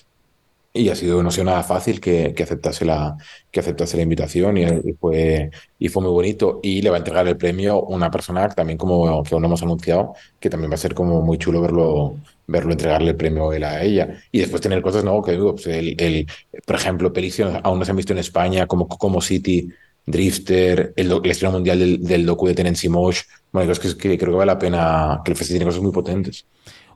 y 0.77 0.89
ha 0.89 0.97
sido 0.97 1.23
no 1.23 1.31
sido 1.31 1.45
nada 1.45 1.63
fácil 1.63 2.01
que, 2.01 2.35
que, 2.35 2.43
aceptase 2.43 2.85
la, 2.85 3.17
que 3.53 3.61
aceptase 3.61 3.97
la 3.97 4.03
invitación 4.03 4.57
y, 4.57 4.65
y, 4.65 4.93
fue, 4.99 5.51
y 5.79 5.89
fue 5.89 6.03
muy 6.03 6.11
bonito. 6.11 6.59
Y 6.65 6.83
le 6.83 6.91
va 6.91 6.97
a 6.97 6.99
entregar 6.99 7.29
el 7.29 7.37
premio 7.37 7.81
una 7.83 8.11
persona 8.11 8.49
también 8.49 8.77
como 8.77 9.23
que 9.23 9.35
aún 9.35 9.43
no 9.43 9.47
hemos 9.47 9.63
anunciado, 9.63 10.15
que 10.41 10.51
también 10.51 10.73
va 10.73 10.75
a 10.75 10.79
ser 10.79 10.93
como 10.93 11.23
muy 11.23 11.39
chulo 11.39 11.61
verlo, 11.61 12.17
verlo 12.49 12.73
entregarle 12.73 13.11
el 13.11 13.17
premio 13.17 13.53
él 13.53 13.63
a 13.63 13.85
ella. 13.85 14.21
Y 14.33 14.41
después 14.41 14.61
tener 14.61 14.83
cosas, 14.83 15.05
¿no? 15.05 15.23
Que 15.23 15.33
digo, 15.33 15.55
pues 15.55 15.69
el, 15.69 15.95
el, 15.97 16.27
por 16.67 16.75
ejemplo, 16.75 17.13
películas 17.13 17.61
aún 17.63 17.79
no 17.79 17.85
se 17.85 17.93
han 17.93 17.97
visto 17.97 18.13
en 18.13 18.19
España, 18.19 18.67
como 18.67 18.89
como 18.89 19.21
City, 19.21 19.69
Drifter, 20.07 20.93
el, 20.97 21.13
el 21.13 21.31
estreno 21.31 21.53
mundial 21.53 21.79
del, 21.79 22.03
del 22.03 22.27
docu 22.27 22.49
de 22.49 22.55
Tenency 22.55 22.89
Mosh. 22.89 23.21
Bueno, 23.53 23.71
es 23.71 23.79
que, 23.79 23.97
que 23.97 24.19
creo 24.19 24.33
que 24.33 24.39
vale 24.39 24.53
la 24.53 24.59
pena, 24.59 25.21
que 25.25 25.31
el 25.31 25.37
festival 25.37 25.59
tiene 25.61 25.71
cosas 25.71 25.83
muy 25.83 25.93
potentes. 25.93 26.47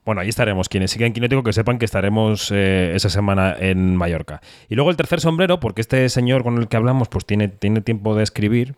Bueno, 0.09 0.22
ahí 0.22 0.30
estaremos. 0.30 0.70
Quienes 0.70 0.90
sigan 0.90 1.12
Quinótico 1.12 1.42
que 1.42 1.52
sepan 1.52 1.78
que 1.78 1.84
estaremos 1.84 2.50
eh, 2.50 2.92
esa 2.94 3.11
semana 3.11 3.54
en 3.61 3.94
Mallorca. 3.94 4.40
Y 4.70 4.74
luego 4.74 4.88
el 4.90 4.96
tercer 4.96 5.20
sombrero, 5.20 5.61
porque 5.61 5.82
este 5.82 6.09
señor 6.09 6.44
con 6.44 6.56
el 6.56 6.68
que 6.68 6.78
hablamos 6.78 7.09
pues 7.09 7.26
tiene, 7.26 7.48
tiene 7.48 7.82
tiempo 7.82 8.14
de 8.14 8.22
escribir, 8.22 8.74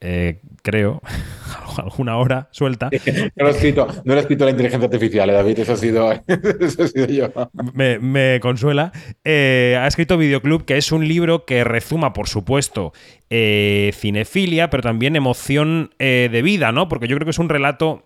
eh, 0.00 0.38
creo, 0.62 1.02
alguna 1.78 2.16
hora 2.16 2.46
suelta. 2.52 2.90
No 3.34 3.44
lo, 3.44 3.48
he 3.48 3.50
escrito, 3.50 3.88
no 4.04 4.12
lo 4.14 4.18
he 4.18 4.20
escrito 4.20 4.44
la 4.44 4.52
inteligencia 4.52 4.86
artificial, 4.86 5.30
eh, 5.30 5.32
David, 5.32 5.58
eso 5.58 5.72
ha 5.72 5.76
sido, 5.76 6.12
eso 6.60 6.82
ha 6.84 6.86
sido 6.86 7.06
yo. 7.06 7.28
Me, 7.74 7.98
me 7.98 8.38
consuela. 8.38 8.92
Eh, 9.24 9.76
ha 9.80 9.88
escrito 9.88 10.16
Videoclub, 10.16 10.64
que 10.64 10.76
es 10.76 10.92
un 10.92 11.08
libro 11.08 11.44
que 11.44 11.64
rezuma, 11.64 12.12
por 12.12 12.28
supuesto, 12.28 12.92
cinefilia, 13.28 14.70
pero 14.70 14.84
también 14.84 15.16
emoción 15.16 15.90
de 15.98 16.40
vida, 16.44 16.70
¿no? 16.70 16.88
Porque 16.88 17.08
yo 17.08 17.16
creo 17.16 17.24
que 17.24 17.32
es 17.32 17.40
un 17.40 17.48
relato 17.48 18.04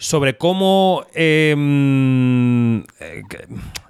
sobre 0.00 0.38
cómo 0.38 1.04
eh, 1.14 1.54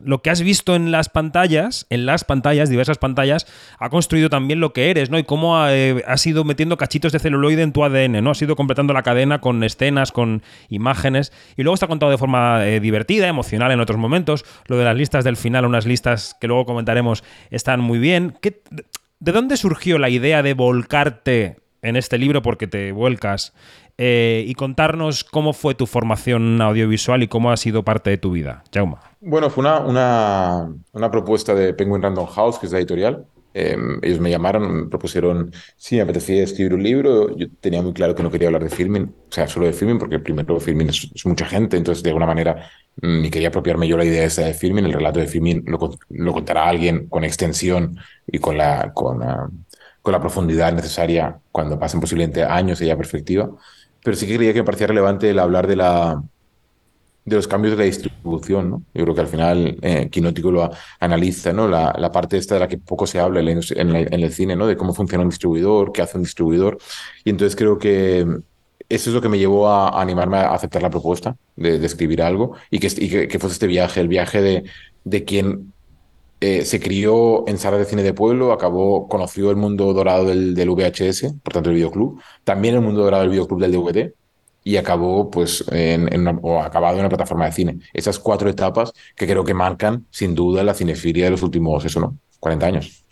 lo 0.02 0.22
que 0.22 0.30
has 0.30 0.42
visto 0.42 0.74
en 0.74 0.90
las 0.90 1.08
pantallas, 1.08 1.86
en 1.88 2.04
las 2.04 2.24
pantallas, 2.24 2.68
diversas 2.68 2.98
pantallas, 2.98 3.46
ha 3.78 3.90
construido 3.90 4.28
también 4.28 4.58
lo 4.58 4.72
que 4.72 4.90
eres, 4.90 5.08
¿no? 5.08 5.20
Y 5.20 5.24
cómo 5.24 5.64
eh, 5.68 6.02
has 6.08 6.26
ido 6.26 6.42
metiendo 6.42 6.76
cachitos 6.76 7.12
de 7.12 7.20
celuloide 7.20 7.62
en 7.62 7.72
tu 7.72 7.84
ADN, 7.84 8.24
¿no? 8.24 8.32
Has 8.32 8.42
ido 8.42 8.56
completando 8.56 8.92
la 8.92 9.04
cadena 9.04 9.40
con 9.40 9.62
escenas, 9.62 10.10
con 10.10 10.42
imágenes. 10.68 11.32
Y 11.56 11.62
luego 11.62 11.74
está 11.74 11.86
contado 11.86 12.10
de 12.10 12.18
forma 12.18 12.66
eh, 12.66 12.80
divertida, 12.80 13.28
emocional 13.28 13.70
en 13.70 13.78
otros 13.78 13.98
momentos. 13.98 14.44
Lo 14.66 14.78
de 14.78 14.84
las 14.84 14.96
listas 14.96 15.22
del 15.22 15.36
final, 15.36 15.64
unas 15.64 15.86
listas 15.86 16.36
que 16.40 16.48
luego 16.48 16.66
comentaremos, 16.66 17.22
están 17.50 17.80
muy 17.80 18.00
bien. 18.00 18.36
¿Qué, 18.42 18.62
¿De 19.20 19.30
dónde 19.30 19.56
surgió 19.56 19.96
la 19.98 20.10
idea 20.10 20.42
de 20.42 20.54
volcarte 20.54 21.58
en 21.82 21.94
este 21.94 22.18
libro? 22.18 22.42
Porque 22.42 22.66
te 22.66 22.90
vuelcas 22.90 23.54
eh, 24.02 24.44
y 24.46 24.54
contarnos 24.54 25.24
cómo 25.24 25.52
fue 25.52 25.74
tu 25.74 25.86
formación 25.86 26.62
audiovisual 26.62 27.22
y 27.22 27.28
cómo 27.28 27.50
ha 27.50 27.58
sido 27.58 27.82
parte 27.82 28.08
de 28.08 28.16
tu 28.16 28.30
vida. 28.30 28.64
Jauma. 28.72 29.02
Bueno, 29.20 29.50
fue 29.50 29.60
una, 29.60 29.80
una, 29.80 30.74
una 30.92 31.10
propuesta 31.10 31.54
de 31.54 31.74
Penguin 31.74 32.00
Random 32.00 32.26
House, 32.26 32.58
que 32.58 32.64
es 32.64 32.72
la 32.72 32.78
editorial. 32.78 33.26
Eh, 33.52 33.76
ellos 34.00 34.18
me 34.18 34.30
llamaron, 34.30 34.84
me 34.84 34.86
propusieron, 34.88 35.52
sí, 35.76 35.96
me 35.96 36.02
apetecía 36.02 36.42
escribir 36.42 36.72
un 36.72 36.82
libro. 36.82 37.36
Yo 37.36 37.48
tenía 37.60 37.82
muy 37.82 37.92
claro 37.92 38.14
que 38.14 38.22
no 38.22 38.30
quería 38.30 38.48
hablar 38.48 38.64
de 38.64 38.70
filming, 38.70 39.02
o 39.02 39.32
sea, 39.32 39.46
solo 39.46 39.66
de 39.66 39.74
filming, 39.74 39.98
porque 39.98 40.18
primero 40.18 40.58
filming 40.58 40.88
es, 40.88 41.10
es 41.14 41.26
mucha 41.26 41.44
gente, 41.44 41.76
entonces 41.76 42.02
de 42.02 42.08
alguna 42.08 42.26
manera 42.26 42.70
ni 43.02 43.28
quería 43.28 43.48
apropiarme 43.48 43.86
yo 43.86 43.98
la 43.98 44.06
idea 44.06 44.24
esa 44.24 44.46
de 44.46 44.54
filming. 44.54 44.86
El 44.86 44.94
relato 44.94 45.20
de 45.20 45.26
filming 45.26 45.64
lo, 45.66 45.78
lo 46.08 46.32
contará 46.32 46.66
alguien 46.66 47.06
con 47.10 47.22
extensión 47.24 47.98
y 48.26 48.38
con 48.38 48.56
la, 48.56 48.92
con, 48.94 49.18
la, 49.20 49.50
con 50.00 50.12
la 50.12 50.20
profundidad 50.20 50.72
necesaria 50.72 51.38
cuando 51.52 51.78
pasen 51.78 52.00
posiblemente 52.00 52.44
años 52.44 52.78
de 52.78 52.86
ya 52.86 52.96
perspectiva 52.96 53.50
pero 54.04 54.16
sí 54.16 54.26
que 54.26 54.36
creía 54.36 54.52
que 54.52 54.60
me 54.60 54.64
parecía 54.64 54.86
relevante 54.88 55.30
el 55.30 55.38
hablar 55.38 55.66
de 55.66 55.76
la, 55.76 56.22
de 57.24 57.36
los 57.36 57.46
cambios 57.46 57.72
de 57.72 57.78
la 57.78 57.84
distribución, 57.84 58.70
¿no? 58.70 58.82
Yo 58.94 59.02
creo 59.04 59.14
que 59.14 59.20
al 59.20 59.26
final 59.28 59.76
eh, 59.82 60.08
lo 60.42 60.70
analiza, 61.00 61.52
¿no? 61.52 61.68
La, 61.68 61.94
la 61.98 62.10
parte 62.10 62.38
esta 62.38 62.54
de 62.54 62.60
la 62.60 62.68
que 62.68 62.78
poco 62.78 63.06
se 63.06 63.20
habla 63.20 63.40
en, 63.40 63.46
la 63.46 63.52
en 63.76 63.92
la- 63.92 64.00
en 64.00 64.14
el 64.22 64.32
cine, 64.32 64.56
¿no? 64.56 64.66
De 64.66 64.76
cómo 64.76 64.94
funciona 64.94 65.22
un 65.22 65.30
distribuidor, 65.30 65.92
qué 65.92 66.02
hace 66.02 66.16
un 66.16 66.24
distribuidor. 66.24 66.78
Y 67.24 67.30
entonces 67.30 67.56
creo 67.56 67.78
que 67.78 68.26
eso 68.88 69.10
es 69.10 69.14
lo 69.14 69.20
que 69.20 69.28
me 69.28 69.38
llevó 69.38 69.68
a, 69.68 69.90
a 69.90 70.00
animarme 70.02 70.38
a 70.38 70.52
aceptar 70.54 70.82
la 70.82 70.90
propuesta 70.90 71.36
de, 71.56 71.78
de 71.78 71.86
escribir 71.86 72.22
algo 72.22 72.56
y 72.70 72.78
que, 72.80 72.88
y 72.96 73.08
que, 73.10 73.28
que 73.28 73.38
fuese 73.38 73.54
este 73.54 73.66
viaje, 73.68 74.00
el 74.00 74.08
viaje 74.08 74.40
de, 74.42 74.64
de 75.04 75.24
quien 75.24 75.72
eh, 76.40 76.64
se 76.64 76.80
crió 76.80 77.46
en 77.48 77.58
salas 77.58 77.80
de 77.80 77.86
cine 77.86 78.02
de 78.02 78.14
pueblo, 78.14 78.52
acabó, 78.52 79.08
conoció 79.08 79.50
el 79.50 79.56
mundo 79.56 79.92
dorado 79.92 80.24
del, 80.24 80.54
del 80.54 80.70
VHS, 80.70 81.34
por 81.42 81.52
tanto 81.52 81.70
el 81.70 81.76
videoclub, 81.76 82.20
también 82.44 82.74
el 82.74 82.80
mundo 82.80 83.02
dorado 83.02 83.22
del 83.22 83.30
videoclub 83.30 83.60
del 83.60 83.72
DVD 83.72 84.14
y 84.62 84.76
acabó 84.76 85.30
pues 85.30 85.64
en, 85.70 86.12
en 86.12 86.20
una- 86.22 86.38
o 86.42 86.60
acabado 86.60 86.94
en 86.94 87.00
una 87.00 87.08
plataforma 87.08 87.46
de 87.46 87.52
cine. 87.52 87.78
Esas 87.92 88.18
cuatro 88.18 88.48
etapas 88.50 88.92
que 89.16 89.26
creo 89.26 89.44
que 89.44 89.54
marcan 89.54 90.06
sin 90.10 90.34
duda 90.34 90.62
la 90.64 90.74
cinefilia 90.74 91.24
de 91.26 91.30
los 91.30 91.42
últimos, 91.42 91.84
eso 91.84 92.00
no, 92.00 92.18
40 92.40 92.66
años. 92.66 93.04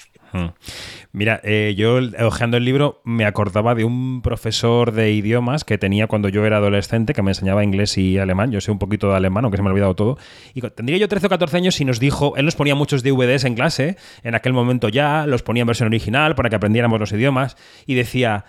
Mira, 1.12 1.40
eh, 1.42 1.74
yo 1.76 1.98
hojeando 2.20 2.56
el 2.56 2.64
libro 2.64 3.00
me 3.04 3.24
acordaba 3.24 3.74
de 3.74 3.84
un 3.84 4.20
profesor 4.22 4.92
de 4.92 5.12
idiomas 5.12 5.64
que 5.64 5.78
tenía 5.78 6.06
cuando 6.06 6.28
yo 6.28 6.44
era 6.44 6.58
adolescente, 6.58 7.14
que 7.14 7.22
me 7.22 7.30
enseñaba 7.30 7.64
inglés 7.64 7.96
y 7.98 8.18
alemán. 8.18 8.52
Yo 8.52 8.60
sé 8.60 8.70
un 8.70 8.78
poquito 8.78 9.08
de 9.08 9.16
alemán, 9.16 9.44
aunque 9.44 9.56
se 9.56 9.62
me 9.62 9.68
ha 9.68 9.72
olvidado 9.72 9.94
todo. 9.94 10.18
Y 10.54 10.60
tendría 10.60 10.98
yo 10.98 11.08
13 11.08 11.26
o 11.26 11.30
14 11.30 11.56
años 11.56 11.80
y 11.80 11.84
nos 11.84 11.98
dijo, 12.00 12.36
él 12.36 12.44
nos 12.44 12.56
ponía 12.56 12.74
muchos 12.74 13.02
DVDs 13.02 13.44
en 13.44 13.54
clase, 13.54 13.96
en 14.22 14.34
aquel 14.34 14.52
momento 14.52 14.88
ya, 14.88 15.26
los 15.26 15.42
ponía 15.42 15.62
en 15.62 15.66
versión 15.66 15.86
original 15.86 16.34
para 16.34 16.50
que 16.50 16.56
aprendiéramos 16.56 17.00
los 17.00 17.12
idiomas, 17.12 17.56
y 17.86 17.94
decía, 17.94 18.44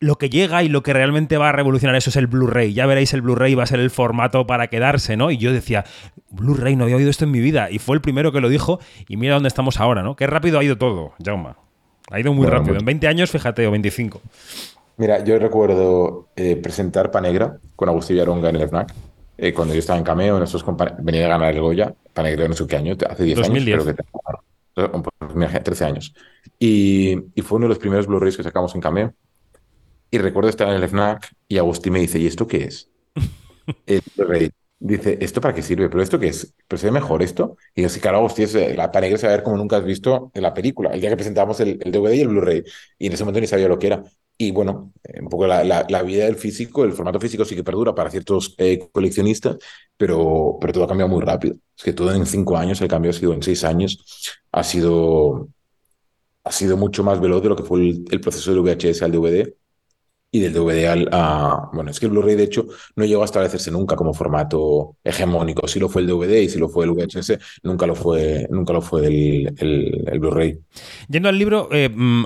lo 0.00 0.16
que 0.16 0.28
llega 0.28 0.62
y 0.62 0.68
lo 0.68 0.82
que 0.82 0.92
realmente 0.92 1.38
va 1.38 1.48
a 1.48 1.52
revolucionar 1.52 1.96
eso 1.96 2.10
es 2.10 2.16
el 2.16 2.26
Blu-ray. 2.26 2.74
Ya 2.74 2.84
veréis, 2.86 3.14
el 3.14 3.22
Blu-ray 3.22 3.54
va 3.54 3.62
a 3.62 3.66
ser 3.66 3.80
el 3.80 3.90
formato 3.90 4.46
para 4.46 4.66
quedarse, 4.66 5.16
¿no? 5.16 5.30
Y 5.30 5.38
yo 5.38 5.52
decía, 5.52 5.84
Blu-ray, 6.30 6.76
no 6.76 6.84
había 6.84 6.96
oído 6.96 7.08
esto 7.10 7.24
en 7.24 7.30
mi 7.30 7.40
vida. 7.40 7.70
Y 7.70 7.78
fue 7.78 7.96
el 7.96 8.02
primero 8.02 8.30
que 8.32 8.40
lo 8.40 8.48
dijo. 8.48 8.80
Y 9.08 9.16
mira 9.16 9.34
dónde 9.34 9.48
estamos 9.48 9.80
ahora, 9.80 10.02
¿no? 10.02 10.14
Qué 10.16 10.26
rápido 10.26 10.58
ha 10.58 10.64
ido 10.64 10.76
todo, 10.76 11.12
Jauma. 11.24 11.56
Ha 12.10 12.20
ido 12.20 12.32
muy 12.34 12.44
Bueno, 12.44 12.58
rápido. 12.58 12.74
mucho. 12.74 12.82
En 12.82 12.86
20 12.86 13.08
años, 13.08 13.30
fíjate, 13.30 13.66
o 13.66 13.70
25. 13.70 14.20
Mira, 14.98 15.24
yo 15.24 15.38
recuerdo 15.38 16.28
eh, 16.36 16.56
presentar 16.56 17.10
Panegra 17.10 17.56
con 17.74 17.88
Agustín 17.88 18.16
Yaronga 18.16 18.50
en 18.50 18.56
el 18.56 18.68
FNAC. 18.68 18.92
eh, 19.38 19.52
cuando 19.54 19.74
yo 19.74 19.80
estaba 19.80 19.98
en 19.98 20.04
Cameo, 20.04 20.38
nosotros 20.38 20.64
compa- 20.64 20.94
venía 21.00 21.24
a 21.26 21.28
ganar 21.30 21.52
el 21.54 21.60
Goya. 21.60 21.94
Panegra, 22.12 22.46
no 22.46 22.54
sé 22.54 22.66
qué 22.66 22.76
año, 22.76 22.94
hace 23.08 23.24
10 23.24 23.38
2010. 23.38 23.80
años. 23.80 23.96
Creo 24.74 24.92
que, 24.92 24.98
pues, 25.18 25.34
mira, 25.34 25.62
13 25.62 25.84
años. 25.86 26.14
Y, 26.58 27.16
y 27.34 27.42
fue 27.42 27.56
uno 27.56 27.64
de 27.64 27.70
los 27.70 27.78
primeros 27.78 28.06
Blu-rays 28.06 28.36
que 28.36 28.42
sacamos 28.42 28.74
en 28.74 28.80
Cameo. 28.80 29.12
Y 30.14 30.18
recuerdo 30.18 30.48
estar 30.50 30.68
en 30.68 30.74
el 30.76 30.84
FNAC 30.84 31.32
y 31.48 31.58
Agustín 31.58 31.92
me 31.92 32.00
dice, 32.00 32.18
¿y 32.20 32.26
esto 32.26 32.46
qué 32.46 32.64
es? 32.64 32.88
El 33.86 34.02
Blu-ray. 34.16 34.50
Dice, 34.78 35.18
¿esto 35.20 35.40
para 35.40 35.54
qué 35.54 35.62
sirve? 35.62 35.88
¿Pero 35.88 36.02
esto 36.02 36.20
qué 36.20 36.28
es? 36.28 36.54
¿Pero 36.68 36.78
se 36.78 36.86
ve 36.86 36.92
mejor 36.92 37.22
esto? 37.22 37.56
Y 37.74 37.82
yo, 37.82 37.88
sí, 37.88 38.00
claro, 38.00 38.18
Agustín, 38.18 38.44
es, 38.44 38.54
eh, 38.54 38.74
la 38.76 38.92
Panegra 38.92 39.18
se 39.18 39.26
va 39.26 39.32
a 39.32 39.36
ver 39.36 39.44
como 39.44 39.56
nunca 39.56 39.78
has 39.78 39.84
visto 39.84 40.30
en 40.34 40.42
la 40.42 40.54
película. 40.54 40.90
El 40.92 41.00
día 41.00 41.10
que 41.10 41.16
presentamos 41.16 41.58
el, 41.60 41.80
el 41.82 41.90
DVD 41.92 42.16
y 42.16 42.20
el 42.20 42.28
Blu-ray. 42.28 42.62
Y 42.98 43.06
en 43.08 43.12
ese 43.14 43.24
momento 43.24 43.40
ni 43.40 43.48
sabía 43.48 43.68
lo 43.68 43.78
que 43.78 43.88
era. 43.88 44.04
Y 44.38 44.52
bueno, 44.52 44.92
eh, 45.04 45.20
un 45.20 45.28
poco 45.30 45.46
la, 45.48 45.64
la- 45.64 45.86
la 45.88 46.02
vida 46.02 46.26
del 46.26 46.36
físico, 46.36 46.84
el 46.84 46.92
formato 46.92 47.20
físico 47.20 47.44
sí 47.44 47.56
que 47.56 47.64
perdura 47.64 47.94
para 47.94 48.10
ciertos 48.10 48.54
eh, 48.58 48.88
coleccionistas, 48.92 49.56
pero, 49.96 50.58
pero 50.60 50.72
todo 50.72 50.84
ha 50.84 50.88
cambiado 50.88 51.10
muy 51.10 51.22
rápido. 51.24 51.56
Es 51.76 51.84
que 51.84 51.92
todo 51.92 52.12
en 52.14 52.26
cinco 52.26 52.56
años, 52.56 52.80
el 52.82 52.88
cambio 52.88 53.10
ha 53.10 53.14
sido 53.14 53.32
en 53.34 53.42
seis 53.42 53.64
años, 53.64 54.04
ha 54.52 54.62
sido, 54.64 55.48
ha 56.44 56.52
sido 56.52 56.76
mucho 56.76 57.02
más 57.04 57.20
veloz 57.20 57.42
de 57.42 57.48
lo 57.48 57.56
que 57.56 57.62
fue 57.62 57.80
el, 57.80 58.04
el 58.10 58.20
proceso 58.20 58.50
del 58.50 58.60
VHS 58.60 59.02
al 59.04 59.12
DVD 59.12 59.54
y 60.34 60.40
del 60.40 60.52
DVD 60.52 60.86
al... 60.88 61.08
a- 61.12 61.70
bueno, 61.72 61.90
es 61.90 62.00
que 62.00 62.06
el 62.06 62.12
Blu-ray 62.12 62.34
de 62.34 62.42
hecho 62.44 62.66
no 62.96 63.04
llegó 63.04 63.22
a 63.22 63.24
establecerse 63.26 63.70
nunca 63.70 63.94
como 63.96 64.12
formato 64.14 64.96
hegemónico. 65.04 65.68
Sí 65.68 65.78
lo 65.78 65.88
fue 65.88 66.02
el 66.02 66.08
DVD 66.08 66.42
y 66.42 66.48
sí 66.48 66.58
lo 66.58 66.68
fue 66.68 66.84
el 66.84 66.90
VHS, 66.90 67.38
nunca 67.62 67.86
lo 67.86 67.94
fue, 67.94 68.46
nunca 68.50 68.72
lo 68.72 68.80
fue 68.82 69.06
el, 69.06 69.54
el, 69.58 70.04
el 70.10 70.18
Blu-ray. 70.18 70.58
Yendo 71.08 71.28
al 71.28 71.38
libro, 71.38 71.68
eh, 71.72 71.88
mm, 71.88 72.24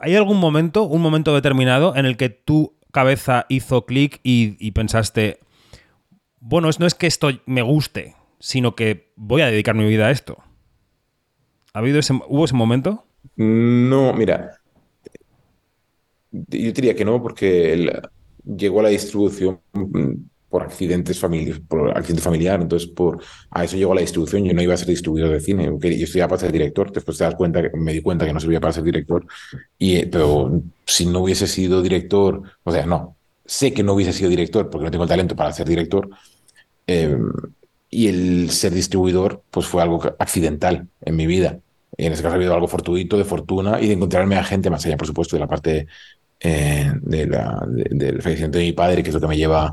¿hay 0.00 0.16
algún 0.16 0.38
momento, 0.38 0.84
un 0.84 1.02
momento 1.02 1.34
determinado, 1.34 1.94
en 1.96 2.06
el 2.06 2.16
que 2.16 2.28
tu 2.30 2.74
cabeza 2.92 3.46
hizo 3.48 3.86
clic 3.86 4.20
y, 4.22 4.56
y 4.64 4.72
pensaste, 4.72 5.38
bueno, 6.40 6.68
es- 6.68 6.80
no 6.80 6.86
es 6.86 6.94
que 6.94 7.06
esto 7.06 7.30
me 7.46 7.62
guste, 7.62 8.16
sino 8.38 8.74
que 8.74 9.12
voy 9.16 9.42
a 9.42 9.46
dedicar 9.46 9.74
mi 9.74 9.86
vida 9.86 10.06
a 10.06 10.10
esto? 10.10 10.38
¿Ha 11.72 11.78
habido 11.80 11.98
ese, 11.98 12.12
¿Hubo 12.28 12.44
ese 12.44 12.54
momento? 12.54 13.04
No, 13.36 14.12
mira, 14.12 14.59
yo 16.32 16.72
diría 16.72 16.94
que 16.94 17.04
no, 17.04 17.22
porque 17.22 17.72
el- 17.72 18.00
llegó 18.44 18.80
a 18.80 18.84
la 18.84 18.88
distribución 18.90 19.60
mm, 19.72 20.12
por 20.48 20.62
accidentes 20.62 21.18
familiares, 21.20 21.60
por 21.68 21.96
accidente 21.96 22.22
familiar, 22.22 22.60
entonces 22.60 22.88
por 22.90 23.22
a 23.50 23.64
eso 23.64 23.76
llegó 23.76 23.92
a 23.92 23.94
la 23.96 24.00
distribución. 24.00 24.44
Yo 24.44 24.52
no 24.52 24.62
iba 24.62 24.74
a 24.74 24.76
ser 24.76 24.88
distribuidor 24.88 25.30
de 25.30 25.40
cine, 25.40 25.64
yo 25.66 25.78
estudiaba 25.82 26.30
para 26.30 26.40
ser 26.40 26.52
director. 26.52 26.90
Después 26.92 27.18
te 27.18 27.24
das 27.24 27.36
cuenta, 27.36 27.62
me 27.74 27.92
di 27.92 28.02
cuenta 28.02 28.26
que 28.26 28.32
no 28.32 28.40
servía 28.40 28.60
para 28.60 28.72
ser 28.72 28.82
director. 28.84 29.26
Y, 29.78 29.96
eh, 29.96 30.08
pero 30.10 30.62
si 30.86 31.06
no 31.06 31.20
hubiese 31.22 31.46
sido 31.46 31.82
director, 31.82 32.42
o 32.64 32.72
sea, 32.72 32.86
no, 32.86 33.16
sé 33.44 33.72
que 33.74 33.82
no 33.84 33.94
hubiese 33.94 34.12
sido 34.12 34.30
director 34.30 34.70
porque 34.70 34.86
no 34.86 34.90
tengo 34.90 35.04
el 35.04 35.10
talento 35.10 35.36
para 35.36 35.52
ser 35.52 35.68
director. 35.68 36.08
eh, 36.86 37.16
y 37.90 38.08
el 38.08 38.50
ser 38.50 38.72
distribuidor, 38.72 39.44
pues 39.50 39.66
fue 39.66 39.82
algo 39.82 40.00
accidental 40.18 40.88
en 41.00 41.16
mi 41.16 41.26
vida. 41.26 41.60
En 41.96 42.12
ese 42.12 42.22
caso 42.22 42.34
ha 42.34 42.36
habido 42.36 42.54
algo 42.54 42.68
fortuito, 42.68 43.18
de 43.18 43.24
fortuna 43.24 43.80
y 43.80 43.88
de 43.88 43.94
encontrarme 43.94 44.36
a 44.36 44.44
gente, 44.44 44.70
más 44.70 44.86
allá, 44.86 44.96
por 44.96 45.06
supuesto, 45.08 45.36
de 45.36 45.40
la 45.40 45.48
parte 45.48 45.86
eh, 46.40 46.90
de 47.02 47.26
la- 47.26 47.64
de- 47.68 47.88
del 47.96 48.22
fallecimiento 48.22 48.58
de 48.58 48.64
mi 48.64 48.72
padre, 48.72 49.02
que 49.02 49.10
es 49.10 49.14
lo 49.14 49.20
que 49.20 49.26
me 49.28 49.36
lleva 49.36 49.72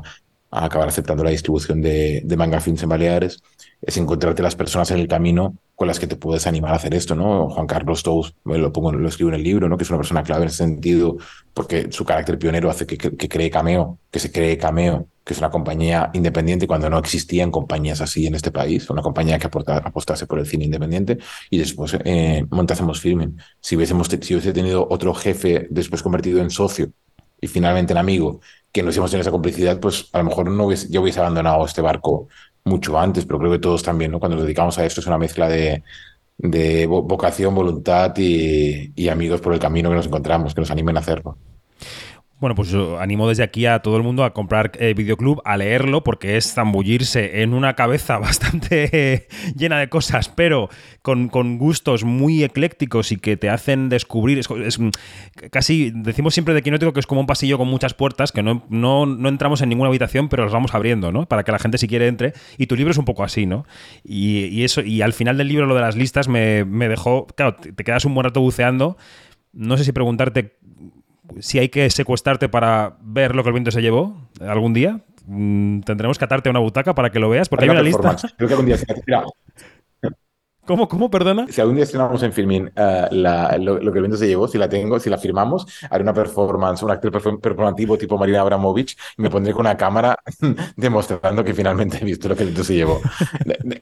a 0.50 0.64
acabar 0.64 0.88
aceptando 0.88 1.22
la 1.24 1.30
distribución 1.30 1.82
de, 1.82 2.22
de 2.24 2.36
manga 2.36 2.60
films 2.60 2.82
en 2.82 2.88
Baleares, 2.88 3.42
es 3.82 3.96
encontrarte 3.98 4.42
las 4.42 4.56
personas 4.56 4.90
en 4.90 4.98
el 4.98 5.06
camino 5.08 5.56
con 5.74 5.86
las 5.86 6.00
que 6.00 6.06
te 6.06 6.16
puedes 6.16 6.46
animar 6.46 6.72
a 6.72 6.76
hacer 6.76 6.94
esto, 6.94 7.14
¿no? 7.14 7.48
Juan 7.50 7.66
Carlos 7.66 8.02
Tous, 8.02 8.34
lo 8.44 8.72
pongo, 8.72 8.92
lo 8.92 9.08
escribo 9.08 9.28
en 9.30 9.36
el 9.36 9.42
libro, 9.44 9.68
¿no? 9.68 9.76
Que 9.76 9.84
es 9.84 9.90
una 9.90 9.98
persona 9.98 10.22
clave 10.22 10.42
en 10.42 10.48
ese 10.48 10.56
sentido, 10.58 11.16
porque 11.54 11.88
su 11.92 12.04
carácter 12.04 12.38
pionero 12.38 12.70
hace 12.70 12.86
que, 12.86 12.96
que, 12.98 13.14
que 13.16 13.28
cree 13.28 13.50
Cameo, 13.50 13.98
que 14.10 14.18
se 14.18 14.32
cree 14.32 14.56
Cameo, 14.58 15.06
que 15.28 15.34
es 15.34 15.40
una 15.40 15.50
compañía 15.50 16.10
independiente 16.14 16.66
cuando 16.66 16.88
no 16.88 16.98
existían 16.98 17.50
compañías 17.50 18.00
así 18.00 18.26
en 18.26 18.34
este 18.34 18.50
país, 18.50 18.88
una 18.88 19.02
compañía 19.02 19.38
que 19.38 19.46
apostase 19.46 20.26
por 20.26 20.38
el 20.38 20.46
cine 20.46 20.64
independiente 20.64 21.18
y 21.50 21.58
después 21.58 21.98
eh, 22.02 22.46
montásemos 22.50 22.98
Filming. 23.02 23.36
Si 23.60 23.76
hubiésemos 23.76 24.08
si 24.08 24.34
hubiese 24.34 24.54
tenido 24.54 24.86
otro 24.88 25.12
jefe 25.12 25.66
después 25.70 26.02
convertido 26.02 26.40
en 26.40 26.48
socio 26.48 26.92
y 27.42 27.46
finalmente 27.46 27.92
en 27.92 27.98
amigo, 27.98 28.40
que 28.72 28.82
nos 28.82 28.96
hemos 28.96 29.10
tenido 29.10 29.20
esa 29.20 29.30
complicidad, 29.30 29.78
pues 29.80 30.08
a 30.14 30.18
lo 30.18 30.24
mejor 30.24 30.50
no 30.50 30.64
hubiese, 30.64 30.88
yo 30.90 31.02
hubiese 31.02 31.20
abandonado 31.20 31.62
este 31.66 31.82
barco 31.82 32.28
mucho 32.64 32.98
antes, 32.98 33.26
pero 33.26 33.38
creo 33.38 33.52
que 33.52 33.58
todos 33.58 33.82
también, 33.82 34.10
¿no? 34.12 34.18
Cuando 34.20 34.36
nos 34.36 34.44
dedicamos 34.46 34.78
a 34.78 34.86
esto 34.86 35.02
es 35.02 35.06
una 35.06 35.18
mezcla 35.18 35.46
de, 35.46 35.82
de 36.38 36.88
vo- 36.88 37.06
vocación, 37.06 37.54
voluntad 37.54 38.14
y, 38.16 38.92
y 38.96 39.08
amigos 39.08 39.42
por 39.42 39.52
el 39.52 39.60
camino 39.60 39.90
que 39.90 39.96
nos 39.96 40.06
encontramos, 40.06 40.54
que 40.54 40.62
nos 40.62 40.70
animen 40.70 40.96
a 40.96 41.00
hacerlo. 41.00 41.36
Bueno, 42.40 42.54
pues 42.54 42.68
yo 42.68 43.00
animo 43.00 43.28
desde 43.28 43.42
aquí 43.42 43.66
a 43.66 43.80
todo 43.80 43.96
el 43.96 44.04
mundo 44.04 44.22
a 44.22 44.32
comprar 44.32 44.70
eh, 44.78 44.94
Videoclub, 44.94 45.42
a 45.44 45.56
leerlo, 45.56 46.04
porque 46.04 46.36
es 46.36 46.52
zambullirse 46.54 47.42
en 47.42 47.52
una 47.52 47.74
cabeza 47.74 48.18
bastante 48.18 48.88
eh, 48.92 49.28
llena 49.56 49.80
de 49.80 49.88
cosas, 49.88 50.28
pero 50.28 50.68
con, 51.02 51.28
con 51.30 51.58
gustos 51.58 52.04
muy 52.04 52.44
eclécticos 52.44 53.10
y 53.10 53.16
que 53.16 53.36
te 53.36 53.50
hacen 53.50 53.88
descubrir. 53.88 54.38
Es, 54.38 54.78
mm, 54.78 54.90
casi, 55.50 55.90
decimos 55.92 56.32
siempre 56.32 56.54
de 56.54 56.62
Quinótico 56.62 56.92
que 56.92 57.00
es 57.00 57.08
como 57.08 57.20
un 57.20 57.26
pasillo 57.26 57.58
con 57.58 57.66
muchas 57.66 57.94
puertas, 57.94 58.30
que 58.30 58.44
no, 58.44 58.64
no, 58.68 59.04
no 59.04 59.28
entramos 59.28 59.60
en 59.60 59.70
ninguna 59.70 59.88
habitación, 59.88 60.28
pero 60.28 60.44
las 60.44 60.52
vamos 60.52 60.72
abriendo, 60.76 61.10
¿no? 61.10 61.26
Para 61.26 61.42
que 61.42 61.50
la 61.50 61.58
gente, 61.58 61.76
si 61.76 61.88
quiere, 61.88 62.06
entre. 62.06 62.34
Y 62.56 62.68
tu 62.68 62.76
libro 62.76 62.92
es 62.92 62.98
un 62.98 63.04
poco 63.04 63.24
así, 63.24 63.46
¿no? 63.46 63.66
Y, 64.04 64.44
y 64.44 64.62
eso, 64.62 64.82
y 64.82 65.02
al 65.02 65.12
final 65.12 65.38
del 65.38 65.48
libro, 65.48 65.66
lo 65.66 65.74
de 65.74 65.80
las 65.80 65.96
listas 65.96 66.28
me, 66.28 66.64
me 66.64 66.88
dejó. 66.88 67.26
Claro, 67.26 67.56
te, 67.56 67.72
te 67.72 67.82
quedas 67.82 68.04
un 68.04 68.14
buen 68.14 68.24
rato 68.24 68.40
buceando. 68.40 68.96
No 69.52 69.76
sé 69.76 69.82
si 69.82 69.90
preguntarte 69.90 70.58
si 71.40 71.58
hay 71.58 71.68
que 71.68 71.88
secuestrarte 71.90 72.48
para 72.48 72.96
ver 73.00 73.34
lo 73.34 73.42
que 73.42 73.50
el 73.50 73.54
viento 73.54 73.70
se 73.70 73.82
llevó 73.82 74.28
algún 74.40 74.74
día. 74.74 75.00
Mm, 75.26 75.80
Tendremos 75.80 76.18
que 76.18 76.24
atarte 76.24 76.48
a 76.48 76.50
una 76.50 76.60
butaca 76.60 76.94
para 76.94 77.10
que 77.10 77.18
lo 77.18 77.28
veas, 77.28 77.48
porque 77.48 77.64
hay 77.66 77.70
una 77.70 77.82
lista. 77.82 78.16
Creo 78.36 78.48
que 78.48 78.54
algún 78.54 78.66
día 78.66 78.78
se 78.78 78.86
¿Cómo, 80.68 80.86
cómo, 80.86 81.08
perdona? 81.10 81.46
Si 81.50 81.62
algún 81.62 81.76
día 81.76 81.84
estrenamos 81.84 82.22
en 82.22 82.30
Filmin 82.34 82.70
eh, 82.76 83.08
la- 83.10 83.56
lo, 83.56 83.78
lo 83.80 83.90
que 83.90 83.98
el 83.98 84.02
viento 84.02 84.18
se 84.18 84.26
llevó, 84.28 84.46
si 84.48 84.58
la 84.58 84.68
tengo, 84.68 85.00
si 85.00 85.08
la 85.08 85.16
firmamos, 85.16 85.66
haré 85.88 86.02
una 86.02 86.12
performance, 86.12 86.82
un 86.82 86.90
actor 86.90 87.10
perform- 87.10 87.40
performativo 87.40 87.96
tipo 87.96 88.18
Marina 88.18 88.42
Abramovich 88.42 88.94
y 89.16 89.22
me 89.22 89.30
pondré 89.30 89.54
con 89.54 89.60
una 89.62 89.78
cámara 89.78 90.18
demostrando 90.76 91.42
que 91.42 91.54
finalmente 91.54 91.96
he 92.00 92.04
visto 92.04 92.28
lo 92.28 92.36
que 92.36 92.42
el 92.42 92.48
viento 92.50 92.64
se 92.64 92.74
llevó. 92.74 93.00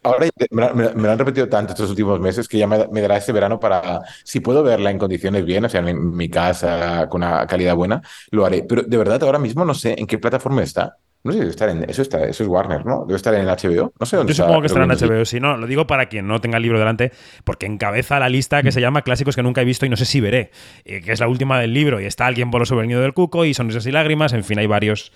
Ahora 0.04 0.28
me, 0.50 0.72
me 0.74 0.94
me 0.94 1.02
lo 1.02 1.10
han 1.10 1.18
repetido 1.18 1.48
tanto 1.48 1.72
estos 1.72 1.90
últimos 1.90 2.20
meses 2.20 2.46
que 2.48 2.58
ya 2.58 2.68
me, 2.68 2.86
me 2.88 3.00
dará 3.00 3.16
este 3.16 3.32
verano 3.32 3.58
para, 3.58 4.02
si 4.24 4.38
puedo 4.40 4.62
verla 4.62 4.90
en 4.92 4.98
condiciones 4.98 5.44
bien, 5.44 5.64
o 5.64 5.68
sea, 5.68 5.80
en 5.88 6.14
mi 6.16 6.28
casa 6.30 7.08
con 7.08 7.22
una 7.24 7.46
calidad 7.48 7.74
buena, 7.74 8.00
lo 8.30 8.46
haré. 8.46 8.62
Pero 8.62 8.82
de 8.82 8.96
verdad 8.96 9.20
ahora 9.24 9.38
mismo 9.40 9.64
no 9.64 9.74
sé 9.74 9.96
en 9.98 10.06
qué 10.06 10.18
plataforma 10.18 10.62
está. 10.62 10.98
No 11.26 11.32
sé, 11.32 11.38
debe 11.38 11.50
estar 11.50 11.68
en, 11.68 11.88
eso 11.88 12.02
está, 12.02 12.24
eso 12.24 12.42
es 12.42 12.48
Warner, 12.48 12.86
¿no? 12.86 13.04
Debe 13.06 13.16
estar 13.16 13.34
en 13.34 13.46
HBO. 13.46 13.92
No 13.98 14.06
sé 14.06 14.16
dónde 14.16 14.32
Yo 14.32 14.34
está. 14.34 14.44
supongo 14.44 14.60
que 14.60 14.66
estará 14.68 14.84
en 14.84 14.90
HBO. 14.90 15.24
Si 15.24 15.40
no, 15.40 15.56
lo 15.56 15.66
digo 15.66 15.86
para 15.86 16.06
quien 16.06 16.26
no 16.26 16.40
tenga 16.40 16.56
el 16.56 16.62
libro 16.62 16.78
delante, 16.78 17.12
porque 17.44 17.66
encabeza 17.66 18.18
la 18.18 18.28
lista 18.28 18.62
que 18.62 18.72
se 18.72 18.80
llama 18.80 19.02
Clásicos 19.02 19.34
que 19.34 19.42
nunca 19.42 19.62
he 19.62 19.64
visto 19.64 19.84
y 19.84 19.88
no 19.88 19.96
sé 19.96 20.04
si 20.04 20.20
veré, 20.20 20.50
eh, 20.84 21.00
que 21.02 21.12
es 21.12 21.20
la 21.20 21.28
última 21.28 21.58
del 21.58 21.74
libro. 21.74 22.00
Y 22.00 22.04
está 22.04 22.26
Alguien 22.26 22.50
voló 22.50 22.66
sobre 22.66 22.82
el 22.82 22.88
nido 22.88 23.00
del 23.00 23.12
cuco 23.14 23.44
y 23.44 23.54
Sonrisas 23.54 23.86
y 23.86 23.92
lágrimas. 23.92 24.32
En 24.32 24.44
fin, 24.44 24.58
hay 24.58 24.66
varios 24.66 25.12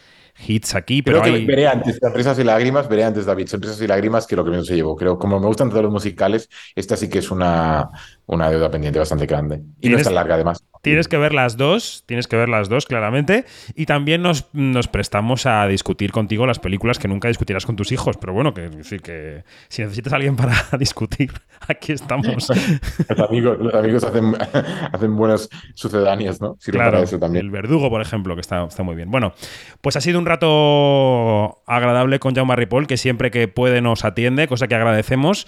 hits 0.46 0.74
aquí, 0.74 1.02
Creo 1.02 1.20
pero 1.20 1.24
que 1.24 1.38
hay... 1.38 1.44
veré 1.44 1.66
antes 1.68 1.98
Sonrisas 2.00 2.38
y 2.38 2.44
Lágrimas, 2.44 2.88
veré 2.88 3.04
antes 3.04 3.26
David 3.26 3.48
Sonrisas 3.48 3.80
y 3.80 3.86
Lágrimas 3.86 4.26
que 4.26 4.36
lo 4.36 4.44
que 4.44 4.50
menos 4.50 4.66
se 4.66 4.74
llevó. 4.74 4.96
Creo, 4.96 5.18
como 5.18 5.38
me 5.40 5.46
gustan 5.46 5.70
todos 5.70 5.82
los 5.82 5.92
musicales, 5.92 6.48
esta 6.74 6.96
sí 6.96 7.08
que 7.08 7.18
es 7.18 7.30
una, 7.30 7.88
una 8.26 8.50
deuda 8.50 8.70
pendiente 8.70 8.98
bastante 8.98 9.26
grande. 9.26 9.62
Y 9.80 9.88
no 9.88 9.98
es 9.98 10.04
tan 10.04 10.14
larga 10.14 10.34
además. 10.34 10.64
Tienes 10.82 11.08
que 11.08 11.18
ver 11.18 11.34
las 11.34 11.58
dos, 11.58 12.04
tienes 12.06 12.26
que 12.26 12.36
ver 12.36 12.48
las 12.48 12.70
dos 12.70 12.86
claramente. 12.86 13.44
Y 13.74 13.84
también 13.84 14.22
nos, 14.22 14.48
nos 14.54 14.88
prestamos 14.88 15.44
a 15.44 15.66
discutir 15.66 16.10
contigo 16.10 16.46
las 16.46 16.58
películas 16.58 16.98
que 16.98 17.06
nunca 17.06 17.28
discutirás 17.28 17.66
con 17.66 17.76
tus 17.76 17.92
hijos. 17.92 18.16
Pero 18.16 18.32
bueno, 18.32 18.54
que 18.54 18.62
decir 18.70 19.02
que 19.02 19.44
si 19.68 19.82
necesitas 19.82 20.14
a 20.14 20.16
alguien 20.16 20.36
para 20.36 20.54
discutir, 20.78 21.32
aquí 21.68 21.92
estamos. 21.92 22.26
Los 23.08 23.28
amigos, 23.28 23.58
los 23.58 23.74
amigos 23.74 24.04
hacen, 24.04 24.34
hacen 24.92 25.16
buenas 25.16 25.50
sucedáneas, 25.74 26.40
¿no? 26.40 26.56
Sirven 26.60 26.80
Claro, 26.80 26.92
para 26.92 27.04
eso 27.04 27.18
también. 27.18 27.44
el 27.44 27.50
verdugo, 27.50 27.90
por 27.90 28.00
ejemplo, 28.00 28.34
que 28.34 28.40
está, 28.40 28.64
está 28.64 28.82
muy 28.82 28.94
bien. 28.96 29.10
Bueno, 29.10 29.34
pues 29.82 29.96
ha 29.96 30.00
sido 30.00 30.18
un 30.18 30.24
rato 30.24 31.62
agradable 31.66 32.20
con 32.20 32.34
Jaume 32.34 32.56
Ripoll, 32.56 32.86
que 32.86 32.96
siempre 32.96 33.30
que 33.30 33.48
puede 33.48 33.82
nos 33.82 34.06
atiende, 34.06 34.48
cosa 34.48 34.66
que 34.66 34.76
agradecemos. 34.76 35.46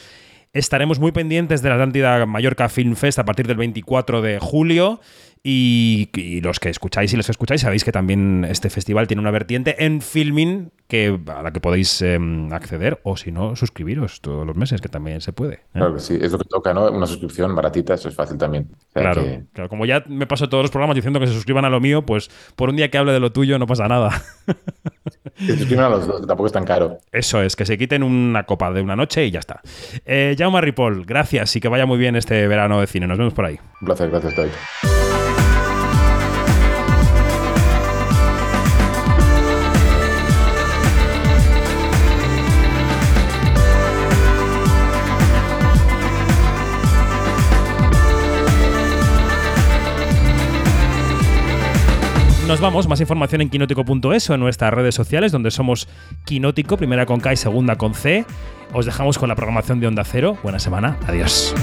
Estaremos 0.54 0.98
muy 0.98 1.12
pendientes 1.12 1.62
de 1.62 1.70
la 1.70 1.76
Atlántida 1.76 2.26
Mallorca 2.26 2.68
Film 2.68 2.94
Fest 2.94 3.18
a 3.18 3.24
partir 3.24 3.46
del 3.46 3.56
24 3.56 4.20
de 4.20 4.38
julio. 4.38 5.00
Y, 5.44 6.08
y 6.14 6.40
los 6.40 6.60
que 6.60 6.68
escucháis 6.68 7.12
y 7.12 7.16
los 7.16 7.26
que 7.26 7.32
escucháis 7.32 7.62
sabéis 7.62 7.82
que 7.82 7.90
también 7.90 8.46
este 8.48 8.70
festival 8.70 9.08
tiene 9.08 9.20
una 9.22 9.32
vertiente 9.32 9.84
en 9.84 10.00
filming 10.00 10.70
que, 10.86 11.18
a 11.34 11.42
la 11.42 11.52
que 11.52 11.58
podéis 11.58 12.00
em, 12.02 12.52
acceder 12.52 13.00
o 13.02 13.16
si 13.16 13.32
no, 13.32 13.56
suscribiros 13.56 14.20
todos 14.20 14.46
los 14.46 14.54
meses, 14.56 14.80
que 14.80 14.88
también 14.88 15.20
se 15.20 15.32
puede. 15.32 15.54
¿eh? 15.54 15.60
Claro 15.72 15.94
que 15.94 16.00
sí, 16.00 16.16
es 16.20 16.30
lo 16.30 16.38
que 16.38 16.44
toca, 16.44 16.72
¿no? 16.72 16.88
Una 16.92 17.08
suscripción 17.08 17.56
baratita, 17.56 17.94
eso 17.94 18.08
es 18.08 18.14
fácil 18.14 18.38
también. 18.38 18.68
O 18.72 18.76
sea 18.92 19.02
Claro, 19.02 19.22
que- 19.24 19.42
claro, 19.52 19.68
como 19.68 19.84
ya 19.84 20.04
me 20.06 20.28
paso 20.28 20.48
todos 20.48 20.62
los 20.62 20.70
programas 20.70 20.94
diciendo 20.94 21.18
que 21.18 21.26
se 21.26 21.32
suscriban 21.32 21.64
a 21.64 21.70
lo 21.70 21.80
mío, 21.80 22.06
pues 22.06 22.30
por 22.54 22.68
un 22.68 22.76
día 22.76 22.88
que 22.88 22.98
hable 22.98 23.10
de 23.12 23.18
lo 23.18 23.32
tuyo 23.32 23.58
no 23.58 23.66
pasa 23.66 23.88
nada. 23.88 24.22
que 25.38 25.56
suscriban 25.56 25.86
a 25.86 25.88
los 25.88 26.06
dos, 26.06 26.20
que 26.20 26.26
tampoco 26.28 26.46
es 26.46 26.52
tan 26.52 26.64
caro. 26.64 26.98
Eso 27.10 27.42
es, 27.42 27.56
que 27.56 27.66
se 27.66 27.76
quiten 27.76 28.04
una 28.04 28.44
copa 28.44 28.70
de 28.70 28.80
una 28.80 28.94
noche 28.94 29.26
y 29.26 29.32
ya 29.32 29.40
está. 29.40 29.60
Eh, 30.06 30.36
Jaume 30.38 30.60
Ripoll, 30.60 31.04
gracias 31.04 31.56
y 31.56 31.60
que 31.60 31.66
vaya 31.66 31.84
muy 31.84 31.98
bien 31.98 32.14
este 32.14 32.46
verano 32.46 32.80
de 32.80 32.86
cine. 32.86 33.08
Nos 33.08 33.18
vemos 33.18 33.34
por 33.34 33.46
ahí. 33.46 33.58
Un 33.80 33.86
placer, 33.86 34.08
gracias, 34.08 34.36
David. 34.36 34.52
Nos 52.52 52.60
vamos, 52.60 52.86
más 52.86 53.00
información 53.00 53.40
en 53.40 53.48
quinótico.es 53.48 54.28
o 54.28 54.34
en 54.34 54.40
nuestras 54.40 54.74
redes 54.74 54.94
sociales, 54.94 55.32
donde 55.32 55.50
somos 55.50 55.88
Quinótico, 56.26 56.76
primera 56.76 57.06
con 57.06 57.18
K 57.18 57.32
y 57.32 57.36
segunda 57.38 57.76
con 57.76 57.94
C. 57.94 58.26
Os 58.74 58.84
dejamos 58.84 59.16
con 59.16 59.30
la 59.30 59.34
programación 59.34 59.80
de 59.80 59.86
Onda 59.86 60.04
Cero. 60.04 60.36
Buena 60.42 60.58
semana, 60.58 60.98
adiós. 61.06 61.54